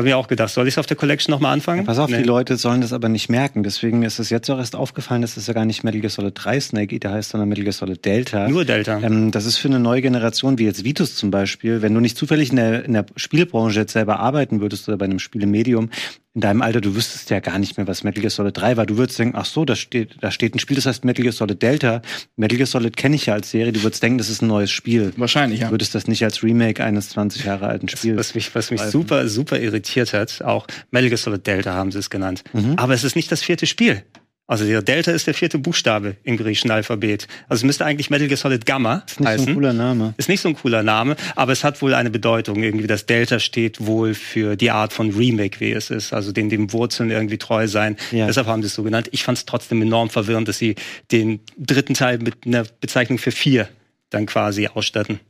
habe 0.00 0.08
ich 0.08 0.14
auch 0.14 0.28
gedacht, 0.28 0.52
soll 0.52 0.66
ich 0.66 0.74
es 0.74 0.78
auf 0.78 0.86
der 0.86 0.96
Collection 0.96 1.30
nochmal 1.30 1.52
anfangen? 1.52 1.80
Ja, 1.80 1.86
pass 1.86 1.98
auf, 1.98 2.10
nee. 2.10 2.18
die 2.18 2.24
Leute 2.24 2.56
sollen 2.56 2.80
das 2.80 2.92
aber 2.92 3.08
nicht 3.08 3.28
merken. 3.28 3.62
Deswegen 3.62 4.02
ist 4.02 4.18
es 4.18 4.30
jetzt 4.30 4.50
auch 4.50 4.58
erst 4.58 4.74
aufgefallen, 4.74 5.22
dass 5.22 5.36
es 5.36 5.46
ja 5.46 5.54
gar 5.54 5.64
nicht 5.64 5.84
Metal 5.84 6.00
Gear 6.00 6.10
Solid 6.10 6.32
3 6.34 6.60
Snake 6.60 6.94
Eater 6.94 7.12
heißt, 7.12 7.30
sondern 7.30 7.48
Metal 7.48 7.64
Gear 7.64 7.72
Solid 7.72 8.04
Delta. 8.04 8.48
Nur 8.48 8.64
Delta. 8.64 9.00
Ähm, 9.00 9.30
das 9.30 9.46
ist 9.46 9.58
für 9.58 9.68
eine 9.68 9.78
neue 9.78 10.02
Generation, 10.02 10.58
wie 10.58 10.64
jetzt 10.64 10.84
Vitus 10.84 11.14
zum 11.14 11.30
Beispiel. 11.30 11.82
Wenn 11.82 11.94
du 11.94 12.00
nicht 12.00 12.16
zufällig 12.16 12.50
in 12.50 12.56
der, 12.56 12.84
in 12.84 12.94
der 12.94 13.06
Spielebranche 13.16 13.80
jetzt 13.80 13.92
selber 13.92 14.20
arbeiten 14.20 14.60
würdest 14.60 14.88
oder 14.88 14.96
bei 14.96 15.04
einem 15.04 15.18
Spielemedium, 15.18 15.90
in 16.32 16.42
deinem 16.42 16.62
Alter, 16.62 16.80
du 16.80 16.94
wüsstest 16.94 17.28
ja 17.30 17.40
gar 17.40 17.58
nicht 17.58 17.76
mehr, 17.76 17.88
was 17.88 18.04
Metal 18.04 18.20
Gear 18.20 18.30
Solid 18.30 18.56
3 18.56 18.76
war. 18.76 18.86
Du 18.86 18.96
würdest 18.96 19.18
denken, 19.18 19.36
ach 19.36 19.46
so, 19.46 19.64
da 19.64 19.74
steht, 19.74 20.16
da 20.20 20.30
steht 20.30 20.54
ein 20.54 20.60
Spiel, 20.60 20.76
das 20.76 20.86
heißt 20.86 21.04
Metal 21.04 21.24
Gear 21.24 21.32
Solid 21.32 21.60
Delta. 21.60 22.02
Metal 22.36 22.56
Gear 22.56 22.68
Solid 22.68 22.96
kenne 22.96 23.16
ich 23.16 23.26
ja 23.26 23.34
als 23.34 23.50
Serie. 23.50 23.72
Du 23.72 23.82
würdest 23.82 24.00
denken, 24.00 24.18
das 24.18 24.30
ist 24.30 24.40
ein 24.40 24.46
neues 24.46 24.70
Spiel. 24.70 25.12
Wahrscheinlich, 25.16 25.60
ja. 25.60 25.66
Du 25.66 25.72
würdest 25.72 25.92
das 25.96 26.06
nicht 26.06 26.22
als 26.22 26.44
Remake 26.44 26.84
eines 26.84 27.08
20 27.10 27.44
Jahre 27.44 27.66
alten 27.66 27.88
Spiels. 27.88 28.16
Was 28.16 28.34
mich, 28.36 28.54
was 28.54 28.70
mich 28.70 28.80
super, 28.80 29.26
super 29.26 29.58
irritiert 29.58 29.80
hat, 29.96 30.42
auch 30.42 30.66
Metal 30.90 31.08
Gear 31.08 31.18
Solid 31.18 31.46
Delta 31.46 31.72
haben 31.72 31.92
sie 31.92 31.98
es 31.98 32.10
genannt. 32.10 32.42
Mhm. 32.52 32.74
Aber 32.76 32.94
es 32.94 33.04
ist 33.04 33.16
nicht 33.16 33.30
das 33.30 33.42
vierte 33.42 33.66
Spiel. 33.66 34.04
Also 34.50 34.64
der 34.64 34.82
Delta 34.82 35.12
ist 35.12 35.28
der 35.28 35.34
vierte 35.34 35.60
Buchstabe 35.60 36.16
im 36.24 36.36
griechischen 36.36 36.72
Alphabet. 36.72 37.28
Also 37.48 37.60
es 37.60 37.64
müsste 37.64 37.84
eigentlich 37.86 38.10
Metal 38.10 38.26
Gear 38.26 38.36
Solid 38.36 38.66
Gamma 38.66 39.04
ist 39.06 39.20
nicht 39.20 39.28
heißen. 39.28 39.44
So 39.44 39.50
ein 39.52 39.54
cooler 39.54 39.72
Name. 39.72 40.12
Ist 40.16 40.28
nicht 40.28 40.40
so 40.40 40.48
ein 40.48 40.56
cooler 40.56 40.82
Name, 40.82 41.14
aber 41.36 41.52
es 41.52 41.62
hat 41.62 41.80
wohl 41.82 41.94
eine 41.94 42.10
Bedeutung. 42.10 42.60
Irgendwie 42.60 42.88
das 42.88 43.06
Delta 43.06 43.38
steht 43.38 43.86
wohl 43.86 44.12
für 44.12 44.56
die 44.56 44.72
Art 44.72 44.92
von 44.92 45.10
Remake, 45.10 45.60
wie 45.60 45.70
es 45.70 45.90
ist. 45.90 46.12
Also 46.12 46.32
den 46.32 46.48
dem 46.48 46.72
Wurzeln 46.72 47.12
irgendwie 47.12 47.38
treu 47.38 47.68
sein. 47.68 47.96
Ja. 48.10 48.26
Deshalb 48.26 48.48
haben 48.48 48.60
sie 48.62 48.66
es 48.66 48.74
so 48.74 48.82
genannt. 48.82 49.08
Ich 49.12 49.22
fand 49.22 49.38
es 49.38 49.46
trotzdem 49.46 49.82
enorm 49.82 50.10
verwirrend, 50.10 50.48
dass 50.48 50.58
sie 50.58 50.74
den 51.12 51.38
dritten 51.56 51.94
Teil 51.94 52.18
mit 52.18 52.44
einer 52.44 52.64
Bezeichnung 52.80 53.18
für 53.18 53.30
vier 53.30 53.68
dann 54.10 54.26
quasi 54.26 54.66
ausstatten. 54.66 55.20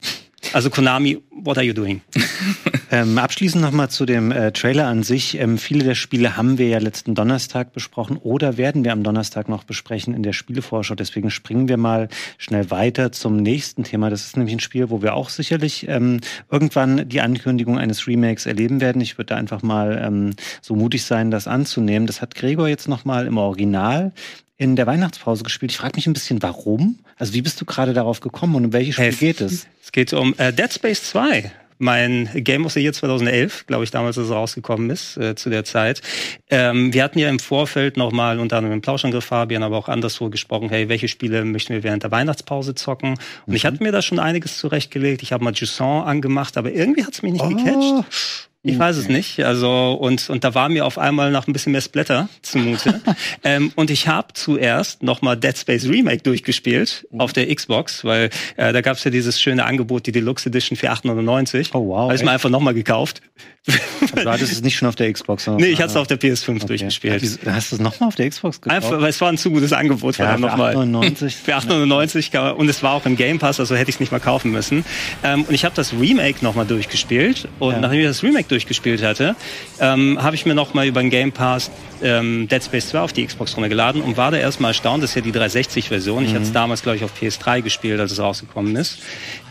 Also 0.54 0.70
Konami, 0.70 1.18
what 1.30 1.58
are 1.58 1.66
you 1.66 1.74
doing? 1.74 2.00
ähm, 2.90 3.18
abschließend 3.18 3.62
nochmal 3.62 3.88
zu 3.88 4.04
dem 4.04 4.32
äh, 4.32 4.50
Trailer 4.52 4.86
an 4.86 5.04
sich. 5.04 5.38
Ähm, 5.38 5.58
viele 5.58 5.84
der 5.84 5.94
Spiele 5.94 6.36
haben 6.36 6.58
wir 6.58 6.68
ja 6.68 6.78
letzten 6.78 7.14
Donnerstag 7.14 7.72
besprochen 7.72 8.16
oder 8.16 8.56
werden 8.56 8.84
wir 8.84 8.92
am 8.92 9.04
Donnerstag 9.04 9.48
noch 9.48 9.62
besprechen 9.62 10.12
in 10.12 10.24
der 10.24 10.32
Spielevorschau. 10.32 10.96
Deswegen 10.96 11.30
springen 11.30 11.68
wir 11.68 11.76
mal 11.76 12.08
schnell 12.36 12.70
weiter 12.70 13.12
zum 13.12 13.36
nächsten 13.36 13.84
Thema. 13.84 14.10
Das 14.10 14.24
ist 14.24 14.36
nämlich 14.36 14.54
ein 14.54 14.60
Spiel, 14.60 14.90
wo 14.90 15.02
wir 15.02 15.14
auch 15.14 15.28
sicherlich 15.28 15.86
ähm, 15.88 16.20
irgendwann 16.50 17.08
die 17.08 17.20
Ankündigung 17.20 17.78
eines 17.78 18.08
Remakes 18.08 18.46
erleben 18.46 18.80
werden. 18.80 19.00
Ich 19.00 19.18
würde 19.18 19.26
da 19.26 19.36
einfach 19.36 19.62
mal 19.62 20.02
ähm, 20.04 20.30
so 20.60 20.74
mutig 20.74 21.04
sein, 21.04 21.30
das 21.30 21.46
anzunehmen. 21.46 22.08
Das 22.08 22.20
hat 22.20 22.34
Gregor 22.34 22.66
jetzt 22.66 22.88
nochmal 22.88 23.26
im 23.26 23.38
Original 23.38 24.12
in 24.56 24.74
der 24.74 24.86
Weihnachtspause 24.86 25.44
gespielt. 25.44 25.70
Ich 25.70 25.78
frage 25.78 25.96
mich 25.96 26.06
ein 26.08 26.12
bisschen, 26.12 26.42
warum? 26.42 26.98
Also 27.16 27.34
wie 27.34 27.42
bist 27.42 27.60
du 27.60 27.64
gerade 27.64 27.92
darauf 27.92 28.20
gekommen 28.20 28.56
und 28.56 28.64
um 28.66 28.72
welches 28.72 28.96
Spiel 28.96 29.08
es, 29.08 29.18
geht 29.18 29.40
es? 29.40 29.66
Es 29.82 29.92
geht 29.92 30.12
um 30.12 30.34
äh, 30.38 30.52
Dead 30.52 30.72
Space 30.72 31.04
2 31.04 31.52
mein 31.80 32.28
Game 32.34 32.66
of 32.66 32.72
the 32.72 32.80
Year 32.80 32.92
2011, 32.92 33.66
glaube 33.66 33.84
ich, 33.84 33.90
damals, 33.90 34.18
als 34.18 34.26
es 34.26 34.32
rausgekommen 34.32 34.90
ist, 34.90 35.16
äh, 35.16 35.34
zu 35.34 35.50
der 35.50 35.64
Zeit. 35.64 36.02
Ähm, 36.50 36.92
wir 36.92 37.02
hatten 37.02 37.18
ja 37.18 37.28
im 37.28 37.38
Vorfeld 37.38 37.96
nochmal 37.96 38.38
unter 38.38 38.58
anderem 38.58 38.74
im 38.74 38.82
Plauschangriff 38.82 39.24
Fabian, 39.24 39.62
aber 39.62 39.76
auch 39.76 39.88
anderswo 39.88 40.28
gesprochen, 40.30 40.68
hey, 40.68 40.88
welche 40.88 41.08
Spiele 41.08 41.44
möchten 41.44 41.72
wir 41.72 41.82
während 41.82 42.02
der 42.02 42.10
Weihnachtspause 42.10 42.74
zocken? 42.74 43.10
Und 43.12 43.20
mhm. 43.46 43.54
ich 43.54 43.64
hatte 43.64 43.82
mir 43.82 43.92
da 43.92 44.02
schon 44.02 44.18
einiges 44.18 44.58
zurechtgelegt. 44.58 45.22
Ich 45.22 45.32
habe 45.32 45.42
mal 45.42 45.54
Jusson 45.54 46.04
angemacht, 46.04 46.56
aber 46.56 46.70
irgendwie 46.70 47.04
hat 47.04 47.14
es 47.14 47.22
mich 47.22 47.32
nicht 47.32 47.44
oh. 47.44 47.48
gecatcht. 47.48 48.49
Ich 48.62 48.78
weiß 48.78 48.96
es 48.98 49.08
nicht. 49.08 49.42
Also 49.42 49.92
und 49.92 50.28
und 50.28 50.44
da 50.44 50.54
war 50.54 50.68
mir 50.68 50.84
auf 50.84 50.98
einmal 50.98 51.30
noch 51.30 51.46
ein 51.46 51.52
bisschen 51.54 51.72
mehr 51.72 51.80
Splatter 51.80 52.28
zumute. 52.42 53.00
ähm, 53.44 53.72
und 53.74 53.90
ich 53.90 54.06
habe 54.06 54.34
zuerst 54.34 55.02
noch 55.02 55.22
mal 55.22 55.34
Dead 55.34 55.56
Space 55.56 55.88
Remake 55.88 56.22
durchgespielt 56.22 57.06
mhm. 57.10 57.20
auf 57.20 57.32
der 57.32 57.54
Xbox, 57.54 58.04
weil 58.04 58.28
äh, 58.56 58.72
da 58.74 58.82
gab's 58.82 59.02
ja 59.04 59.10
dieses 59.10 59.40
schöne 59.40 59.64
Angebot, 59.64 60.06
die 60.06 60.12
Deluxe 60.12 60.50
Edition 60.50 60.76
für 60.76 60.90
8,99. 60.90 61.70
Oh 61.72 61.88
wow. 61.88 62.00
Habe 62.02 62.14
ich 62.16 62.22
mir 62.22 62.32
einfach 62.32 62.50
noch 62.50 62.60
mal 62.60 62.74
gekauft. 62.74 63.22
Also, 63.66 64.24
du 64.24 64.30
hattest 64.30 64.52
es 64.52 64.62
nicht 64.62 64.76
schon 64.76 64.88
auf 64.88 64.96
der 64.96 65.12
Xbox? 65.12 65.46
Nee, 65.46 65.66
ich 65.66 65.78
hatte 65.80 65.90
es 65.90 65.96
auf 65.96 66.06
der 66.06 66.18
PS5 66.18 66.56
okay. 66.56 66.66
durchgespielt. 66.66 67.22
Hast 67.46 67.72
du 67.72 67.76
es 67.76 67.80
nochmal 67.80 68.08
auf 68.08 68.14
der 68.14 68.28
Xbox 68.28 68.60
gekauft? 68.60 68.84
Einfach, 68.84 69.00
weil 69.00 69.10
es 69.10 69.20
war 69.20 69.28
ein 69.28 69.36
zu 69.36 69.50
gutes 69.50 69.72
Angebot. 69.72 70.16
Ja, 70.16 70.36
für 70.36 70.46
8,99. 70.46 71.30
Für 71.44 71.56
8,99 71.56 72.52
und 72.52 72.68
es 72.68 72.82
war 72.82 72.94
auch 72.94 73.06
im 73.06 73.16
Game 73.16 73.38
Pass, 73.38 73.60
also 73.60 73.76
hätte 73.76 73.90
ich 73.90 73.96
es 73.96 74.00
nicht 74.00 74.12
mal 74.12 74.18
kaufen 74.18 74.50
müssen. 74.50 74.84
Ähm, 75.22 75.44
und 75.44 75.54
ich 75.54 75.64
habe 75.64 75.74
das 75.74 75.92
Remake 75.92 76.42
nochmal 76.42 76.66
durchgespielt 76.66 77.48
und 77.58 77.72
ja. 77.72 77.80
nachdem 77.80 78.00
ich 78.00 78.06
das 78.06 78.22
Remake 78.22 78.48
durchgespielt 78.50 79.02
hatte, 79.02 79.36
ähm, 79.80 80.22
habe 80.22 80.36
ich 80.36 80.46
mir 80.46 80.54
nochmal 80.54 80.86
über 80.86 81.00
den 81.00 81.10
Game 81.10 81.32
Pass 81.32 81.70
ähm, 82.02 82.48
Dead 82.48 82.62
Space 82.62 82.88
2 82.88 83.00
auf 83.00 83.12
die 83.12 83.26
Xbox 83.26 83.56
runtergeladen 83.56 84.02
und 84.02 84.16
war 84.16 84.30
da 84.30 84.38
erstmal 84.38 84.70
erstaunt, 84.70 85.02
das 85.02 85.10
ist 85.10 85.16
ja 85.16 85.22
die 85.22 85.32
360-Version. 85.32 86.24
Ich 86.24 86.30
mhm. 86.30 86.34
hatte 86.34 86.44
es 86.44 86.52
damals, 86.52 86.82
glaube 86.82 86.96
ich, 86.96 87.04
auf 87.04 87.12
PS3 87.20 87.62
gespielt, 87.62 88.00
als 88.00 88.12
es 88.12 88.20
rausgekommen 88.20 88.76
ist. 88.76 88.98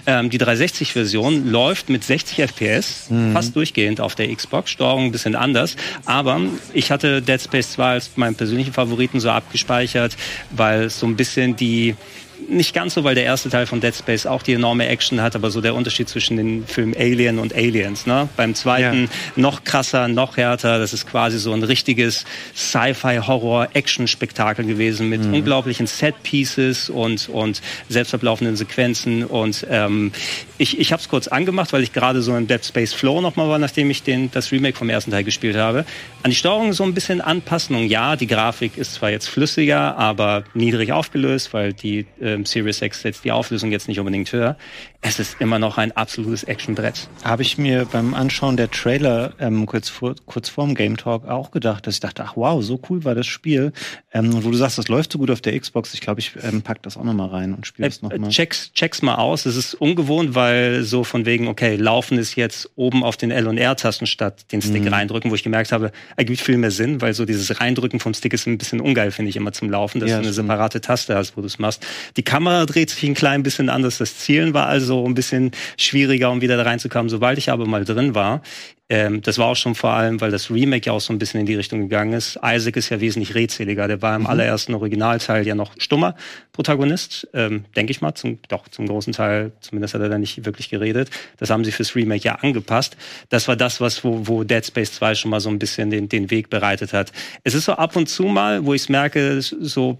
Ähm, 0.05 0.29
die 0.29 0.39
360-Version 0.39 1.47
läuft 1.47 1.89
mit 1.89 2.03
60 2.03 2.39
FPS, 2.39 3.09
mhm. 3.09 3.33
fast 3.33 3.55
durchgehend 3.55 4.01
auf 4.01 4.15
der 4.15 4.33
Xbox, 4.33 4.71
Steuerung 4.71 5.05
ein 5.05 5.11
bisschen 5.11 5.35
anders. 5.35 5.75
Aber 6.05 6.39
ich 6.73 6.91
hatte 6.91 7.21
Dead 7.21 7.41
Space 7.41 7.73
2 7.73 7.83
als 7.83 8.11
meinen 8.15 8.35
persönlichen 8.35 8.73
Favoriten 8.73 9.19
so 9.19 9.29
abgespeichert, 9.29 10.15
weil 10.51 10.83
es 10.83 10.99
so 10.99 11.05
ein 11.05 11.15
bisschen 11.15 11.55
die 11.55 11.95
nicht 12.47 12.73
ganz 12.73 12.93
so, 12.93 13.03
weil 13.03 13.15
der 13.15 13.25
erste 13.25 13.49
Teil 13.49 13.65
von 13.65 13.81
Dead 13.81 13.95
Space 13.95 14.25
auch 14.25 14.43
die 14.43 14.53
enorme 14.53 14.87
Action 14.87 15.21
hat, 15.21 15.35
aber 15.35 15.51
so 15.51 15.61
der 15.61 15.75
Unterschied 15.75 16.09
zwischen 16.09 16.37
den 16.37 16.65
Filmen 16.65 16.95
Alien 16.95 17.39
und 17.39 17.53
Aliens. 17.53 18.05
Ne? 18.05 18.29
Beim 18.37 18.55
zweiten 18.55 19.03
ja. 19.03 19.09
noch 19.35 19.63
krasser, 19.63 20.07
noch 20.07 20.37
härter. 20.37 20.79
Das 20.79 20.93
ist 20.93 21.07
quasi 21.07 21.39
so 21.39 21.53
ein 21.53 21.63
richtiges 21.63 22.25
Sci-Fi-Horror-Action-Spektakel 22.55 24.65
gewesen 24.65 25.09
mit 25.09 25.23
mhm. 25.23 25.35
unglaublichen 25.35 25.87
Set-Pieces 25.87 26.89
und, 26.89 27.29
und 27.29 27.61
selbstverlaufenden 27.89 28.55
Sequenzen. 28.55 29.25
Und 29.25 29.65
ähm, 29.69 30.11
ich, 30.57 30.79
ich 30.79 30.91
habe 30.91 31.01
es 31.01 31.09
kurz 31.09 31.27
angemacht, 31.27 31.73
weil 31.73 31.83
ich 31.83 31.93
gerade 31.93 32.21
so 32.21 32.35
im 32.35 32.47
Dead 32.47 32.63
Space 32.63 32.93
Flow 32.93 33.21
nochmal 33.21 33.49
war, 33.49 33.59
nachdem 33.59 33.89
ich 33.89 34.03
den, 34.03 34.31
das 34.31 34.51
Remake 34.51 34.77
vom 34.77 34.89
ersten 34.89 35.11
Teil 35.11 35.23
gespielt 35.23 35.55
habe. 35.55 35.85
An 36.23 36.31
die 36.31 36.35
Steuerung 36.35 36.73
so 36.73 36.83
ein 36.83 36.93
bisschen 36.93 37.21
Anpassung. 37.21 37.87
Ja, 37.87 38.15
die 38.15 38.27
Grafik 38.27 38.77
ist 38.77 38.95
zwar 38.95 39.09
jetzt 39.09 39.29
flüssiger, 39.29 39.97
aber 39.97 40.43
niedrig 40.53 40.91
aufgelöst, 40.91 41.53
weil 41.53 41.73
die 41.73 42.05
äh, 42.21 42.28
ähm, 42.33 42.45
Series 42.45 42.81
X 42.81 43.03
jetzt 43.03 43.23
die 43.23 43.31
Auflösung 43.31 43.71
jetzt 43.71 43.87
nicht 43.87 43.99
unbedingt 43.99 44.31
höher. 44.31 44.57
Es 45.01 45.17
ist 45.17 45.39
immer 45.39 45.59
noch 45.59 45.77
ein 45.77 45.93
absolutes 45.93 46.43
Actionbrett. 46.43 47.07
Habe 47.23 47.41
ich 47.41 47.57
mir 47.57 47.85
beim 47.89 48.13
Anschauen 48.13 48.57
der 48.57 48.69
Trailer 48.69 49.31
ähm, 49.39 49.65
kurz 49.65 49.87
vor 49.87 50.13
kurz 50.25 50.49
vorm 50.49 50.75
Game 50.75 50.97
Talk 50.97 51.25
auch 51.25 51.51
gedacht, 51.51 51.87
dass 51.87 51.93
ich 51.93 51.99
dachte, 52.01 52.25
ach 52.25 52.35
wow, 52.35 52.61
so 52.61 52.81
cool 52.89 53.05
war 53.05 53.15
das 53.15 53.25
Spiel. 53.25 53.71
Ähm, 54.13 54.43
wo 54.43 54.51
du 54.51 54.57
sagst, 54.57 54.77
das 54.77 54.89
läuft 54.89 55.13
so 55.13 55.17
gut 55.17 55.31
auf 55.31 55.39
der 55.39 55.57
Xbox, 55.57 55.93
ich 55.93 56.01
glaube, 56.01 56.19
ich 56.19 56.33
ähm, 56.43 56.63
pack 56.63 56.83
das 56.83 56.97
auch 56.97 57.05
noch 57.05 57.13
mal 57.13 57.29
rein 57.29 57.53
und 57.53 57.65
spiele 57.65 57.87
es 57.87 58.01
noch 58.01 58.15
mal. 58.15 58.29
Check's, 58.29 58.73
check's 58.73 59.01
mal 59.01 59.15
aus. 59.15 59.45
Es 59.45 59.55
ist 59.55 59.73
ungewohnt, 59.73 60.35
weil 60.35 60.83
so 60.83 61.05
von 61.05 61.25
wegen, 61.25 61.47
okay, 61.47 61.77
Laufen 61.77 62.17
ist 62.17 62.35
jetzt 62.35 62.69
oben 62.75 63.01
auf 63.05 63.15
den 63.15 63.31
L 63.31 63.47
und 63.47 63.57
R-Tasten 63.57 64.05
statt 64.05 64.51
den 64.51 64.61
Stick 64.61 64.83
mhm. 64.83 64.89
reindrücken, 64.89 65.31
wo 65.31 65.35
ich 65.35 65.43
gemerkt 65.43 65.71
habe, 65.71 65.93
ergibt 66.17 66.41
viel 66.41 66.57
mehr 66.57 66.71
Sinn, 66.71 66.99
weil 66.99 67.13
so 67.13 67.23
dieses 67.23 67.61
Reindrücken 67.61 68.01
vom 68.01 68.13
Stick 68.13 68.33
ist 68.33 68.47
ein 68.47 68.57
bisschen 68.57 68.81
ungeil, 68.81 69.11
finde 69.11 69.29
ich 69.29 69.37
immer 69.37 69.53
zum 69.53 69.69
Laufen, 69.69 70.01
dass 70.01 70.09
ja, 70.09 70.17
du 70.17 70.23
eine 70.23 70.33
stimmt. 70.33 70.49
separate 70.49 70.81
Taste 70.81 71.15
hast, 71.15 71.37
wo 71.37 71.41
du 71.41 71.47
es 71.47 71.57
machst. 71.57 71.85
Die 72.17 72.23
Kamera 72.23 72.65
dreht 72.65 72.89
sich 72.89 73.05
ein 73.05 73.13
klein 73.13 73.43
bisschen 73.43 73.69
anders. 73.69 73.97
Das 73.97 74.17
Zielen 74.17 74.53
war 74.53 74.67
also 74.67 74.88
ein 75.05 75.13
bisschen 75.13 75.51
schwieriger, 75.77 76.31
um 76.31 76.41
wieder 76.41 76.57
da 76.57 76.63
reinzukommen. 76.63 77.09
Sobald 77.09 77.37
ich 77.37 77.51
aber 77.51 77.65
mal 77.65 77.85
drin 77.85 78.15
war, 78.15 78.41
ähm, 78.91 79.21
das 79.21 79.37
war 79.37 79.45
auch 79.45 79.55
schon 79.55 79.75
vor 79.75 79.91
allem, 79.91 80.19
weil 80.19 80.31
das 80.31 80.49
Remake 80.49 80.87
ja 80.87 80.93
auch 80.93 80.99
so 80.99 81.13
ein 81.13 81.19
bisschen 81.19 81.39
in 81.39 81.45
die 81.45 81.53
Richtung 81.53 81.81
gegangen 81.81 82.13
ist. 82.13 82.39
Isaac 82.43 82.75
ist 82.75 82.89
ja 82.89 82.99
wesentlich 82.99 83.35
redseliger. 83.35 83.87
Der 83.87 84.01
war 84.01 84.15
im 84.15 84.23
mhm. 84.23 84.27
allerersten 84.27 84.73
Originalteil 84.73 85.45
ja 85.45 85.53
noch 85.53 85.73
stummer 85.77 86.15
Protagonist, 86.53 87.27
ähm, 87.35 87.65
denke 87.75 87.91
ich 87.91 88.01
mal. 88.01 88.15
Zum, 88.15 88.39
doch, 88.47 88.67
zum 88.67 88.87
großen 88.87 89.13
Teil, 89.13 89.51
zumindest 89.61 89.93
hat 89.93 90.01
er 90.01 90.09
da 90.09 90.17
nicht 90.17 90.43
wirklich 90.43 90.69
geredet. 90.69 91.11
Das 91.37 91.51
haben 91.51 91.63
sie 91.63 91.71
fürs 91.71 91.95
Remake 91.95 92.23
ja 92.23 92.35
angepasst. 92.35 92.97
Das 93.29 93.47
war 93.47 93.55
das, 93.55 93.79
was 93.79 94.03
wo, 94.03 94.27
wo 94.27 94.43
Dead 94.43 94.65
Space 94.65 94.93
2 94.93 95.13
schon 95.13 95.29
mal 95.29 95.39
so 95.39 95.49
ein 95.49 95.59
bisschen 95.59 95.91
den, 95.91 96.09
den 96.09 96.31
Weg 96.31 96.49
bereitet 96.49 96.91
hat. 96.91 97.11
Es 97.43 97.53
ist 97.53 97.65
so 97.65 97.73
ab 97.73 97.95
und 97.95 98.09
zu 98.09 98.23
mal, 98.23 98.65
wo 98.65 98.73
ich 98.73 98.81
es 98.81 98.89
merke, 98.89 99.39
so 99.41 99.99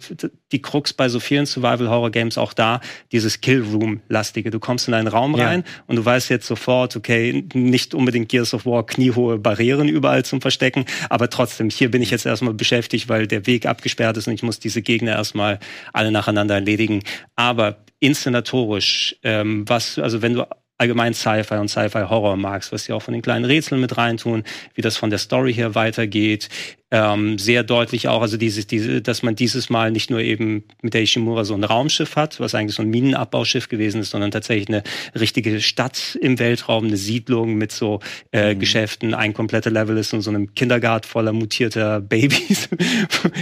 die 0.51 0.61
Krux 0.63 0.93
bei 0.93 1.09
so 1.09 1.19
vielen 1.19 1.45
Survival-Horror-Games 1.45 2.39
auch 2.39 2.53
da, 2.53 2.81
dieses 3.11 3.39
Kill-Room-lastige. 3.41 4.49
Du 4.49 4.59
kommst 4.59 4.87
in 4.87 4.95
einen 4.95 5.07
Raum 5.07 5.35
rein 5.35 5.63
ja. 5.63 5.83
und 5.85 5.95
du 5.97 6.03
weißt 6.03 6.29
jetzt 6.31 6.47
sofort, 6.47 6.95
okay, 6.95 7.45
nicht 7.53 7.93
unbedingt 7.93 8.29
Gears 8.29 8.55
of 8.55 8.65
War 8.65 8.78
vor 8.79 8.85
kniehohe 8.85 9.37
Barrieren 9.37 9.89
überall 9.89 10.23
zum 10.23 10.39
Verstecken. 10.39 10.85
Aber 11.09 11.29
trotzdem, 11.29 11.69
hier 11.69 11.91
bin 11.91 12.01
ich 12.01 12.11
jetzt 12.11 12.25
erstmal 12.25 12.53
beschäftigt, 12.53 13.09
weil 13.09 13.27
der 13.27 13.45
Weg 13.45 13.65
abgesperrt 13.65 14.15
ist 14.15 14.27
und 14.27 14.33
ich 14.33 14.43
muss 14.43 14.59
diese 14.59 14.81
Gegner 14.81 15.11
erstmal 15.11 15.59
alle 15.91 16.11
nacheinander 16.11 16.55
erledigen. 16.55 17.03
Aber 17.35 17.83
inszenatorisch, 17.99 19.17
ähm, 19.23 19.67
was, 19.67 19.99
also 19.99 20.21
wenn 20.21 20.33
du 20.33 20.45
allgemein 20.77 21.13
Sci-Fi 21.13 21.55
und 21.55 21.67
Sci-Fi-Horror 21.67 22.37
magst, 22.37 22.71
was 22.71 22.85
sie 22.85 22.93
auch 22.93 23.01
von 23.01 23.13
den 23.13 23.21
kleinen 23.21 23.43
Rätseln 23.43 23.81
mit 23.81 23.97
reintun, 23.97 24.43
wie 24.75 24.81
das 24.81 24.95
von 24.95 25.09
der 25.09 25.19
Story 25.19 25.53
her 25.53 25.75
weitergeht, 25.75 26.47
ähm, 26.91 27.37
sehr 27.37 27.63
deutlich 27.63 28.07
auch, 28.07 28.21
also 28.21 28.37
dieses, 28.37 28.65
diese, 28.67 29.01
dass 29.01 29.21
man 29.21 29.35
dieses 29.35 29.69
Mal 29.69 29.91
nicht 29.91 30.09
nur 30.09 30.21
eben 30.21 30.63
mit 30.81 30.93
der 30.93 31.03
Ishimura 31.03 31.45
so 31.45 31.53
ein 31.53 31.63
Raumschiff 31.63 32.15
hat, 32.15 32.39
was 32.39 32.55
eigentlich 32.55 32.75
so 32.75 32.81
ein 32.81 32.89
Minenabbauschiff 32.89 33.69
gewesen 33.69 34.01
ist, 34.01 34.09
sondern 34.09 34.31
tatsächlich 34.31 34.69
eine 34.69 34.83
richtige 35.19 35.61
Stadt 35.61 36.17
im 36.21 36.39
Weltraum, 36.39 36.85
eine 36.85 36.97
Siedlung 36.97 37.55
mit 37.55 37.71
so 37.71 37.99
äh, 38.31 38.53
mhm. 38.55 38.59
Geschäften, 38.59 39.13
ein 39.13 39.33
kompletter 39.33 39.69
Level 39.69 39.97
ist 39.97 40.13
und 40.13 40.21
so 40.21 40.31
einem 40.31 40.55
Kindergarten 40.55 41.07
voller 41.07 41.33
mutierter 41.33 42.01
Babys. 42.09 42.69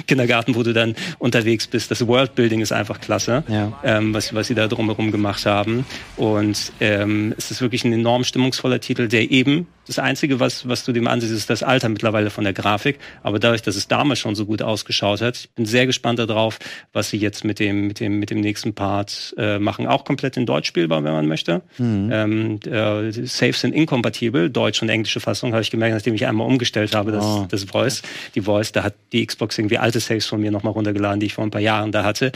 Kindergarten, 0.08 0.56
wo 0.56 0.64
du 0.64 0.74
dann 0.74 0.96
unterwegs 1.20 1.68
bist. 1.68 1.90
Das 1.92 2.06
Worldbuilding 2.06 2.62
ist 2.62 2.72
einfach 2.72 3.00
klasse, 3.00 3.44
ja. 3.48 3.80
ähm, 3.84 4.14
was, 4.14 4.34
was 4.34 4.48
sie 4.48 4.56
da 4.56 4.68
drumherum 4.68 5.12
gemacht 5.12 5.46
haben. 5.46 5.86
Und 6.18 6.74
ähm, 6.80 7.34
es 7.38 7.52
ist 7.52 7.62
wirklich 7.62 7.86
ein 7.86 7.94
enorm 7.94 8.24
stimmungsvoller 8.24 8.80
Titel, 8.80 9.08
der 9.08 9.32
eben 9.32 9.68
das 9.88 10.00
Einzige, 10.00 10.40
was, 10.40 10.68
was 10.68 10.84
du 10.84 10.92
dem 10.92 11.08
ansiehst, 11.08 11.34
ist 11.34 11.50
das 11.50 11.64
Alter 11.64 11.90
mittlerweile 11.90 12.30
von 12.30 12.44
der 12.44 12.54
Grafik. 12.54 13.00
Aber 13.24 13.40
dadurch, 13.40 13.62
dass 13.62 13.76
es 13.76 13.88
damals 13.88 14.20
schon 14.20 14.36
so 14.36 14.46
gut 14.46 14.62
ausgeschaut 14.62 15.22
hat, 15.22 15.38
ich 15.38 15.50
bin 15.52 15.66
sehr 15.66 15.86
gespannt 15.86 16.20
darauf, 16.20 16.60
was 16.94 17.10
sie 17.10 17.18
jetzt 17.18 17.46
mit 17.46 17.60
dem, 17.60 17.88
mit 17.88 18.00
dem, 18.00 18.20
mit 18.20 18.30
dem 18.30 18.42
nächsten 18.42 18.74
Part 18.74 19.34
äh, 19.38 19.60
machen. 19.60 19.88
Auch 19.88 20.04
komplett 20.04 20.38
in 20.38 20.46
Deutsch 20.46 20.68
spielbar, 20.68 21.04
wenn 21.04 21.14
man 21.14 21.28
möchte. 21.28 21.62
Mhm. 21.78 22.10
Ähm, 22.12 22.60
äh, 22.66 23.12
Saves 23.12 23.62
sind 23.62 23.74
inkompatibel, 23.74 24.50
deutsche 24.50 24.84
und 24.84 24.90
englische 24.90 25.20
Fassung, 25.20 25.54
habe 25.54 25.62
ich 25.62 25.72
gemerkt, 25.72 25.96
nachdem 25.96 26.14
ich 26.14 26.26
einmal 26.26 26.48
umgestellt 26.48 26.94
habe, 26.94 27.12
das, 27.12 27.26
oh. 27.26 27.48
das 27.50 27.64
Voice, 27.64 28.02
die 28.36 28.42
Voice, 28.42 28.72
da 28.72 28.84
hat 28.84 28.96
die 29.14 29.26
Xbox 29.26 29.58
irgendwie 29.58 29.78
alte 29.78 30.00
Saves 30.00 30.26
von 30.26 30.42
mir 30.42 30.52
nochmal 30.52 30.74
runtergeladen, 30.74 31.20
die 31.20 31.28
ich 31.28 31.34
vor 31.34 31.46
ein 31.46 31.52
paar 31.52 31.62
Jahren 31.62 31.92
da 31.92 32.04
hatte. 32.04 32.32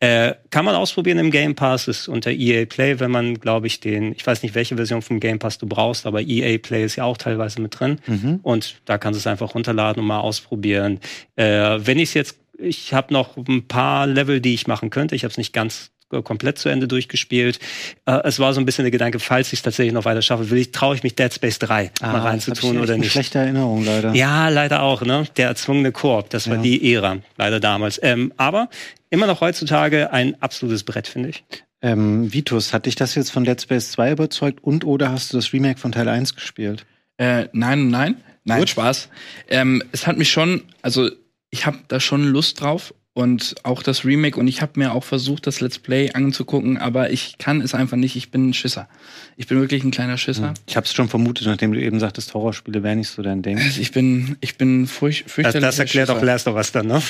Äh, 0.00 0.34
kann 0.50 0.64
man 0.64 0.74
ausprobieren 0.74 1.18
im 1.18 1.30
Game 1.30 1.54
Pass, 1.54 1.86
ist 1.86 2.08
unter 2.08 2.32
EA 2.32 2.64
Play, 2.66 2.98
wenn 2.98 3.10
man, 3.10 3.38
glaube 3.38 3.68
ich, 3.68 3.80
den, 3.80 4.12
ich 4.12 4.26
weiß 4.26 4.42
nicht, 4.42 4.54
welche 4.54 4.76
Version 4.76 5.02
vom 5.02 5.20
Game 5.20 5.38
Pass 5.38 5.58
du 5.58 5.66
brauchst, 5.66 6.06
aber 6.06 6.22
EA 6.22 6.58
Play 6.58 6.84
ist 6.84 6.95
ja 6.96 7.04
auch 7.04 7.16
teilweise 7.16 7.60
mit 7.60 7.78
drin. 7.78 7.98
Mhm. 8.06 8.40
Und 8.42 8.76
da 8.84 8.98
kannst 8.98 9.18
du 9.18 9.20
es 9.20 9.26
einfach 9.26 9.54
runterladen 9.54 10.00
und 10.00 10.06
mal 10.06 10.20
ausprobieren. 10.20 11.00
Äh, 11.36 11.44
wenn 11.78 11.98
ich 11.98 12.10
es 12.10 12.14
jetzt, 12.14 12.38
ich 12.58 12.94
habe 12.94 13.12
noch 13.12 13.36
ein 13.36 13.66
paar 13.68 14.06
Level, 14.06 14.40
die 14.40 14.54
ich 14.54 14.66
machen 14.66 14.90
könnte. 14.90 15.14
Ich 15.14 15.24
habe 15.24 15.30
es 15.30 15.38
nicht 15.38 15.52
ganz 15.52 15.90
komplett 16.08 16.58
zu 16.58 16.68
Ende 16.68 16.86
durchgespielt. 16.86 17.58
Äh, 18.06 18.20
es 18.24 18.38
war 18.38 18.54
so 18.54 18.60
ein 18.60 18.66
bisschen 18.66 18.84
der 18.84 18.92
Gedanke, 18.92 19.18
falls 19.18 19.48
ich 19.48 19.58
es 19.58 19.62
tatsächlich 19.62 19.92
noch 19.92 20.04
weiter 20.04 20.22
schaffe, 20.22 20.50
will 20.50 20.58
ich, 20.58 20.70
traue 20.72 20.94
ich 20.94 21.02
mich 21.02 21.14
Dead 21.14 21.32
Space 21.32 21.58
3 21.58 21.90
ah, 22.00 22.12
mal 22.12 22.20
reinzutun 22.20 22.78
oder 22.78 22.96
nicht. 22.96 23.12
Schlechte 23.12 23.38
Erinnerung 23.38 23.84
leider. 23.84 24.14
Ja, 24.14 24.48
leider 24.48 24.82
auch, 24.82 25.02
ne? 25.02 25.24
Der 25.36 25.48
erzwungene 25.48 25.92
Koop, 25.92 26.30
das 26.30 26.48
war 26.48 26.56
ja. 26.56 26.62
die 26.62 26.94
Ära, 26.94 27.18
leider 27.36 27.60
damals. 27.60 28.00
Ähm, 28.02 28.32
aber 28.36 28.68
immer 29.10 29.26
noch 29.26 29.40
heutzutage 29.40 30.12
ein 30.12 30.40
absolutes 30.40 30.84
Brett, 30.84 31.08
finde 31.08 31.30
ich. 31.30 31.44
Ähm, 31.82 32.32
Vitus, 32.32 32.72
hat 32.72 32.86
dich 32.86 32.94
das 32.94 33.14
jetzt 33.14 33.30
von 33.30 33.44
Dead 33.44 33.60
Space 33.60 33.92
2 33.92 34.12
überzeugt 34.12 34.64
und 34.64 34.84
oder 34.84 35.12
hast 35.12 35.32
du 35.32 35.36
das 35.36 35.52
Remake 35.52 35.78
von 35.78 35.92
Teil 35.92 36.08
1 36.08 36.34
gespielt? 36.34 36.86
Äh, 37.18 37.48
nein, 37.52 37.88
nein. 37.88 38.16
Nein, 38.44 38.60
Gut. 38.60 38.70
Spaß. 38.70 39.08
Ähm, 39.48 39.82
es 39.92 40.06
hat 40.06 40.16
mich 40.16 40.30
schon, 40.30 40.62
also 40.80 41.10
ich 41.50 41.66
habe 41.66 41.78
da 41.88 42.00
schon 42.00 42.24
Lust 42.24 42.60
drauf 42.60 42.94
und 43.12 43.56
auch 43.64 43.82
das 43.82 44.04
Remake 44.04 44.38
und 44.38 44.46
ich 44.46 44.62
habe 44.62 44.72
mir 44.76 44.92
auch 44.92 45.02
versucht, 45.02 45.46
das 45.46 45.60
Let's 45.60 45.78
Play 45.78 46.12
anzugucken, 46.12 46.78
aber 46.78 47.10
ich 47.10 47.38
kann 47.38 47.60
es 47.60 47.74
einfach 47.74 47.96
nicht. 47.96 48.14
Ich 48.14 48.30
bin 48.30 48.50
ein 48.50 48.54
Schisser. 48.54 48.88
Ich 49.36 49.46
bin 49.46 49.58
wirklich 49.58 49.82
ein 49.82 49.90
kleiner 49.90 50.16
Schisser. 50.16 50.48
Hm. 50.48 50.54
Ich 50.66 50.76
habe 50.76 50.86
es 50.86 50.92
schon 50.92 51.08
vermutet, 51.08 51.46
nachdem 51.46 51.72
du 51.72 51.80
eben 51.80 51.98
sagtest, 51.98 52.34
Horrorspiele 52.34 52.82
wären 52.82 52.98
nicht 52.98 53.08
so 53.08 53.22
dein 53.22 53.42
Ding. 53.42 53.58
Also 53.58 53.80
ich 53.80 53.90
bin, 53.90 54.36
ich 54.40 54.56
bin 54.58 54.86
furch 54.86 55.24
fürchterlich. 55.26 55.62
Das, 55.62 55.76
das 55.76 55.78
erklärt 55.80 56.08
Schisser. 56.08 56.18
auch 56.18 56.24
Last 56.24 56.46
of 56.46 56.54
Us 56.54 56.72
dann, 56.72 56.86
ne? 56.86 57.02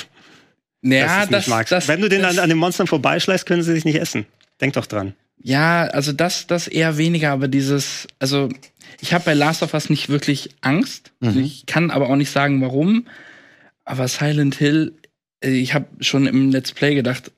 Naja, 0.81 1.25
das, 1.25 1.45
das, 1.45 1.69
das, 1.69 1.87
Wenn 1.87 2.01
du 2.01 2.07
den 2.09 2.23
an, 2.23 2.39
an 2.39 2.49
den 2.49 2.57
Monstern 2.57 2.87
vorbeischleißt, 2.87 3.45
können 3.45 3.63
sie 3.63 3.73
dich 3.73 3.85
nicht 3.85 3.99
essen. 3.99 4.25
Denk 4.61 4.73
doch 4.73 4.85
dran. 4.85 5.13
Ja, 5.41 5.83
also 5.83 6.13
das, 6.13 6.47
das 6.47 6.67
eher 6.67 6.97
weniger, 6.97 7.31
aber 7.31 7.47
dieses, 7.47 8.07
also 8.19 8.49
ich 8.99 9.13
habe 9.13 9.25
bei 9.25 9.33
Last 9.33 9.61
of 9.63 9.73
Us 9.73 9.89
nicht 9.89 10.09
wirklich 10.09 10.49
Angst. 10.61 11.11
Mhm. 11.19 11.39
Ich 11.39 11.65
kann 11.65 11.91
aber 11.91 12.09
auch 12.09 12.15
nicht 12.15 12.31
sagen, 12.31 12.61
warum. 12.61 13.07
Aber 13.85 14.07
Silent 14.07 14.55
Hill, 14.55 14.95
äh, 15.43 15.49
ich 15.51 15.73
habe 15.73 15.87
schon 15.99 16.27
im 16.27 16.51
Let's 16.51 16.71
Play 16.71 16.95
gedacht, 16.95 17.31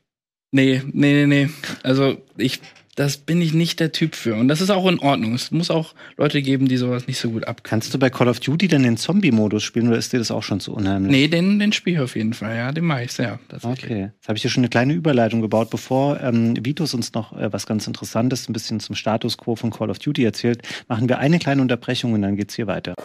nee, 0.51 0.81
nee, 0.91 1.25
nee, 1.25 1.45
nee. 1.45 1.49
Also 1.83 2.21
ich 2.37 2.61
das 2.99 3.15
bin 3.15 3.41
ich 3.41 3.53
nicht 3.53 3.79
der 3.79 3.93
Typ 3.93 4.13
für. 4.13 4.35
Und 4.35 4.49
das 4.49 4.59
ist 4.59 4.69
auch 4.69 4.85
in 4.85 4.99
Ordnung. 4.99 5.33
Es 5.33 5.51
muss 5.51 5.71
auch 5.71 5.95
Leute 6.17 6.41
geben, 6.41 6.67
die 6.67 6.75
sowas 6.75 7.07
nicht 7.07 7.17
so 7.17 7.29
gut 7.29 7.47
ab. 7.47 7.63
Kannst 7.63 7.93
du 7.93 7.97
bei 7.97 8.09
Call 8.09 8.27
of 8.27 8.41
Duty 8.41 8.67
denn 8.67 8.83
den 8.83 8.97
Zombie-Modus 8.97 9.63
spielen 9.63 9.87
oder 9.87 9.97
ist 9.97 10.11
dir 10.11 10.19
das 10.19 10.31
auch 10.31 10.43
schon 10.43 10.59
zu 10.59 10.73
unheimlich? 10.73 11.09
Nee, 11.09 11.27
den, 11.29 11.59
den 11.59 11.71
spiele 11.71 11.95
ich 11.95 12.01
auf 12.01 12.17
jeden 12.17 12.33
Fall. 12.33 12.57
Ja, 12.57 12.73
den 12.73 12.83
mache 12.83 13.05
ich 13.05 13.13
sehr. 13.13 13.39
Okay. 13.63 14.09
Jetzt 14.17 14.27
habe 14.27 14.35
ich 14.35 14.41
hier 14.41 14.51
schon 14.51 14.63
eine 14.63 14.69
kleine 14.69 14.91
Überleitung 14.93 15.39
gebaut. 15.39 15.69
Bevor 15.69 16.19
ähm, 16.19 16.55
Vitus 16.61 16.93
uns 16.93 17.13
noch 17.13 17.31
äh, 17.31 17.53
was 17.53 17.65
ganz 17.65 17.87
Interessantes, 17.87 18.49
ein 18.49 18.53
bisschen 18.53 18.81
zum 18.81 18.95
Status 18.95 19.37
quo 19.37 19.55
von 19.55 19.71
Call 19.71 19.89
of 19.89 19.99
Duty 19.99 20.25
erzählt, 20.25 20.61
machen 20.89 21.07
wir 21.07 21.19
eine 21.19 21.39
kleine 21.39 21.61
Unterbrechung 21.61 22.11
und 22.11 22.21
dann 22.21 22.35
geht's 22.35 22.55
hier 22.55 22.67
weiter. 22.67 22.95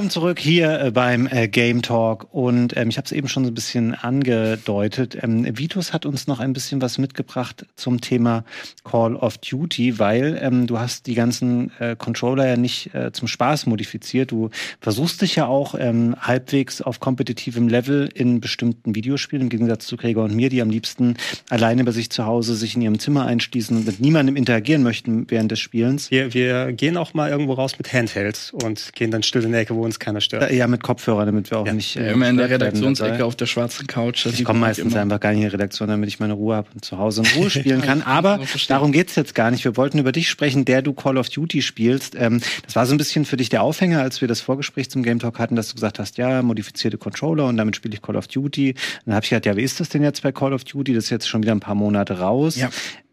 Willkommen 0.00 0.12
zurück 0.12 0.38
hier 0.38 0.80
äh, 0.80 0.90
beim 0.92 1.26
äh, 1.26 1.46
Game 1.46 1.82
Talk 1.82 2.32
und 2.32 2.74
ähm, 2.74 2.88
ich 2.88 2.96
habe 2.96 3.04
es 3.04 3.12
eben 3.12 3.28
schon 3.28 3.44
so 3.44 3.50
ein 3.50 3.54
bisschen 3.54 3.94
angedeutet. 3.94 5.18
Ähm, 5.20 5.46
Vitus 5.58 5.92
hat 5.92 6.06
uns 6.06 6.26
noch 6.26 6.40
ein 6.40 6.54
bisschen 6.54 6.80
was 6.80 6.96
mitgebracht 6.96 7.66
zum 7.76 8.00
Thema 8.00 8.46
Call 8.82 9.14
of 9.14 9.36
Duty, 9.36 9.98
weil 9.98 10.38
ähm, 10.40 10.66
du 10.66 10.78
hast 10.78 11.06
die 11.06 11.12
ganzen 11.12 11.70
äh, 11.80 11.96
Controller 11.96 12.48
ja 12.48 12.56
nicht 12.56 12.94
äh, 12.94 13.12
zum 13.12 13.28
Spaß 13.28 13.66
modifiziert. 13.66 14.30
Du 14.30 14.48
versuchst 14.80 15.20
dich 15.20 15.36
ja 15.36 15.44
auch 15.44 15.74
ähm, 15.78 16.16
halbwegs 16.18 16.80
auf 16.80 16.98
kompetitivem 16.98 17.68
Level 17.68 18.08
in 18.14 18.40
bestimmten 18.40 18.94
Videospielen, 18.94 19.42
im 19.42 19.48
Gegensatz 19.50 19.86
zu 19.86 19.98
Gregor 19.98 20.24
und 20.24 20.34
mir, 20.34 20.48
die 20.48 20.62
am 20.62 20.70
liebsten 20.70 21.18
alleine 21.50 21.84
bei 21.84 21.92
sich 21.92 22.08
zu 22.08 22.24
Hause 22.24 22.54
sich 22.54 22.74
in 22.74 22.80
ihrem 22.80 22.98
Zimmer 23.00 23.26
einschließen 23.26 23.76
und 23.76 23.84
mit 23.84 24.00
niemandem 24.00 24.36
interagieren 24.36 24.82
möchten 24.82 25.26
während 25.28 25.52
des 25.52 25.60
Spielens. 25.60 26.10
Wir, 26.10 26.32
wir 26.32 26.72
gehen 26.72 26.96
auch 26.96 27.12
mal 27.12 27.28
irgendwo 27.28 27.52
raus 27.52 27.74
mit 27.76 27.92
Handhelds 27.92 28.50
und 28.50 28.94
gehen 28.94 29.10
dann 29.10 29.22
still 29.22 29.44
in 29.44 29.52
der 29.52 29.60
Ecke, 29.60 29.74
wo 29.74 29.89
uns 29.90 29.98
keiner 29.98 30.20
stört. 30.20 30.50
Ja, 30.50 30.66
mit 30.66 30.82
Kopfhörer, 30.82 31.26
damit 31.26 31.50
wir 31.50 31.58
auch 31.58 31.66
ja. 31.66 31.72
nicht. 31.72 31.96
Äh, 31.96 32.12
immer 32.12 32.28
in 32.28 32.36
der 32.36 32.48
Redaktionsecke 32.48 33.24
auf 33.24 33.36
der 33.36 33.46
schwarzen 33.46 33.86
Couch. 33.86 34.26
Ich 34.26 34.44
komme 34.44 34.60
meistens 34.60 34.94
einfach 34.94 35.20
gar 35.20 35.30
nicht 35.30 35.42
in 35.42 35.48
die 35.48 35.52
Redaktion, 35.52 35.88
damit 35.88 36.08
ich 36.08 36.20
meine 36.20 36.34
Ruhe 36.34 36.56
habe 36.56 36.68
und 36.74 36.84
zu 36.84 36.98
Hause 36.98 37.22
in 37.22 37.40
Ruhe 37.40 37.50
spielen 37.50 37.82
kann. 37.82 38.02
Aber 38.02 38.40
darum 38.68 38.92
geht's 38.92 39.16
jetzt 39.16 39.34
gar 39.34 39.50
nicht. 39.50 39.64
Wir 39.64 39.76
wollten 39.76 39.98
über 39.98 40.12
dich 40.12 40.28
sprechen, 40.28 40.64
der 40.64 40.82
du 40.82 40.92
Call 40.92 41.18
of 41.18 41.28
Duty 41.28 41.62
spielst. 41.62 42.14
Ähm, 42.16 42.40
das 42.64 42.76
war 42.76 42.86
so 42.86 42.94
ein 42.94 42.98
bisschen 42.98 43.24
für 43.24 43.36
dich 43.36 43.48
der 43.48 43.62
Aufhänger, 43.62 44.00
als 44.00 44.20
wir 44.20 44.28
das 44.28 44.40
Vorgespräch 44.40 44.90
zum 44.90 45.02
Game 45.02 45.18
Talk 45.18 45.38
hatten, 45.38 45.56
dass 45.56 45.68
du 45.68 45.74
gesagt 45.74 45.98
hast, 45.98 46.18
ja, 46.18 46.42
modifizierte 46.42 46.98
Controller 46.98 47.46
und 47.46 47.56
damit 47.56 47.76
spiele 47.76 47.94
ich 47.94 48.02
Call 48.02 48.16
of 48.16 48.28
Duty. 48.28 48.70
Und 48.70 48.76
dann 49.06 49.14
habe 49.14 49.24
ich 49.24 49.30
gedacht, 49.30 49.46
ja, 49.46 49.56
wie 49.56 49.62
ist 49.62 49.80
das 49.80 49.88
denn 49.88 50.02
jetzt 50.02 50.22
bei 50.22 50.32
Call 50.32 50.52
of 50.52 50.64
Duty? 50.64 50.94
Das 50.94 51.04
ist 51.04 51.10
jetzt 51.10 51.28
schon 51.28 51.42
wieder 51.42 51.52
ein 51.52 51.60
paar 51.60 51.74
Monate 51.74 52.18
raus. 52.18 52.56
Ja. 52.56 52.70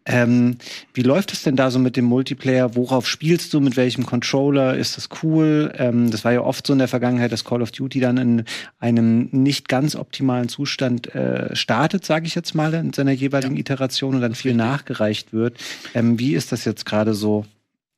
Ähm, 0.08 0.56
wie 0.94 1.02
läuft 1.02 1.32
es 1.32 1.42
denn 1.42 1.54
da 1.54 1.70
so 1.70 1.78
mit 1.78 1.96
dem 1.96 2.06
Multiplayer? 2.06 2.74
Worauf 2.74 3.06
spielst 3.06 3.52
du? 3.52 3.60
Mit 3.60 3.76
welchem 3.76 4.06
Controller? 4.06 4.76
Ist 4.76 4.96
das 4.96 5.08
cool? 5.22 5.72
Ähm, 5.76 6.10
das 6.10 6.24
war 6.24 6.32
ja 6.32 6.40
oft 6.40 6.66
so 6.66 6.72
in 6.72 6.78
der 6.78 6.88
Vergangenheit, 6.88 7.30
dass 7.30 7.44
Call 7.44 7.62
of 7.62 7.70
Duty 7.70 8.00
dann 8.00 8.16
in 8.16 8.44
einem 8.80 9.28
nicht 9.32 9.68
ganz 9.68 9.94
optimalen 9.94 10.48
Zustand 10.48 11.14
äh, 11.14 11.54
startet, 11.54 12.06
sage 12.06 12.26
ich 12.26 12.34
jetzt 12.34 12.54
mal, 12.54 12.72
in 12.72 12.92
seiner 12.92 13.12
jeweiligen 13.12 13.54
ja. 13.54 13.60
Iteration 13.60 14.14
und 14.14 14.22
dann 14.22 14.34
viel 14.34 14.54
nachgereicht 14.54 15.32
wird. 15.34 15.58
Ähm, 15.94 16.18
wie 16.18 16.34
ist 16.34 16.52
das 16.52 16.64
jetzt 16.64 16.86
gerade 16.86 17.12
so? 17.12 17.44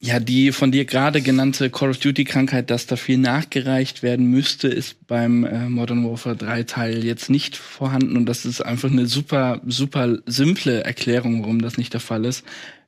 Ja, 0.03 0.19
die 0.19 0.51
von 0.53 0.73
dir 0.73 0.87
gerade 0.87 1.21
genannte 1.21 1.69
Call 1.69 1.91
of 1.91 1.99
Duty-Krankheit, 1.99 2.71
dass 2.71 2.87
da 2.87 2.97
viel 2.97 3.19
nachgereicht 3.19 4.03
werden 4.03 4.31
müsste, 4.31 4.67
ist 4.67 5.07
beim 5.07 5.45
äh, 5.45 5.69
Modern 5.69 6.09
Warfare 6.09 6.37
3 6.37 6.63
Teil 6.63 7.05
jetzt 7.05 7.29
nicht 7.29 7.55
vorhanden. 7.55 8.17
Und 8.17 8.25
das 8.25 8.47
ist 8.47 8.63
einfach 8.63 8.91
eine 8.91 9.07
super, 9.07 9.61
super 9.67 10.19
simple 10.25 10.85
Erklärung, 10.85 11.43
warum 11.43 11.61
das 11.61 11.77
nicht 11.77 11.93
der 11.93 12.01
Fall 12.01 12.25
ist. 12.25 12.45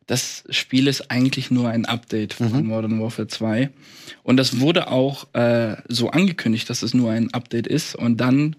Das 0.07 0.45
Spiel 0.49 0.87
ist 0.87 1.11
eigentlich 1.11 1.51
nur 1.51 1.69
ein 1.69 1.85
Update 1.85 2.33
von 2.33 2.51
mhm. 2.51 2.67
Modern 2.67 2.99
Warfare 2.99 3.29
2. 3.29 3.69
Und 4.23 4.39
das 4.39 4.59
wurde 4.59 4.89
auch 4.89 5.27
äh, 5.35 5.77
so 5.89 6.09
angekündigt, 6.09 6.71
dass 6.71 6.83
es 6.83 6.95
nur 6.95 7.11
ein 7.11 7.35
Update 7.35 7.67
ist. 7.67 7.95
Und 7.95 8.23
dann, 8.23 8.57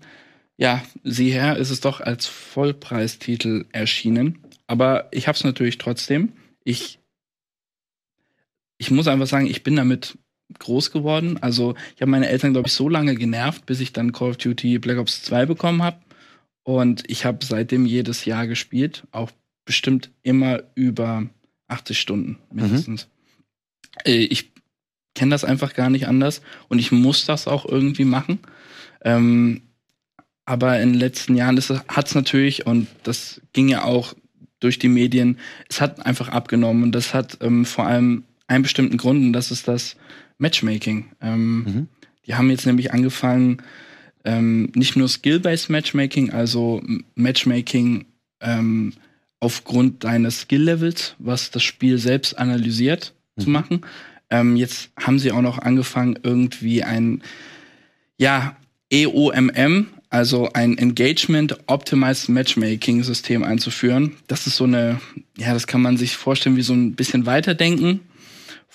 ja, 0.58 0.84
sieh 1.04 1.32
her, 1.32 1.58
ist 1.58 1.72
es 1.72 1.80
doch 1.80 2.02
als 2.02 2.28
Vollpreistitel 2.28 3.66
erschienen. 3.72 4.38
Aber 4.68 5.08
ich 5.10 5.28
hab's 5.28 5.44
natürlich 5.44 5.80
trotzdem. 5.80 6.34
Ich 6.64 7.00
ich 8.84 8.92
muss 8.92 9.08
einfach 9.08 9.28
sagen, 9.28 9.48
ich 9.48 9.64
bin 9.64 9.78
damit 9.78 10.18
groß 10.60 10.92
geworden. 10.92 11.38
Also 11.42 11.74
ich 11.96 12.02
habe 12.02 12.12
meine 12.12 12.28
Eltern, 12.28 12.52
glaube 12.52 12.68
ich, 12.68 12.74
so 12.74 12.90
lange 12.90 13.16
genervt, 13.16 13.66
bis 13.66 13.80
ich 13.80 13.94
dann 13.94 14.12
Call 14.12 14.32
of 14.32 14.38
Duty 14.38 14.78
Black 14.80 14.98
Ops 14.98 15.24
2 15.24 15.46
bekommen 15.46 15.82
habe. 15.82 16.02
Und 16.64 17.10
ich 17.10 17.24
habe 17.24 17.46
seitdem 17.46 17.86
jedes 17.86 18.26
Jahr 18.26 18.46
gespielt, 18.46 19.04
auch 19.12 19.32
bestimmt 19.64 20.12
immer 20.22 20.64
über 20.76 21.28
80 21.70 21.98
Stunden 21.98 22.40
mindestens. 22.52 23.08
Mhm. 24.06 24.12
Ich 24.12 24.52
kenne 25.16 25.32
das 25.32 25.46
einfach 25.46 25.74
gar 25.74 25.90
nicht 25.90 26.08
anders 26.08 26.42
und 26.68 26.80
ich 26.80 26.92
muss 26.92 27.26
das 27.26 27.48
auch 27.48 27.66
irgendwie 27.66 28.06
machen. 28.06 28.40
Ähm, 29.02 29.62
aber 30.44 30.82
in 30.82 30.92
den 30.92 31.00
letzten 31.00 31.38
Jahren 31.38 31.58
hat 31.88 32.08
es 32.08 32.16
natürlich, 32.16 32.66
und 32.66 32.88
das 33.04 33.40
ging 33.54 33.70
ja 33.70 33.86
auch 33.86 34.14
durch 34.60 34.78
die 34.78 34.90
Medien, 34.90 35.40
es 35.70 35.80
hat 35.80 36.06
einfach 36.06 36.28
abgenommen 36.28 36.84
und 36.84 36.92
das 36.92 37.14
hat 37.14 37.38
ähm, 37.42 37.64
vor 37.64 37.86
allem 37.86 38.26
einen 38.48 38.64
bestimmten 38.64 38.98
Grund 38.98 39.24
und 39.24 39.34
das 39.34 39.52
ist 39.52 39.68
das 39.68 39.96
Matchmaking. 40.38 41.06
Ähm, 41.22 41.58
mhm. 41.64 41.88
Die 42.26 42.36
haben 42.36 42.50
jetzt 42.50 42.66
nämlich 42.66 42.94
angefangen, 42.94 43.62
ähm, 44.26 44.72
nicht 44.76 44.96
nur 44.96 45.10
Skill-Based 45.10 45.70
Matchmaking, 45.70 46.32
also 46.32 46.82
Matchmaking 47.16 48.06
ähm, 48.40 48.94
aufgrund 49.40 50.04
deines 50.04 50.42
Skill-Levels, 50.42 51.16
was 51.20 51.52
das 51.52 51.64
Spiel 51.64 51.98
selbst 51.98 52.38
analysiert, 52.38 53.14
mhm. 53.36 53.42
zu 53.42 53.50
machen. 53.50 53.82
Ähm, 54.30 54.56
jetzt 54.56 54.92
haben 54.98 55.20
sie 55.20 55.32
auch 55.32 55.42
noch 55.42 55.60
angefangen, 55.60 56.18
irgendwie 56.24 56.84
ein, 56.84 57.22
ja, 58.18 58.56
EOMM, 58.90 59.88
also 60.10 60.50
ein 60.54 60.78
Engagement 60.78 61.58
Optimized 61.68 62.30
Matchmaking 62.30 63.04
System 63.04 63.44
einzuführen. 63.44 64.16
Das 64.28 64.46
ist 64.48 64.56
so 64.56 64.66
eine, 64.66 65.02
ja, 65.38 65.54
das 65.54 65.68
kann 65.68 65.82
man 65.82 65.98
sich 65.98 66.16
vorstellen 66.16 66.56
wie 66.56 66.62
so 66.62 66.74
ein 66.74 66.94
bisschen 66.94 67.26
weiterdenken 67.26 68.02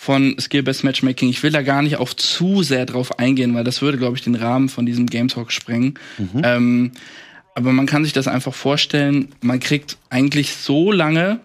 von 0.01 0.39
Skill-Based 0.39 0.85
Matchmaking. 0.85 1.29
Ich 1.29 1.43
will 1.43 1.51
da 1.51 1.63
gar 1.63 1.83
nicht 1.83 1.97
auf 1.97 2.15
zu 2.15 2.63
sehr 2.63 2.87
drauf 2.87 3.19
eingehen, 3.19 3.53
weil 3.57 3.65
das 3.65 3.83
würde, 3.83 3.99
glaube 3.99 4.17
ich, 4.17 4.23
den 4.23 4.37
Rahmen 4.37 4.69
von 4.69 4.87
diesem 4.87 5.07
Game 5.07 5.27
Talk 5.27 5.51
sprengen. 5.51 5.99
Mhm. 6.19 6.41
Ähm, 6.45 6.93
aber 7.57 7.73
man 7.73 7.87
kann 7.87 8.05
sich 8.05 8.13
das 8.13 8.29
einfach 8.29 8.55
vorstellen, 8.55 9.35
man 9.41 9.59
kriegt 9.59 9.99
eigentlich 10.09 10.55
so 10.55 10.93
lange 10.93 11.41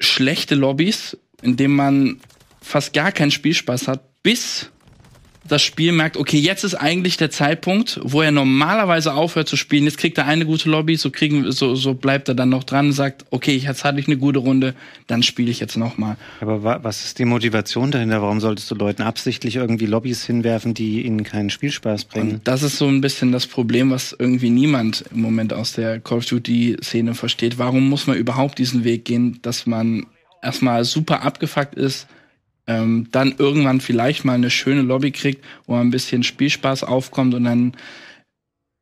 schlechte 0.00 0.56
Lobbys, 0.56 1.16
in 1.40 1.56
denen 1.56 1.76
man 1.76 2.20
fast 2.60 2.92
gar 2.92 3.12
keinen 3.12 3.30
Spielspaß 3.30 3.86
hat, 3.86 4.02
bis 4.24 4.72
das 5.48 5.62
Spiel 5.62 5.92
merkt, 5.92 6.16
okay, 6.16 6.38
jetzt 6.38 6.62
ist 6.64 6.74
eigentlich 6.74 7.16
der 7.16 7.30
Zeitpunkt, 7.30 8.00
wo 8.02 8.22
er 8.22 8.30
normalerweise 8.30 9.14
aufhört 9.14 9.48
zu 9.48 9.56
spielen. 9.56 9.84
Jetzt 9.84 9.98
kriegt 9.98 10.18
er 10.18 10.26
eine 10.26 10.46
gute 10.46 10.70
Lobby, 10.70 10.96
so 10.96 11.10
kriegen, 11.10 11.50
so, 11.50 11.74
so 11.74 11.94
bleibt 11.94 12.28
er 12.28 12.34
dann 12.34 12.48
noch 12.48 12.64
dran 12.64 12.86
und 12.86 12.92
sagt, 12.92 13.24
okay, 13.30 13.56
jetzt 13.56 13.84
hatte 13.84 13.98
ich 13.98 14.06
eine 14.06 14.16
gute 14.16 14.38
Runde, 14.38 14.74
dann 15.06 15.22
spiele 15.22 15.50
ich 15.50 15.60
jetzt 15.60 15.76
noch 15.76 15.98
mal. 15.98 16.16
Aber 16.40 16.62
wa 16.62 16.80
was 16.82 17.04
ist 17.04 17.18
die 17.18 17.24
Motivation 17.24 17.90
dahinter? 17.90 18.22
Warum 18.22 18.40
solltest 18.40 18.70
du 18.70 18.74
Leuten 18.74 19.02
absichtlich 19.02 19.56
irgendwie 19.56 19.86
Lobbys 19.86 20.24
hinwerfen, 20.24 20.74
die 20.74 21.02
ihnen 21.02 21.24
keinen 21.24 21.50
Spielspaß 21.50 22.04
bringen? 22.04 22.34
Und 22.34 22.48
das 22.48 22.62
ist 22.62 22.78
so 22.78 22.86
ein 22.86 23.00
bisschen 23.00 23.32
das 23.32 23.46
Problem, 23.46 23.90
was 23.90 24.14
irgendwie 24.16 24.50
niemand 24.50 25.04
im 25.12 25.20
Moment 25.20 25.52
aus 25.52 25.72
der 25.72 26.00
Call 26.00 26.18
of 26.18 26.26
Duty 26.26 26.76
Szene 26.82 27.14
versteht. 27.14 27.58
Warum 27.58 27.88
muss 27.88 28.06
man 28.06 28.16
überhaupt 28.16 28.58
diesen 28.58 28.84
Weg 28.84 29.04
gehen, 29.04 29.38
dass 29.42 29.66
man 29.66 30.06
erstmal 30.42 30.84
super 30.84 31.22
abgefuckt 31.22 31.74
ist, 31.74 32.06
ähm, 32.66 33.08
dann 33.10 33.34
irgendwann 33.38 33.80
vielleicht 33.80 34.24
mal 34.24 34.34
eine 34.34 34.50
schöne 34.50 34.82
Lobby 34.82 35.10
kriegt, 35.10 35.44
wo 35.66 35.76
ein 35.76 35.90
bisschen 35.90 36.22
Spielspaß 36.22 36.84
aufkommt 36.84 37.34
und 37.34 37.44
dann 37.44 37.72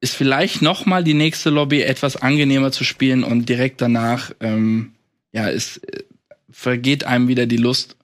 ist 0.01 0.15
vielleicht 0.15 0.63
noch 0.63 0.87
mal 0.87 1.05
die 1.05 1.15
nächste 1.15 1.51
Lobby 1.51 1.83
etwas 1.83 2.17
angenehmer 2.17 2.73
zu 2.73 2.85
spielen 2.85 3.23
und 3.25 3.49
direkt 3.49 3.81
danach 3.81 4.33
ähm, 4.41 4.93
ja 5.33 5.49
es 5.49 5.79
äh, 5.79 6.05
vergeht 6.51 7.05
einem 7.05 7.29
wieder 7.29 7.47
die 7.47 7.57
Lust 7.57 7.97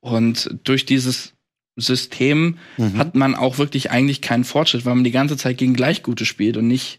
und 0.00 0.50
durch 0.64 0.86
dieses 0.86 1.34
System 1.76 2.58
mhm. 2.76 2.98
hat 2.98 3.14
man 3.14 3.34
auch 3.34 3.58
wirklich 3.58 3.90
eigentlich 3.90 4.20
keinen 4.20 4.44
Fortschritt, 4.44 4.84
weil 4.84 4.94
man 4.94 5.04
die 5.04 5.10
ganze 5.10 5.36
Zeit 5.36 5.58
gegen 5.58 5.74
Gleichgute 5.74 6.24
spielt 6.24 6.56
und 6.56 6.66
nicht 6.66 6.98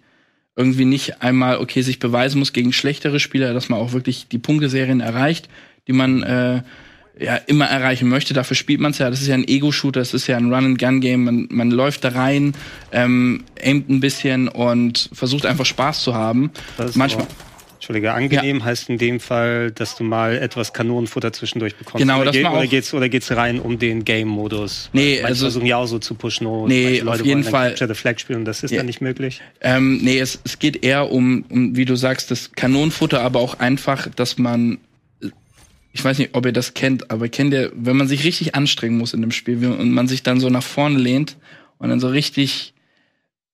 irgendwie 0.55 0.85
nicht 0.85 1.21
einmal 1.21 1.57
okay 1.57 1.81
sich 1.81 1.99
beweisen 1.99 2.39
muss 2.39 2.53
gegen 2.53 2.73
schlechtere 2.73 3.19
Spieler, 3.19 3.53
dass 3.53 3.69
man 3.69 3.79
auch 3.79 3.93
wirklich 3.93 4.27
die 4.27 4.37
Punkteserien 4.37 4.99
erreicht, 4.99 5.49
die 5.87 5.93
man 5.93 6.23
äh, 6.23 6.63
ja 7.19 7.35
immer 7.47 7.65
erreichen 7.65 8.09
möchte. 8.09 8.33
Dafür 8.33 8.55
spielt 8.55 8.79
man 8.79 8.91
es 8.91 8.97
ja. 8.97 9.09
Das 9.09 9.21
ist 9.21 9.27
ja 9.27 9.35
ein 9.35 9.47
Ego-Shooter, 9.47 9.99
das 9.99 10.13
ist 10.13 10.27
ja 10.27 10.37
ein 10.37 10.53
Run-and-Gun-Game. 10.53 11.23
Man, 11.23 11.47
man 11.49 11.71
läuft 11.71 12.03
da 12.03 12.09
rein, 12.09 12.53
ähm, 12.91 13.43
aimt 13.61 13.89
ein 13.89 13.99
bisschen 13.99 14.47
und 14.47 15.09
versucht 15.13 15.45
einfach 15.45 15.65
Spaß 15.65 16.03
zu 16.03 16.15
haben. 16.15 16.51
Manchmal. 16.95 17.27
Entschuldige, 17.81 18.13
angenehm 18.13 18.59
ja. 18.59 18.65
heißt 18.65 18.89
in 18.89 18.99
dem 18.99 19.19
Fall, 19.19 19.71
dass 19.71 19.95
du 19.95 20.03
mal 20.03 20.37
etwas 20.37 20.71
Kanonenfutter 20.71 21.33
zwischendurch 21.33 21.75
bekommst. 21.75 21.97
Genau, 21.97 22.17
oder, 22.17 22.25
das 22.25 22.35
geht, 22.35 22.45
oder 22.45 22.67
geht's 22.67 22.93
oder 22.93 23.09
geht's 23.09 23.31
rein 23.31 23.59
um 23.59 23.79
den 23.79 24.05
Game-Modus? 24.05 24.91
Nee, 24.93 25.13
manche 25.15 25.25
also 25.25 25.45
versuchen 25.45 25.65
ja 25.65 25.77
auch 25.77 25.87
so 25.87 25.97
zu 25.97 26.13
pushen. 26.13 26.45
Und 26.45 26.67
nee, 26.67 26.99
Leute 26.99 27.21
auf 27.21 27.25
jeden 27.25 27.43
Fall. 27.43 27.69
Capture 27.69 27.91
the 27.91 27.99
Flag 27.99 28.19
spielen, 28.19 28.45
das 28.45 28.61
ist 28.61 28.69
ja. 28.69 28.77
dann 28.77 28.85
nicht 28.85 29.01
möglich. 29.01 29.41
Ähm, 29.61 29.97
nee, 30.03 30.19
es, 30.19 30.39
es 30.43 30.59
geht 30.59 30.85
eher 30.85 31.11
um, 31.11 31.43
um, 31.49 31.75
wie 31.75 31.85
du 31.85 31.95
sagst, 31.95 32.29
das 32.29 32.51
Kanonenfutter, 32.51 33.21
aber 33.21 33.39
auch 33.39 33.57
einfach, 33.57 34.07
dass 34.15 34.37
man 34.37 34.77
ich 35.93 36.03
weiß 36.03 36.17
nicht, 36.17 36.35
ob 36.35 36.45
ihr 36.45 36.53
das 36.53 36.73
kennt, 36.73 37.11
aber 37.11 37.27
kennt 37.27 37.53
ihr, 37.53 37.71
wenn 37.75 37.97
man 37.97 38.07
sich 38.07 38.23
richtig 38.23 38.55
anstrengen 38.55 38.97
muss 38.97 39.13
in 39.13 39.21
dem 39.21 39.31
Spiel 39.31 39.65
und 39.65 39.91
man 39.91 40.07
sich 40.07 40.23
dann 40.23 40.39
so 40.39 40.49
nach 40.49 40.63
vorne 40.63 40.97
lehnt 40.97 41.37
und 41.77 41.89
dann 41.89 41.99
so 41.99 42.07
richtig 42.07 42.73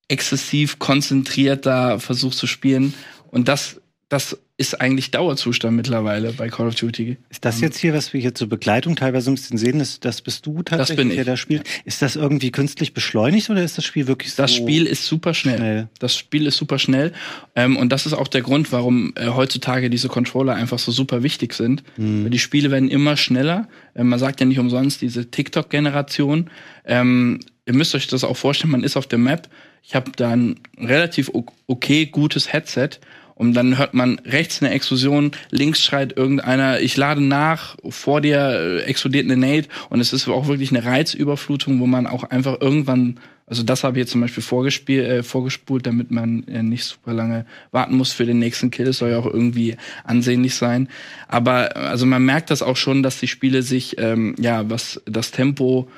exzessiv 0.08 0.78
konzentriert 0.78 1.66
da 1.66 1.98
versucht 1.98 2.36
zu 2.36 2.46
spielen 2.46 2.94
und 3.30 3.48
das 3.48 3.80
das 4.08 4.38
ist 4.58 4.80
eigentlich 4.80 5.12
Dauerzustand 5.12 5.76
mittlerweile 5.76 6.32
bei 6.32 6.48
Call 6.48 6.66
of 6.66 6.74
Duty. 6.74 7.16
Ist 7.30 7.44
das 7.44 7.60
jetzt 7.60 7.78
hier, 7.78 7.94
was 7.94 8.12
wir 8.12 8.20
hier 8.20 8.34
zur 8.34 8.48
Begleitung 8.48 8.96
teilweise 8.96 9.30
ein 9.30 9.36
bisschen 9.36 9.56
sehen, 9.56 9.78
ist, 9.78 10.04
das 10.04 10.20
bist 10.20 10.44
du 10.46 10.64
tatsächlich, 10.64 11.14
der 11.14 11.24
da 11.24 11.36
spielt? 11.36 11.62
Ist 11.84 12.02
das 12.02 12.16
irgendwie 12.16 12.50
künstlich 12.50 12.92
beschleunigt 12.92 13.48
oder 13.50 13.62
ist 13.62 13.78
das 13.78 13.84
Spiel 13.84 14.08
wirklich 14.08 14.32
so? 14.34 14.42
Das 14.42 14.52
Spiel 14.52 14.86
ist 14.86 15.06
super 15.06 15.32
schnell. 15.32 15.58
schnell. 15.58 15.88
Das 16.00 16.16
Spiel 16.16 16.44
ist 16.44 16.56
super 16.56 16.80
schnell. 16.80 17.12
Ähm, 17.54 17.76
und 17.76 17.90
das 17.90 18.04
ist 18.04 18.14
auch 18.14 18.26
der 18.26 18.42
Grund, 18.42 18.72
warum 18.72 19.12
äh, 19.14 19.28
heutzutage 19.28 19.90
diese 19.90 20.08
Controller 20.08 20.56
einfach 20.56 20.80
so 20.80 20.90
super 20.90 21.22
wichtig 21.22 21.54
sind. 21.54 21.84
Mhm. 21.96 22.28
Die 22.28 22.40
Spiele 22.40 22.72
werden 22.72 22.90
immer 22.90 23.16
schneller. 23.16 23.68
Äh, 23.94 24.02
man 24.02 24.18
sagt 24.18 24.40
ja 24.40 24.46
nicht 24.46 24.58
umsonst 24.58 25.00
diese 25.00 25.30
TikTok-Generation. 25.30 26.50
Ähm, 26.84 27.38
ihr 27.64 27.74
müsst 27.74 27.94
euch 27.94 28.08
das 28.08 28.24
auch 28.24 28.36
vorstellen, 28.36 28.72
man 28.72 28.82
ist 28.82 28.96
auf 28.96 29.06
der 29.06 29.20
Map. 29.20 29.48
Ich 29.84 29.94
habe 29.94 30.10
da 30.16 30.30
ein 30.30 30.58
relativ 30.76 31.30
okay 31.68 32.06
gutes 32.06 32.52
Headset 32.52 32.98
und 33.38 33.54
dann 33.54 33.78
hört 33.78 33.94
man 33.94 34.18
rechts 34.24 34.60
eine 34.60 34.72
Explosion, 34.72 35.30
links 35.50 35.82
schreit 35.82 36.16
irgendeiner, 36.16 36.80
ich 36.80 36.96
lade 36.96 37.22
nach, 37.22 37.76
vor 37.88 38.20
dir 38.20 38.38
äh, 38.38 38.82
explodiert 38.82 39.30
eine 39.30 39.36
Nate 39.36 39.68
und 39.88 40.00
es 40.00 40.12
ist 40.12 40.28
auch 40.28 40.48
wirklich 40.48 40.70
eine 40.70 40.84
Reizüberflutung, 40.84 41.80
wo 41.80 41.86
man 41.86 42.08
auch 42.08 42.24
einfach 42.24 42.60
irgendwann, 42.60 43.20
also 43.46 43.62
das 43.62 43.84
habe 43.84 43.96
ich 43.96 44.02
jetzt 44.02 44.10
zum 44.10 44.20
Beispiel 44.20 44.42
vorgespielt, 44.42 45.08
äh, 45.08 45.22
vorgespult, 45.22 45.86
damit 45.86 46.10
man 46.10 46.46
äh, 46.48 46.64
nicht 46.64 46.84
super 46.84 47.14
lange 47.14 47.46
warten 47.70 47.96
muss 47.96 48.12
für 48.12 48.26
den 48.26 48.40
nächsten 48.40 48.72
Kill. 48.72 48.88
Es 48.88 48.98
soll 48.98 49.10
ja 49.10 49.18
auch 49.18 49.26
irgendwie 49.26 49.76
ansehnlich 50.02 50.56
sein. 50.56 50.88
Aber 51.28 51.76
also 51.76 52.06
man 52.06 52.24
merkt 52.24 52.50
das 52.50 52.60
auch 52.60 52.76
schon, 52.76 53.04
dass 53.04 53.20
die 53.20 53.28
Spiele 53.28 53.62
sich, 53.62 53.98
ähm, 53.98 54.34
ja, 54.38 54.68
was 54.68 55.00
das 55.06 55.30
Tempo 55.30 55.88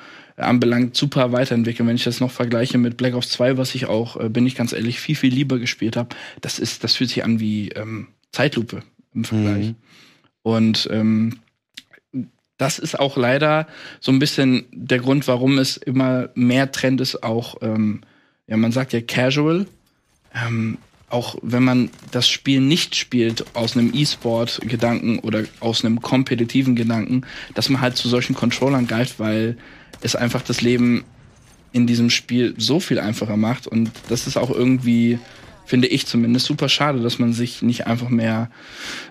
anbelangt, 0.41 0.95
super 0.95 1.31
weiterentwickeln. 1.31 1.87
Wenn 1.87 1.95
ich 1.95 2.03
das 2.03 2.19
noch 2.19 2.31
vergleiche 2.31 2.77
mit 2.77 2.97
Black 2.97 3.13
Ops 3.15 3.29
2, 3.29 3.57
was 3.57 3.75
ich 3.75 3.85
auch, 3.85 4.17
äh, 4.17 4.29
bin 4.29 4.45
ich 4.45 4.55
ganz 4.55 4.73
ehrlich, 4.73 4.99
viel, 4.99 5.15
viel 5.15 5.33
lieber 5.33 5.59
gespielt 5.59 5.95
habe, 5.95 6.15
das 6.41 6.59
ist, 6.59 6.83
das 6.83 6.95
fühlt 6.95 7.09
sich 7.09 7.23
an 7.23 7.39
wie 7.39 7.69
ähm, 7.69 8.07
Zeitlupe 8.31 8.83
im 9.13 9.23
Vergleich. 9.23 9.67
Mhm. 9.67 9.75
Und 10.43 10.89
ähm, 10.91 11.39
das 12.57 12.79
ist 12.79 12.99
auch 12.99 13.17
leider 13.17 13.67
so 13.99 14.11
ein 14.11 14.19
bisschen 14.19 14.65
der 14.71 14.99
Grund, 14.99 15.27
warum 15.27 15.57
es 15.57 15.77
immer 15.77 16.29
mehr 16.35 16.71
Trend 16.71 17.01
ist, 17.01 17.23
auch, 17.23 17.55
ähm, 17.61 18.01
ja, 18.47 18.57
man 18.57 18.71
sagt 18.71 18.93
ja 18.93 19.01
casual. 19.01 19.65
Ähm, 20.33 20.77
auch 21.11 21.35
wenn 21.41 21.63
man 21.63 21.89
das 22.11 22.29
Spiel 22.29 22.61
nicht 22.61 22.95
spielt 22.95 23.45
aus 23.55 23.75
einem 23.75 23.91
E-Sport-Gedanken 23.93 25.19
oder 25.19 25.43
aus 25.59 25.83
einem 25.83 26.01
kompetitiven 26.01 26.75
Gedanken, 26.75 27.23
dass 27.53 27.69
man 27.69 27.81
halt 27.81 27.97
zu 27.97 28.07
solchen 28.07 28.33
Controllern 28.33 28.87
greift, 28.87 29.19
weil 29.19 29.57
es 30.01 30.15
einfach 30.15 30.41
das 30.41 30.61
Leben 30.61 31.03
in 31.71 31.87
diesem 31.87 32.09
Spiel 32.09 32.53
so 32.57 32.79
viel 32.79 32.99
einfacher 32.99 33.37
macht. 33.37 33.67
Und 33.67 33.91
das 34.09 34.27
ist 34.27 34.37
auch 34.37 34.49
irgendwie, 34.49 35.19
finde 35.65 35.87
ich 35.87 36.05
zumindest, 36.05 36.45
super 36.45 36.67
schade, 36.67 36.99
dass 36.99 37.19
man 37.19 37.33
sich 37.33 37.61
nicht 37.61 37.87
einfach 37.87 38.09
mehr 38.09 38.49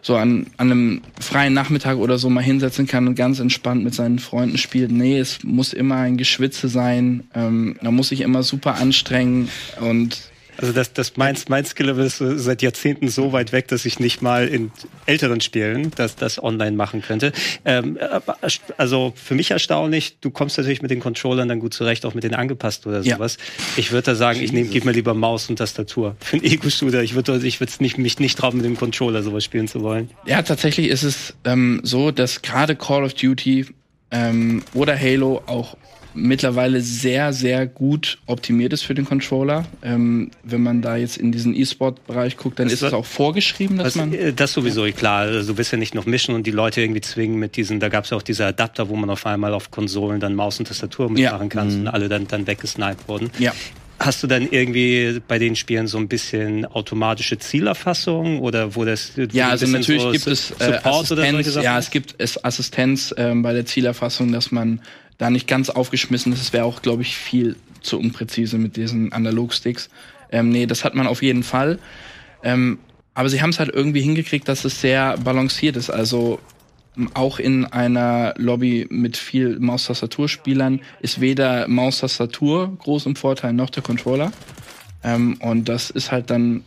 so 0.03 0.16
an, 0.16 0.47
an 0.57 0.70
einem 0.70 1.03
freien 1.18 1.55
Nachmittag 1.55 1.97
oder 1.97 2.18
so 2.18 2.28
mal 2.28 2.43
hinsetzen 2.43 2.86
kann 2.86 3.09
und 3.09 3.14
ganz 3.14 3.38
entspannt 3.38 3.82
mit 3.82 3.95
seinen 3.95 4.18
Freunden 4.18 4.59
spielt. 4.59 4.91
Nee, 4.91 5.18
es 5.18 5.43
muss 5.43 5.72
immer 5.72 5.97
ein 5.97 6.16
Geschwitze 6.16 6.68
sein. 6.68 7.24
Ähm, 7.34 7.76
man 7.80 7.95
muss 7.95 8.11
sich 8.11 8.20
immer 8.20 8.43
super 8.43 8.74
anstrengen 8.74 9.49
und 9.80 10.30
also 10.61 10.72
das, 10.72 10.92
das 10.92 11.16
mein, 11.16 11.36
mein 11.48 11.64
Skill-Level 11.64 12.04
ist 12.04 12.18
seit 12.18 12.61
Jahrzehnten 12.61 13.08
so 13.08 13.32
weit 13.32 13.52
weg, 13.52 13.68
dass 13.68 13.86
ich 13.86 13.98
nicht 13.98 14.20
mal 14.20 14.46
in 14.46 14.70
älteren 15.06 15.40
Spielen 15.40 15.90
das, 15.96 16.16
das 16.16 16.42
online 16.42 16.76
machen 16.76 17.00
könnte. 17.00 17.32
Ähm, 17.64 17.98
also 18.76 19.14
für 19.16 19.34
mich 19.34 19.50
erstaunlich, 19.52 20.18
du 20.20 20.30
kommst 20.30 20.58
natürlich 20.58 20.82
mit 20.82 20.90
den 20.90 21.00
Controllern 21.00 21.48
dann 21.48 21.61
gut 21.61 21.72
zurecht, 21.72 22.04
auch 22.04 22.14
mit 22.14 22.24
den 22.24 22.34
angepasst 22.34 22.86
oder 22.86 23.02
sowas. 23.02 23.38
Ja. 23.40 23.74
Ich 23.78 23.92
würde 23.92 24.02
da 24.02 24.14
sagen, 24.14 24.40
ich 24.42 24.52
nehme, 24.52 24.68
gib 24.68 24.84
mir 24.84 24.92
lieber 24.92 25.14
Maus 25.14 25.48
und 25.48 25.56
Tastatur 25.56 26.16
für 26.20 26.36
einen 26.36 26.44
Ego-Shooter. 26.44 27.02
Ich 27.02 27.14
würde 27.14 27.40
ich 27.46 27.61
nicht, 27.80 27.96
mich 27.96 28.18
nicht 28.18 28.38
trauen, 28.38 28.56
mit 28.56 28.66
dem 28.66 28.76
Controller 28.76 29.22
sowas 29.22 29.44
spielen 29.44 29.66
zu 29.66 29.80
wollen. 29.80 30.11
Ja, 30.26 30.42
tatsächlich 30.42 30.88
ist 30.88 31.04
es 31.04 31.34
ähm, 31.44 31.80
so, 31.84 32.11
dass 32.11 32.42
gerade 32.42 32.76
Call 32.76 33.04
of 33.04 33.14
Duty 33.14 33.66
ähm, 34.11 34.62
oder 34.74 34.98
Halo 34.98 35.42
auch 35.46 35.76
mittlerweile 36.14 36.80
sehr, 36.80 37.32
sehr 37.32 37.66
gut 37.66 38.18
optimiert 38.26 38.72
ist 38.72 38.82
für 38.82 38.94
den 38.94 39.04
Controller. 39.04 39.64
Ähm, 39.82 40.30
wenn 40.42 40.62
man 40.62 40.82
da 40.82 40.96
jetzt 40.96 41.16
in 41.16 41.32
diesen 41.32 41.54
E-Sport-Bereich 41.54 42.36
guckt, 42.36 42.58
dann 42.58 42.66
das 42.66 42.74
ist 42.74 42.82
es 42.82 42.92
auch 42.92 43.06
vorgeschrieben, 43.06 43.78
dass 43.78 43.86
was, 43.86 43.96
man. 43.96 44.12
Äh, 44.12 44.32
das 44.32 44.52
sowieso, 44.52 44.86
ja. 44.86 44.92
klar. 44.92 45.20
Also 45.22 45.52
du 45.52 45.58
willst 45.58 45.72
ja 45.72 45.78
nicht 45.78 45.94
noch 45.94 46.06
mischen 46.06 46.34
und 46.34 46.46
die 46.46 46.50
Leute 46.50 46.80
irgendwie 46.80 47.00
zwingen 47.00 47.38
mit 47.38 47.56
diesen, 47.56 47.80
da 47.80 47.88
gab 47.88 48.04
es 48.04 48.11
ja 48.11 48.16
auch 48.16 48.22
diese 48.22 48.46
Adapter, 48.46 48.88
wo 48.88 48.96
man 48.96 49.11
auf 49.11 49.26
einmal 49.26 49.54
auf 49.54 49.70
Konsolen 49.70 50.20
dann 50.20 50.34
Maus 50.34 50.58
und 50.58 50.68
Tastatur 50.68 51.11
mitmachen 51.11 51.42
ja. 51.42 51.48
kann 51.48 51.68
mhm. 51.68 51.80
und 51.80 51.88
alle 51.88 52.08
dann, 52.08 52.26
dann 52.26 52.46
weggesniped 52.46 53.08
wurden. 53.08 53.30
Ja. 53.38 53.52
Hast 53.98 54.22
du 54.22 54.26
dann 54.26 54.48
irgendwie 54.50 55.20
bei 55.28 55.38
den 55.38 55.56
Spielen 55.56 55.86
so 55.86 55.98
ein 55.98 56.08
bisschen 56.08 56.64
automatische 56.64 57.38
Zielerfassung 57.38 58.40
oder 58.40 58.74
wo 58.74 58.86
das 58.86 59.12
Ja, 59.32 59.50
also 59.50 59.66
natürlich 59.66 60.00
so 60.00 60.11
gibt 60.11 60.26
es 60.26 60.52
äh, 60.58 60.80
Assistenz, 60.82 61.54
ja, 61.56 61.78
es 61.78 61.90
gibt 61.90 62.14
es 62.16 62.42
Assistenz 62.42 63.14
ähm, 63.18 63.42
bei 63.42 63.52
der 63.52 63.66
Zielerfassung, 63.66 64.32
dass 64.32 64.52
man 64.52 64.80
da 65.20 65.28
nicht 65.28 65.46
ganz 65.46 65.68
aufgeschmissen. 65.68 66.32
Es 66.32 66.52
wäre 66.54 66.64
auch, 66.64 66.80
glaube 66.80 67.02
ich, 67.02 67.14
viel 67.14 67.56
zu 67.82 67.98
unpräzise 67.98 68.56
mit 68.56 68.76
diesen 68.76 69.12
Analogsticks. 69.12 69.90
Ähm, 70.32 70.48
nee, 70.48 70.64
das 70.64 70.82
hat 70.82 70.94
man 70.94 71.06
auf 71.06 71.22
jeden 71.22 71.42
Fall. 71.42 71.78
Ähm, 72.42 72.78
aber 73.12 73.28
sie 73.28 73.42
haben 73.42 73.50
es 73.50 73.58
halt 73.58 73.68
irgendwie 73.68 74.00
hingekriegt, 74.00 74.48
dass 74.48 74.64
es 74.64 74.80
sehr 74.80 75.18
balanciert 75.18 75.76
ist. 75.76 75.90
Also 75.90 76.40
auch 77.12 77.38
in 77.38 77.66
einer 77.66 78.32
Lobby 78.38 78.86
mit 78.88 79.18
viel 79.18 79.58
Maustastaturspielern 79.60 80.80
ist 81.00 81.20
weder 81.20 81.68
Maustastatur 81.68 82.74
groß 82.78 83.04
im 83.04 83.14
Vorteil 83.14 83.52
noch 83.52 83.68
der 83.68 83.82
Controller. 83.82 84.32
Ähm, 85.04 85.36
und 85.40 85.68
das 85.68 85.90
ist 85.90 86.10
halt 86.10 86.30
dann, 86.30 86.64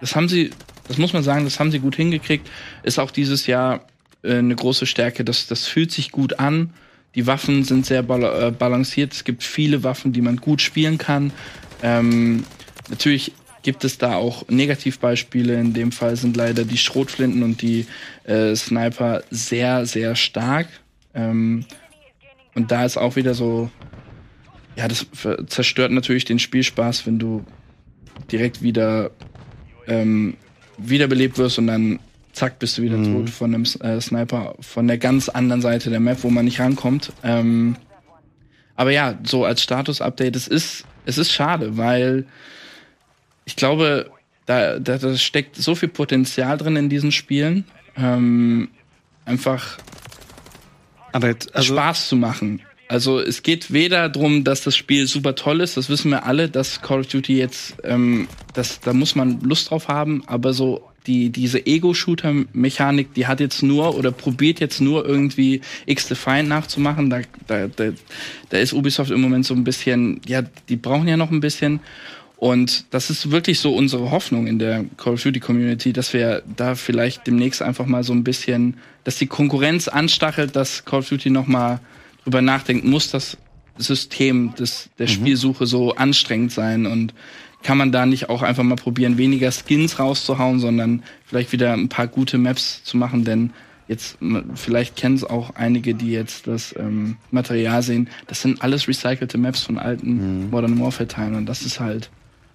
das 0.00 0.16
haben 0.16 0.28
sie, 0.28 0.50
das 0.88 0.98
muss 0.98 1.12
man 1.12 1.22
sagen, 1.22 1.44
das 1.44 1.60
haben 1.60 1.70
sie 1.70 1.78
gut 1.78 1.94
hingekriegt. 1.94 2.50
Ist 2.82 2.98
auch 2.98 3.12
dieses 3.12 3.46
Jahr 3.46 3.86
äh, 4.24 4.38
eine 4.38 4.56
große 4.56 4.86
Stärke. 4.86 5.24
Das, 5.24 5.46
das 5.46 5.68
fühlt 5.68 5.92
sich 5.92 6.10
gut 6.10 6.40
an. 6.40 6.70
Die 7.14 7.26
Waffen 7.26 7.64
sind 7.64 7.86
sehr 7.86 8.00
äh, 8.00 8.50
balanciert. 8.50 9.12
Es 9.12 9.24
gibt 9.24 9.42
viele 9.42 9.82
Waffen, 9.82 10.12
die 10.12 10.20
man 10.20 10.36
gut 10.36 10.60
spielen 10.60 10.98
kann. 10.98 11.32
Ähm, 11.82 12.44
natürlich 12.88 13.32
gibt 13.62 13.84
es 13.84 13.98
da 13.98 14.16
auch 14.16 14.48
Negativbeispiele. 14.48 15.58
In 15.58 15.72
dem 15.72 15.92
Fall 15.92 16.16
sind 16.16 16.36
leider 16.36 16.64
die 16.64 16.76
Schrotflinten 16.76 17.42
und 17.42 17.62
die 17.62 17.86
äh, 18.24 18.54
Sniper 18.54 19.22
sehr, 19.30 19.86
sehr 19.86 20.16
stark. 20.16 20.68
Ähm, 21.14 21.64
und 22.54 22.70
da 22.70 22.84
ist 22.84 22.96
auch 22.96 23.16
wieder 23.16 23.34
so, 23.34 23.70
ja, 24.76 24.88
das 24.88 25.06
zerstört 25.46 25.92
natürlich 25.92 26.24
den 26.24 26.38
Spielspaß, 26.38 27.06
wenn 27.06 27.18
du 27.18 27.44
direkt 28.30 28.62
wieder 28.62 29.10
ähm, 29.86 30.36
wiederbelebt 30.78 31.38
wirst 31.38 31.58
und 31.58 31.66
dann 31.66 31.98
zack, 32.34 32.58
bist 32.58 32.78
du 32.78 32.82
wieder 32.82 32.96
mhm. 32.96 33.14
tot 33.14 33.30
von 33.30 33.54
einem 33.54 33.64
äh, 33.80 34.00
Sniper 34.00 34.54
von 34.60 34.86
der 34.86 34.98
ganz 34.98 35.28
anderen 35.28 35.62
Seite 35.62 35.90
der 35.90 36.00
Map, 36.00 36.18
wo 36.22 36.30
man 36.30 36.44
nicht 36.44 36.60
rankommt. 36.60 37.12
Ähm, 37.22 37.76
aber 38.76 38.90
ja, 38.90 39.18
so 39.22 39.44
als 39.44 39.62
Status-Update, 39.62 40.36
es 40.36 40.48
ist, 40.48 40.84
es 41.06 41.18
ist 41.18 41.32
schade, 41.32 41.76
weil 41.76 42.26
ich 43.44 43.56
glaube, 43.56 44.10
da, 44.46 44.78
da, 44.78 44.98
da 44.98 45.16
steckt 45.16 45.56
so 45.56 45.74
viel 45.74 45.88
Potenzial 45.88 46.58
drin 46.58 46.76
in 46.76 46.88
diesen 46.88 47.12
Spielen. 47.12 47.64
Ähm, 47.96 48.68
einfach 49.24 49.78
aber 51.14 51.28
jetzt, 51.28 51.54
also 51.54 51.74
Spaß 51.74 52.08
zu 52.08 52.16
machen. 52.16 52.60
Also 52.88 53.20
es 53.20 53.44
geht 53.44 53.72
weder 53.72 54.08
darum, 54.08 54.42
dass 54.42 54.62
das 54.62 54.76
Spiel 54.76 55.06
super 55.06 55.36
toll 55.36 55.60
ist, 55.60 55.76
das 55.76 55.88
wissen 55.88 56.10
wir 56.10 56.26
alle, 56.26 56.48
dass 56.48 56.82
Call 56.82 57.00
of 57.00 57.06
Duty 57.06 57.38
jetzt, 57.38 57.76
ähm, 57.84 58.26
das, 58.52 58.80
da 58.80 58.92
muss 58.92 59.14
man 59.14 59.40
Lust 59.40 59.70
drauf 59.70 59.86
haben, 59.86 60.24
aber 60.26 60.52
so 60.52 60.82
die, 61.06 61.30
diese 61.30 61.66
Ego-Shooter-Mechanik, 61.66 63.12
die 63.14 63.26
hat 63.26 63.40
jetzt 63.40 63.62
nur 63.62 63.96
oder 63.96 64.10
probiert 64.10 64.60
jetzt 64.60 64.80
nur 64.80 65.06
irgendwie 65.06 65.60
X-Defiant 65.86 66.48
nachzumachen. 66.48 67.10
Da, 67.10 67.20
da, 67.46 67.68
da, 67.68 67.90
da 68.48 68.58
ist 68.58 68.72
Ubisoft 68.72 69.10
im 69.10 69.20
Moment 69.20 69.44
so 69.44 69.54
ein 69.54 69.64
bisschen, 69.64 70.20
ja, 70.26 70.42
die 70.68 70.76
brauchen 70.76 71.08
ja 71.08 71.16
noch 71.16 71.30
ein 71.30 71.40
bisschen. 71.40 71.80
Und 72.36 72.86
das 72.90 73.10
ist 73.10 73.30
wirklich 73.30 73.60
so 73.60 73.74
unsere 73.74 74.10
Hoffnung 74.10 74.46
in 74.46 74.58
der 74.58 74.84
Call 74.96 75.14
of 75.14 75.22
Duty 75.22 75.40
Community, 75.40 75.92
dass 75.92 76.12
wir 76.12 76.42
da 76.56 76.74
vielleicht 76.74 77.26
demnächst 77.26 77.62
einfach 77.62 77.86
mal 77.86 78.02
so 78.02 78.12
ein 78.12 78.24
bisschen, 78.24 78.76
dass 79.04 79.16
die 79.16 79.26
Konkurrenz 79.26 79.88
anstachelt, 79.88 80.56
dass 80.56 80.84
Call 80.84 81.00
of 81.00 81.08
Duty 81.08 81.30
noch 81.30 81.46
mal 81.46 81.80
drüber 82.24 82.42
nachdenkt, 82.42 82.84
muss 82.84 83.10
das 83.10 83.36
System 83.76 84.54
des, 84.54 84.90
der 84.98 85.06
mhm. 85.06 85.12
Spielsuche 85.12 85.66
so 85.66 85.94
anstrengend 85.94 86.52
sein 86.52 86.86
und 86.86 87.14
kann 87.64 87.78
man 87.78 87.90
da 87.90 88.06
nicht 88.06 88.28
auch 88.28 88.42
einfach 88.42 88.62
mal 88.62 88.76
probieren, 88.76 89.18
weniger 89.18 89.50
Skins 89.50 89.98
rauszuhauen, 89.98 90.60
sondern 90.60 91.02
vielleicht 91.26 91.50
wieder 91.50 91.72
ein 91.72 91.88
paar 91.88 92.06
gute 92.06 92.38
Maps 92.38 92.84
zu 92.84 92.96
machen, 92.96 93.24
denn 93.24 93.50
jetzt, 93.88 94.18
vielleicht 94.54 94.96
kennen 94.96 95.16
es 95.16 95.24
auch 95.24 95.56
einige, 95.56 95.94
die 95.94 96.12
jetzt 96.12 96.46
das 96.46 96.74
ähm, 96.78 97.16
Material 97.30 97.82
sehen, 97.82 98.08
das 98.26 98.42
sind 98.42 98.62
alles 98.62 98.86
recycelte 98.86 99.38
Maps 99.38 99.62
von 99.62 99.78
alten 99.78 100.44
mhm. 100.44 100.50
Modern 100.50 100.78
Warfare-Teilen 100.78 101.34
und 101.34 101.46
das 101.46 101.62
ist 101.62 101.80
halt, 101.80 102.10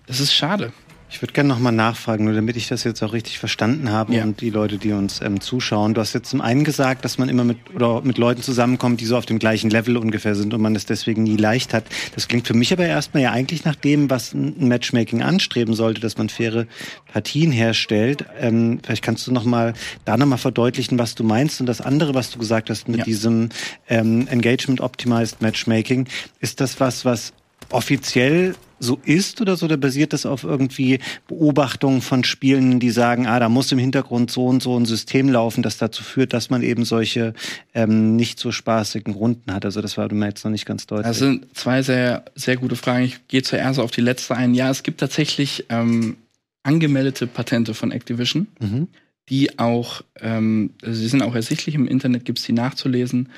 das 0.06 0.20
ist 0.20 0.34
schade. 0.34 0.72
Ich 1.12 1.24
würde 1.24 1.34
gerne 1.34 1.50
nochmal 1.50 1.74
nachfragen, 1.74 2.26
nur 2.26 2.36
damit 2.36 2.56
ich 2.56 2.68
das 2.68 2.84
jetzt 2.84 3.02
auch 3.02 3.14
richtig 3.14 3.40
verstanden 3.40 3.92
habe 3.92 4.14
ja. 4.14 4.24
und 4.24 4.42
die 4.42 4.52
Leute, 4.52 4.78
die 4.78 4.92
uns 4.92 5.22
ähm, 5.22 5.42
zuschauen. 5.42 5.96
Du 5.96 6.02
hast 6.02 6.14
jetzt 6.14 6.30
zum 6.30 6.40
einen 6.40 6.64
gesagt, 6.64 7.04
dass 7.04 7.18
man 7.18 7.30
immer 7.30 7.44
mit 7.44 7.58
oder 7.74 8.02
mit 8.02 8.20
Leuten 8.20 8.44
zusammenkommt, 8.44 9.02
die 9.02 9.06
so 9.06 9.18
auf 9.18 9.26
dem 9.26 9.40
gleichen 9.40 9.72
Level 9.72 9.98
ungefähr 9.98 10.36
sind 10.36 10.54
und 10.54 10.62
man 10.62 10.76
es 10.76 10.86
deswegen 10.86 11.24
nie 11.24 11.36
leicht 11.36 11.74
hat. 11.74 11.86
Das 12.14 12.28
klingt 12.28 12.46
für 12.46 12.54
mich 12.54 12.72
aber 12.72 12.86
erstmal 12.86 13.24
ja 13.24 13.32
eigentlich 13.32 13.66
nach 13.66 13.76
dem, 13.76 14.12
was 14.12 14.34
ein 14.36 14.68
Matchmaking 14.68 15.24
anstreben 15.24 15.74
sollte, 15.74 16.00
dass 16.00 16.18
man 16.18 16.30
faire 16.30 16.68
Partien 17.12 17.52
herstellt. 17.52 18.26
Ähm, 18.40 18.80
vielleicht 18.84 19.04
kannst 19.04 19.26
du 19.26 19.32
nochmal 19.32 19.74
da 20.06 20.16
nochmal 20.16 20.38
verdeutlichen, 20.38 21.00
was 21.00 21.16
du 21.16 21.24
meinst. 21.24 21.60
Und 21.60 21.66
das 21.66 21.82
andere, 21.82 22.14
was 22.14 22.30
du 22.30 22.38
gesagt 22.38 22.70
hast 22.70 22.88
mit 22.88 23.00
ja. 23.00 23.04
diesem 23.06 23.50
ähm, 23.90 24.28
Engagement 24.28 24.80
Optimized 24.80 25.42
Matchmaking, 25.42 26.08
ist 26.40 26.62
das 26.62 26.80
was, 26.80 27.04
was 27.04 27.34
offiziell 27.72 28.54
so 28.80 29.00
ist 29.04 29.42
oder 29.42 29.56
so? 29.56 29.66
Oder 29.66 29.78
basiert 29.78 30.14
das 30.14 30.26
auf 30.26 30.44
irgendwie 30.44 31.00
Beobachtungen 31.28 32.02
von 32.02 32.24
Spielen, 32.24 32.80
die 32.80 32.90
sagen, 32.90 33.28
ah, 33.28 33.40
da 33.40 33.50
muss 33.50 33.72
im 33.72 33.80
Hintergrund 33.80 34.32
so 34.32 34.46
und 34.48 34.64
so 34.64 34.78
ein 34.78 34.86
System 34.86 35.30
laufen, 35.30 35.64
das 35.64 35.78
dazu 35.78 36.04
führt, 36.04 36.34
dass 36.34 36.50
man 36.50 36.64
eben 36.64 36.86
solche 36.86 37.34
ähm, 37.74 38.16
nicht 38.16 38.40
so 38.40 38.52
spaßigen 38.52 39.14
Runden 39.14 39.54
hat? 39.54 39.66
Also 39.66 39.82
das 39.82 39.98
war 39.98 40.12
mir 40.14 40.28
jetzt 40.28 40.44
noch 40.44 40.52
nicht 40.52 40.66
ganz 40.66 40.88
deutlich. 40.88 41.08
Das 41.08 41.20
sind 41.20 41.46
zwei 41.56 41.82
sehr, 41.82 42.26
sehr 42.36 42.58
gute 42.58 42.76
Fragen. 42.76 43.06
Ich 43.06 43.28
gehe 43.28 43.44
zuerst 43.44 43.80
auf 43.80 43.92
die 43.92 44.02
letzte 44.02 44.36
ein. 44.36 44.54
Ja, 44.54 44.70
es 44.70 44.84
gibt 44.84 45.00
tatsächlich 45.00 45.66
ähm, 45.70 46.18
angemeldete 46.64 47.28
Patente 47.28 47.74
von 47.74 47.92
Activision. 47.92 48.48
Mhm 48.60 48.88
die 49.30 49.60
auch, 49.60 50.02
ähm, 50.20 50.72
sie 50.82 51.08
sind 51.08 51.22
auch 51.22 51.36
ersichtlich 51.36 51.76
im 51.76 51.88
Internet, 51.88 52.26
gibt 52.26 52.40
es 52.40 52.46
die 52.46 52.54
nachzulesen. 52.54 53.30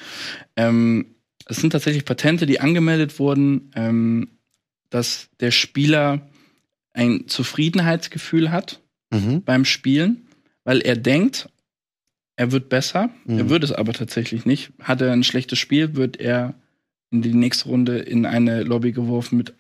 Ähm, 0.56 1.08
es 1.48 1.58
sind 1.58 1.72
tatsächlich 1.72 2.06
Patente, 2.06 2.46
die 2.46 2.60
angemeldet 2.60 3.20
wurden, 3.20 3.72
ähm, 3.76 4.30
dass 4.92 5.30
der 5.40 5.50
Spieler 5.50 6.30
ein 6.94 7.28
Zufriedenheitsgefühl 7.28 8.52
hat 8.52 8.80
mhm. 9.10 9.42
beim 9.44 9.66
Spielen, 9.66 10.28
weil 10.64 10.82
er 10.82 10.96
denkt, 10.96 11.50
er 12.36 12.52
wird 12.52 12.70
besser. 12.70 13.10
Mhm. 13.26 13.40
Er 13.40 13.50
wird 13.50 13.64
es 13.64 13.72
aber 13.72 13.94
tatsächlich 13.94 14.46
nicht. 14.46 14.72
Hat 14.80 15.02
er 15.02 15.12
ein 15.12 15.24
schlechtes 15.24 15.58
Spiel, 15.58 15.96
wird 15.96 16.18
er 16.18 16.54
in 17.10 17.22
die 17.22 17.34
nächste 17.34 17.70
Runde 17.70 17.98
in 18.00 18.26
eine 18.26 18.64
Lobby 18.64 18.92
geworfen 18.92 19.38
mit 19.38 19.54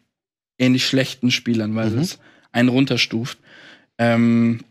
ähnlich 0.57 0.85
schlechten 0.85 1.31
Spielern, 1.31 1.75
weil 1.75 1.89
mhm. 1.89 1.99
es 1.99 2.19
einen 2.51 2.69
runterstuft. 2.69 3.39
Ähm, 3.97 4.61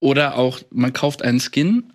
oder 0.00 0.36
auch, 0.36 0.60
man 0.70 0.92
kauft 0.92 1.22
einen 1.22 1.40
Skin 1.40 1.92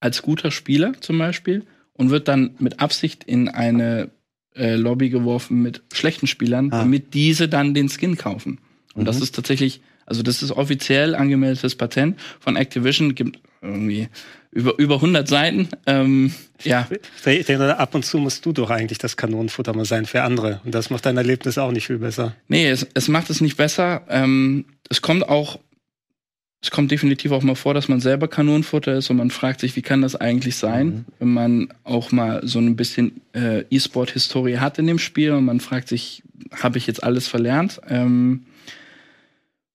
als 0.00 0.22
guter 0.22 0.50
Spieler 0.50 0.94
zum 1.00 1.18
Beispiel 1.18 1.64
und 1.92 2.10
wird 2.10 2.28
dann 2.28 2.54
mit 2.58 2.80
Absicht 2.80 3.24
in 3.24 3.48
eine 3.48 4.10
äh, 4.54 4.74
Lobby 4.76 5.10
geworfen 5.10 5.62
mit 5.62 5.82
schlechten 5.92 6.26
Spielern, 6.26 6.70
ah. 6.72 6.80
damit 6.80 7.14
diese 7.14 7.48
dann 7.48 7.74
den 7.74 7.88
Skin 7.88 8.16
kaufen. 8.16 8.58
Und 8.94 9.02
mhm. 9.02 9.06
das 9.06 9.20
ist 9.20 9.34
tatsächlich 9.34 9.80
Also 10.06 10.22
das 10.22 10.42
ist 10.42 10.52
offiziell 10.52 11.14
angemeldetes 11.14 11.76
Patent 11.76 12.18
von 12.40 12.56
Activision, 12.56 13.14
gibt 13.14 13.38
irgendwie 13.62 14.08
über, 14.54 14.78
über 14.78 14.96
100 14.96 15.26
Seiten. 15.26 15.68
Ähm, 15.86 16.32
ja. 16.62 16.86
Ich 17.26 17.46
denke, 17.46 17.76
ab 17.76 17.94
und 17.94 18.04
zu 18.04 18.18
musst 18.18 18.46
du 18.46 18.52
doch 18.52 18.70
eigentlich 18.70 18.98
das 18.98 19.16
Kanonenfutter 19.16 19.74
mal 19.74 19.84
sein 19.84 20.06
für 20.06 20.22
andere. 20.22 20.60
Und 20.64 20.74
das 20.74 20.90
macht 20.90 21.06
dein 21.06 21.16
Erlebnis 21.16 21.58
auch 21.58 21.72
nicht 21.72 21.86
viel 21.86 21.98
besser. 21.98 22.36
Nee, 22.48 22.68
es, 22.68 22.86
es 22.94 23.08
macht 23.08 23.30
es 23.30 23.40
nicht 23.40 23.56
besser. 23.56 24.02
Ähm, 24.08 24.64
es 24.88 25.02
kommt 25.02 25.28
auch, 25.28 25.58
es 26.64 26.70
kommt 26.70 26.90
definitiv 26.90 27.30
auch 27.30 27.42
mal 27.42 27.56
vor, 27.56 27.74
dass 27.74 27.88
man 27.88 28.00
selber 28.00 28.26
Kanonenfutter 28.26 28.94
ist 28.94 29.10
und 29.10 29.18
man 29.18 29.30
fragt 29.30 29.60
sich, 29.60 29.76
wie 29.76 29.82
kann 29.82 30.00
das 30.00 30.16
eigentlich 30.16 30.56
sein, 30.56 30.86
mhm. 30.86 31.04
wenn 31.18 31.28
man 31.28 31.68
auch 31.84 32.10
mal 32.10 32.40
so 32.42 32.58
ein 32.58 32.74
bisschen 32.74 33.20
äh, 33.34 33.64
E-Sport-Historie 33.68 34.56
hat 34.56 34.78
in 34.78 34.86
dem 34.86 34.98
Spiel 34.98 35.32
und 35.32 35.44
man 35.44 35.60
fragt 35.60 35.88
sich, 35.88 36.22
habe 36.50 36.78
ich 36.78 36.86
jetzt 36.86 37.04
alles 37.04 37.28
verlernt? 37.28 37.82
Ähm, 37.86 38.46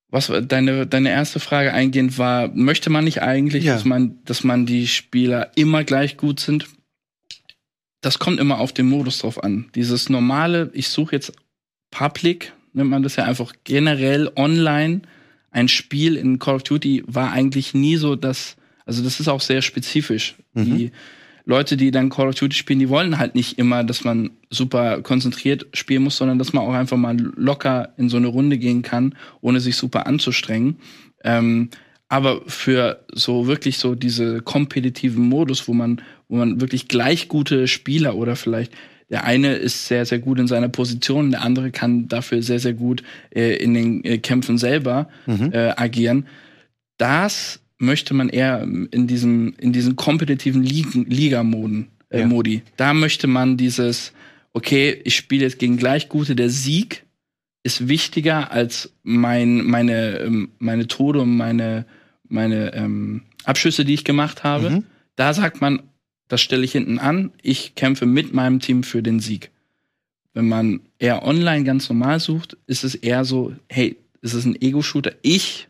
was 0.10 0.32
deine, 0.48 0.88
deine 0.88 1.12
erste 1.12 1.40
Frage 1.40 1.76
eingehend 1.76 2.18
war, 2.18 2.48
möchte 2.48 2.90
man 2.90 3.04
nicht 3.04 3.22
eigentlich, 3.22 3.66
ja. 3.66 3.76
dass 3.76 3.86
man, 3.86 4.18
dass 4.26 4.44
man 4.44 4.66
die 4.66 4.88
Spieler 4.88 5.52
immer 5.54 5.84
gleich 5.84 6.18
gut 6.18 6.40
sind? 6.40 6.66
Das 8.02 8.18
kommt 8.18 8.40
immer 8.40 8.58
auf 8.58 8.74
den 8.74 8.88
Modus 8.88 9.20
drauf 9.20 9.44
an. 9.44 9.70
Dieses 9.76 10.10
normale, 10.10 10.72
ich 10.74 10.90
suche 10.90 11.16
jetzt 11.16 11.34
Public, 11.92 12.52
nennt 12.74 12.90
man 12.90 13.04
das 13.04 13.16
ja 13.16 13.26
einfach 13.26 13.54
generell 13.64 14.32
online. 14.36 15.02
Ein 15.52 15.68
Spiel 15.68 16.16
in 16.16 16.39
Call 16.39 16.56
of 16.56 16.64
Duty 16.64 17.04
war 17.08 17.32
eigentlich 17.32 17.74
nie 17.74 17.97
so, 17.97 18.16
dass, 18.16 18.56
also 18.86 19.04
das 19.04 19.20
ist 19.20 19.28
auch 19.28 19.41
sehr 19.41 19.62
spezifisch. 19.62 20.36
Mhm. 20.54 20.66
Die 20.66 20.91
Leute, 21.45 21.78
die 21.78 21.89
dann 21.89 22.10
Call 22.10 22.28
of 22.28 22.36
Duty 22.36 22.56
spielen, 22.56 22.80
die 22.80 22.89
wollen 22.89 23.18
halt 23.18 23.34
nicht 23.34 23.58
immer, 23.58 23.84
dass 23.84 24.04
man 24.04 24.30
super 24.52 25.02
konzentriert 25.02 25.66
spielen 25.74 26.04
muss, 26.04 26.18
sondern 26.18 26.38
dass 26.38 26.54
man 26.54 26.64
auch 26.64 26.74
einfach 26.74 26.97
mal 26.97 27.18
locker 27.18 27.93
in 27.97 28.10
so 28.10 28.18
eine 28.18 28.28
Runde 28.28 28.58
gehen 28.60 28.84
kann, 28.84 29.16
ohne 29.41 29.60
sich 29.60 29.76
super 29.76 30.06
anzustrengen. 30.06 30.78
Ähm, 31.24 31.70
aber 32.08 32.41
für 32.47 33.04
so 33.14 33.47
wirklich 33.47 33.78
so 33.78 33.95
diese 33.95 34.41
kompetitiven 34.41 35.28
Modus, 35.28 35.68
wo 35.68 35.74
man, 35.74 36.02
wo 36.28 36.38
man 36.38 36.60
wirklich 36.62 36.88
gleich 36.88 37.28
gute 37.28 37.68
Spieler 37.68 38.16
oder 38.16 38.36
vielleicht 38.36 38.74
der 39.10 39.24
eine 39.24 39.53
ist 39.53 39.88
sehr, 39.88 40.05
sehr 40.05 40.20
gut 40.20 40.39
in 40.39 40.47
seiner 40.47 40.70
Position, 40.70 41.32
der 41.32 41.41
andere 41.41 41.72
kann 41.72 42.07
dafür 42.07 42.43
sehr, 42.43 42.60
sehr 42.60 42.74
gut 42.74 43.03
äh, 43.32 43.55
in 43.55 43.74
den 43.74 44.03
äh, 44.03 44.18
Kämpfen 44.20 44.57
selber 44.57 45.10
mhm. 45.26 45.51
äh, 45.51 45.74
agieren. 45.76 46.28
Das 46.97 47.60
möchte 47.80 48.14
man 48.14 48.30
eher 48.30 48.62
in 48.62 49.07
diesem, 49.07 49.53
in 49.57 49.74
diesen 49.74 49.95
kompetitiven 49.95 50.64
Liga-Moden, 50.64 51.88
äh, 52.10 52.20
ja. 52.20 52.28
Modi. 52.28 52.62
Da 52.78 52.93
möchte 52.93 53.28
man 53.28 53.57
dieses, 53.57 54.14
okay, 54.53 55.01
ich 55.03 55.16
spiele 55.16 55.43
jetzt 55.43 55.60
gegen 55.60 55.78
gleich 55.78 56.10
gute, 56.10 56.36
der 56.36 56.49
Sieg 56.49 57.05
ist 57.64 57.88
wichtiger 57.88 58.51
als 58.51 58.93
mein, 59.03 59.64
meine, 59.64 60.20
ähm, 60.20 60.49
meine 60.60 60.88
Tode 60.88 61.22
und 61.22 61.36
meine, 61.36 61.86
meine 62.28 62.74
ähm, 62.74 63.24
Abschüsse, 63.43 63.86
die 63.86 63.93
ich 63.93 64.03
gemacht 64.03 64.43
habe. 64.43 64.70
Mhm. 64.70 64.84
Da 65.16 65.34
sagt 65.34 65.62
man, 65.62 65.82
das 66.30 66.42
stelle 66.42 66.64
ich 66.64 66.72
hinten 66.72 67.00
an, 67.00 67.32
ich 67.42 67.76
kämpfe 67.76 68.06
mit 68.06 68.34
meinem 68.34 68.62
Team 68.62 68.84
für 68.84 69.04
den 69.04 69.20
Sieg. 69.20 69.52
Wenn 70.34 70.48
man 70.48 70.82
eher 71.00 71.26
online 71.26 71.66
ganz 71.66 71.90
normal 71.90 72.20
sucht, 72.20 72.56
ist 72.68 72.84
es 72.84 72.96
eher 72.96 73.26
so, 73.26 73.54
hey, 73.68 73.98
es 74.22 74.34
ist 74.34 74.46
ein 74.46 74.62
Ego-Shooter. 74.62 75.14
Ich 75.24 75.68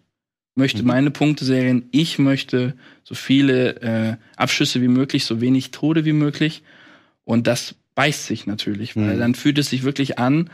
möchte 0.56 0.82
mhm. 0.82 0.88
meine 0.88 1.12
Punkteserien, 1.12 1.86
ich 1.92 2.20
möchte 2.20 2.76
so 3.04 3.16
viele 3.16 3.82
äh, 3.82 4.18
Abschüsse 4.36 4.82
wie 4.82 4.90
möglich, 4.90 5.26
so 5.26 5.42
wenig 5.42 5.72
Tode 5.72 6.04
wie 6.04 6.14
möglich. 6.14 6.62
Und 7.24 7.48
das 7.48 7.76
beißt 7.96 8.26
sich 8.26 8.46
natürlich, 8.46 8.96
weil 8.98 9.16
mhm. 9.16 9.20
dann 9.20 9.36
fühlt 9.36 9.58
es 9.58 9.70
sich 9.70 9.84
wirklich 9.84 10.20
an, 10.20 10.50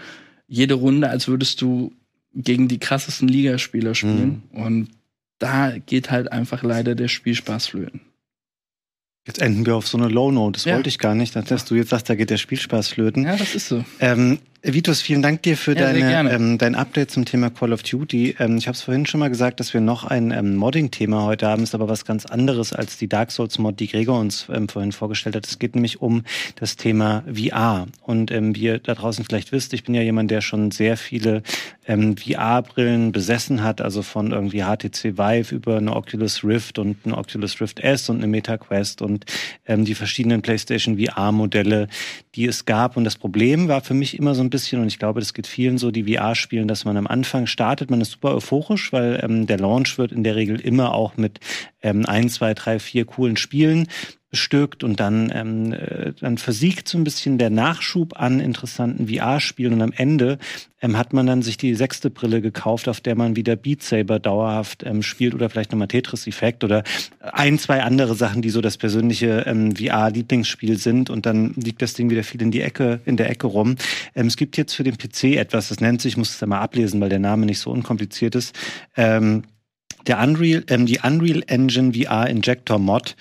jede 0.48 0.76
Runde, 0.76 1.10
als 1.10 1.28
würdest 1.28 1.62
du 1.62 1.94
gegen 2.36 2.68
die 2.68 2.80
krassesten 2.80 3.28
Ligaspieler 3.28 3.96
spielen. 3.96 4.44
Mhm. 4.52 4.62
Und 4.62 4.90
da 5.40 5.78
geht 5.80 6.12
halt 6.12 6.32
einfach 6.32 6.62
leider 6.62 6.94
der 6.94 7.08
Spielspaß 7.08 7.68
flöten. 7.68 8.02
Jetzt 9.26 9.42
enden 9.42 9.66
wir 9.66 9.76
auf 9.76 9.88
so 9.88 9.98
eine 9.98 10.08
Low 10.08 10.32
Note. 10.32 10.54
Das 10.54 10.66
ja. 10.66 10.76
wollte 10.76 10.90
ich 10.90 11.00
gar 11.00 11.16
nicht, 11.16 11.36
dass 11.36 11.66
du 11.66 11.76
jetzt 11.76 11.90
sagst, 11.90 12.10
da 12.10 12.16
geht 12.16 12.30
der 12.30 12.38
Spielspaß 12.38 12.90
flöten. 12.90 13.24
Ja, 13.24 13.36
das 13.36 13.56
ist 13.56 13.68
so. 13.68 13.84
Ähm, 14.00 14.38
Vitus, 14.68 15.00
vielen 15.00 15.22
Dank 15.22 15.44
dir 15.44 15.58
für 15.58 15.78
ja, 15.78 15.94
deine, 15.94 16.32
ähm, 16.32 16.58
dein 16.58 16.74
Update 16.74 17.12
zum 17.12 17.24
Thema 17.26 17.52
Call 17.52 17.72
of 17.72 17.84
Duty. 17.84 18.36
Ähm, 18.40 18.58
ich 18.58 18.66
habe 18.68 18.74
es 18.74 18.82
vorhin 18.82 19.06
schon 19.06 19.20
mal 19.20 19.30
gesagt, 19.30 19.60
dass 19.60 19.76
wir 19.76 19.82
noch 19.82 20.06
ein 20.06 20.32
ähm, 20.32 20.56
Modding-Thema 20.56 21.24
heute 21.24 21.48
haben. 21.48 21.62
Ist 21.62 21.76
aber 21.76 21.88
was 21.88 22.04
ganz 22.04 22.26
anderes 22.26 22.74
als 22.74 22.98
die 22.98 23.08
Dark 23.08 23.32
Souls-Mod, 23.32 23.80
die 23.80 23.88
Gregor 23.88 24.20
uns 24.20 24.48
ähm, 24.52 24.68
vorhin 24.68 24.92
vorgestellt 24.92 25.36
hat. 25.36 25.46
Es 25.46 25.60
geht 25.60 25.76
nämlich 25.76 26.02
um 26.02 26.24
das 26.56 26.78
Thema 26.78 27.24
VR. 27.32 27.86
Und 28.02 28.32
ähm, 28.32 28.56
wie 28.56 28.62
ihr 28.62 28.80
da 28.80 28.96
draußen 28.96 29.24
vielleicht 29.24 29.52
wisst, 29.52 29.72
ich 29.74 29.84
bin 29.84 29.94
ja 29.94 30.02
jemand, 30.02 30.32
der 30.32 30.42
schon 30.42 30.72
sehr 30.72 30.98
viele 30.98 31.44
ähm, 31.88 32.18
VR-Brillen 32.18 33.12
besessen 33.12 33.64
hat, 33.64 33.82
also 33.82 34.02
von 34.02 34.32
irgendwie 34.32 34.64
HTC 34.64 35.18
Vive 35.18 35.54
über 35.54 35.78
eine 35.78 35.96
Oculus 35.96 36.44
Rift 36.44 36.80
und 36.80 36.98
eine 37.06 37.16
Oculus 37.16 37.62
Rift 37.62 37.82
S 37.82 38.10
und 38.10 38.18
eine 38.18 38.28
MetaQuest 38.28 39.04
und 39.04 39.26
ähm, 39.68 39.86
die 39.86 39.94
verschiedenen 39.94 40.42
PlayStation 40.42 40.98
VR-Modelle, 40.98 41.88
die 42.36 42.46
es 42.46 42.66
gab. 42.66 42.98
Und 42.98 43.04
das 43.04 43.16
Problem 43.16 43.68
war 43.68 43.82
für 43.82 43.94
mich 43.94 44.18
immer 44.18 44.36
so 44.36 44.42
ein 44.42 44.50
bisschen, 44.50 44.82
und 44.82 44.88
ich 44.88 45.00
glaube, 45.00 45.20
das 45.20 45.34
geht 45.34 45.48
vielen 45.48 45.78
so, 45.78 45.92
die 45.92 46.14
VR 46.14 46.36
spielen, 46.36 46.68
dass 46.68 46.86
man 46.86 46.98
am 46.98 47.08
Anfang 47.08 47.48
startet, 47.48 47.90
man 47.90 48.02
ist 48.02 48.12
super 48.12 48.36
euphorisch, 48.36 48.92
weil 48.92 49.20
ähm, 49.24 49.48
der 49.48 49.60
Launch 49.60 49.98
wird 49.98 50.12
in 50.12 50.24
der 50.24 50.36
Regel 50.36 50.60
immer 50.60 50.94
auch 50.94 51.18
mit 51.18 51.40
ähm, 51.82 52.06
ein, 52.06 52.30
zwei, 52.30 52.54
drei, 52.54 52.80
vier 52.80 53.06
coolen 53.06 53.38
Spielen 53.38 53.88
bestückt 54.36 54.84
und 54.84 55.00
dann, 55.00 55.32
ähm, 55.34 55.72
äh, 55.72 56.12
dann 56.20 56.38
versiegt 56.38 56.90
so 56.90 56.98
ein 56.98 57.06
bisschen 57.06 57.38
der 57.38 57.50
Nachschub 57.50 58.20
an 58.20 58.42
interessanten 58.42 59.08
VR-Spielen 59.08 59.72
und 59.72 59.82
am 59.82 59.94
Ende 59.96 60.40
ähm, 60.82 60.98
hat 60.98 61.14
man 61.14 61.26
dann 61.26 61.42
sich 61.42 61.56
die 61.56 61.74
sechste 61.74 62.10
Brille 62.10 62.42
gekauft, 62.42 62.90
auf 62.90 63.00
der 63.00 63.16
man 63.16 63.38
wieder 63.38 63.56
Beat 63.56 63.82
Saber 63.82 64.20
dauerhaft 64.20 64.84
ähm, 64.86 65.04
spielt 65.04 65.34
oder 65.34 65.50
vielleicht 65.50 65.72
nochmal 65.72 65.88
Tetris-Effekt 65.88 66.66
oder 66.66 66.84
ein, 67.22 67.58
zwei 67.60 67.82
andere 67.82 68.14
Sachen, 68.14 68.42
die 68.42 68.50
so 68.50 68.60
das 68.60 68.76
persönliche 68.76 69.46
ähm, 69.48 69.74
VR-Lieblingsspiel 69.74 70.78
sind 70.80 71.10
und 71.10 71.26
dann 71.26 71.54
liegt 71.54 71.82
das 71.82 71.94
Ding 71.94 72.10
wieder 72.10 72.26
viel 72.26 72.42
in 72.42 72.52
die 72.52 72.60
Ecke, 72.60 73.00
in 73.06 73.16
der 73.16 73.30
Ecke 73.30 73.48
rum. 73.48 73.78
Ähm, 74.16 74.28
es 74.28 74.36
gibt 74.36 74.58
jetzt 74.58 74.74
für 74.74 74.84
den 74.84 74.98
PC 74.98 75.38
etwas, 75.38 75.70
das 75.70 75.80
nennt 75.80 76.02
sich, 76.02 76.14
ich 76.14 76.18
muss 76.18 76.32
es 76.32 76.42
ja 76.42 76.48
mal 76.48 76.60
ablesen, 76.60 77.00
weil 77.00 77.10
der 77.10 77.20
Name 77.20 77.46
nicht 77.46 77.60
so 77.60 77.72
unkompliziert 77.72 78.36
ist, 78.36 78.54
ähm, 78.98 79.44
der 80.08 80.20
Unreal, 80.20 80.64
ähm, 80.70 80.86
die 80.86 81.00
Unreal 81.04 81.44
Engine 81.48 81.94
VR 81.94 82.28
Injector 82.28 82.80
Mod 82.80 83.16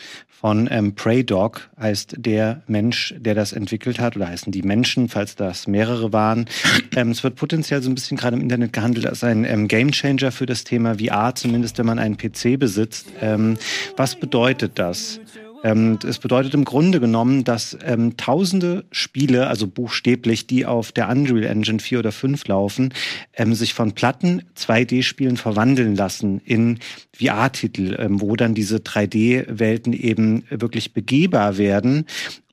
von 0.44 0.68
ähm, 0.70 0.94
Praydog 0.94 1.70
heißt 1.80 2.16
der 2.18 2.62
Mensch, 2.66 3.14
der 3.16 3.34
das 3.34 3.54
entwickelt 3.54 3.98
hat, 3.98 4.14
oder 4.14 4.28
heißen 4.28 4.52
die 4.52 4.60
Menschen, 4.60 5.08
falls 5.08 5.36
das 5.36 5.66
mehrere 5.66 6.12
waren. 6.12 6.44
ähm, 6.96 7.10
es 7.10 7.24
wird 7.24 7.36
potenziell 7.36 7.82
so 7.82 7.90
ein 7.90 7.94
bisschen 7.94 8.18
gerade 8.18 8.36
im 8.36 8.42
Internet 8.42 8.74
gehandelt 8.74 9.06
als 9.06 9.24
ein 9.24 9.44
ähm, 9.44 9.68
Gamechanger 9.68 10.32
für 10.32 10.44
das 10.44 10.64
Thema 10.64 10.98
VR, 10.98 11.34
zumindest 11.34 11.78
wenn 11.78 11.86
man 11.86 11.98
einen 11.98 12.18
PC 12.18 12.58
besitzt. 12.58 13.06
Ähm, 13.22 13.56
was 13.96 14.16
bedeutet 14.16 14.78
das? 14.78 15.18
Ähm, 15.64 15.98
es 16.06 16.18
bedeutet 16.18 16.54
im 16.54 16.64
Grunde 16.64 17.00
genommen, 17.00 17.42
dass 17.42 17.76
ähm, 17.84 18.16
tausende 18.16 18.84
Spiele, 18.92 19.48
also 19.48 19.66
buchstäblich, 19.66 20.46
die 20.46 20.66
auf 20.66 20.92
der 20.92 21.08
Unreal 21.08 21.44
Engine 21.44 21.78
4 21.80 22.00
oder 22.00 22.12
5 22.12 22.46
laufen, 22.46 22.92
ähm, 23.32 23.54
sich 23.54 23.72
von 23.72 23.92
Platten 23.92 24.42
2D-Spielen 24.56 25.38
verwandeln 25.38 25.96
lassen 25.96 26.40
in 26.44 26.78
VR-Titel, 27.18 27.96
ähm, 27.98 28.20
wo 28.20 28.36
dann 28.36 28.54
diese 28.54 28.76
3D-Welten 28.76 29.94
eben 29.94 30.44
wirklich 30.50 30.92
begehbar 30.92 31.56
werden. 31.56 32.04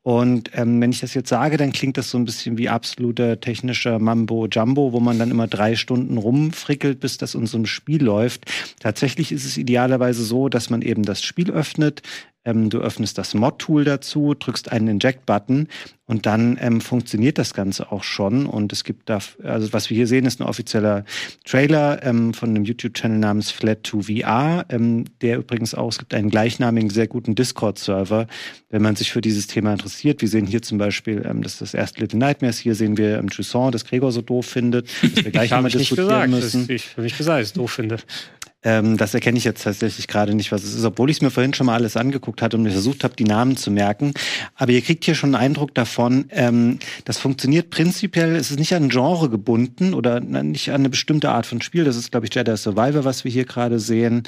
Und 0.03 0.49
ähm, 0.55 0.81
wenn 0.81 0.91
ich 0.91 1.01
das 1.01 1.13
jetzt 1.13 1.29
sage, 1.29 1.57
dann 1.57 1.71
klingt 1.71 1.95
das 1.95 2.09
so 2.09 2.17
ein 2.17 2.25
bisschen 2.25 2.57
wie 2.57 2.69
absoluter 2.69 3.39
technischer 3.39 3.99
Mambo 3.99 4.47
Jumbo, 4.47 4.93
wo 4.93 4.99
man 4.99 5.19
dann 5.19 5.29
immer 5.29 5.47
drei 5.47 5.75
Stunden 5.75 6.17
rumfrickelt, 6.17 6.99
bis 6.99 7.17
das 7.17 7.35
in 7.35 7.45
so 7.45 7.57
einem 7.57 7.67
Spiel 7.67 8.03
läuft. 8.03 8.45
Tatsächlich 8.79 9.31
ist 9.31 9.45
es 9.45 9.57
idealerweise 9.57 10.23
so, 10.23 10.49
dass 10.49 10.71
man 10.71 10.81
eben 10.81 11.03
das 11.03 11.21
Spiel 11.21 11.51
öffnet, 11.51 12.01
ähm, 12.45 12.69
du 12.69 12.79
öffnest 12.79 13.17
das 13.17 13.33
Mod-Tool 13.33 13.83
dazu, 13.83 14.33
drückst 14.33 14.71
einen 14.71 14.87
Inject-Button 14.87 15.67
und 16.11 16.25
dann 16.25 16.57
ähm, 16.59 16.81
funktioniert 16.81 17.37
das 17.37 17.53
Ganze 17.53 17.91
auch 17.91 18.03
schon. 18.03 18.45
Und 18.45 18.73
es 18.73 18.83
gibt 18.83 19.09
da, 19.09 19.19
also 19.43 19.71
was 19.71 19.89
wir 19.89 19.95
hier 19.95 20.07
sehen, 20.07 20.25
ist 20.25 20.41
ein 20.41 20.47
offizieller 20.47 21.05
Trailer 21.45 22.03
ähm, 22.03 22.33
von 22.33 22.49
einem 22.49 22.65
YouTube-Channel 22.65 23.17
namens 23.17 23.53
Flat2VR, 23.53 24.65
ähm, 24.69 25.05
der 25.21 25.37
übrigens 25.37 25.73
auch, 25.73 25.89
es 25.89 25.99
gibt 25.99 26.13
einen 26.13 26.29
gleichnamigen, 26.29 26.89
sehr 26.89 27.07
guten 27.07 27.35
Discord-Server, 27.35 28.27
wenn 28.69 28.81
man 28.81 28.95
sich 28.95 29.11
für 29.11 29.21
dieses 29.21 29.47
Thema 29.47 29.71
interessiert. 29.73 30.21
Wir 30.21 30.27
sehen 30.27 30.45
hier 30.47 30.61
zum 30.61 30.77
Beispiel, 30.77 31.25
ähm, 31.25 31.43
das 31.43 31.53
ist 31.53 31.61
das 31.61 31.73
erste 31.73 32.01
Little 32.01 32.19
Nightmares. 32.19 32.57
Hier 32.57 32.75
sehen 32.75 32.97
wir 32.97 33.19
ähm, 33.19 33.29
Toussaint, 33.29 33.73
das 33.73 33.85
Gregor 33.85 34.11
so 34.11 34.21
doof 34.21 34.47
findet, 34.47 34.89
dass 35.01 35.23
wir 35.23 35.31
gleich 35.31 35.51
nochmal 35.51 35.71
diskutieren 35.71 36.07
gesagt, 36.07 36.29
müssen. 36.29 36.65
Ich 36.69 36.91
habe 36.91 37.03
nicht 37.03 37.17
gesagt, 37.17 37.41
dass 37.41 37.47
ich 37.49 37.53
doof 37.53 37.71
finde. 37.71 37.97
Ähm, 38.63 38.97
das 38.97 39.13
erkenne 39.13 39.37
ich 39.37 39.43
jetzt 39.43 39.63
tatsächlich 39.63 40.07
gerade 40.07 40.35
nicht, 40.35 40.51
was 40.51 40.63
es 40.63 40.75
ist, 40.75 40.85
obwohl 40.85 41.09
ich 41.09 41.17
es 41.17 41.21
mir 41.21 41.31
vorhin 41.31 41.53
schon 41.53 41.65
mal 41.65 41.75
alles 41.75 41.97
angeguckt 41.97 42.41
hatte 42.41 42.57
und 42.57 42.63
mir 42.63 42.71
versucht 42.71 43.03
habe, 43.03 43.15
die 43.15 43.23
Namen 43.23 43.57
zu 43.57 43.71
merken. 43.71 44.13
Aber 44.55 44.71
ihr 44.71 44.81
kriegt 44.81 45.03
hier 45.03 45.15
schon 45.15 45.33
einen 45.35 45.43
Eindruck 45.43 45.73
davon, 45.73 46.25
ähm, 46.29 46.79
das 47.05 47.17
funktioniert 47.17 47.69
prinzipiell, 47.71 48.35
es 48.35 48.51
ist 48.51 48.59
nicht 48.59 48.73
an 48.75 48.89
Genre 48.89 49.29
gebunden 49.29 49.93
oder 49.93 50.19
nicht 50.19 50.69
an 50.69 50.81
eine 50.81 50.89
bestimmte 50.89 51.31
Art 51.31 51.45
von 51.45 51.61
Spiel. 51.61 51.83
Das 51.83 51.95
ist, 51.95 52.11
glaube 52.11 52.27
ich, 52.27 52.35
Jedi 52.35 52.55
Survivor, 52.55 53.03
was 53.03 53.23
wir 53.23 53.31
hier 53.31 53.45
gerade 53.45 53.79
sehen. 53.79 54.23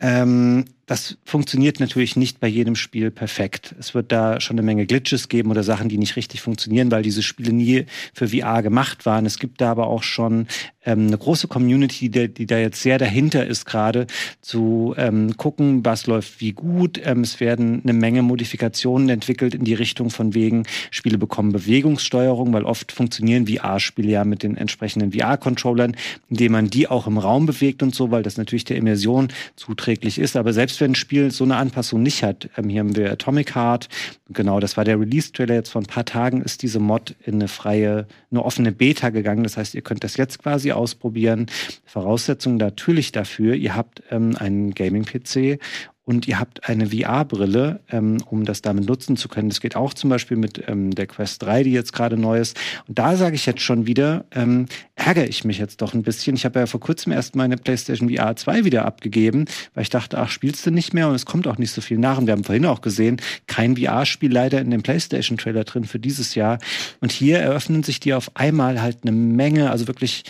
Ähm, 0.00 0.64
das 0.88 1.18
funktioniert 1.22 1.80
natürlich 1.80 2.16
nicht 2.16 2.40
bei 2.40 2.48
jedem 2.48 2.74
Spiel 2.74 3.10
perfekt. 3.10 3.74
Es 3.78 3.94
wird 3.94 4.10
da 4.10 4.40
schon 4.40 4.54
eine 4.54 4.64
Menge 4.64 4.86
Glitches 4.86 5.28
geben 5.28 5.50
oder 5.50 5.62
Sachen, 5.62 5.90
die 5.90 5.98
nicht 5.98 6.16
richtig 6.16 6.40
funktionieren, 6.40 6.90
weil 6.90 7.02
diese 7.02 7.22
Spiele 7.22 7.52
nie 7.52 7.84
für 8.14 8.28
VR 8.28 8.62
gemacht 8.62 9.04
waren. 9.04 9.26
Es 9.26 9.38
gibt 9.38 9.60
da 9.60 9.70
aber 9.70 9.86
auch 9.86 10.02
schon 10.02 10.46
ähm, 10.86 11.08
eine 11.08 11.18
große 11.18 11.46
Community, 11.46 12.08
die, 12.08 12.32
die, 12.32 12.46
da 12.46 12.56
jetzt 12.56 12.80
sehr 12.80 12.96
dahinter 12.96 13.46
ist, 13.46 13.66
gerade 13.66 14.06
zu 14.40 14.94
ähm, 14.96 15.36
gucken, 15.36 15.84
was 15.84 16.06
läuft 16.06 16.40
wie 16.40 16.52
gut. 16.52 16.98
Ähm, 17.04 17.20
es 17.20 17.38
werden 17.38 17.82
eine 17.82 17.92
Menge 17.92 18.22
Modifikationen 18.22 19.10
entwickelt 19.10 19.54
in 19.54 19.64
die 19.64 19.74
Richtung 19.74 20.08
von 20.08 20.32
wegen, 20.32 20.62
Spiele 20.90 21.18
bekommen 21.18 21.52
Bewegungssteuerung, 21.52 22.54
weil 22.54 22.64
oft 22.64 22.92
funktionieren 22.92 23.46
VR-Spiele 23.46 24.10
ja 24.10 24.24
mit 24.24 24.42
den 24.42 24.56
entsprechenden 24.56 25.12
VR-Controllern, 25.12 25.96
indem 26.30 26.52
man 26.52 26.70
die 26.70 26.88
auch 26.88 27.06
im 27.06 27.18
Raum 27.18 27.44
bewegt 27.44 27.82
und 27.82 27.94
so, 27.94 28.10
weil 28.10 28.22
das 28.22 28.38
natürlich 28.38 28.64
der 28.64 28.78
Immersion 28.78 29.28
zuträglich 29.54 30.18
ist. 30.18 30.34
Aber 30.34 30.54
selbst 30.54 30.77
wenn 30.80 30.92
ein 30.92 30.94
Spiel 30.94 31.30
so 31.30 31.44
eine 31.44 31.56
Anpassung 31.56 32.02
nicht 32.02 32.22
hat, 32.22 32.48
ähm, 32.56 32.68
hier 32.68 32.80
haben 32.80 32.96
wir 32.96 33.10
Atomic 33.12 33.54
Heart, 33.54 33.88
genau, 34.30 34.60
das 34.60 34.76
war 34.76 34.84
der 34.84 34.98
Release-Trailer 34.98 35.54
jetzt 35.54 35.70
vor 35.70 35.82
ein 35.82 35.86
paar 35.86 36.04
Tagen, 36.04 36.42
ist 36.42 36.62
diese 36.62 36.80
Mod 36.80 37.14
in 37.24 37.34
eine 37.34 37.48
freie, 37.48 38.06
eine 38.30 38.44
offene 38.44 38.72
Beta 38.72 39.10
gegangen. 39.10 39.42
Das 39.42 39.56
heißt, 39.56 39.74
ihr 39.74 39.82
könnt 39.82 40.04
das 40.04 40.16
jetzt 40.16 40.38
quasi 40.38 40.72
ausprobieren. 40.72 41.46
Voraussetzung 41.84 42.56
natürlich 42.56 43.12
dafür, 43.12 43.54
ihr 43.54 43.74
habt 43.74 44.02
ähm, 44.10 44.36
einen 44.38 44.74
Gaming-PC 44.74 45.60
und 46.08 46.26
ihr 46.26 46.40
habt 46.40 46.66
eine 46.66 46.86
VR-Brille, 46.86 47.80
ähm, 47.90 48.16
um 48.30 48.46
das 48.46 48.62
damit 48.62 48.86
nutzen 48.86 49.18
zu 49.18 49.28
können. 49.28 49.50
Das 49.50 49.60
geht 49.60 49.76
auch 49.76 49.92
zum 49.92 50.08
Beispiel 50.08 50.38
mit 50.38 50.64
ähm, 50.66 50.94
der 50.94 51.06
Quest 51.06 51.42
3, 51.42 51.64
die 51.64 51.72
jetzt 51.72 51.92
gerade 51.92 52.16
neu 52.16 52.38
ist. 52.38 52.58
Und 52.88 52.98
da 52.98 53.14
sage 53.14 53.34
ich 53.34 53.44
jetzt 53.44 53.60
schon 53.60 53.86
wieder, 53.86 54.24
ähm, 54.34 54.64
ärgere 54.94 55.28
ich 55.28 55.44
mich 55.44 55.58
jetzt 55.58 55.82
doch 55.82 55.92
ein 55.92 56.02
bisschen. 56.02 56.34
Ich 56.34 56.46
habe 56.46 56.60
ja 56.60 56.66
vor 56.66 56.80
kurzem 56.80 57.12
erst 57.12 57.36
meine 57.36 57.58
PlayStation 57.58 58.08
VR 58.08 58.34
2 58.34 58.64
wieder 58.64 58.86
abgegeben, 58.86 59.44
weil 59.74 59.82
ich 59.82 59.90
dachte, 59.90 60.16
ach, 60.16 60.30
spielst 60.30 60.64
du 60.64 60.70
nicht 60.70 60.94
mehr 60.94 61.08
und 61.08 61.14
es 61.14 61.26
kommt 61.26 61.46
auch 61.46 61.58
nicht 61.58 61.72
so 61.72 61.82
viel 61.82 61.98
nach. 61.98 62.16
Und 62.16 62.26
wir 62.26 62.32
haben 62.32 62.44
vorhin 62.44 62.64
auch 62.64 62.80
gesehen, 62.80 63.20
kein 63.46 63.76
VR-Spiel 63.76 64.32
leider 64.32 64.62
in 64.62 64.70
dem 64.70 64.82
PlayStation-Trailer 64.82 65.64
drin 65.64 65.84
für 65.84 65.98
dieses 65.98 66.34
Jahr. 66.34 66.58
Und 67.00 67.12
hier 67.12 67.38
eröffnen 67.38 67.82
sich 67.82 68.00
dir 68.00 68.16
auf 68.16 68.30
einmal 68.34 68.80
halt 68.80 69.00
eine 69.02 69.12
Menge, 69.12 69.70
also 69.70 69.86
wirklich 69.86 70.24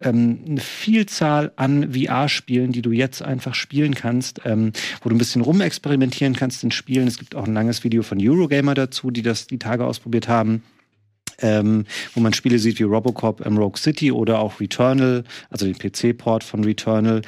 ähm, 0.00 0.40
eine 0.46 0.60
Vielzahl 0.60 1.52
an 1.56 1.92
VR-Spielen, 1.92 2.72
die 2.72 2.82
du 2.82 2.92
jetzt 2.92 3.22
einfach 3.22 3.54
spielen 3.54 3.94
kannst, 3.94 4.40
ähm, 4.44 4.72
wo 5.02 5.08
du 5.08 5.14
ein 5.14 5.18
bisschen 5.18 5.42
rumexperimentieren 5.42 6.34
kannst 6.34 6.62
in 6.64 6.70
Spielen. 6.70 7.08
Es 7.08 7.18
gibt 7.18 7.34
auch 7.34 7.46
ein 7.46 7.54
langes 7.54 7.84
Video 7.84 8.02
von 8.02 8.18
Eurogamer 8.20 8.74
dazu, 8.74 9.10
die 9.10 9.22
das 9.22 9.46
die 9.46 9.58
Tage 9.58 9.86
ausprobiert 9.86 10.28
haben. 10.28 10.62
Ähm, 11.38 11.84
wo 12.14 12.20
man 12.20 12.32
Spiele 12.32 12.58
sieht 12.58 12.78
wie 12.78 12.84
Robocop 12.84 13.44
ähm, 13.44 13.58
Rogue 13.58 13.78
City 13.78 14.10
oder 14.10 14.38
auch 14.38 14.58
Returnal, 14.58 15.22
also 15.50 15.66
den 15.66 15.76
PC-Port 15.76 16.42
von 16.42 16.64
Returnal. 16.64 17.20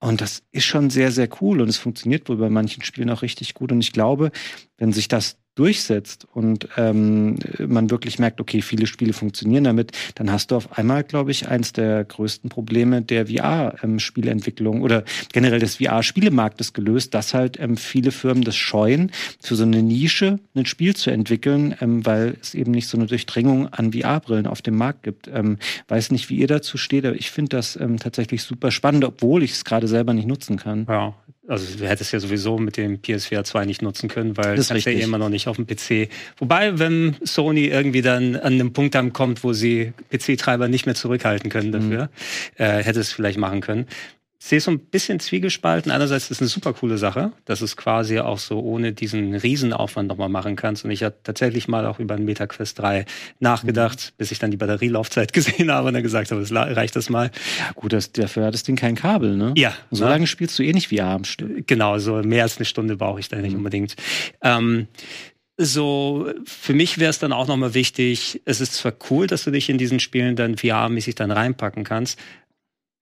Und 0.00 0.20
das 0.20 0.42
ist 0.50 0.64
schon 0.64 0.90
sehr, 0.90 1.12
sehr 1.12 1.28
cool 1.40 1.60
und 1.60 1.68
es 1.68 1.76
funktioniert 1.76 2.28
wohl 2.28 2.36
bei 2.36 2.50
manchen 2.50 2.82
Spielen 2.82 3.08
auch 3.08 3.22
richtig 3.22 3.54
gut. 3.54 3.70
Und 3.70 3.80
ich 3.80 3.92
glaube, 3.92 4.32
wenn 4.78 4.92
sich 4.92 5.06
das 5.06 5.36
durchsetzt 5.54 6.26
und 6.32 6.68
ähm, 6.76 7.36
man 7.58 7.90
wirklich 7.90 8.18
merkt, 8.18 8.40
okay, 8.40 8.62
viele 8.62 8.86
Spiele 8.86 9.12
funktionieren 9.12 9.64
damit, 9.64 9.92
dann 10.14 10.32
hast 10.32 10.50
du 10.50 10.56
auf 10.56 10.78
einmal, 10.78 11.04
glaube 11.04 11.30
ich, 11.30 11.48
eins 11.48 11.72
der 11.72 12.04
größten 12.04 12.48
Probleme 12.48 13.02
der 13.02 13.26
VR-Spieleentwicklung 13.26 14.76
ähm, 14.76 14.82
oder 14.82 15.04
generell 15.32 15.58
des 15.58 15.76
VR-Spielemarktes 15.76 16.72
gelöst, 16.72 17.12
dass 17.14 17.34
halt 17.34 17.60
ähm, 17.60 17.76
viele 17.76 18.12
Firmen 18.12 18.44
das 18.44 18.56
scheuen, 18.56 19.10
für 19.40 19.54
so 19.54 19.64
eine 19.64 19.82
Nische 19.82 20.38
ein 20.54 20.64
Spiel 20.64 20.96
zu 20.96 21.10
entwickeln, 21.10 21.74
ähm, 21.80 22.06
weil 22.06 22.36
es 22.40 22.54
eben 22.54 22.70
nicht 22.70 22.88
so 22.88 22.96
eine 22.96 23.06
Durchdringung 23.06 23.68
an 23.68 23.92
VR-Brillen 23.92 24.46
auf 24.46 24.62
dem 24.62 24.76
Markt 24.76 25.02
gibt. 25.02 25.28
Ähm, 25.28 25.58
weiß 25.88 26.12
nicht, 26.12 26.30
wie 26.30 26.36
ihr 26.36 26.46
dazu 26.46 26.78
steht, 26.78 27.04
aber 27.04 27.16
ich 27.16 27.30
finde 27.30 27.56
das 27.56 27.76
ähm, 27.76 27.98
tatsächlich 27.98 28.42
super 28.42 28.70
spannend, 28.70 29.04
obwohl 29.04 29.42
ich 29.42 29.52
es 29.52 29.64
gerade 29.64 29.86
selber 29.86 30.14
nicht 30.14 30.26
nutzen 30.26 30.56
kann. 30.56 30.86
Ja, 30.88 31.14
also 31.48 31.76
du 31.76 31.88
hättest 31.88 32.12
ja 32.12 32.20
sowieso 32.20 32.58
mit 32.58 32.76
dem 32.76 33.00
PSVR 33.00 33.44
2 33.44 33.64
nicht 33.64 33.82
nutzen 33.82 34.08
können, 34.08 34.36
weil 34.36 34.56
das 34.56 34.70
ist 34.70 34.84
ja 34.84 34.92
immer 34.92 35.18
noch 35.18 35.28
nicht 35.28 35.48
auf 35.48 35.56
dem 35.56 35.66
PC. 35.66 36.08
Wobei, 36.38 36.78
wenn 36.78 37.16
Sony 37.24 37.66
irgendwie 37.66 38.02
dann 38.02 38.36
an 38.36 38.54
einem 38.54 38.72
Punkt 38.72 38.94
ankommt, 38.94 39.42
wo 39.42 39.52
sie 39.52 39.92
PC-Treiber 40.12 40.68
nicht 40.68 40.86
mehr 40.86 40.94
zurückhalten 40.94 41.50
können 41.50 41.72
dafür, 41.72 42.04
mhm. 42.04 42.64
äh, 42.64 42.82
hätte 42.82 43.00
es 43.00 43.12
vielleicht 43.12 43.38
machen 43.38 43.60
können 43.60 43.86
sehe 44.44 44.58
es 44.58 44.64
so 44.64 44.72
ein 44.72 44.80
bisschen 44.80 45.20
zwiegespalten. 45.20 45.92
Einerseits 45.92 46.24
ist 46.24 46.32
es 46.32 46.40
eine 46.40 46.48
super 46.48 46.72
coole 46.72 46.98
Sache, 46.98 47.30
dass 47.44 47.60
es 47.60 47.76
quasi 47.76 48.18
auch 48.18 48.40
so 48.40 48.58
ohne 48.58 48.92
diesen 48.92 49.36
Riesenaufwand 49.36 50.08
nochmal 50.08 50.28
machen 50.28 50.56
kannst. 50.56 50.84
Und 50.84 50.90
ich 50.90 51.04
habe 51.04 51.14
tatsächlich 51.22 51.68
mal 51.68 51.86
auch 51.86 52.00
über 52.00 52.16
ein 52.16 52.24
MetaQuest 52.24 52.76
3 52.76 53.04
nachgedacht, 53.38 53.98
mhm. 54.10 54.14
bis 54.18 54.32
ich 54.32 54.40
dann 54.40 54.50
die 54.50 54.56
Batterielaufzeit 54.56 55.32
gesehen 55.32 55.70
habe 55.70 55.88
und 55.88 55.94
dann 55.94 56.02
gesagt 56.02 56.32
habe, 56.32 56.40
es 56.40 56.52
reicht 56.52 56.96
das 56.96 57.08
mal. 57.08 57.30
Ja 57.60 57.70
gut, 57.76 57.92
das, 57.92 58.10
dafür 58.10 58.46
hat 58.46 58.54
das 58.54 58.64
Ding 58.64 58.74
kein 58.74 58.96
Kabel, 58.96 59.36
ne? 59.36 59.52
Ja. 59.56 59.74
So 59.92 60.04
lange 60.06 60.26
spielst 60.26 60.58
du 60.58 60.64
eh 60.64 60.72
nicht 60.72 60.90
wie 60.90 61.00
am 61.00 61.22
Stück. 61.22 61.68
Genau, 61.68 61.98
so 61.98 62.16
mehr 62.22 62.42
als 62.42 62.56
eine 62.56 62.64
Stunde 62.64 62.96
brauche 62.96 63.20
ich 63.20 63.28
da 63.28 63.36
nicht 63.36 63.52
mhm. 63.52 63.58
unbedingt. 63.58 63.94
Ähm, 64.42 64.88
so, 65.58 66.32
für 66.44 66.72
mich 66.72 66.98
wäre 66.98 67.10
es 67.10 67.18
dann 67.18 67.32
auch 67.32 67.46
nochmal 67.46 67.74
wichtig, 67.74 68.40
es 68.44 68.60
ist 68.60 68.74
zwar 68.74 68.94
cool, 69.10 69.26
dass 69.26 69.44
du 69.44 69.50
dich 69.50 69.68
in 69.68 69.78
diesen 69.78 70.00
Spielen 70.00 70.34
dann 70.34 70.56
VR-mäßig 70.56 71.14
dann 71.14 71.30
reinpacken 71.30 71.84
kannst, 71.84 72.18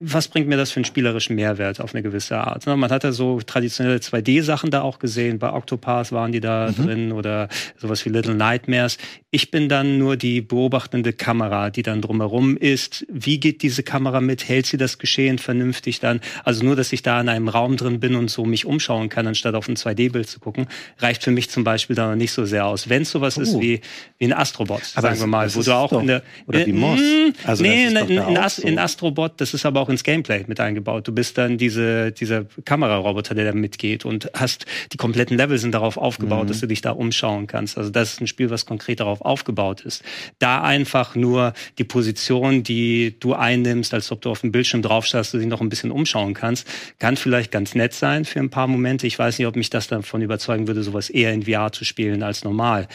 was 0.03 0.27
bringt 0.27 0.47
mir 0.47 0.57
das 0.57 0.71
für 0.71 0.77
einen 0.77 0.85
spielerischen 0.85 1.35
Mehrwert 1.35 1.79
auf 1.79 1.93
eine 1.93 2.01
gewisse 2.01 2.35
Art? 2.35 2.65
Ne, 2.65 2.75
man 2.75 2.89
hat 2.89 3.03
ja 3.03 3.11
so 3.11 3.39
traditionelle 3.39 3.97
2D-Sachen 3.97 4.71
da 4.71 4.81
auch 4.81 4.97
gesehen, 4.97 5.37
bei 5.37 5.53
Octopath 5.53 6.11
waren 6.11 6.31
die 6.31 6.39
da 6.39 6.71
mhm. 6.75 6.83
drin 6.83 7.11
oder 7.11 7.49
sowas 7.77 8.03
wie 8.03 8.09
Little 8.09 8.33
Nightmares. 8.33 8.97
Ich 9.33 9.49
bin 9.49 9.69
dann 9.69 9.97
nur 9.97 10.17
die 10.17 10.41
beobachtende 10.41 11.13
Kamera, 11.13 11.69
die 11.69 11.83
dann 11.83 12.01
drumherum 12.01 12.57
ist. 12.57 13.05
Wie 13.07 13.39
geht 13.39 13.61
diese 13.61 13.81
Kamera 13.81 14.19
mit? 14.19 14.49
Hält 14.49 14.65
sie 14.65 14.75
das 14.75 14.97
Geschehen 14.97 15.37
vernünftig 15.37 16.01
dann? 16.01 16.19
Also 16.43 16.65
nur, 16.65 16.75
dass 16.75 16.91
ich 16.91 17.01
da 17.01 17.21
in 17.21 17.29
einem 17.29 17.47
Raum 17.47 17.77
drin 17.77 18.01
bin 18.01 18.15
und 18.15 18.29
so 18.29 18.43
mich 18.43 18.65
umschauen 18.65 19.07
kann, 19.07 19.27
anstatt 19.27 19.55
auf 19.55 19.69
ein 19.69 19.77
2D-Bild 19.77 20.27
zu 20.27 20.41
gucken, 20.41 20.67
reicht 20.97 21.23
für 21.23 21.31
mich 21.31 21.49
zum 21.49 21.63
Beispiel 21.63 21.95
da 21.95 22.09
noch 22.09 22.17
nicht 22.17 22.33
so 22.33 22.43
sehr 22.43 22.65
aus. 22.65 22.89
Wenn 22.89 23.03
es 23.03 23.11
sowas 23.11 23.37
oh. 23.37 23.41
ist 23.41 23.57
wie, 23.61 23.79
wie 24.17 24.25
ein 24.25 24.33
Astrobot, 24.33 24.81
aber 24.95 25.07
sagen 25.07 25.21
wir 25.21 25.27
mal, 25.27 25.55
wo 25.55 25.61
du 25.61 25.77
auch 25.77 25.91
doch, 25.91 26.01
in 26.01 26.07
der... 26.07 26.23
Oder 26.47 26.65
wie 26.65 26.73
Moss. 26.73 26.99
Also 27.45 27.63
nee, 27.63 27.85
in, 27.85 27.95
in, 27.95 28.09
in, 28.09 28.37
Ast 28.37 28.57
so. 28.57 28.67
in 28.67 28.77
Astrobot, 28.77 29.39
das 29.39 29.53
ist 29.53 29.65
aber 29.65 29.79
auch 29.79 29.87
ins 29.87 30.03
Gameplay 30.03 30.43
mit 30.47 30.59
eingebaut. 30.59 31.07
Du 31.07 31.13
bist 31.13 31.37
dann 31.37 31.57
diese, 31.57 32.11
dieser 32.11 32.43
Kameraroboter, 32.65 33.33
der 33.33 33.45
da 33.45 33.53
mitgeht 33.53 34.03
und 34.03 34.29
hast 34.33 34.65
die 34.91 34.97
kompletten 34.97 35.37
Level 35.37 35.57
sind 35.57 35.73
darauf 35.73 35.95
aufgebaut, 35.95 36.43
mhm. 36.43 36.47
dass 36.49 36.59
du 36.59 36.67
dich 36.67 36.81
da 36.81 36.91
umschauen 36.91 37.47
kannst. 37.47 37.77
Also 37.77 37.91
das 37.91 38.11
ist 38.11 38.19
ein 38.19 38.27
Spiel, 38.27 38.49
was 38.49 38.65
konkret 38.65 38.99
darauf 38.99 39.20
aufgebaut 39.21 39.81
ist. 39.81 40.03
Da 40.39 40.61
einfach 40.61 41.15
nur 41.15 41.53
die 41.77 41.83
Position, 41.83 42.63
die 42.63 43.15
du 43.19 43.33
einnimmst, 43.33 43.93
als 43.93 44.11
ob 44.11 44.21
du 44.21 44.29
auf 44.29 44.41
dem 44.41 44.51
Bildschirm 44.51 44.81
drauf 44.81 45.05
schaust, 45.05 45.33
du 45.33 45.37
dich 45.37 45.47
noch 45.47 45.61
ein 45.61 45.69
bisschen 45.69 45.91
umschauen 45.91 46.33
kannst, 46.33 46.67
kann 46.99 47.17
vielleicht 47.17 47.51
ganz 47.51 47.75
nett 47.75 47.93
sein 47.93 48.25
für 48.25 48.39
ein 48.39 48.49
paar 48.49 48.67
Momente. 48.67 49.07
Ich 49.07 49.17
weiß 49.17 49.39
nicht, 49.39 49.47
ob 49.47 49.55
mich 49.55 49.69
das 49.69 49.87
davon 49.87 50.21
überzeugen 50.21 50.67
würde, 50.67 50.83
sowas 50.83 51.09
eher 51.09 51.33
in 51.33 51.43
VR 51.43 51.71
zu 51.71 51.85
spielen 51.85 52.23
als 52.23 52.43
normal. 52.43 52.87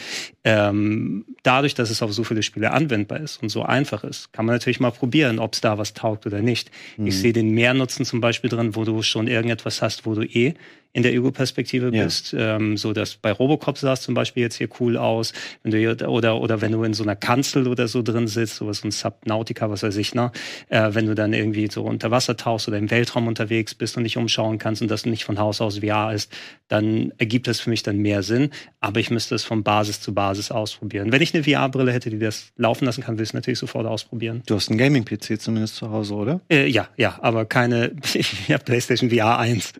Ähm, 0.43 1.25
dadurch, 1.43 1.75
dass 1.75 1.89
es 1.89 2.01
auf 2.01 2.13
so 2.13 2.23
viele 2.23 2.43
Spiele 2.43 2.71
anwendbar 2.71 3.19
ist 3.19 3.41
und 3.41 3.49
so 3.49 3.63
einfach 3.63 4.03
ist, 4.03 4.31
kann 4.33 4.45
man 4.45 4.55
natürlich 4.55 4.79
mal 4.79 4.91
probieren, 4.91 5.39
ob 5.39 5.53
es 5.53 5.61
da 5.61 5.77
was 5.77 5.93
taugt 5.93 6.25
oder 6.25 6.41
nicht. 6.41 6.71
Mhm. 6.97 7.07
Ich 7.07 7.19
sehe 7.19 7.33
den 7.33 7.51
Mehrnutzen 7.51 8.05
zum 8.05 8.21
Beispiel 8.21 8.49
drin, 8.49 8.75
wo 8.75 8.85
du 8.85 9.01
schon 9.01 9.27
irgendetwas 9.27 9.81
hast, 9.81 10.05
wo 10.05 10.13
du 10.13 10.21
eh 10.21 10.53
in 10.93 11.03
der 11.03 11.13
Ego-Perspektive 11.13 11.95
ja. 11.95 12.03
bist. 12.03 12.35
Ähm, 12.37 12.77
so 12.77 12.93
dass 12.93 13.15
bei 13.15 13.31
Robocop 13.31 13.77
sah 13.77 13.93
es 13.93 14.01
zum 14.01 14.13
Beispiel 14.13 14.43
jetzt 14.43 14.55
hier 14.55 14.69
cool 14.79 14.97
aus. 14.97 15.33
Wenn 15.63 15.71
du 15.71 15.77
hier, 15.77 16.09
oder, 16.09 16.39
oder 16.41 16.61
wenn 16.61 16.71
du 16.71 16.83
in 16.83 16.93
so 16.93 17.03
einer 17.03 17.15
Kanzel 17.15 17.67
oder 17.67 17.87
so 17.87 18.01
drin 18.01 18.27
sitzt, 18.27 18.55
sowas 18.55 18.83
ein 18.83 18.91
Subnautica, 18.91 19.69
was 19.69 19.83
weiß 19.83 19.97
ich, 19.97 20.15
ne? 20.15 20.31
Äh, 20.69 20.89
wenn 20.93 21.05
du 21.05 21.15
dann 21.15 21.33
irgendwie 21.33 21.69
so 21.69 21.83
unter 21.83 22.11
Wasser 22.11 22.37
tauchst 22.37 22.67
oder 22.67 22.77
im 22.77 22.89
Weltraum 22.91 23.27
unterwegs 23.27 23.75
bist 23.75 23.97
und 23.97 24.03
dich 24.03 24.17
umschauen 24.17 24.57
kannst 24.57 24.81
und 24.81 24.89
das 24.89 25.05
nicht 25.05 25.25
von 25.25 25.39
Haus 25.39 25.61
aus 25.61 25.79
VR 25.79 26.13
ist, 26.13 26.31
dann 26.67 27.13
ergibt 27.17 27.47
das 27.47 27.59
für 27.59 27.69
mich 27.69 27.83
dann 27.83 27.97
mehr 27.97 28.23
Sinn. 28.23 28.49
Aber 28.79 28.99
ich 28.99 29.09
müsste 29.09 29.35
es 29.35 29.43
von 29.43 29.63
Basis 29.63 30.01
zu 30.01 30.13
Basis 30.13 30.51
ausprobieren. 30.51 31.11
Wenn 31.11 31.21
ich 31.21 31.33
eine 31.33 31.43
VR-Brille 31.43 31.91
hätte, 31.91 32.09
die 32.09 32.19
das 32.19 32.51
laufen 32.57 32.85
lassen 32.85 33.03
kann, 33.03 33.15
würde 33.15 33.23
ich 33.23 33.29
es 33.29 33.33
natürlich 33.33 33.59
sofort 33.59 33.85
ausprobieren. 33.85 34.43
Du 34.45 34.55
hast 34.55 34.69
einen 34.69 34.77
Gaming-PC 34.77 35.39
zumindest 35.39 35.75
zu 35.75 35.89
Hause, 35.89 36.15
oder? 36.15 36.41
Äh, 36.49 36.67
ja, 36.67 36.89
ja, 36.97 37.17
aber 37.21 37.45
keine, 37.45 37.91
ich 38.13 38.51
habe 38.51 38.63
PlayStation 38.63 39.09
VR 39.09 39.37
1. 39.39 39.73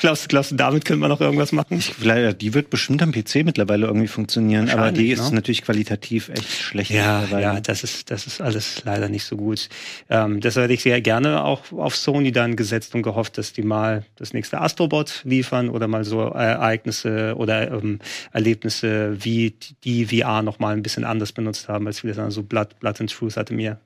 glaubst, 0.00 0.19
glaubst 0.28 0.52
du, 0.52 0.56
damit 0.56 0.84
können 0.84 1.00
wir 1.00 1.08
noch 1.08 1.20
irgendwas 1.20 1.52
machen? 1.52 1.78
Ich, 1.78 1.94
die 2.38 2.54
wird 2.54 2.70
bestimmt 2.70 3.02
am 3.02 3.12
PC 3.12 3.44
mittlerweile 3.44 3.86
irgendwie 3.86 4.08
funktionieren, 4.08 4.68
aber 4.70 4.92
die 4.92 5.10
ist 5.10 5.30
ne? 5.30 5.36
natürlich 5.36 5.62
qualitativ 5.62 6.28
echt 6.28 6.50
schlecht. 6.50 6.90
Ja, 6.90 7.24
ja, 7.38 7.60
das 7.60 7.84
ist, 7.84 8.10
das 8.10 8.26
ist 8.26 8.40
alles 8.40 8.84
leider 8.84 9.08
nicht 9.08 9.24
so 9.24 9.36
gut. 9.36 9.68
Ähm, 10.08 10.40
das 10.40 10.56
hätte 10.56 10.72
ich 10.72 10.82
sehr 10.82 11.00
gerne 11.00 11.44
auch 11.44 11.72
auf 11.72 11.96
Sony 11.96 12.32
dann 12.32 12.56
gesetzt 12.56 12.94
und 12.94 13.02
gehofft, 13.02 13.38
dass 13.38 13.52
die 13.52 13.62
mal 13.62 14.04
das 14.16 14.32
nächste 14.32 14.60
Astrobot 14.60 15.22
liefern 15.24 15.68
oder 15.68 15.88
mal 15.88 16.04
so 16.04 16.20
Ereignisse 16.20 17.34
oder 17.36 17.70
ähm, 17.70 17.98
Erlebnisse 18.32 19.16
wie 19.24 19.54
die 19.84 20.06
VR 20.06 20.42
noch 20.42 20.58
mal 20.58 20.74
ein 20.74 20.82
bisschen 20.82 21.04
anders 21.04 21.32
benutzt 21.32 21.68
haben, 21.68 21.86
als 21.86 22.02
wir 22.02 22.08
das 22.08 22.16
dann 22.16 22.30
so 22.30 22.42
Blood, 22.42 22.78
Blood 22.80 23.00
and 23.00 23.10
Truth 23.10 23.36
hatte 23.36 23.54
mir 23.54 23.78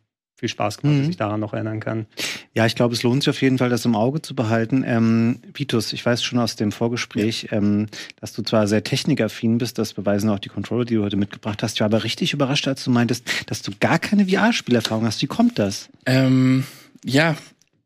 viel 0.44 0.50
Spaß 0.50 0.78
gemacht, 0.78 0.96
mhm. 0.96 1.00
dass 1.00 1.08
ich 1.08 1.16
daran 1.16 1.40
noch 1.40 1.54
erinnern 1.54 1.80
kann. 1.80 2.04
Ja, 2.52 2.66
ich 2.66 2.74
glaube, 2.74 2.94
es 2.94 3.02
lohnt 3.02 3.22
sich 3.22 3.30
auf 3.30 3.40
jeden 3.40 3.56
Fall, 3.56 3.70
das 3.70 3.86
im 3.86 3.96
Auge 3.96 4.20
zu 4.20 4.34
behalten. 4.34 4.84
Ähm, 4.86 5.40
Vitus, 5.54 5.94
ich 5.94 6.04
weiß 6.04 6.22
schon 6.22 6.38
aus 6.38 6.56
dem 6.56 6.70
Vorgespräch, 6.70 7.48
ja. 7.50 7.56
ähm, 7.56 7.86
dass 8.20 8.34
du 8.34 8.42
zwar 8.42 8.68
sehr 8.68 8.84
technikaffin 8.84 9.56
bist, 9.56 9.78
das 9.78 9.94
beweisen 9.94 10.28
auch 10.28 10.38
die 10.38 10.50
Controller, 10.50 10.84
die 10.84 10.96
du 10.96 11.02
heute 11.02 11.16
mitgebracht 11.16 11.62
hast. 11.62 11.74
Ich 11.74 11.80
war 11.80 11.86
aber 11.86 12.04
richtig 12.04 12.34
überrascht, 12.34 12.68
als 12.68 12.84
du 12.84 12.90
meintest, 12.90 13.24
dass 13.46 13.62
du 13.62 13.72
gar 13.80 13.98
keine 13.98 14.26
VR-Spielerfahrung 14.26 15.06
hast. 15.06 15.22
Wie 15.22 15.26
kommt 15.26 15.58
das? 15.58 15.88
Ähm, 16.04 16.64
ja, 17.04 17.36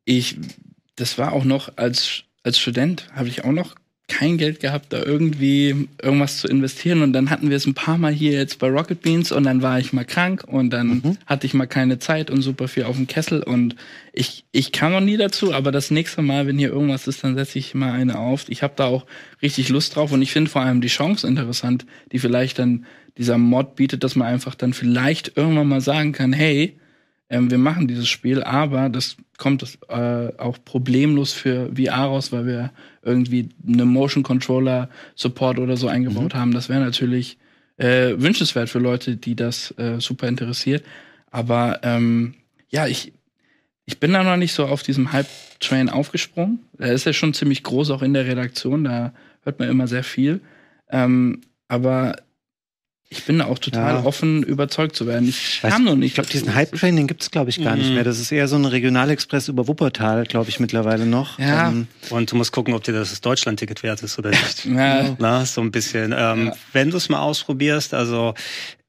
ich, 0.04 0.36
das 0.96 1.16
war 1.16 1.32
auch 1.32 1.44
noch 1.44 1.76
als, 1.76 2.24
als 2.42 2.58
Student, 2.58 3.06
habe 3.14 3.28
ich 3.28 3.44
auch 3.44 3.52
noch 3.52 3.76
kein 4.08 4.38
Geld 4.38 4.60
gehabt, 4.60 4.92
da 4.92 5.02
irgendwie 5.02 5.88
irgendwas 6.02 6.38
zu 6.38 6.48
investieren. 6.48 7.02
Und 7.02 7.12
dann 7.12 7.30
hatten 7.30 7.50
wir 7.50 7.56
es 7.56 7.66
ein 7.66 7.74
paar 7.74 7.98
Mal 7.98 8.12
hier 8.12 8.32
jetzt 8.32 8.58
bei 8.58 8.68
Rocket 8.68 9.02
Beans 9.02 9.30
und 9.30 9.44
dann 9.44 9.62
war 9.62 9.78
ich 9.78 9.92
mal 9.92 10.04
krank 10.04 10.44
und 10.46 10.70
dann 10.70 10.88
mhm. 10.88 11.18
hatte 11.26 11.46
ich 11.46 11.54
mal 11.54 11.66
keine 11.66 11.98
Zeit 11.98 12.30
und 12.30 12.40
super 12.40 12.68
viel 12.68 12.84
auf 12.84 12.96
dem 12.96 13.06
Kessel. 13.06 13.42
Und 13.42 13.76
ich, 14.12 14.44
ich 14.50 14.72
kam 14.72 14.92
noch 14.92 15.00
nie 15.00 15.18
dazu, 15.18 15.52
aber 15.52 15.70
das 15.70 15.90
nächste 15.90 16.22
Mal, 16.22 16.46
wenn 16.46 16.58
hier 16.58 16.70
irgendwas 16.70 17.06
ist, 17.06 17.22
dann 17.22 17.36
setze 17.36 17.58
ich 17.58 17.74
mal 17.74 17.92
eine 17.92 18.18
auf. 18.18 18.48
Ich 18.48 18.62
habe 18.62 18.72
da 18.76 18.86
auch 18.86 19.04
richtig 19.42 19.68
Lust 19.68 19.94
drauf 19.94 20.10
und 20.10 20.22
ich 20.22 20.32
finde 20.32 20.50
vor 20.50 20.62
allem 20.62 20.80
die 20.80 20.88
Chance 20.88 21.26
interessant, 21.26 21.84
die 22.10 22.18
vielleicht 22.18 22.58
dann 22.58 22.86
dieser 23.18 23.36
Mod 23.36 23.76
bietet, 23.76 24.04
dass 24.04 24.16
man 24.16 24.28
einfach 24.28 24.54
dann 24.54 24.72
vielleicht 24.72 25.36
irgendwann 25.36 25.68
mal 25.68 25.80
sagen 25.80 26.12
kann, 26.12 26.32
hey, 26.32 26.78
ähm, 27.30 27.50
wir 27.50 27.58
machen 27.58 27.88
dieses 27.88 28.08
Spiel, 28.08 28.42
aber 28.42 28.88
das 28.88 29.16
kommt 29.36 29.78
äh, 29.88 30.32
auch 30.38 30.58
problemlos 30.64 31.32
für 31.32 31.70
VR 31.76 32.04
raus, 32.04 32.32
weil 32.32 32.46
wir 32.46 32.72
irgendwie 33.08 33.48
eine 33.66 33.84
Motion 33.84 34.22
Controller 34.22 34.88
Support 35.14 35.58
oder 35.58 35.76
so 35.76 35.88
eingebaut 35.88 36.34
mhm. 36.34 36.38
haben. 36.38 36.52
Das 36.52 36.68
wäre 36.68 36.80
natürlich 36.80 37.38
äh, 37.78 38.14
wünschenswert 38.16 38.68
für 38.68 38.78
Leute, 38.78 39.16
die 39.16 39.34
das 39.34 39.72
äh, 39.78 40.00
super 40.00 40.28
interessiert. 40.28 40.84
Aber 41.30 41.80
ähm, 41.82 42.34
ja, 42.68 42.86
ich, 42.86 43.12
ich 43.84 43.98
bin 43.98 44.12
da 44.12 44.22
noch 44.22 44.36
nicht 44.36 44.52
so 44.52 44.66
auf 44.66 44.82
diesem 44.82 45.12
Hype-Train 45.12 45.88
aufgesprungen. 45.88 46.60
Er 46.78 46.92
ist 46.92 47.06
ja 47.06 47.12
schon 47.12 47.34
ziemlich 47.34 47.62
groß, 47.62 47.90
auch 47.90 48.02
in 48.02 48.14
der 48.14 48.26
Redaktion, 48.26 48.84
da 48.84 49.12
hört 49.42 49.58
man 49.58 49.68
immer 49.68 49.86
sehr 49.86 50.04
viel. 50.04 50.40
Ähm, 50.90 51.40
aber 51.68 52.16
ich 53.10 53.24
bin 53.24 53.40
auch 53.40 53.58
total 53.58 53.94
ja. 53.94 54.04
offen, 54.04 54.42
überzeugt 54.42 54.94
zu 54.94 55.06
werden. 55.06 55.28
Ich 55.28 55.60
kam 55.62 55.84
noch 55.84 55.96
nicht. 55.96 56.08
Ich 56.08 56.14
glaube, 56.14 56.28
diesen 56.28 56.54
Hype-Train, 56.54 56.94
den 56.94 57.06
gibt 57.06 57.22
es, 57.22 57.30
glaube 57.30 57.48
ich, 57.48 57.62
gar 57.62 57.74
mhm. 57.74 57.78
nicht 57.80 57.94
mehr. 57.94 58.04
Das 58.04 58.18
ist 58.18 58.30
eher 58.30 58.48
so 58.48 58.56
ein 58.56 58.66
Regionalexpress 58.66 59.48
über 59.48 59.66
Wuppertal, 59.66 60.24
glaube 60.24 60.50
ich, 60.50 60.60
mittlerweile 60.60 61.06
noch. 61.06 61.38
Ja. 61.38 61.68
Ähm, 61.68 61.86
und 62.10 62.30
du 62.30 62.36
musst 62.36 62.52
gucken, 62.52 62.74
ob 62.74 62.84
dir 62.84 62.92
das 62.92 63.18
Deutschland-Ticket 63.22 63.82
wert 63.82 64.02
ist 64.02 64.18
oder 64.18 64.28
nicht. 64.28 64.64
ja. 64.66 65.16
Na, 65.18 65.46
so 65.46 65.62
ein 65.62 65.70
bisschen. 65.70 66.14
Ähm, 66.16 66.48
ja. 66.48 66.52
Wenn 66.74 66.90
du 66.90 66.98
es 66.98 67.08
mal 67.08 67.20
ausprobierst, 67.20 67.94
also 67.94 68.34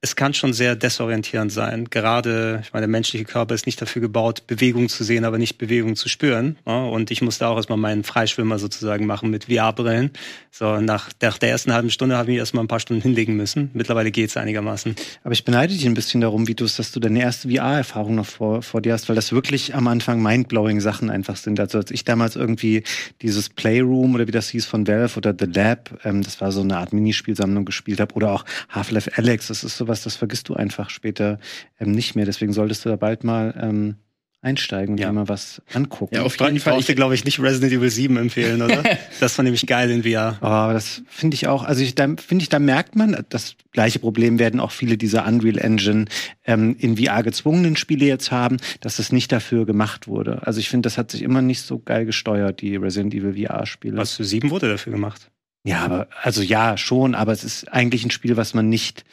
es 0.02 0.16
kann 0.16 0.32
schon 0.32 0.54
sehr 0.54 0.76
desorientierend 0.76 1.52
sein. 1.52 1.88
Gerade, 1.90 2.60
ich 2.62 2.72
meine, 2.72 2.84
der 2.84 2.90
menschliche 2.90 3.26
Körper 3.26 3.54
ist 3.54 3.66
nicht 3.66 3.80
dafür 3.82 4.00
gebaut, 4.00 4.46
Bewegung 4.46 4.88
zu 4.88 5.04
sehen, 5.04 5.26
aber 5.26 5.36
nicht 5.36 5.58
Bewegung 5.58 5.94
zu 5.94 6.08
spüren. 6.08 6.56
Und 6.64 7.10
ich 7.10 7.20
musste 7.20 7.46
auch 7.46 7.56
erstmal 7.56 7.76
meinen 7.76 8.02
Freischwimmer 8.02 8.58
sozusagen 8.58 9.04
machen 9.04 9.30
mit 9.30 9.44
VR-Brillen. 9.44 10.10
So, 10.50 10.80
nach, 10.80 11.10
nach 11.20 11.36
der 11.36 11.50
ersten 11.50 11.74
halben 11.74 11.90
Stunde 11.90 12.16
habe 12.16 12.32
ich 12.32 12.38
erstmal 12.38 12.64
ein 12.64 12.68
paar 12.68 12.80
Stunden 12.80 13.02
hinlegen 13.02 13.36
müssen. 13.36 13.70
Mittlerweile 13.74 14.10
geht's 14.10 14.38
einigermaßen. 14.38 14.96
Aber 15.22 15.32
ich 15.32 15.44
beneide 15.44 15.74
dich 15.74 15.84
ein 15.84 15.94
bisschen 15.94 16.22
darum, 16.22 16.48
wie 16.48 16.54
du 16.54 16.64
es, 16.64 16.76
dass 16.76 16.92
du 16.92 17.00
deine 17.00 17.20
erste 17.20 17.50
VR-Erfahrung 17.50 18.14
noch 18.14 18.26
vor, 18.26 18.62
vor 18.62 18.80
dir 18.80 18.94
hast, 18.94 19.10
weil 19.10 19.16
das 19.16 19.32
wirklich 19.32 19.74
am 19.74 19.86
Anfang 19.86 20.22
mindblowing 20.22 20.80
Sachen 20.80 21.10
einfach 21.10 21.36
sind. 21.36 21.60
Also 21.60 21.76
als 21.76 21.90
ich 21.90 22.04
damals 22.06 22.36
irgendwie 22.36 22.84
dieses 23.20 23.50
Playroom 23.50 24.14
oder 24.14 24.26
wie 24.26 24.32
das 24.32 24.48
hieß 24.48 24.64
von 24.64 24.88
Valve 24.88 25.18
oder 25.18 25.34
The 25.38 25.46
Lab, 25.46 26.00
ähm, 26.04 26.22
das 26.22 26.40
war 26.40 26.52
so 26.52 26.62
eine 26.62 26.78
Art 26.78 26.94
Minispielsammlung 26.94 27.66
gespielt 27.66 28.00
habe, 28.00 28.14
oder 28.14 28.32
auch 28.32 28.46
Half-Life 28.70 29.12
Alex, 29.16 29.48
das 29.48 29.62
ist 29.62 29.76
so 29.76 29.89
sowas, 29.90 30.02
das 30.02 30.16
vergisst 30.16 30.48
du 30.48 30.54
einfach 30.54 30.90
später 30.90 31.38
ähm, 31.78 31.92
nicht 31.92 32.14
mehr. 32.14 32.24
Deswegen 32.24 32.52
solltest 32.52 32.84
du 32.84 32.88
da 32.88 32.96
bald 32.96 33.24
mal 33.24 33.54
ähm, 33.60 33.96
einsteigen 34.42 34.94
und 34.94 35.00
ja. 35.00 35.08
dir 35.08 35.12
mal 35.12 35.28
was 35.28 35.60
angucken. 35.74 36.14
Ja, 36.14 36.22
auf 36.22 36.38
jeden 36.40 36.60
Fall. 36.60 36.78
Ich 36.78 36.86
glaube 36.86 37.14
ich, 37.14 37.24
nicht 37.24 37.40
Resident 37.40 37.72
Evil 37.72 37.90
7 37.90 38.16
empfehlen, 38.16 38.62
oder? 38.62 38.82
das 39.20 39.36
war 39.36 39.42
nämlich 39.42 39.66
geil 39.66 39.90
in 39.90 40.02
VR. 40.02 40.38
Oh, 40.40 40.72
das 40.72 41.02
finde 41.08 41.34
ich 41.34 41.46
auch. 41.46 41.64
Also 41.64 41.82
ich, 41.82 41.94
da 41.94 42.04
finde 42.04 42.42
ich, 42.42 42.48
da 42.48 42.58
merkt 42.58 42.96
man, 42.96 43.24
das 43.28 43.56
gleiche 43.72 43.98
Problem 43.98 44.38
werden 44.38 44.60
auch 44.60 44.70
viele 44.70 44.96
dieser 44.96 45.26
Unreal 45.26 45.58
Engine 45.58 46.06
ähm, 46.46 46.76
in 46.78 46.96
VR 46.96 47.22
gezwungenen 47.22 47.76
Spiele 47.76 48.06
jetzt 48.06 48.30
haben, 48.30 48.56
dass 48.80 48.98
es 48.98 49.12
nicht 49.12 49.30
dafür 49.30 49.66
gemacht 49.66 50.08
wurde. 50.08 50.46
Also 50.46 50.60
ich 50.60 50.70
finde, 50.70 50.86
das 50.86 50.96
hat 50.96 51.10
sich 51.10 51.22
immer 51.22 51.42
nicht 51.42 51.62
so 51.62 51.78
geil 51.78 52.06
gesteuert, 52.06 52.62
die 52.62 52.76
Resident 52.76 53.12
Evil 53.12 53.34
VR-Spiele. 53.34 53.96
Was 53.96 54.14
für 54.14 54.24
7 54.24 54.50
wurde 54.50 54.70
dafür 54.70 54.92
gemacht? 54.92 55.30
Ja, 55.64 55.80
aber 55.80 56.08
also 56.22 56.40
ja, 56.40 56.78
schon, 56.78 57.14
aber 57.14 57.32
es 57.32 57.44
ist 57.44 57.70
eigentlich 57.70 58.04
ein 58.04 58.10
Spiel, 58.10 58.38
was 58.38 58.54
man 58.54 58.70
nicht 58.70 59.04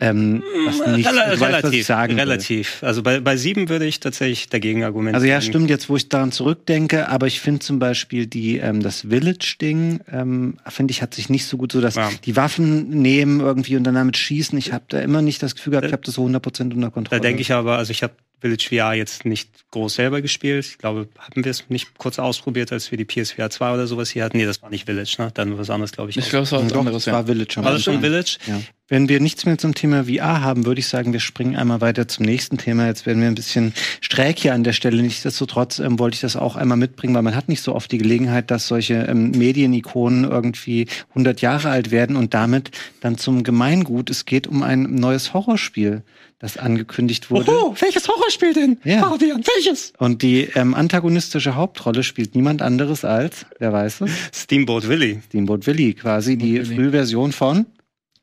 ähm, 0.00 0.42
was 0.66 0.84
hm, 0.84 0.96
nicht, 0.96 1.08
Rel 1.08 1.18
relativ, 1.18 1.86
sagen 1.86 2.18
relativ. 2.18 2.82
Will. 2.82 2.88
Also 2.88 3.02
bei, 3.04 3.20
bei 3.20 3.36
sieben 3.36 3.68
würde 3.68 3.86
ich 3.86 4.00
tatsächlich 4.00 4.48
dagegen 4.48 4.82
argumentieren. 4.82 5.14
Also 5.14 5.26
ja, 5.26 5.40
stimmt, 5.40 5.70
jetzt 5.70 5.88
wo 5.88 5.96
ich 5.96 6.08
daran 6.08 6.32
zurückdenke, 6.32 7.08
aber 7.08 7.28
ich 7.28 7.40
finde 7.40 7.60
zum 7.60 7.78
Beispiel 7.78 8.26
die, 8.26 8.58
ähm, 8.58 8.82
das 8.82 9.02
Village-Ding, 9.02 10.00
ähm, 10.10 10.56
finde 10.68 10.90
ich, 10.90 11.00
hat 11.00 11.14
sich 11.14 11.28
nicht 11.28 11.46
so 11.46 11.56
gut 11.56 11.70
so, 11.70 11.80
dass 11.80 11.94
ja. 11.94 12.10
die 12.24 12.34
Waffen 12.34 12.90
nehmen 12.90 13.38
irgendwie 13.38 13.76
und 13.76 13.84
dann 13.84 13.94
damit 13.94 14.16
schießen. 14.16 14.58
Ich 14.58 14.72
habe 14.72 14.84
da 14.88 14.98
immer 14.98 15.22
nicht 15.22 15.40
das 15.42 15.54
Gefühl 15.54 15.70
gehabt, 15.70 15.86
ich 15.86 15.92
habe 15.92 16.02
das 16.02 16.14
so 16.14 16.26
100% 16.26 16.74
unter 16.74 16.90
Kontrolle. 16.90 17.20
Da 17.20 17.28
denke 17.28 17.42
ich 17.42 17.52
aber, 17.52 17.78
also 17.78 17.92
ich 17.92 18.02
habe 18.02 18.14
Village 18.40 18.68
VR 18.68 18.94
jetzt 18.94 19.24
nicht 19.24 19.70
groß 19.70 19.94
selber 19.94 20.20
gespielt. 20.20 20.66
Ich 20.66 20.78
glaube, 20.78 21.08
hatten 21.18 21.44
wir 21.44 21.50
es 21.50 21.68
nicht 21.70 21.96
kurz 21.98 22.18
ausprobiert, 22.18 22.72
als 22.72 22.90
wir 22.90 22.98
die 22.98 23.04
PSVR 23.04 23.50
2 23.50 23.74
oder 23.74 23.86
sowas 23.86 24.10
hier 24.10 24.24
hatten? 24.24 24.36
Nee, 24.36 24.44
das 24.44 24.62
war 24.62 24.70
nicht 24.70 24.84
Village, 24.84 25.16
ne? 25.18 25.30
Dann 25.32 25.58
was 25.58 25.70
anderes, 25.70 25.92
glaube 25.92 26.10
ich. 26.10 26.16
Ich 26.16 26.28
glaube, 26.28 26.44
es 26.44 26.52
war 26.52 26.64
was 26.64 26.72
anderes. 26.72 27.04
Das 27.04 27.14
war 27.14 27.26
Village. 27.26 27.56
War 27.56 27.72
das 27.72 27.82
schon 27.82 28.00
Village? 28.00 28.38
Ja. 28.46 28.60
Wenn 28.86 29.08
wir 29.08 29.18
nichts 29.18 29.46
mehr 29.46 29.56
zum 29.56 29.74
Thema 29.74 30.04
VR 30.04 30.42
haben, 30.42 30.66
würde 30.66 30.78
ich 30.78 30.88
sagen, 30.88 31.14
wir 31.14 31.20
springen 31.20 31.56
einmal 31.56 31.80
weiter 31.80 32.06
zum 32.06 32.26
nächsten 32.26 32.58
Thema. 32.58 32.86
Jetzt 32.86 33.06
werden 33.06 33.22
wir 33.22 33.28
ein 33.28 33.34
bisschen 33.34 33.72
sträg 34.02 34.38
hier 34.38 34.52
an 34.52 34.62
der 34.62 34.74
Stelle. 34.74 35.00
Nichtsdestotrotz 35.02 35.78
ähm, 35.78 35.98
wollte 35.98 36.16
ich 36.16 36.20
das 36.20 36.36
auch 36.36 36.56
einmal 36.56 36.76
mitbringen, 36.76 37.14
weil 37.14 37.22
man 37.22 37.34
hat 37.34 37.48
nicht 37.48 37.62
so 37.62 37.74
oft 37.74 37.90
die 37.90 37.98
Gelegenheit, 37.98 38.50
dass 38.50 38.68
solche 38.68 38.94
ähm, 39.08 39.30
Medienikonen 39.30 40.24
irgendwie 40.24 40.86
100 41.10 41.40
Jahre 41.40 41.70
alt 41.70 41.90
werden 41.90 42.16
und 42.16 42.34
damit 42.34 42.72
dann 43.00 43.16
zum 43.16 43.42
Gemeingut. 43.42 44.10
Es 44.10 44.26
geht 44.26 44.46
um 44.46 44.62
ein 44.62 44.94
neues 44.94 45.32
Horrorspiel 45.32 46.02
das 46.38 46.56
angekündigt 46.56 47.30
wurde. 47.30 47.50
Oh, 47.50 47.74
welches 47.78 48.08
Horrorspiel 48.08 48.52
denn? 48.52 48.78
Ja. 48.84 49.00
Fabian, 49.00 49.42
welches? 49.54 49.92
Und 49.98 50.22
die 50.22 50.48
ähm, 50.54 50.74
antagonistische 50.74 51.54
Hauptrolle 51.54 52.02
spielt 52.02 52.34
niemand 52.34 52.62
anderes 52.62 53.04
als, 53.04 53.46
wer 53.58 53.72
weiß 53.72 54.02
es? 54.02 54.10
Steamboat 54.34 54.88
Willie. 54.88 55.22
Steamboat 55.26 55.66
Willie, 55.66 55.94
quasi 55.94 56.34
Steamboat 56.34 56.48
die 56.48 56.68
Willy. 56.68 56.76
Frühversion 56.76 57.32
von 57.32 57.66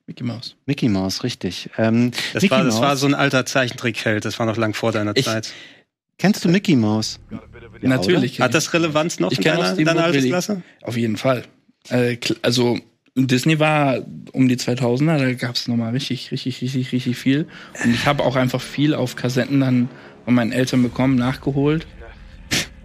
Mickey 0.07 0.24
Mouse. 0.24 0.55
Mickey 0.66 0.89
Mouse, 0.89 1.24
richtig. 1.24 1.70
Ähm, 1.78 2.12
das, 2.34 2.49
war, 2.49 2.64
das 2.64 2.82
war 2.82 2.97
so 2.97 3.07
ein 3.07 3.14
alter 3.14 3.45
Zeichentrickfeld, 3.45 4.26
das 4.26 4.39
war 4.39 4.45
noch 4.45 4.57
lang 4.57 4.74
vor 4.74 4.91
deiner 4.91 5.16
ich, 5.16 5.26
Zeit. 5.26 5.53
Kennst 6.18 6.43
du 6.45 6.49
Mickey 6.49 6.76
Mouse? 6.76 7.20
Ja, 7.32 7.39
Natürlich. 7.82 8.41
Hat 8.41 8.53
das 8.53 8.74
Relevanz 8.74 9.20
noch 9.20 9.32
ich 9.32 9.39
in 9.39 9.43
deiner, 9.43 9.78
in 9.78 9.86
deiner 9.86 10.03
Altersklasse? 10.03 10.62
Auf 10.82 10.97
jeden 10.97 11.18
Fall. 11.18 11.45
Äh, 11.89 12.18
also 12.41 12.78
Disney 13.16 13.59
war 13.59 14.05
um 14.32 14.47
die 14.47 14.55
2000er, 14.55 15.18
da 15.18 15.34
gab 15.34 15.55
es 15.55 15.68
nochmal 15.68 15.91
richtig, 15.91 16.32
richtig, 16.32 16.62
richtig, 16.62 16.91
richtig 16.91 17.18
viel. 17.18 17.47
Und 17.84 17.93
ich 17.93 18.05
habe 18.05 18.24
auch 18.24 18.36
einfach 18.36 18.62
viel 18.62 18.93
auf 18.93 19.16
Kassetten 19.16 19.59
dann 19.59 19.89
von 20.24 20.34
meinen 20.34 20.51
Eltern 20.51 20.82
bekommen, 20.82 21.16
nachgeholt. 21.16 21.88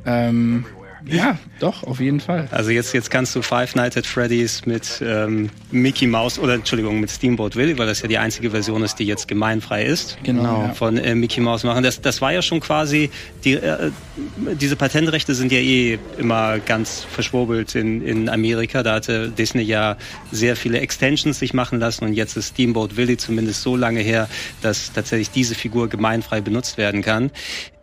Ähm, 0.04 0.64
ja, 1.06 1.38
doch, 1.60 1.84
auf 1.84 2.00
jeden 2.00 2.20
Fall. 2.20 2.48
Also 2.50 2.70
jetzt, 2.70 2.92
jetzt 2.92 3.10
kannst 3.10 3.34
du 3.34 3.42
Five 3.42 3.74
Nights 3.74 3.96
at 3.96 4.06
Freddy's 4.06 4.66
mit 4.66 5.02
ähm, 5.04 5.50
Mickey 5.70 6.06
Mouse 6.06 6.38
oder 6.38 6.54
Entschuldigung, 6.54 7.00
mit 7.00 7.10
Steamboat 7.10 7.56
Willie, 7.56 7.78
weil 7.78 7.86
das 7.86 8.02
ja 8.02 8.08
die 8.08 8.18
einzige 8.18 8.50
Version 8.50 8.82
ist, 8.82 8.98
die 8.98 9.04
jetzt 9.04 9.28
gemeinfrei 9.28 9.84
ist. 9.84 10.18
Genau. 10.22 10.62
Ja. 10.62 10.74
Von 10.74 10.98
äh, 10.98 11.14
Mickey 11.14 11.40
Mouse 11.40 11.64
machen. 11.64 11.84
Das, 11.84 12.00
das 12.00 12.20
war 12.20 12.32
ja 12.32 12.42
schon 12.42 12.60
quasi, 12.60 13.10
die, 13.44 13.54
äh, 13.54 13.90
diese 14.60 14.76
Patentrechte 14.76 15.34
sind 15.34 15.52
ja 15.52 15.58
eh 15.58 15.98
immer 16.18 16.58
ganz 16.58 17.06
verschwurbelt 17.10 17.74
in, 17.74 18.04
in 18.04 18.28
Amerika. 18.28 18.82
Da 18.82 18.94
hatte 18.94 19.28
Disney 19.30 19.62
ja 19.62 19.96
sehr 20.32 20.56
viele 20.56 20.80
Extensions 20.80 21.38
sich 21.38 21.54
machen 21.54 21.78
lassen 21.78 22.04
und 22.04 22.14
jetzt 22.14 22.36
ist 22.36 22.48
Steamboat 22.48 22.96
Willie 22.96 23.16
zumindest 23.16 23.62
so 23.62 23.76
lange 23.76 24.00
her, 24.00 24.28
dass 24.62 24.92
tatsächlich 24.92 25.30
diese 25.30 25.54
Figur 25.54 25.88
gemeinfrei 25.88 26.40
benutzt 26.40 26.78
werden 26.78 27.02
kann. 27.02 27.30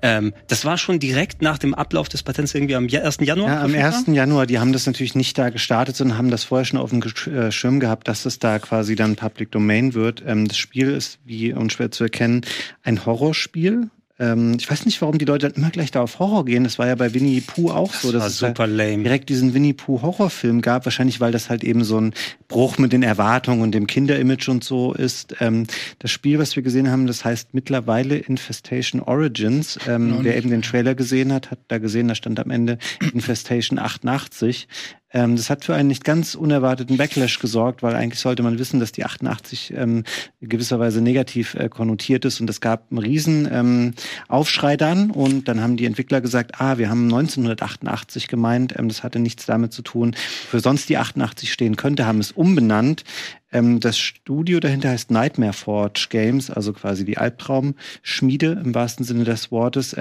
Ähm, 0.04 0.34
das 0.48 0.66
war 0.66 0.78
schon 0.78 1.00
direkt 1.00 1.42
nach 1.42 1.58
dem 1.58 1.74
Ablauf 1.74 2.10
des 2.10 2.24
Patents 2.24 2.54
irgendwie 2.54 2.76
am 2.76 2.90
1. 2.92 3.18
Januar? 3.22 3.50
Ja, 3.50 3.62
am 3.62 3.74
1. 3.74 4.08
Januar. 4.08 4.46
Die 4.46 4.60
haben 4.60 4.74
das 4.74 4.86
natürlich 4.86 5.16
nicht 5.16 5.38
da 5.38 5.50
gestartet, 5.50 5.96
sondern 5.96 6.18
haben 6.18 6.30
das 6.30 6.44
vorher 6.44 6.66
schon 6.66 6.78
auf 6.78 6.90
dem 6.90 7.02
äh, 7.02 7.52
Schirm 7.54 7.80
gehabt, 7.80 8.10
dass 8.10 8.26
es 8.26 8.38
da 8.38 8.60
quasi 8.60 8.96
dann 8.96 9.16
Public 9.16 9.52
Domain 9.52 9.94
wird. 9.94 10.22
Ähm, 10.28 10.46
das 10.46 10.58
Spiel 10.58 10.92
ist, 10.92 11.20
wie 11.24 11.54
unschwer 11.54 11.90
zu 11.90 12.04
erkennen, 12.04 12.42
ein 12.84 13.06
Horrorspiel 13.06 13.90
ähm, 14.20 14.56
ich 14.60 14.70
weiß 14.70 14.86
nicht, 14.86 15.02
warum 15.02 15.18
die 15.18 15.26
Leute 15.26 15.50
dann 15.50 15.58
immer 15.58 15.72
gleich 15.72 15.90
da 15.90 16.02
auf 16.02 16.20
Horror 16.20 16.46
gehen. 16.46 16.64
Das 16.64 16.78
war 16.78 16.86
ja 16.86 16.94
bei 16.94 17.14
Winnie 17.16 17.42
Pooh 17.42 17.72
auch 17.72 17.94
so. 17.94 18.12
Das 18.12 18.22
war 18.22 18.30
super 18.30 18.68
lame. 18.68 19.02
direkt 19.02 19.30
diesen 19.30 19.56
Winnie 19.56 19.74
Pooh 19.74 20.04
Horrorfilm 20.04 20.62
gab. 20.62 20.86
Wahrscheinlich, 20.86 21.20
weil 21.20 21.32
das 21.32 21.50
halt 21.50 21.64
eben 21.64 21.84
so 21.84 22.00
ein 22.00 22.14
Bruch 22.48 22.78
mit 22.78 22.94
den 22.94 23.02
Erwartungen 23.02 23.62
und 23.62 23.72
dem 23.72 23.88
Kinderimage 23.88 24.50
und 24.50 24.64
so 24.64 24.94
ist. 24.94 25.36
Ähm, 25.40 25.66
das 25.98 26.12
Spiel, 26.12 26.38
was 26.38 26.56
wir 26.56 26.62
gesehen 26.62 26.92
haben, 26.92 27.08
das 27.08 27.26
heißt 27.26 27.54
mittlerweile 27.54 28.18
Infestation 28.18 29.02
Origins. 29.02 29.80
Ähm, 29.88 30.20
wer 30.22 30.38
eben 30.38 30.52
den 30.52 30.62
Trailer 30.62 30.94
gesehen 30.94 31.34
hat, 31.34 31.50
hat 31.50 31.60
da 31.70 31.80
gesehen, 31.80 32.08
da 32.08 32.14
stand 32.14 32.40
am 32.40 32.52
Ende 32.52 32.78
Infestation 33.14 33.80
88. 33.80 34.68
Ähm, 35.14 35.36
das 35.36 35.50
hat 35.50 35.64
für 35.64 35.76
einen 35.76 35.88
nicht 35.88 36.04
ganz 36.04 36.36
unerwarteten 36.36 36.98
Backlash 36.98 37.40
gesorgt, 37.40 37.84
weil 37.84 37.96
eigentlich 37.96 38.20
sollte 38.20 38.44
man 38.44 38.58
wissen, 38.58 38.80
dass 38.80 38.92
die 38.92 39.06
88 39.06 39.74
ähm, 39.78 40.04
gewisserweise 40.42 41.02
negativ 41.02 41.54
äh, 41.56 41.70
konnotiert 41.70 42.26
ist 42.26 42.42
und 42.42 42.50
es 42.50 42.60
gab 42.60 42.92
einen 42.92 42.98
riesen 42.98 43.48
ähm, 43.52 43.94
Aufschrei 44.28 44.76
dann 44.76 45.12
und 45.12 45.48
dann 45.48 45.62
haben 45.62 45.78
die 45.78 45.86
Entwickler 45.86 46.20
gesagt, 46.22 46.60
ah, 46.60 46.78
wir 46.78 46.90
haben 46.90 47.04
1988 47.04 48.28
gemeint, 48.28 48.74
ähm, 48.78 48.88
das 48.88 49.04
hatte 49.04 49.20
nichts 49.20 49.46
damit 49.46 49.72
zu 49.72 49.84
tun, 49.84 50.16
für 50.16 50.60
sonst 50.60 50.90
die 50.90 50.98
88 50.98 51.54
stehen 51.54 51.76
könnte, 51.76 52.06
haben 52.06 52.20
es 52.20 52.32
umbenannt. 52.32 53.04
Ähm, 53.52 53.80
das 53.80 53.98
Studio 53.98 54.60
dahinter 54.60 54.90
heißt 54.90 55.12
Nightmare 55.12 55.54
Forge 55.54 56.08
Games, 56.10 56.50
also 56.50 56.74
quasi 56.74 57.06
die 57.06 57.18
Albtraumschmiede 57.18 58.62
im 58.64 58.74
wahrsten 58.74 59.06
Sinne 59.06 59.24
des 59.24 59.52
Wortes. 59.52 59.96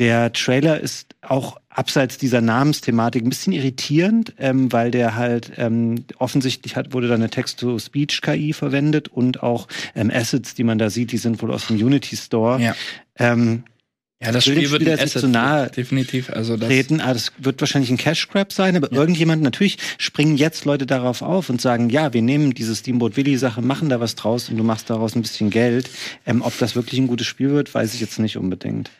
Der 0.00 0.32
Trailer 0.32 0.80
ist 0.80 1.14
auch 1.20 1.60
abseits 1.68 2.16
dieser 2.16 2.40
Namensthematik 2.40 3.22
ein 3.22 3.28
bisschen 3.28 3.52
irritierend, 3.52 4.32
ähm, 4.38 4.72
weil 4.72 4.90
der 4.90 5.14
halt 5.14 5.52
ähm, 5.58 6.06
offensichtlich 6.18 6.74
hat, 6.74 6.94
wurde 6.94 7.06
da 7.06 7.14
eine 7.14 7.28
Text-to-Speech-KI 7.28 8.54
verwendet 8.54 9.08
und 9.08 9.42
auch 9.42 9.68
ähm, 9.94 10.10
Assets, 10.10 10.54
die 10.54 10.64
man 10.64 10.78
da 10.78 10.88
sieht, 10.88 11.12
die 11.12 11.18
sind 11.18 11.42
wohl 11.42 11.52
aus 11.52 11.66
dem 11.66 11.76
Unity 11.76 12.16
Store. 12.16 12.58
Ja. 12.60 12.74
Ähm, 13.18 13.64
Ja, 14.22 14.32
das 14.32 14.44
Spiel 14.44 14.70
wird 14.70 14.82
Spieler 14.82 14.92
ein 14.92 14.98
jetzt 14.98 15.16
Asset 15.16 15.20
zu 15.20 15.28
nahe 15.28 15.70
definitiv. 15.70 16.30
Also 16.30 16.56
das, 16.56 16.68
treten. 16.68 17.02
Ah, 17.02 17.12
das 17.12 17.32
wird 17.36 17.60
wahrscheinlich 17.60 17.90
ein 17.90 17.98
Cash 17.98 18.28
Grab 18.28 18.54
sein, 18.54 18.76
aber 18.76 18.90
irgendjemand, 18.92 19.42
natürlich 19.42 19.76
springen 19.98 20.38
jetzt 20.38 20.64
Leute 20.64 20.86
darauf 20.86 21.20
auf 21.20 21.50
und 21.50 21.60
sagen, 21.60 21.90
ja, 21.90 22.14
wir 22.14 22.22
nehmen 22.22 22.54
diese 22.54 22.74
Steamboat 22.74 23.18
Willy 23.18 23.36
Sache, 23.36 23.60
machen 23.60 23.90
da 23.90 24.00
was 24.00 24.14
draus 24.14 24.48
und 24.48 24.56
du 24.56 24.64
machst 24.64 24.88
daraus 24.88 25.14
ein 25.14 25.20
bisschen 25.20 25.50
Geld. 25.50 25.90
Ähm, 26.24 26.40
ob 26.40 26.58
das 26.58 26.74
wirklich 26.74 26.98
ein 26.98 27.06
gutes 27.06 27.26
Spiel 27.26 27.50
wird, 27.50 27.74
weiß 27.74 27.92
ich 27.92 28.00
jetzt 28.00 28.18
nicht 28.18 28.38
unbedingt. 28.38 28.90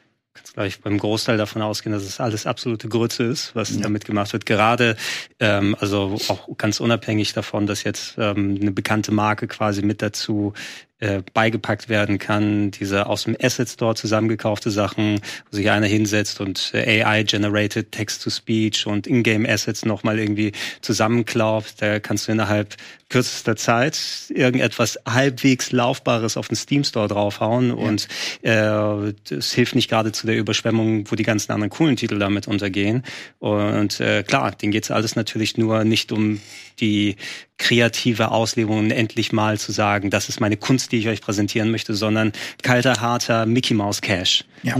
Kannst 0.51 0.55
gleich 0.55 0.81
beim 0.81 0.99
Großteil 0.99 1.37
davon 1.37 1.63
ausgehen, 1.63 1.93
dass 1.93 2.03
es 2.03 2.21
alles 2.21 2.47
absolute 2.47 2.89
Grütze 2.89 3.25
ist, 3.25 3.55
was 3.55 3.79
damit 3.79 4.05
gemacht 4.05 4.33
wird. 4.33 4.47
Gerade, 4.47 4.97
ähm, 5.39 5.77
also 5.79 6.19
auch 6.29 6.57
ganz 6.57 6.81
unabhängig 6.81 7.33
davon, 7.33 7.67
dass 7.67 7.85
jetzt 7.85 8.17
ähm, 8.19 8.59
eine 8.61 8.73
bekannte 8.73 9.13
Marke 9.13 9.47
quasi 9.47 9.83
mit 9.83 10.03
dazu 10.03 10.53
äh, 11.01 11.23
beigepackt 11.35 11.89
werden 11.89 12.19
kann, 12.19 12.71
diese 12.71 13.07
aus 13.07 13.25
dem 13.25 13.37
Asset 13.41 13.69
Store 13.69 13.95
zusammengekaufte 13.95 14.71
Sachen, 14.71 15.21
wo 15.51 15.57
sich 15.57 15.71
einer 15.71 15.87
hinsetzt 15.87 16.41
und 16.41 16.73
äh, 16.75 17.03
AI-generated 17.03 17.91
Text-to-Speech 17.91 18.87
und 18.87 19.07
Ingame-Assets 19.07 19.85
nochmal 19.85 20.19
irgendwie 20.19 20.53
zusammenklaubt. 20.83 21.75
Da 21.79 22.01
kannst 22.01 22.29
du 22.29 22.33
innerhalb 22.33 22.77
kürzester 23.09 23.57
Zeit 23.57 23.99
irgendetwas 24.29 24.99
halbwegs 25.07 25.73
Laufbares 25.73 26.37
auf 26.37 26.49
den 26.49 26.57
Steam 26.57 26.85
Store 26.85 27.09
draufhauen 27.09 27.73
und 27.73 28.07
äh, 28.43 29.13
das 29.29 29.53
hilft 29.53 29.75
nicht 29.75 29.91
gerade 29.91 30.13
zu 30.13 30.27
der 30.27 30.37
Überschwemmung, 30.37 31.11
wo 31.11 31.17
die 31.17 31.25
ganzen 31.25 31.51
anderen 31.53 31.71
coolen 31.71 31.97
Titel 31.97 32.19
damit 32.19 32.47
untergehen. 32.47 33.03
Und 33.41 34.01
äh, 34.01 34.23
klar, 34.23 34.53
denen 34.53 34.71
geht's 34.71 34.91
alles 34.91 35.17
natürlich 35.17 35.57
nur 35.57 35.85
nicht 35.85 36.13
um 36.13 36.41
die 36.79 37.17
kreative 37.61 38.33
Auslegung 38.33 38.91
endlich 38.91 39.33
mal 39.33 39.59
zu 39.59 39.71
sagen, 39.71 40.11
das 40.11 40.29
ist 40.29 40.41
meine 40.41 40.57
Kunst, 40.57 40.91
die 40.91 40.97
ich 40.97 41.09
euch 41.09 41.21
präsentieren 41.21 41.71
möchte, 41.71 41.95
sondern 41.95 42.33
kalter, 42.63 43.01
harter 43.01 43.47
Mickey 43.47 43.75
Mouse 43.75 44.01
Cash. 44.01 44.45
ja. 44.63 44.75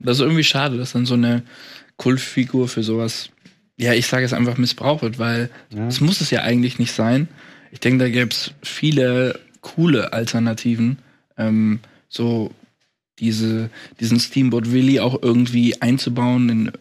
das 0.00 0.18
ist 0.18 0.22
irgendwie 0.22 0.44
schade, 0.44 0.76
dass 0.76 0.92
dann 0.92 1.06
so 1.06 1.14
eine 1.14 1.42
Kultfigur 1.96 2.68
für 2.68 2.82
sowas, 2.82 3.30
ja, 3.76 3.94
ich 3.94 4.06
sage 4.06 4.24
es 4.24 4.32
einfach 4.32 4.58
missbraucht 4.58 5.02
wird, 5.02 5.18
weil 5.18 5.48
es 5.88 6.00
muss 6.00 6.20
es 6.20 6.30
ja 6.30 6.42
eigentlich 6.42 6.78
nicht 6.78 6.92
sein. 6.92 7.28
Ich 7.72 7.80
denke, 7.80 8.04
da 8.04 8.10
gäbe 8.10 8.30
es 8.30 8.52
viele 8.62 9.38
coole 9.60 10.12
Alternativen, 10.12 10.98
ähm, 11.36 11.80
so 12.08 12.52
diese, 13.18 13.70
diesen 14.00 14.20
Steamboat 14.20 14.72
Willy 14.72 15.00
auch 15.00 15.20
irgendwie 15.22 15.80
einzubauen 15.80 16.48
in 16.48 16.72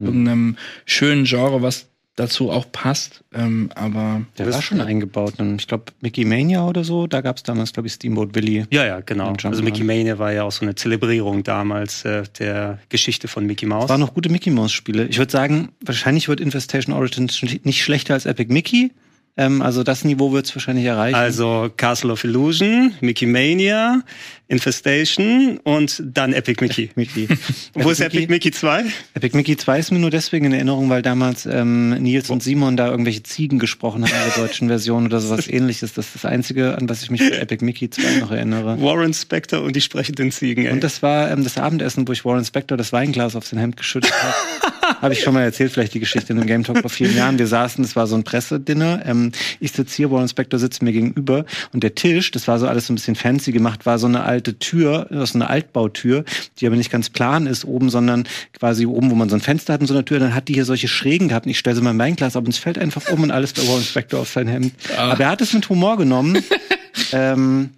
irgendeinem 0.00 0.56
schönen 0.86 1.24
Genre, 1.24 1.62
was 1.62 1.86
dazu 2.16 2.50
auch 2.50 2.70
passt. 2.70 3.24
Ähm, 3.32 3.70
aber 3.74 4.22
Der 4.38 4.52
war 4.52 4.62
schon 4.62 4.80
eingebaut. 4.80 5.34
Und 5.38 5.60
ich 5.60 5.66
glaube, 5.68 5.86
Mickey 6.00 6.24
Mania 6.24 6.66
oder 6.66 6.84
so, 6.84 7.06
da 7.06 7.20
gab 7.20 7.36
es 7.36 7.42
damals, 7.42 7.72
glaube 7.72 7.88
ich, 7.88 7.94
Steamboat 7.94 8.34
Willy. 8.34 8.66
Ja, 8.70 8.86
ja, 8.86 9.00
genau. 9.00 9.34
Also 9.42 9.62
Mickey 9.62 9.82
Mania 9.82 10.18
war 10.18 10.32
ja 10.32 10.44
auch 10.44 10.52
so 10.52 10.64
eine 10.64 10.74
Zelebrierung 10.74 11.42
damals 11.42 12.04
äh, 12.04 12.22
der 12.38 12.78
Geschichte 12.88 13.28
von 13.28 13.46
Mickey 13.46 13.66
Mouse. 13.66 13.84
Es 13.84 13.90
waren 13.90 14.00
noch 14.00 14.14
gute 14.14 14.28
Mickey 14.28 14.50
Mouse 14.50 14.72
Spiele. 14.72 15.06
Ich 15.06 15.18
würde 15.18 15.32
sagen, 15.32 15.70
wahrscheinlich 15.80 16.28
wird 16.28 16.40
Infestation 16.40 16.94
Origins 16.94 17.42
nicht 17.42 17.82
schlechter 17.82 18.14
als 18.14 18.26
Epic 18.26 18.52
Mickey. 18.52 18.92
Ähm, 19.36 19.62
also 19.62 19.82
das 19.82 20.04
Niveau 20.04 20.32
wird 20.32 20.46
es 20.46 20.54
wahrscheinlich 20.54 20.84
erreichen. 20.84 21.16
Also 21.16 21.70
Castle 21.76 22.12
of 22.12 22.22
Illusion, 22.22 22.94
Mickey 23.00 23.26
Mania, 23.26 24.02
Infestation 24.46 25.58
und 25.64 26.00
dann 26.04 26.32
Epic 26.32 26.62
Mickey. 26.62 26.90
Mickey. 26.94 27.28
Wo 27.74 27.90
ist 27.90 27.98
Epic 27.98 28.28
Mickey 28.28 28.52
2? 28.52 28.84
Epic 29.14 29.36
Mickey 29.36 29.56
2 29.56 29.78
ist 29.80 29.90
mir 29.90 29.98
nur 29.98 30.10
deswegen 30.10 30.46
in 30.46 30.52
Erinnerung, 30.52 30.88
weil 30.88 31.02
damals 31.02 31.46
ähm, 31.46 31.90
Nils 31.90 32.30
und 32.30 32.44
Simon 32.44 32.76
da 32.76 32.88
irgendwelche 32.88 33.24
Ziegen 33.24 33.58
gesprochen 33.58 34.04
haben 34.04 34.12
in 34.12 34.32
der 34.34 34.46
deutschen 34.46 34.68
Version 34.68 35.06
oder 35.06 35.20
sowas 35.20 35.48
ähnliches. 35.48 35.94
Das 35.94 36.06
ist 36.06 36.14
das 36.14 36.24
Einzige, 36.26 36.78
an 36.78 36.88
was 36.88 37.02
ich 37.02 37.10
mich 37.10 37.20
bei 37.20 37.36
Epic 37.36 37.64
Mickey 37.64 37.90
2 37.90 38.20
noch 38.20 38.30
erinnere. 38.30 38.80
Warren 38.80 39.14
Spector 39.14 39.62
und 39.62 39.74
die 39.74 39.80
sprechenden 39.80 40.30
Ziegen. 40.30 40.66
Ey. 40.66 40.72
Und 40.72 40.84
das 40.84 41.02
war 41.02 41.30
ähm, 41.32 41.42
das 41.42 41.58
Abendessen, 41.58 42.06
wo 42.06 42.12
ich 42.12 42.24
Warren 42.24 42.44
Spector 42.44 42.78
das 42.78 42.92
Weinglas 42.92 43.34
auf 43.34 43.46
sein 43.46 43.58
Hemd 43.58 43.76
geschüttet 43.76 44.12
habe. 44.12 44.34
habe 45.00 45.14
ich 45.14 45.20
schon 45.22 45.34
mal 45.34 45.42
erzählt, 45.42 45.72
vielleicht 45.72 45.94
die 45.94 46.00
Geschichte 46.00 46.32
in 46.32 46.38
einem 46.38 46.46
Game 46.46 46.64
Talk 46.64 46.78
vor 46.78 46.90
vielen 46.90 47.16
Jahren. 47.16 47.38
Wir 47.38 47.46
saßen, 47.46 47.82
das 47.82 47.96
war 47.96 48.06
so 48.06 48.16
ein 48.16 48.24
Pressedinner. 48.24 49.02
Ähm, 49.06 49.32
ich 49.60 49.72
sitze 49.72 49.96
hier, 49.96 50.10
Warren 50.10 50.28
Spector 50.28 50.58
sitzt 50.58 50.82
mir 50.82 50.92
gegenüber 50.92 51.44
und 51.72 51.82
der 51.82 51.94
Tisch, 51.94 52.30
das 52.30 52.48
war 52.48 52.58
so 52.58 52.66
alles 52.66 52.86
so 52.86 52.92
ein 52.92 52.96
bisschen 52.96 53.14
fancy 53.14 53.52
gemacht, 53.52 53.86
war 53.86 53.98
so 53.98 54.06
eine 54.06 54.24
alte 54.24 54.58
Tür, 54.58 55.06
so 55.10 55.34
eine 55.34 55.48
Altbautür, 55.48 56.24
die 56.58 56.66
aber 56.66 56.76
nicht 56.76 56.90
ganz 56.90 57.10
plan 57.10 57.46
ist 57.46 57.64
oben, 57.64 57.90
sondern 57.90 58.24
quasi 58.52 58.86
oben, 58.86 59.10
wo 59.10 59.14
man 59.14 59.28
so 59.28 59.36
ein 59.36 59.40
Fenster 59.40 59.74
hat 59.74 59.80
und 59.80 59.86
so 59.86 59.94
eine 59.94 60.04
Tür, 60.04 60.18
dann 60.18 60.34
hat 60.34 60.48
die 60.48 60.54
hier 60.54 60.64
solche 60.64 60.88
Schrägen 60.88 61.28
gehabt 61.28 61.46
und 61.46 61.50
ich 61.50 61.58
stelle 61.58 61.76
sie 61.76 61.82
mal 61.82 61.90
in 61.90 61.96
mein 61.96 62.16
Glas 62.16 62.36
ab 62.36 62.44
und 62.44 62.50
es 62.50 62.58
fällt 62.58 62.78
einfach 62.78 63.08
um 63.10 63.22
und 63.22 63.30
alles 63.30 63.52
bei 63.52 63.66
Warren 63.66 63.82
Spector 63.82 64.20
auf 64.20 64.30
sein 64.30 64.48
Hemd. 64.48 64.74
Aber 64.96 65.22
er 65.22 65.30
hat 65.30 65.40
es 65.40 65.52
mit 65.52 65.68
Humor 65.68 65.96
genommen. 65.96 66.42
ähm, 67.12 67.70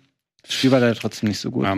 das 0.47 0.55
Spiel 0.55 0.70
war 0.70 0.81
da 0.81 0.94
trotzdem 0.94 1.28
nicht 1.28 1.40
so 1.40 1.51
gut. 1.51 1.64
Ja. 1.64 1.77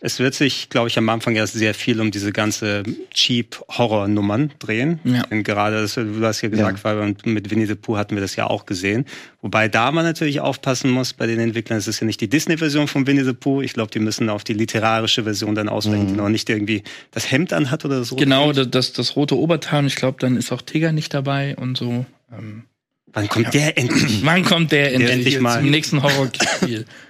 Es 0.00 0.18
wird 0.18 0.34
sich, 0.34 0.70
glaube 0.70 0.88
ich, 0.88 0.96
am 0.96 1.08
Anfang 1.10 1.36
erst 1.36 1.52
sehr 1.52 1.74
viel 1.74 2.00
um 2.00 2.10
diese 2.10 2.32
ganze 2.32 2.82
Cheap-Horror-Nummern 3.12 4.52
drehen. 4.58 4.98
Ja. 5.04 5.24
Und 5.30 5.42
gerade, 5.42 5.82
das, 5.82 5.94
du 5.94 6.24
hast 6.24 6.40
ja 6.40 6.48
gesagt, 6.48 6.84
weil 6.84 6.98
und 7.00 7.26
mit 7.26 7.50
Winnie 7.50 7.66
the 7.66 7.74
Pooh 7.74 7.98
hatten 7.98 8.14
wir 8.14 8.22
das 8.22 8.34
ja 8.36 8.46
auch 8.46 8.64
gesehen. 8.64 9.04
Wobei 9.42 9.68
da 9.68 9.92
man 9.92 10.06
natürlich 10.06 10.40
aufpassen 10.40 10.90
muss 10.90 11.12
bei 11.12 11.26
den 11.26 11.38
Entwicklern, 11.38 11.78
es 11.78 11.86
ist 11.86 12.00
ja 12.00 12.06
nicht 12.06 12.20
die 12.22 12.28
Disney-Version 12.28 12.88
von 12.88 13.06
Winnie 13.06 13.24
the 13.24 13.34
Pooh. 13.34 13.60
Ich 13.60 13.74
glaube, 13.74 13.90
die 13.90 13.98
müssen 13.98 14.30
auf 14.30 14.42
die 14.42 14.54
literarische 14.54 15.24
Version 15.24 15.54
dann 15.54 15.68
ausweichen, 15.68 16.06
die 16.06 16.14
noch 16.14 16.30
nicht 16.30 16.48
irgendwie 16.48 16.84
das 17.10 17.30
Hemd 17.30 17.52
anhat 17.52 17.84
oder 17.84 18.04
so. 18.04 18.16
genau, 18.16 18.52
das, 18.52 18.70
das, 18.70 18.92
das 18.94 19.16
rote 19.16 19.36
Oberteil, 19.36 19.80
und 19.80 19.86
ich 19.86 19.96
glaube, 19.96 20.16
dann 20.18 20.36
ist 20.38 20.50
auch 20.50 20.62
Tigger 20.62 20.92
nicht 20.92 21.12
dabei 21.12 21.56
und 21.56 21.76
so. 21.76 22.06
Ähm, 22.32 22.64
Wann 23.12 23.28
kommt 23.28 23.54
der 23.54 23.78
endlich? 23.78 24.24
wann 24.24 24.44
kommt 24.44 24.70
der 24.70 24.92
endlich, 24.92 25.10
endlich 25.10 25.40
mal. 25.40 25.60
zum 25.60 25.70
nächsten 25.70 26.02
Horrorspiel? 26.02 26.84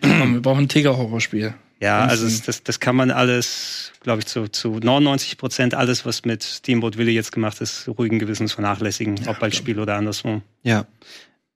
Komm, 0.00 0.34
wir 0.34 0.42
brauchen 0.42 0.64
ein 0.64 0.68
Tigger-Horrorspiel. 0.68 1.54
Ja, 1.80 2.06
also 2.06 2.26
es, 2.26 2.42
das, 2.42 2.62
das 2.62 2.80
kann 2.80 2.96
man 2.96 3.10
alles, 3.10 3.92
glaube 4.00 4.20
ich, 4.20 4.26
zu, 4.26 4.48
zu 4.48 4.78
99 4.78 5.36
Prozent 5.36 5.74
alles, 5.74 6.06
was 6.06 6.24
mit 6.24 6.42
Steamboat 6.42 6.96
Willie 6.96 7.12
jetzt 7.12 7.32
gemacht 7.32 7.60
ist, 7.60 7.86
ruhigen 7.86 8.18
Gewissens 8.18 8.54
vernachlässigen, 8.54 9.20
ob 9.28 9.42
als 9.42 9.56
Spiel 9.56 9.78
oder 9.78 9.96
anderswo. 9.96 10.40
Ja. 10.62 10.86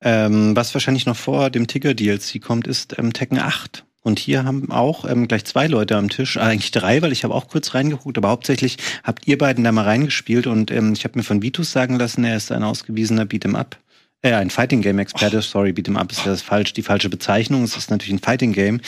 Ähm, 0.02 0.54
was 0.54 0.74
wahrscheinlich 0.74 1.06
noch 1.06 1.16
vor 1.16 1.50
dem 1.50 1.66
Ticker-DLC 1.66 2.40
kommt, 2.42 2.66
ist 2.66 2.98
ähm, 2.98 3.12
Tekken 3.12 3.38
8. 3.38 3.84
Und 4.02 4.18
hier 4.18 4.44
haben 4.44 4.70
auch 4.70 5.04
ähm, 5.08 5.28
gleich 5.28 5.44
zwei 5.44 5.66
Leute 5.66 5.96
am 5.96 6.08
Tisch, 6.08 6.36
äh, 6.36 6.40
eigentlich 6.40 6.70
drei, 6.70 7.02
weil 7.02 7.12
ich 7.12 7.24
habe 7.24 7.34
auch 7.34 7.48
kurz 7.48 7.74
reingeguckt, 7.74 8.16
aber 8.16 8.28
hauptsächlich 8.28 8.78
habt 9.04 9.26
ihr 9.26 9.36
beiden 9.36 9.64
da 9.64 9.72
mal 9.72 9.84
reingespielt 9.84 10.46
und 10.46 10.70
ähm, 10.70 10.94
ich 10.94 11.04
habe 11.04 11.18
mir 11.18 11.22
von 11.22 11.42
Vitus 11.42 11.72
sagen 11.72 11.98
lassen, 11.98 12.24
er 12.24 12.36
ist 12.36 12.50
ein 12.50 12.62
ausgewiesener 12.62 13.24
Beat'em 13.24 13.56
Up. 13.56 13.78
Äh, 14.22 14.34
ein 14.34 14.50
Fighting 14.50 14.82
Game 14.82 14.98
Experte, 14.98 15.40
sorry, 15.40 15.70
Beat'em 15.70 15.96
Up 15.96 16.12
ist 16.12 16.26
das 16.26 16.42
falsch, 16.42 16.74
die 16.74 16.82
falsche 16.82 17.08
Bezeichnung. 17.08 17.64
Es 17.64 17.74
ist 17.74 17.90
natürlich 17.90 18.12
ein 18.12 18.18
Fighting 18.18 18.52
Game. 18.52 18.80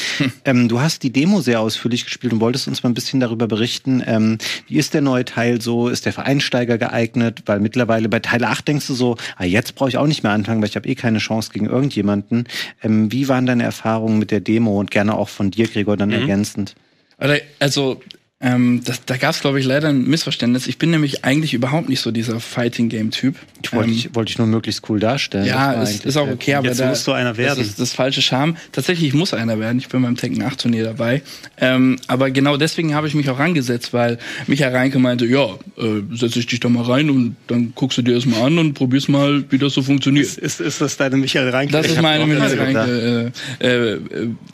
Ähm, 0.44 0.68
du 0.68 0.80
hast 0.80 1.04
die 1.04 1.12
Demo 1.12 1.40
sehr 1.40 1.60
ausführlich 1.60 2.04
gespielt 2.04 2.32
und 2.32 2.40
wolltest 2.40 2.66
uns 2.66 2.82
mal 2.82 2.90
ein 2.90 2.94
bisschen 2.94 3.20
darüber 3.20 3.46
berichten. 3.46 4.02
Ähm, 4.04 4.38
wie 4.66 4.76
ist 4.76 4.92
der 4.92 5.02
neue 5.02 5.24
Teil 5.24 5.60
so? 5.60 5.88
Ist 5.88 6.04
der 6.04 6.12
für 6.12 6.24
Einsteiger 6.24 6.78
geeignet? 6.78 7.44
Weil 7.46 7.60
mittlerweile 7.60 8.09
bei 8.09 8.18
Teil 8.18 8.44
8 8.44 8.66
denkst 8.66 8.88
du 8.88 8.94
so, 8.94 9.16
ah, 9.36 9.44
jetzt 9.44 9.74
brauche 9.76 9.88
ich 9.88 9.98
auch 9.98 10.06
nicht 10.06 10.22
mehr 10.22 10.32
anfangen, 10.32 10.60
weil 10.60 10.68
ich 10.68 10.76
habe 10.76 10.88
eh 10.88 10.96
keine 10.96 11.18
Chance 11.18 11.50
gegen 11.52 11.66
irgendjemanden. 11.66 12.48
Ähm, 12.82 13.12
wie 13.12 13.28
waren 13.28 13.46
deine 13.46 13.62
Erfahrungen 13.62 14.18
mit 14.18 14.32
der 14.32 14.40
Demo 14.40 14.80
und 14.80 14.90
gerne 14.90 15.16
auch 15.16 15.28
von 15.28 15.50
dir, 15.50 15.68
Gregor, 15.68 15.96
dann 15.96 16.10
ergänzend? 16.10 16.74
Oder, 17.18 17.38
also, 17.60 18.02
ähm, 18.43 18.82
das, 18.85 19.05
da 19.06 19.16
gab 19.16 19.31
es, 19.31 19.40
glaube 19.40 19.60
ich, 19.60 19.66
leider 19.66 19.89
ein 19.89 20.05
Missverständnis. 20.05 20.66
Ich 20.66 20.77
bin 20.77 20.90
nämlich 20.90 21.24
eigentlich 21.24 21.55
überhaupt 21.55 21.89
nicht 21.89 22.01
so 22.01 22.10
dieser 22.10 22.40
Fighting-Game-Typ. 22.40 23.36
Ich 23.62 23.73
wollte 23.73 23.90
Ähm, 23.90 23.97
ich, 23.97 24.14
wollte 24.16 24.31
ich 24.32 24.39
nur 24.39 24.48
möglichst 24.48 24.89
cool 24.90 24.98
darstellen. 24.98 25.47
Ja, 25.47 25.81
ist, 25.81 26.05
ist 26.05 26.16
auch 26.16 26.28
okay, 26.28 26.55
aber 26.55 26.66
Jetzt 26.66 26.81
da, 26.81 26.89
musst 26.89 27.06
du 27.06 27.12
einer 27.12 27.36
werden. 27.36 27.59
Das 27.59 27.66
ist 27.69 27.78
das 27.78 27.93
falsche 27.93 28.20
Charme. 28.20 28.56
Tatsächlich, 28.73 29.09
ich 29.09 29.14
muss 29.14 29.32
einer 29.32 29.60
werden. 29.60 29.78
Ich 29.78 29.89
bin 29.89 30.02
beim 30.02 30.16
Tekken 30.16 30.43
8 30.43 30.60
Turnier 30.60 30.82
dabei. 30.85 31.23
Ähm, 31.60 31.98
aber 32.09 32.31
genau 32.32 32.56
deswegen 32.56 32.94
habe 32.94 33.06
ich 33.06 33.14
mich 33.14 33.31
auch 33.31 33.39
rangesetzt, 33.39 33.93
weil 33.93 34.19
Michael 34.48 34.74
Reinke 34.74 34.98
meinte, 34.98 35.24
ja, 35.24 35.47
äh, 35.78 36.02
setz 36.12 36.35
ich 36.35 36.47
dich 36.47 36.59
da 36.59 36.69
mal 36.69 36.82
rein 36.85 37.10
und 37.10 37.36
dann 37.47 37.73
guckst 37.77 37.98
du 37.98 38.02
dir 38.02 38.14
das 38.14 38.27
mal 38.27 38.43
an 38.43 38.59
und 38.59 38.74
probierst 38.74 39.09
mal, 39.09 39.44
wie 39.51 39.59
das 39.59 39.74
so 39.74 39.82
funktioniert. 39.82 40.27
Ist, 40.27 40.39
ist, 40.39 40.60
ist 40.60 40.81
das 40.81 40.97
deine 40.97 41.16
Michael 41.16 41.51
Reinke? 41.51 41.73
Das 41.73 41.86
Ich 41.86 41.93
ist 41.93 42.02
meine 42.02 42.27
Michael. 42.27 42.59
Reinke. 42.59 43.32
Äh, 43.60 43.66
äh, 43.66 43.93
äh, 43.94 44.01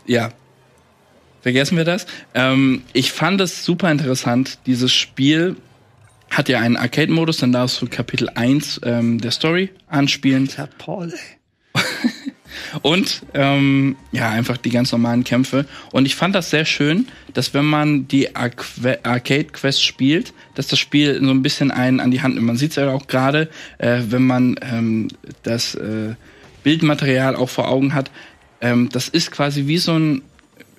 ja. 0.07 0.31
Vergessen 1.49 1.79
wir 1.79 1.85
das. 1.87 2.07
Ähm, 2.35 2.83
ich 2.93 3.11
fand 3.11 3.41
es 3.41 3.65
super 3.65 3.91
interessant. 3.91 4.59
Dieses 4.67 4.93
Spiel 4.93 5.57
hat 6.31 6.51
ja 6.51 6.61
einen 6.61 6.77
Arcade-Modus, 6.77 7.39
dann 7.39 7.53
darfst 7.53 7.81
du 7.81 7.87
Kapitel 7.87 8.29
1 8.29 8.83
ähm, 8.85 9.19
der 9.19 9.31
Story 9.31 9.71
anspielen. 9.87 10.47
Ja, 10.59 10.69
Paul, 10.77 11.11
ey. 11.11 11.83
Und 12.83 13.23
ähm, 13.33 13.97
ja, 14.13 14.29
einfach 14.29 14.59
die 14.59 14.69
ganz 14.69 14.93
normalen 14.93 15.25
Kämpfe. 15.25 15.65
Und 15.91 16.05
ich 16.05 16.17
fand 16.17 16.35
das 16.35 16.51
sehr 16.51 16.67
schön, 16.67 17.09
dass 17.33 17.55
wenn 17.55 17.65
man 17.65 18.07
die 18.09 18.37
Arque- 18.37 18.99
Arcade 19.03 19.45
Quest 19.45 19.83
spielt, 19.83 20.35
dass 20.55 20.67
das 20.67 20.79
Spiel 20.79 21.19
so 21.19 21.31
ein 21.31 21.41
bisschen 21.41 21.71
einen 21.71 22.01
an 22.01 22.11
die 22.11 22.21
Hand 22.21 22.35
nimmt. 22.35 22.47
Man 22.47 22.59
sieht 22.59 22.73
es 22.73 22.77
ja 22.77 22.93
auch 22.93 23.07
gerade, 23.07 23.49
äh, 23.79 24.03
wenn 24.11 24.27
man 24.27 24.61
ähm, 24.71 25.09
das 25.45 25.77
äh, 25.77 26.15
Bildmaterial 26.63 27.37
auch 27.37 27.49
vor 27.49 27.69
Augen 27.69 27.95
hat. 27.95 28.11
Ähm, 28.61 28.91
das 28.93 29.09
ist 29.09 29.31
quasi 29.31 29.67
wie 29.67 29.79
so 29.79 29.99
ein 29.99 30.21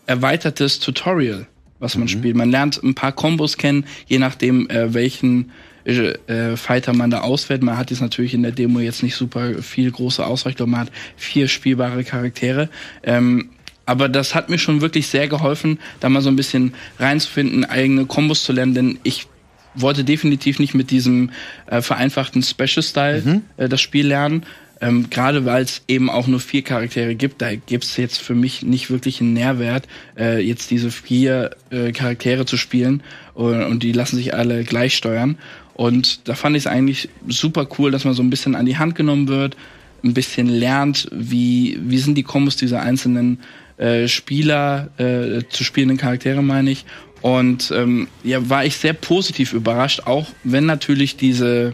erweitertes 0.09 0.79
Tutorial. 0.79 1.47
was 1.81 1.95
man 1.95 2.09
spielt. 2.09 2.35
Man 2.35 2.51
lernt 2.51 2.83
ein 2.83 2.93
paar 2.93 3.13
Kombos 3.13 3.55
kennen, 3.55 3.85
je 4.05 4.19
nachdem, 4.19 4.69
äh, 4.69 4.93
welchen 4.93 5.51
äh, 5.85 6.57
Fighter 6.57 6.91
man 6.93 7.09
da 7.09 7.21
auswählt. 7.21 7.63
Man 7.63 7.77
hat 7.77 7.89
jetzt 7.89 8.01
natürlich 8.01 8.33
in 8.33 8.43
der 8.43 8.51
Demo 8.51 8.79
jetzt 8.81 9.01
nicht 9.01 9.15
super 9.15 9.63
viel 9.63 9.89
große 9.89 10.25
Auswahl. 10.25 10.49
Ich 10.51 10.57
glaube, 10.57 10.71
man 10.71 10.81
hat 10.81 10.91
vier 11.15 11.47
spielbare 11.47 12.03
Charaktere. 12.03 12.67
Ähm, 13.01 13.51
aber 13.85 14.09
das 14.09 14.35
hat 14.35 14.49
mir 14.49 14.57
schon 14.59 14.81
wirklich 14.81 15.07
sehr 15.07 15.29
geholfen, 15.29 15.79
da 16.01 16.09
mal 16.09 16.21
so 16.21 16.29
ein 16.29 16.35
bisschen 16.35 16.73
reinzufinden, 16.99 17.63
eigene 17.63 18.05
Kombos 18.05 18.43
zu 18.43 18.51
lernen, 18.51 18.73
denn 18.75 18.99
ich 19.03 19.27
wollte 19.73 20.03
definitiv 20.03 20.59
nicht 20.59 20.73
mit 20.73 20.91
diesem 20.91 21.31
äh, 21.67 21.81
vereinfachten 21.81 22.43
Special 22.43 22.83
Style 22.83 23.21
Mhm. 23.25 23.41
äh, 23.55 23.69
das 23.69 23.79
Spiel 23.79 24.05
lernen. 24.07 24.43
Ähm, 24.81 25.09
Gerade 25.09 25.45
weil 25.45 25.63
es 25.63 25.81
eben 25.87 26.09
auch 26.09 26.27
nur 26.27 26.39
vier 26.39 26.61
Charaktere 26.63 27.15
gibt, 27.15 27.41
da 27.41 27.53
gibt 27.55 27.83
es 27.83 27.97
jetzt 27.97 28.19
für 28.19 28.35
mich 28.35 28.63
nicht 28.63 28.89
wirklich 28.89 29.19
einen 29.19 29.33
Nährwert, 29.33 29.87
äh, 30.17 30.39
jetzt 30.39 30.71
diese 30.71 30.89
vier 30.89 31.51
äh, 31.69 31.91
Charaktere 31.91 32.45
zu 32.45 32.55
spielen 32.55 33.03
und, 33.33 33.61
und 33.63 33.83
die 33.83 33.91
lassen 33.91 34.15
sich 34.15 34.33
alle 34.33 34.63
gleich 34.63 34.95
steuern. 34.95 35.37
Und 35.73 36.27
da 36.27 36.35
fand 36.35 36.55
ich 36.55 36.63
es 36.63 36.67
eigentlich 36.67 37.09
super 37.27 37.67
cool, 37.77 37.91
dass 37.91 38.03
man 38.03 38.13
so 38.13 38.23
ein 38.23 38.29
bisschen 38.29 38.55
an 38.55 38.65
die 38.65 38.77
Hand 38.77 38.95
genommen 38.95 39.27
wird, 39.27 39.55
ein 40.03 40.13
bisschen 40.13 40.47
lernt, 40.47 41.07
wie, 41.11 41.77
wie 41.81 41.97
sind 41.97 42.15
die 42.15 42.23
Kombos 42.23 42.55
dieser 42.55 42.81
einzelnen 42.81 43.39
äh, 43.77 44.07
Spieler, 44.07 44.89
äh, 44.97 45.43
zu 45.49 45.63
spielenden 45.63 45.97
Charaktere, 45.97 46.41
meine 46.41 46.71
ich. 46.71 46.85
Und 47.21 47.71
ähm, 47.75 48.07
ja, 48.23 48.49
war 48.49 48.65
ich 48.65 48.77
sehr 48.77 48.93
positiv 48.93 49.53
überrascht, 49.53 50.01
auch 50.05 50.27
wenn 50.43 50.65
natürlich 50.65 51.17
diese, 51.17 51.73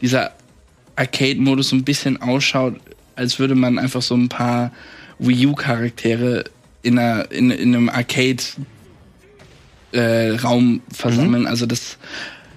dieser 0.00 0.32
Arcade-Modus 0.96 1.68
so 1.70 1.76
ein 1.76 1.84
bisschen 1.84 2.20
ausschaut, 2.20 2.80
als 3.14 3.38
würde 3.38 3.54
man 3.54 3.78
einfach 3.78 4.02
so 4.02 4.14
ein 4.14 4.28
paar 4.28 4.72
Wii 5.18 5.46
U-Charaktere 5.46 6.44
in, 6.82 6.98
einer, 6.98 7.30
in, 7.30 7.50
in 7.50 7.74
einem 7.74 7.88
Arcade-Raum 7.88 8.60
versammeln. 10.92 11.46
Also 11.46 11.66
das 11.66 11.98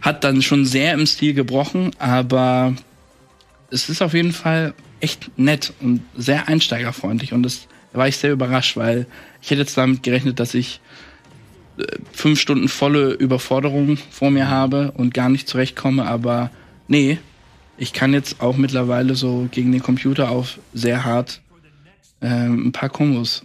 hat 0.02 0.24
dann 0.24 0.42
schon 0.42 0.66
sehr 0.66 0.94
im 0.94 1.06
Stil 1.06 1.34
gebrochen, 1.34 1.92
aber 2.00 2.74
es 3.70 3.90
ist 3.90 4.02
auf 4.02 4.14
jeden 4.14 4.32
Fall 4.32 4.74
echt 5.00 5.30
nett 5.38 5.74
und 5.82 6.02
sehr 6.18 6.48
einsteigerfreundlich 6.48 7.34
und 7.34 7.44
das 7.44 7.68
da 7.92 8.00
war 8.00 8.08
ich 8.08 8.18
sehr 8.18 8.32
überrascht, 8.32 8.78
weil 8.78 9.08
ich 9.42 9.50
hätte 9.50 9.62
jetzt 9.62 9.78
damit 9.78 10.04
gerechnet, 10.04 10.40
dass 10.40 10.54
ich 10.54 10.80
äh, 11.78 11.84
fünf 12.12 12.40
Stunden 12.40 12.68
volle 12.68 13.12
Überforderung 13.14 13.98
vor 14.12 14.32
mir 14.32 14.50
habe 14.50 14.92
und 14.92 15.14
gar 15.14 15.30
nicht 15.30 15.48
zurechtkomme, 15.48 16.06
aber 16.06 16.52
nee, 16.88 17.20
ich 17.80 17.94
kann 17.94 18.14
jetzt 18.14 18.42
auch 18.42 18.58
mittlerweile 18.58 19.16
so 19.16 19.48
gegen 19.52 19.72
den 19.72 19.82
Computer 19.82 20.30
auf 20.30 20.60
sehr 20.74 21.04
hart 21.06 21.42
ähm, 22.22 22.68
ein 22.68 22.72
paar 22.72 22.90
Kombos 22.90 23.44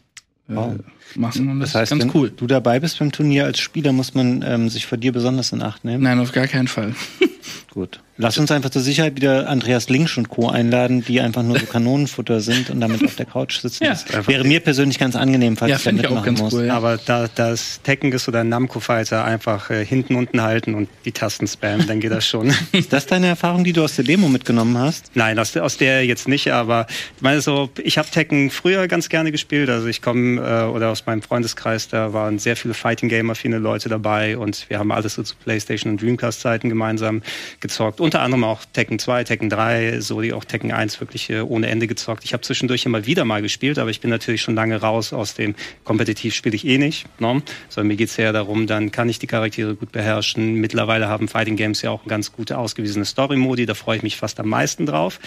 äh, 0.48 0.54
Wow. 0.54 0.74
machen 1.14 1.48
und 1.48 1.60
das, 1.60 1.72
Das 1.72 1.80
heißt, 1.82 1.92
ist 1.92 1.98
ganz 2.00 2.12
wenn 2.14 2.20
cool. 2.20 2.30
du 2.36 2.46
dabei 2.46 2.80
bist 2.80 2.98
beim 2.98 3.12
Turnier 3.12 3.44
als 3.46 3.58
Spieler, 3.60 3.92
muss 3.92 4.14
man 4.14 4.42
ähm, 4.46 4.68
sich 4.68 4.84
vor 4.86 4.98
dir 4.98 5.12
besonders 5.12 5.52
in 5.52 5.62
Acht 5.62 5.84
nehmen. 5.84 6.02
Nein, 6.02 6.18
auf 6.18 6.32
gar 6.32 6.46
keinen 6.48 6.68
Fall. 6.68 6.94
Gut. 7.72 8.00
Lass 8.16 8.38
uns 8.38 8.50
einfach 8.52 8.70
zur 8.70 8.82
Sicherheit 8.82 9.16
wieder 9.16 9.48
Andreas 9.48 9.88
Links 9.88 10.16
und 10.16 10.28
Co. 10.28 10.48
einladen, 10.48 11.04
die 11.04 11.20
einfach 11.20 11.42
nur 11.42 11.58
so 11.58 11.66
Kanonenfutter 11.70 12.40
sind 12.40 12.70
und 12.70 12.80
damit 12.80 13.04
auf 13.04 13.16
der 13.16 13.26
Couch 13.26 13.58
sitzen. 13.58 13.84
Ja. 13.84 13.90
Das 13.90 14.28
wäre 14.28 14.44
mir 14.44 14.60
persönlich 14.60 14.98
ganz 15.00 15.16
angenehm, 15.16 15.56
falls 15.56 15.70
Ja, 15.70 15.76
ich 15.76 15.82
da 15.82 15.90
fänd 15.90 16.00
ich 16.00 16.06
auch 16.06 16.10
mitmachen 16.10 16.26
ganz 16.26 16.40
muss. 16.40 16.54
cool, 16.54 16.66
ja. 16.66 16.76
Aber 16.76 16.96
da 16.96 17.28
das 17.34 17.80
Tekken 17.82 18.12
ist 18.12 18.28
oder 18.28 18.44
Namco-Fighter 18.44 19.24
einfach 19.24 19.70
äh, 19.70 19.84
hinten 19.84 20.14
unten 20.14 20.42
halten 20.42 20.74
und 20.74 20.88
die 21.04 21.10
Tasten 21.12 21.48
spammen, 21.48 21.86
dann 21.88 21.98
geht 21.98 22.12
das 22.12 22.24
schon. 22.26 22.54
Ist 22.72 22.92
das 22.92 23.06
deine 23.06 23.26
Erfahrung, 23.26 23.64
die 23.64 23.72
du 23.72 23.82
aus 23.82 23.96
der 23.96 24.04
Demo 24.04 24.28
mitgenommen 24.28 24.78
hast? 24.78 25.10
Nein, 25.14 25.38
aus 25.40 25.50
der, 25.52 25.64
aus 25.64 25.76
der 25.76 26.06
jetzt 26.06 26.28
nicht, 26.28 26.52
aber 26.52 26.86
ich 27.16 27.22
meine 27.22 27.40
so, 27.40 27.70
ich 27.82 27.98
habe 27.98 28.08
Tekken 28.08 28.50
früher 28.50 28.86
ganz 28.86 29.08
gerne 29.08 29.32
gespielt. 29.32 29.68
Also 29.70 29.88
ich 29.88 30.02
komme 30.02 30.40
äh, 30.40 30.64
oder 30.70 30.90
aus 30.90 31.04
meinem 31.06 31.22
Freundeskreis, 31.22 31.88
da 31.88 32.12
waren 32.12 32.38
sehr 32.38 32.54
viele 32.56 32.74
Fighting 32.74 33.08
Gamer, 33.08 33.34
viele 33.34 33.58
Leute 33.58 33.88
dabei 33.88 34.38
und 34.38 34.66
wir 34.70 34.78
haben 34.78 34.92
alles 34.92 35.14
so 35.14 35.22
zu 35.24 35.34
PlayStation 35.34 35.92
und 35.92 36.02
Dreamcast 36.02 36.40
Zeiten 36.40 36.68
gemeinsam 36.68 37.22
gezockt. 37.60 38.00
Unter 38.04 38.20
anderem 38.20 38.44
auch 38.44 38.66
Tekken 38.70 38.98
2, 38.98 39.24
Tekken 39.24 39.48
3, 39.48 40.02
so 40.02 40.20
die 40.20 40.34
auch 40.34 40.44
Tekken 40.44 40.72
1 40.72 41.00
wirklich 41.00 41.30
äh, 41.30 41.40
ohne 41.40 41.68
Ende 41.68 41.86
gezockt. 41.86 42.22
Ich 42.26 42.34
habe 42.34 42.42
zwischendurch 42.42 42.84
immer 42.84 43.06
wieder 43.06 43.24
mal 43.24 43.40
gespielt, 43.40 43.78
aber 43.78 43.88
ich 43.88 44.02
bin 44.02 44.10
natürlich 44.10 44.42
schon 44.42 44.54
lange 44.54 44.76
raus 44.76 45.14
aus 45.14 45.32
dem 45.32 45.54
kompetitiv 45.84 46.34
spiele 46.34 46.54
ich 46.54 46.66
eh 46.66 46.76
nicht, 46.76 47.06
ne? 47.18 47.40
sondern 47.70 47.88
mir 47.88 47.96
geht's 47.96 48.18
eher 48.18 48.34
darum, 48.34 48.66
dann 48.66 48.92
kann 48.92 49.08
ich 49.08 49.20
die 49.20 49.26
Charaktere 49.26 49.74
gut 49.74 49.90
beherrschen. 49.90 50.56
Mittlerweile 50.56 51.08
haben 51.08 51.28
Fighting 51.28 51.56
Games 51.56 51.80
ja 51.80 51.92
auch 51.92 52.02
eine 52.02 52.10
ganz 52.10 52.30
gute 52.30 52.58
ausgewiesene 52.58 53.06
Story-Modi, 53.06 53.64
da 53.64 53.72
freue 53.72 53.96
ich 53.96 54.02
mich 54.02 54.18
fast 54.18 54.38
am 54.38 54.50
meisten 54.50 54.84
drauf, 54.84 55.18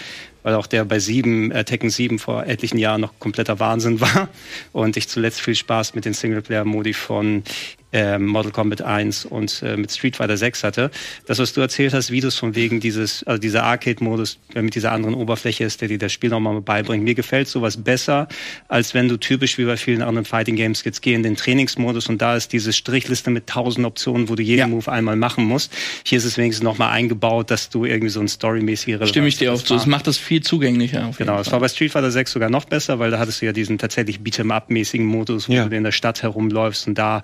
weil 0.44 0.54
auch 0.54 0.68
der 0.68 0.84
bei 0.84 1.00
7, 1.00 1.50
äh, 1.50 1.64
Tekken 1.64 1.90
7 1.90 2.20
vor 2.20 2.46
etlichen 2.46 2.78
Jahren 2.78 3.00
noch 3.00 3.18
kompletter 3.18 3.58
Wahnsinn 3.58 4.00
war 4.00 4.28
und 4.70 4.96
ich 4.96 5.08
zuletzt 5.08 5.40
viel 5.40 5.56
Spaß 5.56 5.96
mit 5.96 6.04
den 6.04 6.14
Singleplayer-Modi 6.14 6.94
von 6.94 7.42
ähm, 7.92 8.26
Mortal 8.26 8.52
Kombat 8.52 8.82
1 8.82 9.24
und 9.24 9.62
äh, 9.62 9.76
mit 9.76 9.90
Street 9.90 10.16
Fighter 10.16 10.36
6 10.36 10.62
hatte. 10.64 10.90
Das, 11.26 11.38
was 11.38 11.52
du 11.54 11.60
erzählt 11.60 11.94
hast, 11.94 12.10
Videos 12.10 12.34
von 12.36 12.54
wegen 12.54 12.80
dieses, 12.80 13.22
also 13.24 13.40
dieser 13.40 13.64
Arcade-Modus, 13.64 14.38
der 14.54 14.62
mit 14.62 14.74
dieser 14.74 14.92
anderen 14.92 15.14
Oberfläche 15.14 15.64
ist, 15.64 15.80
der 15.80 15.88
dir 15.88 15.98
das 15.98 16.12
Spiel 16.12 16.30
nochmal 16.30 16.60
beibringt. 16.60 17.02
Mir 17.04 17.14
gefällt 17.14 17.48
sowas 17.48 17.76
besser, 17.82 18.28
als 18.68 18.92
wenn 18.94 19.08
du 19.08 19.16
typisch 19.16 19.56
wie 19.58 19.64
bei 19.64 19.76
vielen 19.76 20.02
anderen 20.02 20.24
Fighting 20.26 20.56
Games 20.56 20.84
jetzt 20.84 21.00
geh 21.02 21.14
in 21.14 21.22
den 21.22 21.36
Trainingsmodus 21.36 22.08
und 22.08 22.20
da 22.20 22.36
ist 22.36 22.52
diese 22.52 22.72
Strichliste 22.72 23.30
mit 23.30 23.46
tausend 23.46 23.86
Optionen, 23.86 24.28
wo 24.28 24.34
du 24.34 24.42
jeden 24.42 24.58
Ja. 24.58 24.66
Move 24.66 24.90
einmal 24.90 25.16
machen 25.16 25.44
musst. 25.44 25.72
Hier 26.04 26.18
ist 26.18 26.24
es 26.24 26.36
wenigstens 26.36 26.64
nochmal 26.64 26.90
eingebaut, 26.92 27.50
dass 27.50 27.70
du 27.70 27.84
irgendwie 27.84 28.10
so 28.10 28.20
ein 28.20 28.28
storymäßige 28.28 28.88
Relevanz 28.88 29.10
Stimme 29.10 29.28
ich 29.28 29.36
dir 29.38 29.52
auf 29.52 29.64
zu. 29.64 29.74
Das 29.74 29.86
macht 29.86 30.06
das 30.06 30.18
viel 30.18 30.42
zugänglicher. 30.42 31.10
Genau, 31.16 31.38
es 31.40 31.50
war 31.52 31.60
bei 31.60 31.68
Street 31.68 31.92
Fighter 31.92 32.10
6 32.10 32.32
sogar 32.32 32.50
noch 32.50 32.64
besser, 32.66 32.98
weil 32.98 33.10
da 33.10 33.18
hattest 33.18 33.40
du 33.40 33.46
ja 33.46 33.52
diesen 33.52 33.78
tatsächlich 33.78 34.18
Beat'em-up-mäßigen 34.20 35.04
Modus, 35.04 35.48
wo 35.48 35.52
Ja. 35.54 35.66
du 35.66 35.76
in 35.76 35.84
der 35.84 35.92
Stadt 35.92 36.22
herumläufst 36.22 36.86
und 36.86 36.96
da 36.98 37.22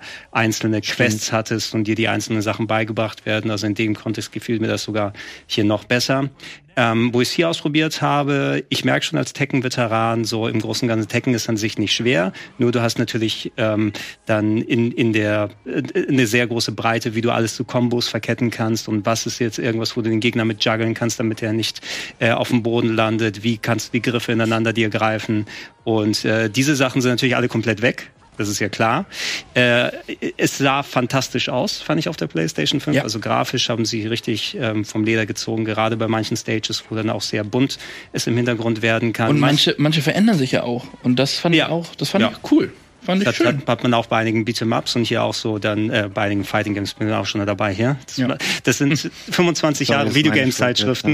einzelne 0.55 0.79
Quests 0.81 1.31
hattest 1.31 1.73
und 1.73 1.85
dir 1.85 1.95
die 1.95 2.07
einzelnen 2.07 2.41
Sachen 2.41 2.67
beigebracht 2.67 3.25
werden. 3.25 3.51
Also 3.51 3.67
in 3.67 3.75
dem 3.75 3.93
Kontext 3.95 4.31
gefiel 4.31 4.59
mir 4.59 4.67
das 4.67 4.83
sogar 4.83 5.11
hier 5.47 5.65
noch 5.65 5.83
besser. 5.83 6.29
Ähm, 6.77 7.13
wo 7.13 7.21
ich 7.21 7.29
es 7.29 7.33
hier 7.33 7.49
ausprobiert 7.49 8.01
habe, 8.01 8.65
ich 8.67 8.83
merke 8.83 9.05
schon 9.05 9.17
als 9.17 9.31
Tekken-Veteran, 9.31 10.25
so 10.25 10.49
im 10.49 10.59
Großen 10.59 10.85
und 10.85 10.89
Ganzen 10.89 11.07
Tekken 11.07 11.33
ist 11.33 11.47
an 11.47 11.55
sich 11.55 11.77
nicht 11.77 11.93
schwer. 11.93 12.33
Nur 12.57 12.73
du 12.73 12.81
hast 12.81 12.99
natürlich 12.99 13.53
ähm, 13.55 13.93
dann 14.25 14.57
in, 14.57 14.91
in 14.91 15.13
der 15.13 15.51
äh, 15.65 16.07
eine 16.09 16.27
sehr 16.27 16.47
große 16.47 16.73
Breite, 16.73 17.15
wie 17.15 17.21
du 17.21 17.31
alles 17.31 17.55
zu 17.55 17.63
Kombos 17.63 18.09
verketten 18.09 18.51
kannst 18.51 18.89
und 18.89 19.05
was 19.05 19.25
ist 19.25 19.39
jetzt 19.39 19.57
irgendwas, 19.57 19.95
wo 19.95 20.01
du 20.01 20.09
den 20.09 20.19
Gegner 20.19 20.43
mit 20.43 20.65
juggeln 20.65 20.93
kannst, 20.95 21.17
damit 21.17 21.41
er 21.41 21.53
nicht 21.53 21.79
äh, 22.19 22.31
auf 22.31 22.49
dem 22.49 22.61
Boden 22.61 22.93
landet. 22.93 23.41
Wie 23.43 23.57
kannst 23.57 23.87
du 23.87 23.91
die 23.93 24.01
Griffe 24.01 24.33
ineinander 24.33 24.73
dir 24.73 24.89
greifen? 24.89 25.45
Und 25.85 26.25
äh, 26.25 26.49
diese 26.49 26.75
Sachen 26.75 27.01
sind 27.01 27.11
natürlich 27.11 27.37
alle 27.37 27.47
komplett 27.47 27.81
weg. 27.81 28.11
Das 28.37 28.49
ist 28.49 28.59
ja 28.59 28.69
klar. 28.69 29.05
Äh, 29.53 29.91
es 30.37 30.57
sah 30.57 30.83
fantastisch 30.83 31.49
aus, 31.49 31.81
fand 31.81 31.99
ich 31.99 32.09
auf 32.09 32.17
der 32.17 32.27
PlayStation 32.27 32.79
5. 32.81 32.97
Ja. 32.97 33.03
Also 33.03 33.19
grafisch 33.19 33.69
haben 33.69 33.85
sie 33.85 34.05
richtig 34.07 34.57
ähm, 34.59 34.85
vom 34.85 35.03
Leder 35.03 35.25
gezogen, 35.25 35.65
gerade 35.65 35.97
bei 35.97 36.07
manchen 36.07 36.35
Stages, 36.37 36.83
wo 36.89 36.95
dann 36.95 37.09
auch 37.09 37.21
sehr 37.21 37.43
bunt 37.43 37.77
es 38.13 38.27
im 38.27 38.35
Hintergrund 38.35 38.81
werden 38.81 39.13
kann. 39.13 39.29
Und 39.29 39.37
Manch- 39.39 39.45
manche, 39.67 39.75
manche 39.77 40.01
verändern 40.01 40.37
sich 40.37 40.51
ja 40.51 40.63
auch. 40.63 40.85
Und 41.03 41.17
das 41.17 41.35
fand 41.39 41.55
Ja. 41.55 41.65
ich 41.67 41.71
auch, 41.71 41.95
das 41.95 42.09
fand 42.09 42.23
Ja. 42.23 42.31
ich 42.31 42.51
cool. 42.51 42.71
Fand 43.05 43.21
ich 43.21 43.25
Das 43.25 43.35
schön. 43.35 43.47
hat, 43.47 43.67
hat 43.67 43.83
man 43.83 43.93
auch 43.93 44.07
bei 44.07 44.17
einigen 44.17 44.43
Beat'em-Ups 44.45 44.95
und 44.95 45.03
hier 45.05 45.23
auch 45.23 45.33
so 45.33 45.59
dann 45.59 45.89
äh, 45.89 46.09
bei 46.13 46.23
einigen 46.23 46.43
Fighting 46.43 46.73
Games 46.73 46.93
bin 46.93 47.07
ich 47.07 47.13
auch 47.13 47.25
schon 47.25 47.45
dabei 47.45 47.73
hier. 47.73 47.97
Das, 48.07 48.17
Ja. 48.17 48.35
das 48.63 48.77
sind 48.79 49.09
25 49.31 49.87
Sorry, 49.87 49.97
Jahre 49.97 50.07
jetzt, 50.07 50.15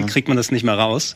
ja. 0.01 0.07
kriegt 0.07 0.27
man 0.27 0.37
das 0.37 0.51
nicht 0.51 0.63
mehr 0.63 0.75
raus. 0.75 1.15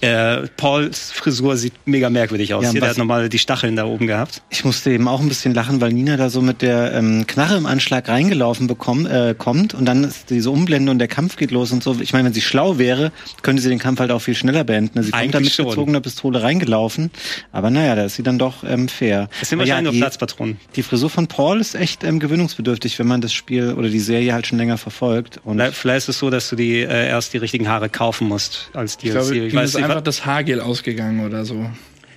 Äh, 0.00 0.46
Pauls 0.56 1.10
Frisur 1.12 1.56
sieht 1.56 1.72
mega 1.86 2.10
merkwürdig 2.10 2.54
aus. 2.54 2.64
Ja, 2.64 2.70
hier, 2.70 2.80
der 2.80 2.90
hat 2.90 2.98
nochmal 2.98 3.28
die 3.28 3.38
Stacheln 3.38 3.76
da 3.76 3.84
oben 3.84 4.06
gehabt. 4.06 4.42
Ich 4.50 4.64
musste 4.64 4.90
eben 4.90 5.08
auch 5.08 5.20
ein 5.20 5.28
bisschen 5.28 5.54
lachen, 5.54 5.80
weil 5.80 5.92
Nina 5.92 6.16
da 6.16 6.30
so 6.30 6.42
mit 6.42 6.62
der 6.62 6.92
ähm, 6.94 7.26
Knarre 7.26 7.56
im 7.56 7.66
Anschlag 7.66 8.08
reingelaufen 8.08 8.66
bekommt, 8.66 9.08
äh, 9.08 9.34
kommt 9.36 9.74
und 9.74 9.84
dann 9.86 10.04
ist 10.04 10.30
diese 10.30 10.50
Umblende 10.50 10.90
und 10.90 10.98
der 10.98 11.08
Kampf 11.08 11.36
geht 11.36 11.50
los 11.50 11.72
und 11.72 11.82
so. 11.82 11.96
Ich 12.00 12.12
meine, 12.12 12.26
wenn 12.26 12.34
sie 12.34 12.40
schlau 12.40 12.78
wäre, 12.78 13.12
könnte 13.42 13.62
sie 13.62 13.68
den 13.68 13.78
Kampf 13.78 14.00
halt 14.00 14.10
auch 14.10 14.20
viel 14.20 14.34
schneller 14.34 14.64
beenden. 14.64 15.02
Sie 15.02 15.10
kommt 15.10 15.22
da 15.22 15.26
mit 15.26 15.34
Eigentlich 15.36 15.54
schon. 15.54 15.68
gezogener 15.68 16.00
Pistole 16.00 16.42
reingelaufen, 16.42 17.10
aber 17.52 17.70
naja, 17.70 17.94
da 17.94 18.04
ist 18.04 18.16
sie 18.16 18.22
dann 18.22 18.38
doch 18.38 18.64
ähm, 18.64 18.88
fair. 18.88 19.28
Das 19.40 19.48
sind 19.48 19.58
ja, 19.60 19.66
wahrscheinlich 19.66 19.92
nur 19.92 20.00
Platzpatronen. 20.18 20.58
die 20.76 20.82
Frisur 20.82 21.10
von 21.10 21.26
Paul 21.26 21.60
ist 21.60 21.74
echt 21.74 22.04
ähm, 22.04 22.18
gewöhnungsbedürftig, 22.18 22.98
wenn 22.98 23.06
man 23.06 23.20
das 23.20 23.32
Spiel 23.32 23.74
oder 23.74 23.88
die 23.88 24.00
Serie 24.00 24.32
halt 24.32 24.46
schon 24.46 24.58
länger 24.58 24.78
verfolgt. 24.78 25.40
Und 25.44 25.60
Vielleicht 25.72 26.04
ist 26.04 26.08
es 26.10 26.18
so, 26.18 26.30
dass 26.30 26.48
du 26.48 26.56
die 26.56 26.80
äh, 26.80 27.08
erst 27.08 27.32
die 27.32 27.38
richtigen 27.38 27.68
Haare 27.68 27.88
kaufen 27.88 28.28
musst 28.28 28.70
als 28.74 28.98
Ich 29.02 29.10
glaube, 29.10 29.30
DLC. 29.32 29.52
ihm 29.52 29.58
ist 29.58 29.76
einfach 29.76 30.00
das 30.00 30.24
Haargel 30.26 30.60
ausgegangen 30.60 31.24
oder 31.24 31.44
so. 31.44 31.70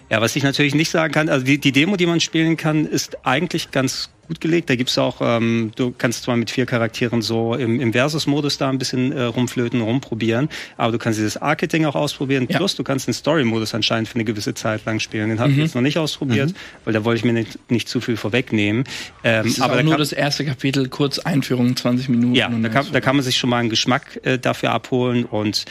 Ja, 0.10 0.22
was 0.22 0.36
ich 0.36 0.44
natürlich 0.44 0.76
nicht 0.76 0.92
sagen 0.92 1.12
kann, 1.14 1.30
also 1.30 1.46
die, 1.46 1.58
die 1.58 1.72
Demo, 1.72 1.96
die 1.96 2.06
man 2.06 2.20
spielen 2.20 2.56
kann, 2.58 2.86
ist 2.86 3.26
eigentlich 3.26 3.72
ganz 3.72 4.10
gut 4.28 4.40
gelegt. 4.42 4.70
Da 4.70 4.76
gibt's 4.76 4.98
auch, 4.98 5.18
ähm, 5.22 5.72
du 5.76 5.94
kannst 5.98 6.24
zwar 6.24 6.36
mit 6.38 6.50
vier 6.50 6.66
Charakteren 6.66 7.22
so 7.22 7.56
im, 7.56 7.80
im 7.80 7.92
Versus-Modus 7.94 8.58
da 8.58 8.70
ein 8.70 8.78
bisschen 8.78 9.12
äh, 9.12 9.24
rumflöten, 9.24 9.82
rumprobieren, 9.82 10.50
aber 10.78 10.92
du 10.94 10.98
kannst 10.98 11.20
dieses 11.20 11.38
Arcade-Ding 11.38 11.86
auch 11.86 11.96
ausprobieren. 11.96 12.48
Ja. 12.50 12.58
Plus, 12.58 12.76
du 12.76 12.84
kannst 12.84 13.08
den 13.08 13.14
Story-Modus 13.14 13.74
anscheinend 13.74 14.08
für 14.08 14.16
eine 14.16 14.24
gewisse 14.24 14.54
Zeit 14.54 14.86
lang 14.86 15.00
spielen. 15.00 15.30
Den 15.30 15.40
habe 15.40 15.50
Mhm. 15.50 15.56
ich 15.58 15.64
jetzt 15.66 15.76
noch 15.76 15.82
nicht 15.82 15.98
ausprobiert, 15.98 16.54
weil 16.86 16.94
da 16.94 17.04
wollte 17.04 17.18
ich 17.20 17.26
mir 17.26 17.34
nicht, 17.34 17.60
nicht 17.72 17.90
zu 17.90 18.00
viel 18.02 18.18
vorwegnehmen. 18.18 18.86
Ähm, 19.24 19.44
Das 19.44 19.54
ist 19.54 19.62
aber 19.62 19.76
da 19.76 19.84
nur 19.84 19.94
kann- 19.94 20.00
das 20.00 20.12
erste 20.14 20.46
Kapitel, 20.46 20.88
kurz 20.90 21.20
Einführung, 21.20 21.76
20 21.76 22.10
Minuten. 22.10 22.36
ja, 22.36 22.48
und 22.48 22.64
da 22.64 22.70
kann, 22.70 22.86
da 22.92 23.02
kann 23.02 23.16
man 23.16 23.24
sich 23.26 23.38
schon 23.38 23.50
mal 23.50 23.58
einen 23.60 23.70
Geschmack 23.70 24.20
äh, 24.24 24.40
dafür 24.40 24.72
abholen 24.72 25.26
und 25.26 25.66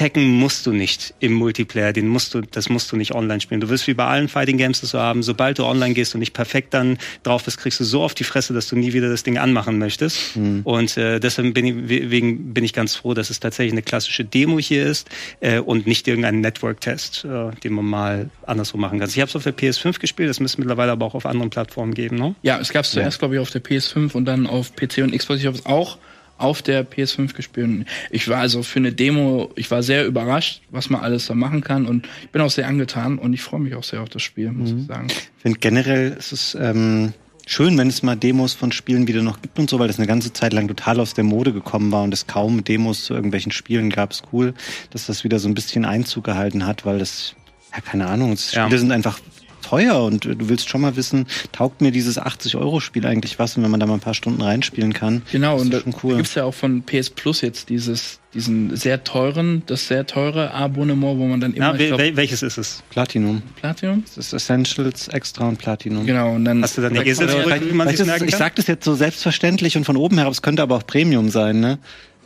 Tekken 0.00 0.30
musst 0.30 0.64
du 0.64 0.72
nicht 0.72 1.12
im 1.20 1.34
Multiplayer, 1.34 1.92
den 1.92 2.08
musst 2.08 2.32
du, 2.32 2.40
das 2.40 2.70
musst 2.70 2.90
du 2.90 2.96
nicht 2.96 3.14
online 3.14 3.42
spielen. 3.42 3.60
Du 3.60 3.68
wirst 3.68 3.86
wie 3.86 3.92
bei 3.92 4.06
allen 4.06 4.28
Fighting 4.28 4.56
Games 4.56 4.80
das 4.80 4.92
so 4.92 4.98
haben, 4.98 5.22
sobald 5.22 5.58
du 5.58 5.66
online 5.66 5.92
gehst 5.92 6.14
und 6.14 6.20
nicht 6.20 6.32
perfekt 6.32 6.72
dann 6.72 6.96
drauf 7.22 7.44
bist, 7.44 7.58
kriegst 7.58 7.80
du 7.80 7.84
so 7.84 8.02
auf 8.02 8.14
die 8.14 8.24
Fresse, 8.24 8.54
dass 8.54 8.66
du 8.66 8.76
nie 8.76 8.94
wieder 8.94 9.10
das 9.10 9.24
Ding 9.24 9.36
anmachen 9.36 9.76
möchtest. 9.78 10.38
Mhm. 10.38 10.62
Und 10.64 10.96
äh, 10.96 11.20
deshalb 11.20 11.52
bin 11.52 11.66
ich, 11.66 12.10
wegen 12.10 12.54
bin 12.54 12.64
ich 12.64 12.72
ganz 12.72 12.94
froh, 12.94 13.12
dass 13.12 13.28
es 13.28 13.40
tatsächlich 13.40 13.72
eine 13.72 13.82
klassische 13.82 14.24
Demo 14.24 14.58
hier 14.58 14.86
ist 14.86 15.06
äh, 15.40 15.58
und 15.58 15.86
nicht 15.86 16.08
irgendein 16.08 16.40
Network-Test, 16.40 17.26
äh, 17.26 17.50
den 17.62 17.74
man 17.74 17.84
mal 17.84 18.30
andersrum 18.46 18.80
machen 18.80 19.00
kann. 19.00 19.10
Ich 19.10 19.20
habe 19.20 19.28
es 19.28 19.36
auf 19.36 19.42
der 19.42 19.54
PS5 19.54 20.00
gespielt, 20.00 20.30
das 20.30 20.40
müsste 20.40 20.62
mittlerweile 20.62 20.92
aber 20.92 21.04
auch 21.04 21.14
auf 21.14 21.26
anderen 21.26 21.50
Plattformen 21.50 21.92
geben, 21.92 22.16
ne? 22.16 22.34
Ja, 22.40 22.58
es 22.58 22.72
gab 22.72 22.86
es 22.86 22.92
zuerst, 22.92 23.18
ja. 23.18 23.18
glaube 23.18 23.34
ich, 23.34 23.40
auf 23.42 23.50
der 23.50 23.62
PS5 23.62 24.14
und 24.14 24.24
dann 24.24 24.46
auf 24.46 24.74
PC 24.74 25.02
und 25.02 25.14
Xbox. 25.14 25.40
Ich 25.40 25.46
habe 25.46 25.58
es 25.58 25.66
auch 25.66 25.98
auf 26.40 26.62
der 26.62 26.88
PS5 26.88 27.34
gespielt. 27.34 27.86
Ich 28.10 28.28
war 28.28 28.38
also 28.38 28.62
für 28.62 28.78
eine 28.78 28.92
Demo, 28.92 29.50
ich 29.56 29.70
war 29.70 29.82
sehr 29.82 30.06
überrascht, 30.06 30.62
was 30.70 30.90
man 30.90 31.00
alles 31.00 31.26
da 31.26 31.34
machen 31.34 31.60
kann 31.60 31.86
und 31.86 32.06
ich 32.22 32.30
bin 32.30 32.42
auch 32.42 32.50
sehr 32.50 32.66
angetan 32.66 33.18
und 33.18 33.32
ich 33.32 33.42
freue 33.42 33.60
mich 33.60 33.74
auch 33.74 33.84
sehr 33.84 34.00
auf 34.02 34.08
das 34.08 34.22
Spiel, 34.22 34.50
muss 34.52 34.72
mhm. 34.72 34.80
ich 34.80 34.86
sagen. 34.86 35.06
Ich 35.08 35.42
finde 35.42 35.58
generell 35.58 36.12
ist 36.18 36.32
es 36.32 36.56
ähm, 36.60 37.12
schön, 37.46 37.76
wenn 37.76 37.88
es 37.88 38.02
mal 38.02 38.16
Demos 38.16 38.54
von 38.54 38.72
Spielen 38.72 39.06
wieder 39.06 39.22
noch 39.22 39.42
gibt 39.42 39.58
und 39.58 39.68
so, 39.68 39.78
weil 39.78 39.88
das 39.88 39.98
eine 39.98 40.06
ganze 40.06 40.32
Zeit 40.32 40.52
lang 40.52 40.68
total 40.68 41.00
aus 41.00 41.14
der 41.14 41.24
Mode 41.24 41.52
gekommen 41.52 41.92
war 41.92 42.02
und 42.02 42.14
es 42.14 42.26
kaum 42.26 42.64
Demos 42.64 43.04
zu 43.04 43.14
irgendwelchen 43.14 43.52
Spielen 43.52 43.90
gab. 43.90 44.12
Es 44.12 44.22
cool, 44.32 44.54
dass 44.90 45.06
das 45.06 45.24
wieder 45.24 45.38
so 45.38 45.48
ein 45.48 45.54
bisschen 45.54 45.84
Einzug 45.84 46.24
gehalten 46.24 46.66
hat, 46.66 46.86
weil 46.86 46.98
das 46.98 47.34
ja, 47.72 47.80
keine 47.80 48.06
Ahnung. 48.06 48.36
Spiele 48.36 48.68
ja. 48.68 48.78
sind 48.78 48.92
einfach 48.92 49.20
teuer 49.70 50.02
und 50.02 50.24
du 50.24 50.48
willst 50.48 50.68
schon 50.68 50.80
mal 50.80 50.96
wissen, 50.96 51.26
taugt 51.52 51.80
mir 51.80 51.92
dieses 51.92 52.20
80-Euro-Spiel 52.20 53.06
eigentlich 53.06 53.38
was? 53.38 53.56
Und 53.56 53.62
wenn 53.62 53.70
man 53.70 53.78
da 53.78 53.86
mal 53.86 53.94
ein 53.94 54.00
paar 54.00 54.14
Stunden 54.14 54.42
reinspielen 54.42 54.92
kann. 54.92 55.22
Genau, 55.30 55.58
und 55.58 55.72
da 55.72 55.80
cool. 56.02 56.16
gibt's 56.16 56.34
ja 56.34 56.44
auch 56.44 56.54
von 56.54 56.82
PS 56.82 57.10
Plus 57.10 57.40
jetzt 57.40 57.68
dieses, 57.68 58.18
diesen 58.34 58.76
sehr 58.76 59.04
teuren, 59.04 59.62
das 59.66 59.86
sehr 59.86 60.06
teure 60.06 60.52
Abonnement, 60.52 61.18
wo 61.18 61.26
man 61.26 61.40
dann 61.40 61.54
immer. 61.54 61.78
Ja, 61.78 61.96
glaub, 61.96 62.16
welches 62.16 62.42
ist 62.42 62.58
es? 62.58 62.82
Platinum. 62.90 63.42
Platinum? 63.56 64.02
Das 64.04 64.18
ist 64.18 64.32
Essentials, 64.32 65.08
Extra 65.08 65.48
und 65.48 65.58
Platinum. 65.58 66.04
Genau, 66.04 66.34
und 66.34 66.44
dann. 66.44 66.62
Hast 66.62 66.76
du 66.76 66.82
dann 66.82 66.94
die 66.94 67.00
Esel 67.00 67.28
wie 67.28 67.72
man 67.72 67.88
sich 67.88 68.04
merken 68.04 68.26
Ich 68.28 68.36
sag 68.36 68.56
das 68.56 68.66
jetzt 68.66 68.84
so 68.84 68.94
selbstverständlich 68.94 69.76
und 69.76 69.84
von 69.84 69.96
oben 69.96 70.18
herab, 70.18 70.32
es 70.32 70.42
könnte 70.42 70.62
aber 70.62 70.76
auch 70.76 70.86
Premium 70.86 71.30
sein, 71.30 71.60
ne? 71.60 71.78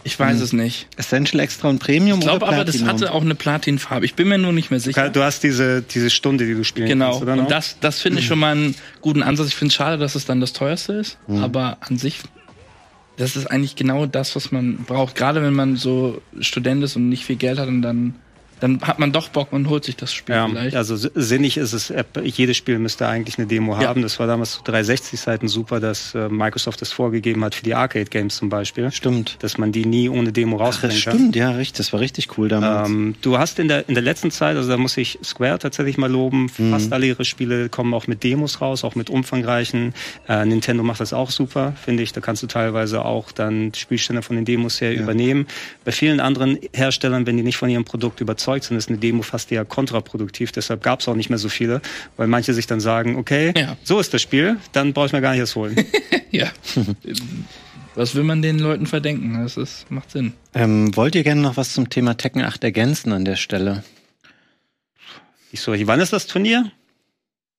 Ich 0.06 0.20
weiß 0.20 0.36
hm. 0.36 0.42
es 0.42 0.52
nicht. 0.52 0.86
Essential 0.96 1.40
Extra 1.40 1.68
und 1.68 1.78
Premium 1.78 2.18
ich 2.18 2.26
glaube 2.26 2.46
aber, 2.46 2.64
das 2.64 2.84
hatte 2.84 3.12
auch 3.12 3.22
eine 3.22 3.34
Platinfarbe. 3.34 4.04
Ich 4.04 4.14
bin 4.14 4.28
mir 4.28 4.36
nur 4.36 4.52
nicht 4.52 4.70
mehr 4.70 4.78
sicher. 4.78 5.08
Du 5.08 5.22
hast 5.22 5.42
diese, 5.42 5.80
diese 5.82 6.10
Stunde, 6.10 6.46
die 6.46 6.54
du 6.54 6.62
spielen 6.62 6.88
genau. 6.88 7.12
kannst. 7.12 7.26
Genau. 7.26 7.42
Und 7.42 7.50
das, 7.50 7.78
das 7.80 8.02
finde 8.02 8.20
ich 8.20 8.26
schon 8.26 8.38
mal 8.38 8.52
einen 8.52 8.74
guten 9.00 9.22
Ansatz. 9.22 9.48
Ich 9.48 9.56
finde 9.56 9.70
es 9.70 9.74
schade, 9.74 9.96
dass 9.96 10.14
es 10.14 10.26
dann 10.26 10.40
das 10.40 10.52
teuerste 10.52 10.92
ist. 10.92 11.18
Mhm. 11.26 11.42
Aber 11.42 11.78
an 11.80 11.96
sich, 11.96 12.20
das 13.16 13.34
ist 13.34 13.46
eigentlich 13.46 13.76
genau 13.76 14.04
das, 14.04 14.36
was 14.36 14.52
man 14.52 14.76
braucht. 14.84 15.14
Gerade 15.14 15.42
wenn 15.42 15.54
man 15.54 15.76
so 15.76 16.20
Student 16.38 16.84
ist 16.84 16.96
und 16.96 17.08
nicht 17.08 17.24
viel 17.24 17.36
Geld 17.36 17.58
hat 17.58 17.68
und 17.68 17.80
dann 17.80 18.14
dann 18.60 18.80
hat 18.82 18.98
man 18.98 19.12
doch 19.12 19.28
Bock 19.28 19.52
und 19.52 19.68
holt 19.68 19.84
sich 19.84 19.96
das 19.96 20.12
Spiel 20.12 20.34
ja, 20.34 20.48
vielleicht. 20.48 20.76
Also 20.76 20.96
sinnig 20.96 21.56
ist 21.56 21.72
es, 21.72 21.92
jedes 22.22 22.56
Spiel 22.56 22.78
müsste 22.78 23.06
eigentlich 23.06 23.38
eine 23.38 23.46
Demo 23.46 23.78
ja. 23.80 23.88
haben. 23.88 24.02
Das 24.02 24.18
war 24.18 24.26
damals 24.26 24.52
zu 24.52 24.62
360-Seiten 24.62 25.48
super, 25.48 25.80
dass 25.80 26.14
äh, 26.14 26.28
Microsoft 26.28 26.80
das 26.80 26.92
vorgegeben 26.92 27.44
hat 27.44 27.54
für 27.54 27.64
die 27.64 27.74
Arcade-Games 27.74 28.36
zum 28.36 28.48
Beispiel. 28.48 28.90
Stimmt. 28.92 29.36
Dass 29.40 29.58
man 29.58 29.72
die 29.72 29.84
nie 29.84 30.08
ohne 30.08 30.32
Demo 30.32 30.56
rausbringen 30.56 31.00
kann. 31.00 31.14
Stimmt, 31.14 31.36
ja, 31.36 31.50
richtig. 31.50 31.78
Das 31.78 31.92
war 31.92 32.00
richtig 32.00 32.38
cool 32.38 32.48
damals. 32.48 32.88
Ähm, 32.88 33.14
du 33.22 33.38
hast 33.38 33.58
in 33.58 33.68
der, 33.68 33.88
in 33.88 33.94
der 33.94 34.02
letzten 34.02 34.30
Zeit, 34.30 34.56
also 34.56 34.68
da 34.68 34.76
muss 34.76 34.96
ich 34.96 35.18
Square 35.24 35.58
tatsächlich 35.58 35.98
mal 35.98 36.10
loben, 36.10 36.50
mhm. 36.56 36.70
fast 36.70 36.92
alle 36.92 37.06
ihre 37.06 37.24
Spiele 37.24 37.68
kommen 37.68 37.92
auch 37.92 38.06
mit 38.06 38.22
Demos 38.22 38.60
raus, 38.60 38.84
auch 38.84 38.94
mit 38.94 39.10
umfangreichen. 39.10 39.94
Äh, 40.28 40.44
Nintendo 40.46 40.82
macht 40.84 41.00
das 41.00 41.12
auch 41.12 41.30
super, 41.30 41.74
finde 41.84 42.02
ich. 42.02 42.12
Da 42.12 42.20
kannst 42.20 42.42
du 42.42 42.46
teilweise 42.46 43.04
auch 43.04 43.32
dann 43.32 43.74
Spielstände 43.74 44.22
von 44.22 44.36
den 44.36 44.44
Demos 44.44 44.80
her 44.80 44.92
ja. 44.92 45.02
übernehmen. 45.02 45.46
Bei 45.84 45.92
vielen 45.92 46.20
anderen 46.20 46.58
Herstellern, 46.72 47.26
wenn 47.26 47.36
die 47.36 47.42
nicht 47.42 47.56
von 47.56 47.68
ihrem 47.68 47.84
Produkt 47.84 48.20
überzeugt 48.20 48.43
sind, 48.44 48.76
ist 48.76 48.88
eine 48.88 48.98
Demo 48.98 49.22
fast 49.22 49.50
eher 49.52 49.64
kontraproduktiv. 49.64 50.52
Deshalb 50.52 50.82
gab 50.82 51.00
es 51.00 51.08
auch 51.08 51.14
nicht 51.14 51.30
mehr 51.30 51.38
so 51.38 51.48
viele, 51.48 51.80
weil 52.16 52.26
manche 52.26 52.54
sich 52.54 52.66
dann 52.66 52.80
sagen, 52.80 53.16
okay, 53.16 53.52
ja. 53.56 53.76
so 53.82 53.98
ist 53.98 54.14
das 54.14 54.22
Spiel, 54.22 54.56
dann 54.72 54.92
brauche 54.92 55.06
ich 55.06 55.12
mir 55.12 55.20
gar 55.20 55.32
nicht 55.32 55.40
erst 55.40 55.56
holen. 55.56 55.76
ja. 56.30 56.50
Was 57.94 58.14
will 58.14 58.24
man 58.24 58.42
den 58.42 58.58
Leuten 58.58 58.86
verdenken? 58.86 59.40
Das 59.42 59.56
ist, 59.56 59.90
macht 59.90 60.10
Sinn. 60.10 60.32
Ähm, 60.52 60.96
wollt 60.96 61.14
ihr 61.14 61.22
gerne 61.22 61.40
noch 61.40 61.56
was 61.56 61.72
zum 61.72 61.90
Thema 61.90 62.16
Tekken 62.16 62.42
8 62.42 62.64
ergänzen 62.64 63.12
an 63.12 63.24
der 63.24 63.36
Stelle? 63.36 63.84
Ich 65.52 65.60
so, 65.60 65.72
wann 65.86 66.00
ist 66.00 66.12
das 66.12 66.26
Turnier? 66.26 66.72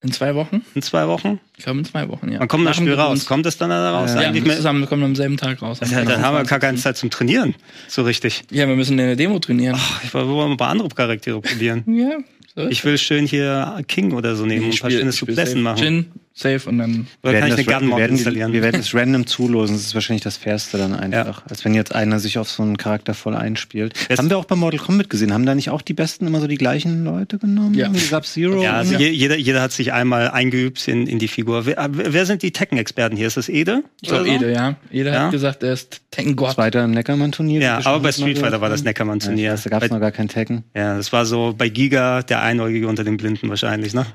In 0.06 0.12
zwei 0.12 0.36
Wochen? 0.36 0.62
In 0.76 0.84
zwei 0.84 1.08
Wochen? 1.08 1.40
Ich 1.58 1.64
glaube 1.64 1.80
in 1.80 1.86
zwei 1.86 2.08
Wochen, 2.10 2.32
ja. 2.32 2.40
Wann 2.40 2.48
kommt 2.48 2.68
das 2.68 2.78
Spiel 2.78 2.94
raus? 2.94 3.26
Kommt 3.26 3.48
es 3.48 3.58
dann 3.58 3.72
da 3.72 3.92
raus? 3.92 4.12
Ja, 4.14 4.20
eigentlich 4.22 4.46
ja, 4.46 4.56
zusammen, 4.56 4.86
kommt 4.86 5.04
am 5.04 5.16
selben 5.16 5.36
Tag 5.36 5.64
raus. 5.64 5.80
Ja, 5.90 6.04
dann 6.04 6.22
haben 6.22 6.38
wir 6.38 6.44
gar 6.44 6.60
keine 6.60 6.78
Zeit 6.78 6.96
zum 6.96 7.10
Trainieren. 7.10 7.56
So 7.88 8.04
richtig. 8.04 8.44
Ja, 8.52 8.68
wir 8.68 8.76
müssen 8.76 9.00
eine 9.00 9.16
Demo 9.16 9.40
trainieren. 9.40 9.76
Ach, 9.80 10.04
ich 10.04 10.14
wollte 10.14 10.30
mal 10.30 10.52
ein 10.52 10.58
paar 10.58 10.70
andere 10.70 10.90
Charaktere 10.90 11.42
probieren. 11.42 11.84
ja. 11.88 12.18
So 12.56 12.70
ich 12.70 12.86
will 12.86 12.98
schön 12.98 13.26
hier 13.26 13.82
King 13.88 14.14
oder 14.14 14.36
so 14.38 14.46
nehmen 14.46 14.68
und 14.68 14.74
ein 14.74 14.80
paar 14.80 14.92
schöne 14.92 15.12
Suplessen 15.12 15.62
machen. 15.62 15.78
Gin, 15.78 16.06
Safe 16.38 16.68
und 16.68 16.80
dann. 16.80 17.08
Oder 17.24 17.40
kann 17.40 17.48
ich 17.48 17.54
eine 17.54 17.64
Gun 17.64 17.88
Mod 17.88 18.02
installieren? 18.02 18.52
Wir 18.52 18.62
werden 18.62 18.82
es 18.82 18.94
random 18.94 19.26
zulosen. 19.26 19.78
Das 19.78 19.86
ist 19.86 19.96
wahrscheinlich 19.96 20.22
das 20.22 20.36
Fairste 20.36 20.78
dann 20.78 20.94
einfach. 20.94 21.40
Ja. 21.40 21.44
Als 21.50 21.64
wenn 21.64 21.74
jetzt 21.74 21.96
einer 21.96 22.20
sich 22.20 22.38
auf 22.38 22.52
so 22.52 22.62
einen 22.62 22.76
Charakter 22.76 23.14
voll 23.14 23.36
einspielt. 23.38 23.94
Das 24.10 24.20
haben 24.20 24.30
wir 24.30 24.38
auch 24.38 24.44
bei 24.44 24.58
Mortal 24.58 24.82
Kombat 24.82 25.10
gesehen. 25.10 25.32
Haben 25.32 25.46
da 25.46 25.56
nicht 25.56 25.70
auch 25.70 25.82
die 25.82 25.94
Besten 25.94 26.28
immer 26.28 26.42
so 26.42 26.48
die 26.48 26.58
gleichen 26.58 27.06
Leute 27.06 27.38
genommen? 27.38 27.74
Ja. 27.74 27.90
Sub-Zero? 27.94 28.62
Ja, 28.62 28.74
also 28.74 28.96
ja. 28.96 29.00
Jeder, 29.00 29.38
jeder 29.38 29.62
hat 29.62 29.72
sich 29.72 29.94
einmal 29.94 30.30
eingeübt 30.30 30.86
in, 30.90 31.08
in 31.08 31.20
die 31.20 31.30
Figur. 31.30 31.66
Wer, 31.66 31.88
wer 31.90 32.26
sind 32.26 32.42
die 32.42 32.52
Tekken-Experten 32.52 33.16
hier? 33.16 33.28
Ist 33.28 33.38
das 33.38 33.48
Ede? 33.48 33.84
Ich 34.02 34.10
glaube 34.10 34.26
so? 34.26 34.32
Ede, 34.32 34.52
ja. 34.52 34.76
Ede 34.92 35.12
ja? 35.12 35.24
hat 35.24 35.32
gesagt, 35.32 35.64
er 35.64 35.72
ist 35.72 36.02
Tekken-Gott. 36.12 36.56
Zweiter 36.56 36.84
im 36.84 36.92
Neckermann-Turnier. 36.92 37.62
Ja, 37.62 37.80
aber 37.86 38.02
bei 38.02 38.12
Street 38.12 38.40
Fighter 38.40 38.60
war 38.60 38.68
das 38.68 38.84
Neckermann-Turnier. 38.84 39.52
Ja, 39.52 39.56
da 39.56 39.70
gab 39.70 39.84
es 39.84 39.90
noch 39.90 40.02
gar 40.02 40.12
kein 40.12 40.28
Tekken. 40.28 40.66
Ja, 40.76 40.98
das 40.98 41.14
war 41.14 41.26
so 41.26 41.56
bei 41.58 41.70
Giga 41.70 42.24
der 42.24 42.42
Einäugige 42.42 42.90
unter 42.90 43.06
den 43.06 43.16
Blinden 43.16 43.48
wahrscheinlich, 43.48 43.94
ne? 43.94 44.06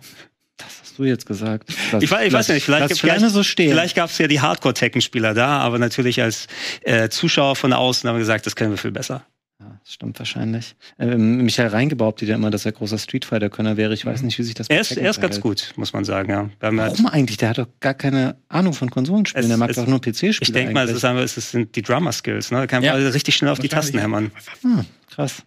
Du 1.01 1.05
jetzt 1.07 1.27
gesagt? 1.27 1.69
Das, 1.91 2.03
ich, 2.03 2.11
ich 2.11 2.33
weiß 2.33 2.49
nicht, 2.49 2.65
vielleicht, 2.65 2.99
vielleicht, 2.99 3.29
so 3.29 3.43
vielleicht 3.43 3.97
gab 3.97 4.11
es 4.11 4.19
ja 4.19 4.29
die 4.29 4.41
Hardcore-Tekken-Spieler 4.41 5.35
da, 5.35 5.59
aber 5.59 5.79
natürlich 5.79 6.23
als 6.23 6.47
äh, 6.83 7.09
Zuschauer 7.09 7.57
von 7.57 7.73
außen 7.73 8.09
haben 8.09 8.17
wir 8.17 8.21
gesagt, 8.21 8.47
das 8.47 8.57
können 8.57 8.71
wir 8.71 8.79
viel 8.79 8.93
besser. 8.93 9.25
Ja, 9.61 9.79
das 9.85 9.93
stimmt 9.93 10.19
wahrscheinlich. 10.19 10.75
Ähm, 10.99 11.43
Michael 11.43 11.69
Rein 11.69 11.89
behauptet 11.89 12.31
ja 12.31 12.37
immer, 12.37 12.51
dass 12.51 12.65
er 12.65 12.73
großer 12.73 12.97
Street 12.97 13.27
Fighter-Könner 13.27 13.77
wäre. 13.77 13.93
Ich 13.93 14.07
weiß 14.07 14.23
nicht, 14.23 14.39
wie 14.39 14.43
sich 14.43 14.55
das 14.55 14.69
Er 14.69 14.81
ist, 14.81 14.97
er 14.97 15.11
ist 15.11 15.21
ganz 15.21 15.39
gut, 15.39 15.73
muss 15.77 15.93
man 15.93 16.05
sagen, 16.05 16.31
ja. 16.31 16.49
Warum 16.61 16.81
halt 16.81 17.13
eigentlich? 17.13 17.37
Der 17.37 17.51
hat 17.51 17.59
doch 17.59 17.69
gar 17.79 17.93
keine 17.93 18.37
Ahnung 18.49 18.73
von 18.73 18.91
Konsolenspielen. 18.91 19.45
Es, 19.45 19.49
der 19.49 19.59
mag 19.59 19.71
es, 19.71 19.77
doch 19.77 19.87
nur 19.87 20.01
PC-Spiele. 20.01 20.39
Ich 20.41 20.53
denke 20.53 20.73
mal, 20.73 20.89
es, 20.89 21.03
ist, 21.03 21.37
es, 21.37 21.51
sind 21.51 21.77
die 21.77 21.83
Drummer-Skills. 21.83 22.53
Ne? 22.53 22.59
Da 22.59 22.67
kann 22.67 22.83
man 22.83 23.03
ja. 23.03 23.09
richtig 23.09 23.35
schnell 23.35 23.51
auf 23.51 23.59
die 23.59 23.69
Tasten 23.69 23.99
hämmern. 23.99 24.31
Hm, 24.63 24.87
krass. 25.11 25.43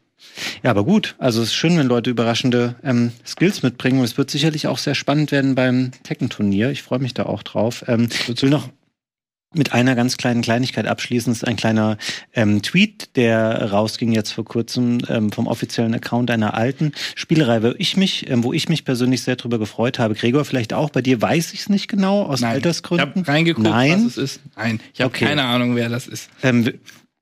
Ja, 0.64 0.72
aber 0.72 0.84
gut. 0.84 1.16
Also 1.18 1.42
es 1.42 1.50
ist 1.50 1.56
schön, 1.56 1.78
wenn 1.78 1.88
Leute 1.88 2.10
überraschende 2.10 2.76
ähm, 2.84 3.12
Skills 3.26 3.64
mitbringen. 3.64 4.00
Und 4.00 4.06
es 4.06 4.18
wird 4.18 4.32
sicherlich 4.32 4.68
auch 4.68 4.78
sehr 4.78 4.96
spannend 4.96 5.32
werden 5.32 5.56
beim 5.56 5.92
Tekken-Turnier. 6.04 6.72
Ich 6.72 6.84
freue 6.84 7.00
mich 7.00 7.14
da 7.14 7.24
auch 7.26 7.44
drauf. 7.44 7.84
Ähm, 7.88 8.10
ich 8.28 8.42
will 8.42 8.50
noch 8.50 8.70
mit 9.54 9.74
einer 9.74 9.96
ganz 9.96 10.18
kleinen 10.18 10.42
Kleinigkeit 10.42 10.88
abschließen. 10.88 11.32
Das 11.32 11.44
ist 11.44 11.48
ein 11.48 11.56
kleiner 11.56 11.98
ähm, 12.34 12.62
Tweet, 12.62 13.16
der 13.16 13.72
rausging 13.72 14.12
jetzt 14.12 14.32
vor 14.32 14.46
kurzem 14.46 15.00
ähm, 15.08 15.32
vom 15.32 15.48
offiziellen 15.48 15.94
Account 15.94 16.32
einer 16.32 16.56
alten 16.56 16.92
Spielerei, 17.16 17.62
wo 17.64 17.74
ich 17.78 17.98
mich, 17.98 18.30
ähm, 18.30 18.44
wo 18.44 18.54
ich 18.54 18.70
mich 18.70 18.86
persönlich 18.86 19.22
sehr 19.22 19.36
drüber 19.36 19.60
gefreut 19.60 20.00
habe. 20.00 20.16
Gregor, 20.16 20.46
vielleicht 20.46 20.74
auch. 20.74 20.90
Bei 20.90 21.02
dir 21.02 21.22
weiß 21.22 21.54
ich 21.54 21.62
es 21.62 21.70
nicht 21.70 21.88
genau 21.88 22.24
aus 22.24 22.42
Nein. 22.42 22.54
Altersgründen. 22.54 23.12
Ich 23.14 23.20
habe 23.20 23.28
reingeguckt, 23.28 23.68
Nein. 23.68 24.06
was 24.06 24.18
es 24.18 24.18
ist. 24.18 24.42
Nein, 24.56 24.80
ich 24.94 25.02
habe 25.02 25.10
okay. 25.10 25.26
keine 25.26 25.44
Ahnung, 25.44 25.76
wer 25.76 25.90
das 25.90 26.08
ist. 26.08 26.30
Ähm, 26.42 26.74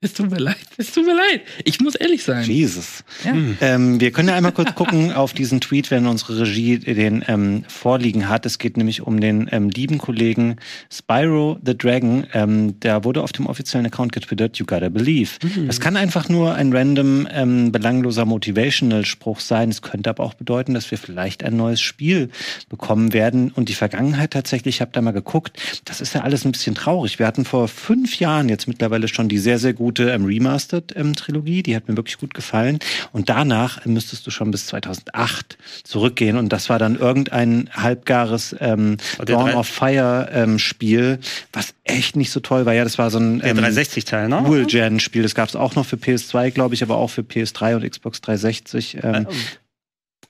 es 0.03 0.14
tut 0.14 0.32
mir 0.32 0.40
leid, 0.40 0.57
es 0.78 0.91
tut 0.94 1.06
mir 1.06 1.14
leid. 1.14 1.41
Ich 1.64 1.80
muss 1.80 1.94
ehrlich 1.94 2.23
sein. 2.23 2.44
Jesus. 2.44 3.03
Ja. 3.23 3.34
Hm. 3.34 3.57
Ähm, 3.61 3.99
wir 3.99 4.11
können 4.11 4.30
ja 4.30 4.36
einmal 4.36 4.52
kurz 4.52 4.73
gucken 4.73 5.11
auf 5.15 5.34
diesen 5.34 5.61
Tweet, 5.61 5.91
wenn 5.91 6.07
unsere 6.07 6.40
Regie 6.40 6.80
den 6.80 7.23
ähm, 7.28 7.65
vorliegen 7.68 8.28
hat. 8.28 8.48
Es 8.48 8.57
geht 8.57 8.78
nämlich 8.78 9.02
um 9.02 9.22
den 9.22 9.48
ähm, 9.52 9.69
lieben 9.69 9.99
Kollegen 9.99 10.56
Spyro 10.91 11.60
the 11.64 11.78
Dragon. 11.78 12.26
Ähm, 12.34 12.80
der 12.80 13.03
wurde 13.03 13.22
auf 13.22 13.32
dem 13.32 13.45
offiziellen 13.45 13.86
Account 13.86 14.11
getwittert, 14.11 14.57
you 14.57 14.65
gotta 14.65 14.90
believe. 14.90 15.34
Mhm. 15.44 15.69
Es 15.69 15.80
kann 15.80 15.95
einfach 15.95 16.30
nur 16.30 16.56
ein 16.56 16.73
random, 16.73 17.28
ähm, 17.32 17.72
belangloser 17.72 18.26
Motivational-Spruch 18.26 19.40
sein. 19.40 19.69
Es 19.69 19.84
könnte 19.84 20.10
aber 20.10 20.23
auch 20.23 20.34
bedeuten, 20.34 20.73
dass 20.73 20.90
wir 20.90 20.98
vielleicht 20.98 21.44
ein 21.44 21.56
neues 21.56 21.80
Spiel 21.80 22.32
bekommen 22.69 23.14
werden. 23.14 23.52
Und 23.52 23.69
die 23.69 23.76
Vergangenheit 23.76 24.32
tatsächlich, 24.32 24.78
ich 24.78 24.82
habe 24.82 24.91
da 24.94 25.02
mal 25.03 25.11
geguckt, 25.11 25.61
das 25.86 26.02
ist 26.02 26.15
ja 26.15 26.22
alles 26.22 26.44
ein 26.44 26.52
bisschen 26.52 26.73
traurig. 26.73 27.19
Wir 27.19 27.28
hatten 27.28 27.45
vor 27.45 27.68
fünf 27.68 28.18
Jahren 28.18 28.49
jetzt 28.49 28.68
mittlerweile 28.68 29.07
schon 29.07 29.30
die 29.30 29.38
sehr, 29.38 29.60
sehr 29.60 29.73
gute 29.73 29.90
gute 29.91 30.09
ähm, 30.09 30.23
Remastered-Trilogie, 30.23 31.57
ähm, 31.57 31.63
die 31.63 31.76
hat 31.76 31.89
mir 31.89 31.97
wirklich 31.97 32.18
gut 32.18 32.34
gefallen. 32.34 32.80
Und 33.11 33.27
danach 33.27 33.85
müsstest 33.85 34.26
du 34.26 34.31
schon 34.31 34.49
bis 34.49 34.68
2008 34.68 35.57
zurückgehen 35.84 36.38
und 36.38 36.47
das 36.53 36.69
war 36.69 36.80
dann 36.80 36.95
irgendein 36.95 37.69
halbgares 37.73 38.55
ähm, 38.61 38.97
Dawn 39.26 39.53
of 39.53 39.68
Fire 39.68 40.30
ähm, 40.31 40.59
Spiel, 40.59 41.19
was 41.51 41.73
echt 41.84 42.15
nicht 42.15 42.31
so 42.31 42.39
toll 42.39 42.65
war. 42.65 42.73
Ja, 42.73 42.85
das 42.85 42.97
war 42.97 43.11
so 43.11 43.19
ein 43.19 43.41
ähm, 43.43 43.57
360-Teil, 43.59 44.30
ne? 44.30 44.41
Dual-Gen-Spiel. 44.45 45.23
Das 45.23 45.35
gab 45.35 45.49
es 45.49 45.57
auch 45.57 45.76
noch 45.76 45.85
für 45.85 45.97
PS2, 45.97 46.51
glaube 46.51 46.73
ich, 46.73 46.84
aber 46.84 46.95
auch 46.95 47.09
für 47.09 47.22
PS3 47.22 47.76
und 47.76 47.89
Xbox 47.89 48.22
360. 48.22 48.99
Ähm, 49.03 49.27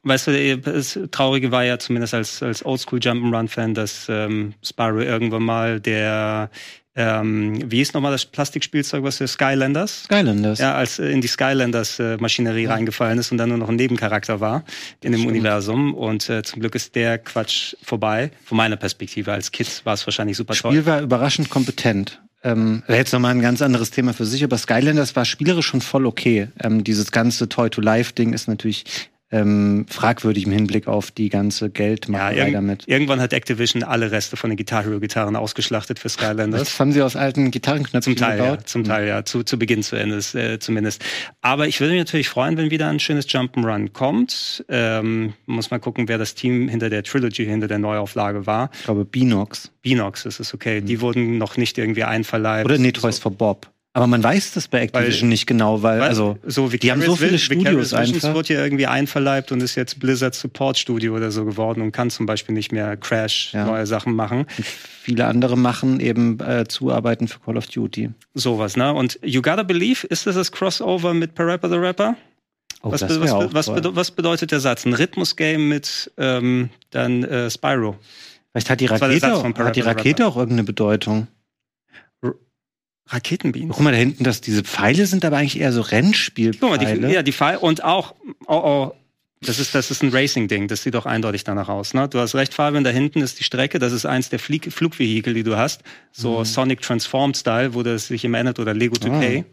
weißt 0.02 0.28
du, 0.28 0.58
das 0.58 0.98
Traurige 1.12 1.52
war 1.52 1.64
ja 1.64 1.78
zumindest 1.78 2.16
als, 2.16 2.42
als 2.42 2.66
Oldschool 2.66 2.98
Jump'n'Run-Fan, 2.98 3.76
dass 3.76 4.08
ähm, 4.10 4.56
Spyro 4.64 5.02
irgendwann 5.02 5.44
mal 5.44 5.80
der 5.80 6.50
ähm, 6.94 7.72
wie 7.72 7.82
ist 7.82 7.94
nochmal 7.94 8.12
das 8.12 8.26
Plastikspielzeug, 8.26 9.04
was 9.04 9.18
für 9.18 9.28
Skylanders? 9.28 10.04
Skylanders. 10.04 10.60
Ja, 10.60 10.76
als 10.76 11.00
äh, 11.00 11.10
in 11.10 11.22
die 11.22 11.28
Skylanders-Maschinerie 11.28 12.64
ja. 12.64 12.72
reingefallen 12.72 13.18
ist 13.18 13.32
und 13.32 13.38
dann 13.38 13.50
nur 13.50 13.58
noch 13.58 13.70
ein 13.70 13.78
Nebencharakter 13.78 14.42
war 14.42 14.66
in 15.02 15.14
dem 15.14 15.22
Stimmt. 15.22 15.32
Universum. 15.32 15.94
Und 15.94 16.30
äh, 16.30 16.44
zum 16.44 16.60
Glück 16.60 16.76
ist 16.76 16.96
der 16.96 17.18
Quatsch 17.18 17.76
vorbei. 17.82 18.32
Von 18.44 18.58
meiner 18.58 18.76
Perspektive 18.76 19.32
als 19.32 19.52
Kind 19.52 19.86
war 19.86 19.94
es 19.94 20.06
wahrscheinlich 20.06 20.36
super 20.36 20.54
toll. 20.54 20.72
Das 20.72 20.82
Spiel 20.82 20.86
war 20.86 21.02
überraschend 21.02 21.50
kompetent. 21.50 22.22
Ähm, 22.44 22.84
wäre 22.88 23.00
jetzt 23.00 23.14
nochmal 23.14 23.36
ein 23.36 23.42
ganz 23.42 23.62
anderes 23.62 23.92
Thema 23.92 24.14
für 24.14 24.26
sich, 24.26 24.44
aber 24.44 24.58
Skylanders 24.58 25.16
war 25.16 25.26
spielerisch 25.26 25.68
schon 25.68 25.82
voll 25.82 26.06
okay. 26.06 26.50
Ähm, 26.62 26.84
dieses 26.84 27.12
ganze 27.12 27.48
Toy-to-Life-Ding 27.48 28.34
ist 28.34 28.48
natürlich 28.48 28.84
ähm, 29.32 29.86
fragwürdig 29.90 30.46
im 30.46 30.52
Hinblick 30.52 30.88
auf 30.88 31.12
die 31.12 31.30
ganze 31.30 31.70
Geldmacherei 31.70 32.36
ja, 32.36 32.44
irg 32.46 32.54
damit. 32.54 32.84
Irgendwann 32.88 33.22
hat 33.22 33.32
Activision 33.32 33.84
alle 33.84 34.12
Reste 34.12 34.36
von 34.36 34.50
den 34.50 34.58
Guitar 34.58 34.84
Hero 34.84 35.00
Gitarren 35.00 35.36
ausgeschlachtet 35.36 36.00
für 36.00 36.10
Skylanders. 36.10 36.60
Das 36.60 36.80
haben 36.80 36.92
sie 36.92 37.02
aus 37.02 37.16
alten 37.16 37.50
Gitarrenknöpfen 37.50 38.16
zum 38.16 38.16
Teil, 38.16 38.38
gebaut? 38.38 38.60
Ja, 38.60 38.66
zum 38.66 38.84
Teil, 38.84 39.08
ja, 39.08 39.24
zu, 39.24 39.44
zu 39.44 39.58
Beginn 39.58 39.84
zu 39.84 39.96
Ende 39.96 40.18
äh, 40.18 40.60
zumindest. 40.60 41.04
Aber 41.42 41.68
ich 41.68 41.80
würde 41.80 41.94
mich 41.94 42.02
natürlich 42.02 42.30
freuen, 42.30 42.58
wenn 42.58 42.72
wieder 42.72 42.90
ein 42.90 43.00
schönes 43.00 43.28
Jump'n'Run 43.28 43.94
kommt. 43.94 44.66
Ähm, 44.68 45.34
muss 45.46 45.72
mal 45.72 45.80
gucken, 45.80 46.10
wer 46.10 46.18
das 46.18 46.36
Team 46.36 46.68
hinter 46.68 46.90
der 46.90 47.04
Trilogy, 47.04 47.46
hinter 47.46 47.68
der 47.68 47.80
Neuauflage 47.80 48.46
war. 48.46 48.70
Ich 48.74 48.84
glaube, 48.84 49.06
Binox. 49.06 49.72
Binox 49.82 50.26
ist 50.26 50.40
es, 50.40 50.54
okay. 50.54 50.82
Mhm. 50.82 50.86
Die 50.86 51.02
wurden 51.02 51.38
noch 51.38 51.56
nicht 51.58 51.78
irgendwie 51.78 52.04
einverleibt. 52.04 52.66
Oder 52.66 52.78
Nee, 52.78 52.92
Toys 52.92 53.20
for 53.20 53.32
Bob. 53.32 53.72
Aber 53.94 54.08
man 54.08 54.24
weiß 54.24 54.54
das 54.54 54.70
bei 54.70 54.82
Activision 54.82 55.24
weil, 55.24 55.30
nicht 55.30 55.48
genau, 55.48 55.84
weil, 55.84 56.00
weil 56.00 56.08
also 56.08 56.38
so 56.46 56.70
die 56.70 56.92
haben 56.92 57.02
so 57.02 57.18
viele 57.18 57.38
Studios 57.38 57.94
einfach. 57.94 58.34
wird 58.34 58.48
hier 58.48 58.64
irgendwie 58.64 58.88
einverleibt 58.88 59.52
und 59.52 59.62
ist 59.62 59.76
jetzt 59.76 60.00
Blizzard 60.00 60.34
Support 60.34 60.78
Studio 60.78 61.14
oder 61.14 61.30
so 61.30 61.44
geworden 61.44 61.82
und 61.82 61.92
kann 61.92 62.10
zum 62.10 62.26
Beispiel 62.26 62.56
nicht 62.56 62.72
mehr 62.72 62.96
Crash 62.96 63.52
ja. 63.54 63.66
neue 63.66 63.86
Sachen 63.86 64.16
machen. 64.16 64.46
Und 64.58 64.66
viele 64.66 65.26
andere 65.26 65.58
machen 65.58 66.00
eben 66.00 66.40
äh, 66.40 66.66
Zuarbeiten 66.70 67.28
für 67.28 67.40
Call 67.40 67.58
of 67.58 67.68
Duty. 67.68 68.12
Sowas, 68.34 68.78
ne? 68.78 68.94
Und 68.94 69.20
You 69.24 69.42
Gotta 69.42 69.64
Believe, 69.64 70.08
ist 70.08 70.26
das 70.26 70.36
das 70.36 70.54
Crossover 70.54 71.14
mit 71.14 71.36
Parappa 71.36 71.68
the 71.68 71.76
Rapper? 71.76 72.16
Oh, 72.84 72.92
was, 72.94 73.02
was, 73.02 73.54
was, 73.54 73.96
was, 73.96 74.12
bedeutet 74.12 74.52
der 74.52 74.62
Satz? 74.62 74.86
Ein 74.86 74.94
Rhythmus-Game 74.94 75.68
mit 75.68 76.12
ähm, 76.18 76.70
dann 76.92 77.24
äh, 77.26 77.50
Spyro. 77.52 77.98
Vielleicht 78.52 78.70
hat 78.70 78.80
die 78.80 78.86
Rakete, 78.86 79.36
auch, 79.36 79.44
hat 79.44 79.76
die 79.76 79.82
Rakete 79.82 80.26
auch 80.26 80.38
irgendeine 80.38 80.64
Bedeutung. 80.64 81.28
Raketenbienen. 83.08 83.70
Guck 83.70 83.82
mal 83.82 83.92
da 83.92 83.98
hinten, 83.98 84.24
dass 84.24 84.42
diese 84.42 84.64
Pfeile 84.64 85.06
sind 85.06 85.26
aber 85.26 85.38
eigentlich 85.38 85.60
eher 85.60 85.72
so 85.74 85.82
Rennspielpfeile. 85.82 87.08
Die, 87.08 87.14
ja, 87.14 87.24
die 87.24 87.34
Pfeile 87.34 87.60
und 87.60 87.84
auch, 87.84 88.16
oh, 88.48 88.54
oh, 88.54 88.92
das 89.44 89.58
ist, 89.58 89.74
das 89.74 89.90
ist 89.90 90.04
ein 90.04 90.10
Racing-Ding, 90.10 90.68
das 90.68 90.84
sieht 90.84 90.94
doch 90.94 91.08
eindeutig 91.08 91.44
danach 91.44 91.68
aus. 91.68 91.96
Ne? 91.96 92.08
Du 92.08 92.20
hast 92.20 92.36
recht, 92.36 92.54
Fabian, 92.54 92.84
da 92.84 92.92
hinten 92.92 93.22
ist 93.22 93.40
die 93.40 93.44
Strecke, 93.44 93.80
das 93.80 93.92
ist 93.92 94.06
eins 94.06 94.30
der 94.30 94.38
Flieg 94.38 94.72
Flugvehikel, 94.72 95.34
die 95.34 95.44
du 95.44 95.58
hast. 95.58 95.82
So 96.12 96.40
mhm. 96.40 96.46
Sonic 96.46 96.82
Transform-Style, 96.82 97.74
wo 97.74 97.82
das 97.82 98.08
sich 98.08 98.24
immer 98.24 98.38
ändert, 98.38 98.60
oder 98.60 98.74
Lego 98.74 98.96
2K. 98.96 99.40
Ah. 99.40 99.46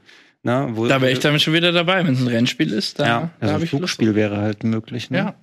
Ne, 0.44 0.68
wo, 0.72 0.86
da 0.86 1.00
wäre 1.00 1.10
ich 1.10 1.18
damit 1.18 1.42
schon 1.42 1.54
wieder 1.54 1.72
dabei, 1.72 2.06
wenn 2.06 2.14
es 2.14 2.20
ein 2.20 2.28
Rennspiel 2.28 2.72
ist. 2.72 3.00
Da, 3.00 3.06
ja, 3.06 3.30
da 3.40 3.46
also 3.46 3.62
ein 3.62 3.66
Flugspiel 3.66 4.14
wäre 4.14 4.36
halt 4.36 4.62
möglich. 4.62 5.10
Ne? 5.10 5.18
Ja. 5.18 5.34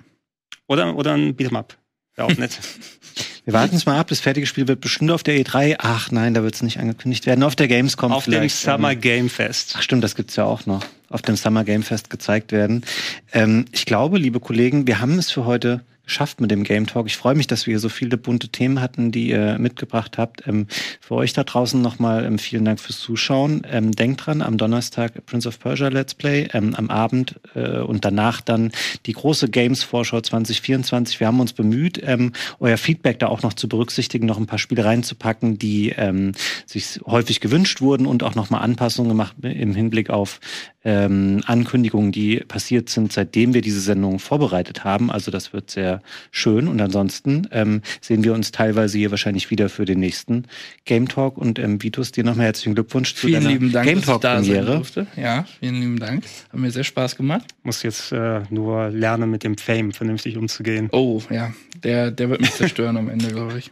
Oder, 0.67 0.95
oder 0.95 1.13
ein 1.13 1.35
Beat'em 1.35 1.57
Up. 1.57 1.77
Wäre 2.15 2.27
auch 2.27 2.37
nett. 2.37 2.57
Wir 3.45 3.53
warten 3.53 3.75
es 3.75 3.85
mal 3.85 3.99
ab. 3.99 4.07
Das 4.07 4.19
fertige 4.19 4.47
Spiel 4.47 4.67
wird 4.67 4.81
bestimmt 4.81 5.11
auf 5.11 5.23
der 5.23 5.35
E3. 5.35 5.75
Ach 5.79 6.11
nein, 6.11 6.33
da 6.33 6.43
wird 6.43 6.55
es 6.55 6.61
nicht 6.61 6.79
angekündigt 6.79 7.25
werden. 7.25 7.43
Auf 7.43 7.55
der 7.55 7.67
Gamescom 7.67 8.11
Auf 8.11 8.25
dem 8.25 8.49
Summer 8.49 8.91
ähm, 8.91 9.01
Game 9.01 9.29
Fest. 9.29 9.75
Ach 9.77 9.81
stimmt, 9.81 10.03
das 10.03 10.15
gibt's 10.15 10.35
ja 10.35 10.45
auch 10.45 10.65
noch. 10.65 10.83
Auf 11.09 11.21
dem 11.21 11.35
Summer 11.35 11.63
Game 11.63 11.83
Fest 11.83 12.09
gezeigt 12.09 12.51
werden. 12.51 12.83
Ähm, 13.31 13.65
ich 13.71 13.85
glaube, 13.85 14.17
liebe 14.17 14.39
Kollegen, 14.39 14.87
wir 14.87 14.99
haben 14.99 15.17
es 15.19 15.31
für 15.31 15.45
heute 15.45 15.81
geschafft 16.05 16.39
mit 16.39 16.51
dem 16.51 16.63
Game 16.63 16.87
Talk. 16.87 17.07
Ich 17.07 17.17
freue 17.17 17.35
mich, 17.35 17.47
dass 17.47 17.65
wir 17.65 17.73
hier 17.73 17.79
so 17.79 17.89
viele 17.89 18.17
bunte 18.17 18.49
Themen 18.49 18.79
hatten, 18.81 19.11
die 19.11 19.29
ihr 19.29 19.57
mitgebracht 19.59 20.17
habt. 20.17 20.47
Ähm, 20.47 20.67
für 21.01 21.15
euch 21.15 21.33
da 21.33 21.43
draußen 21.43 21.81
nochmal 21.81 22.25
ähm, 22.25 22.39
vielen 22.39 22.65
Dank 22.65 22.79
fürs 22.79 22.99
Zuschauen. 22.99 23.63
Ähm, 23.69 23.91
denkt 23.91 24.25
dran, 24.25 24.41
am 24.41 24.57
Donnerstag 24.57 25.25
Prince 25.25 25.47
of 25.47 25.59
Persia 25.59 25.87
Let's 25.89 26.13
Play, 26.13 26.47
ähm, 26.53 26.75
am 26.75 26.89
Abend 26.89 27.35
äh, 27.55 27.79
und 27.79 28.05
danach 28.05 28.41
dann 28.41 28.71
die 29.05 29.13
große 29.13 29.49
Games 29.49 29.83
Vorschau 29.83 30.21
2024. 30.21 31.19
Wir 31.19 31.27
haben 31.27 31.39
uns 31.39 31.53
bemüht, 31.53 31.99
ähm, 32.03 32.33
euer 32.59 32.77
Feedback 32.77 33.19
da 33.19 33.27
auch 33.27 33.41
noch 33.41 33.53
zu 33.53 33.67
berücksichtigen, 33.67 34.25
noch 34.25 34.37
ein 34.37 34.47
paar 34.47 34.59
Spiele 34.59 34.85
reinzupacken, 34.85 35.57
die 35.57 35.89
ähm, 35.89 36.33
sich 36.65 36.99
häufig 37.05 37.41
gewünscht 37.41 37.81
wurden 37.81 38.05
und 38.05 38.23
auch 38.23 38.35
nochmal 38.35 38.61
Anpassungen 38.61 39.09
gemacht 39.09 39.35
im 39.41 39.75
Hinblick 39.75 40.09
auf 40.09 40.39
Ankündigungen, 40.87 42.11
die 42.11 42.41
passiert 42.41 42.89
sind, 42.89 43.11
seitdem 43.11 43.55
wir 43.55 43.61
diese 43.61 43.81
Sendung 43.81 44.19
vorbereitet 44.19 44.83
haben. 44.83 45.09
Also 45.09 45.31
das 45.31 45.51
wird 45.51 45.71
sehr 45.71 45.94
schön. 46.31 46.67
Und 46.67 46.81
ansonsten 46.81 47.47
ähm, 47.51 47.81
sehen 48.01 48.23
wir 48.23 48.33
uns 48.33 48.51
teilweise 48.51 48.97
hier 48.97 49.11
wahrscheinlich 49.11 49.49
wieder 49.51 49.69
für 49.69 49.85
den 49.85 49.99
nächsten 49.99 50.45
Game 50.85 51.07
Talk. 51.07 51.37
Und 51.37 51.59
ähm, 51.59 51.81
Vitus, 51.81 52.11
dir 52.11 52.23
nochmal 52.23 52.47
herzlichen 52.47 52.75
Glückwunsch 52.75 53.15
zu 53.15 53.27
vielen 53.27 53.45
lieben 53.45 53.71
Dank, 53.71 53.87
Game 53.87 54.01
Talk 54.01 54.21
Premiere. 54.21 54.81
Ja, 55.15 55.45
vielen 55.59 55.75
lieben 55.75 55.99
Dank. 55.99 56.23
Hat 56.51 56.59
mir 56.59 56.71
sehr 56.71 56.83
Spaß 56.83 57.15
gemacht. 57.15 57.55
Muss 57.63 57.83
jetzt 57.83 58.11
äh, 58.11 58.41
nur 58.49 58.89
lernen, 58.89 59.31
mit 59.31 59.43
dem 59.43 59.57
Fame 59.57 59.91
vernünftig 59.91 60.37
umzugehen. 60.37 60.89
Oh, 60.91 61.21
ja. 61.29 61.53
Der, 61.83 62.11
der 62.11 62.29
wird 62.29 62.41
mich 62.41 62.51
zerstören 62.55 62.97
am 62.97 63.09
Ende, 63.09 63.27
glaube 63.27 63.57
ich. 63.57 63.69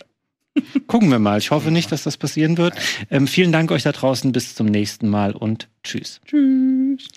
Gucken 0.88 1.10
wir 1.10 1.20
mal. 1.20 1.40
Ich 1.40 1.52
hoffe 1.52 1.72
nicht, 1.72 1.92
dass 1.92 2.04
das 2.04 2.18
passieren 2.18 2.58
wird. 2.58 2.76
Ähm, 3.10 3.28
vielen 3.28 3.52
Dank 3.52 3.72
euch 3.72 3.84
da 3.84 3.92
draußen. 3.92 4.32
Bis 4.32 4.56
zum 4.56 4.68
nächsten 4.68 5.10
Mal 5.10 5.34
und 5.34 5.68
tschüss. 5.84 6.22
Tschüss. 6.26 7.08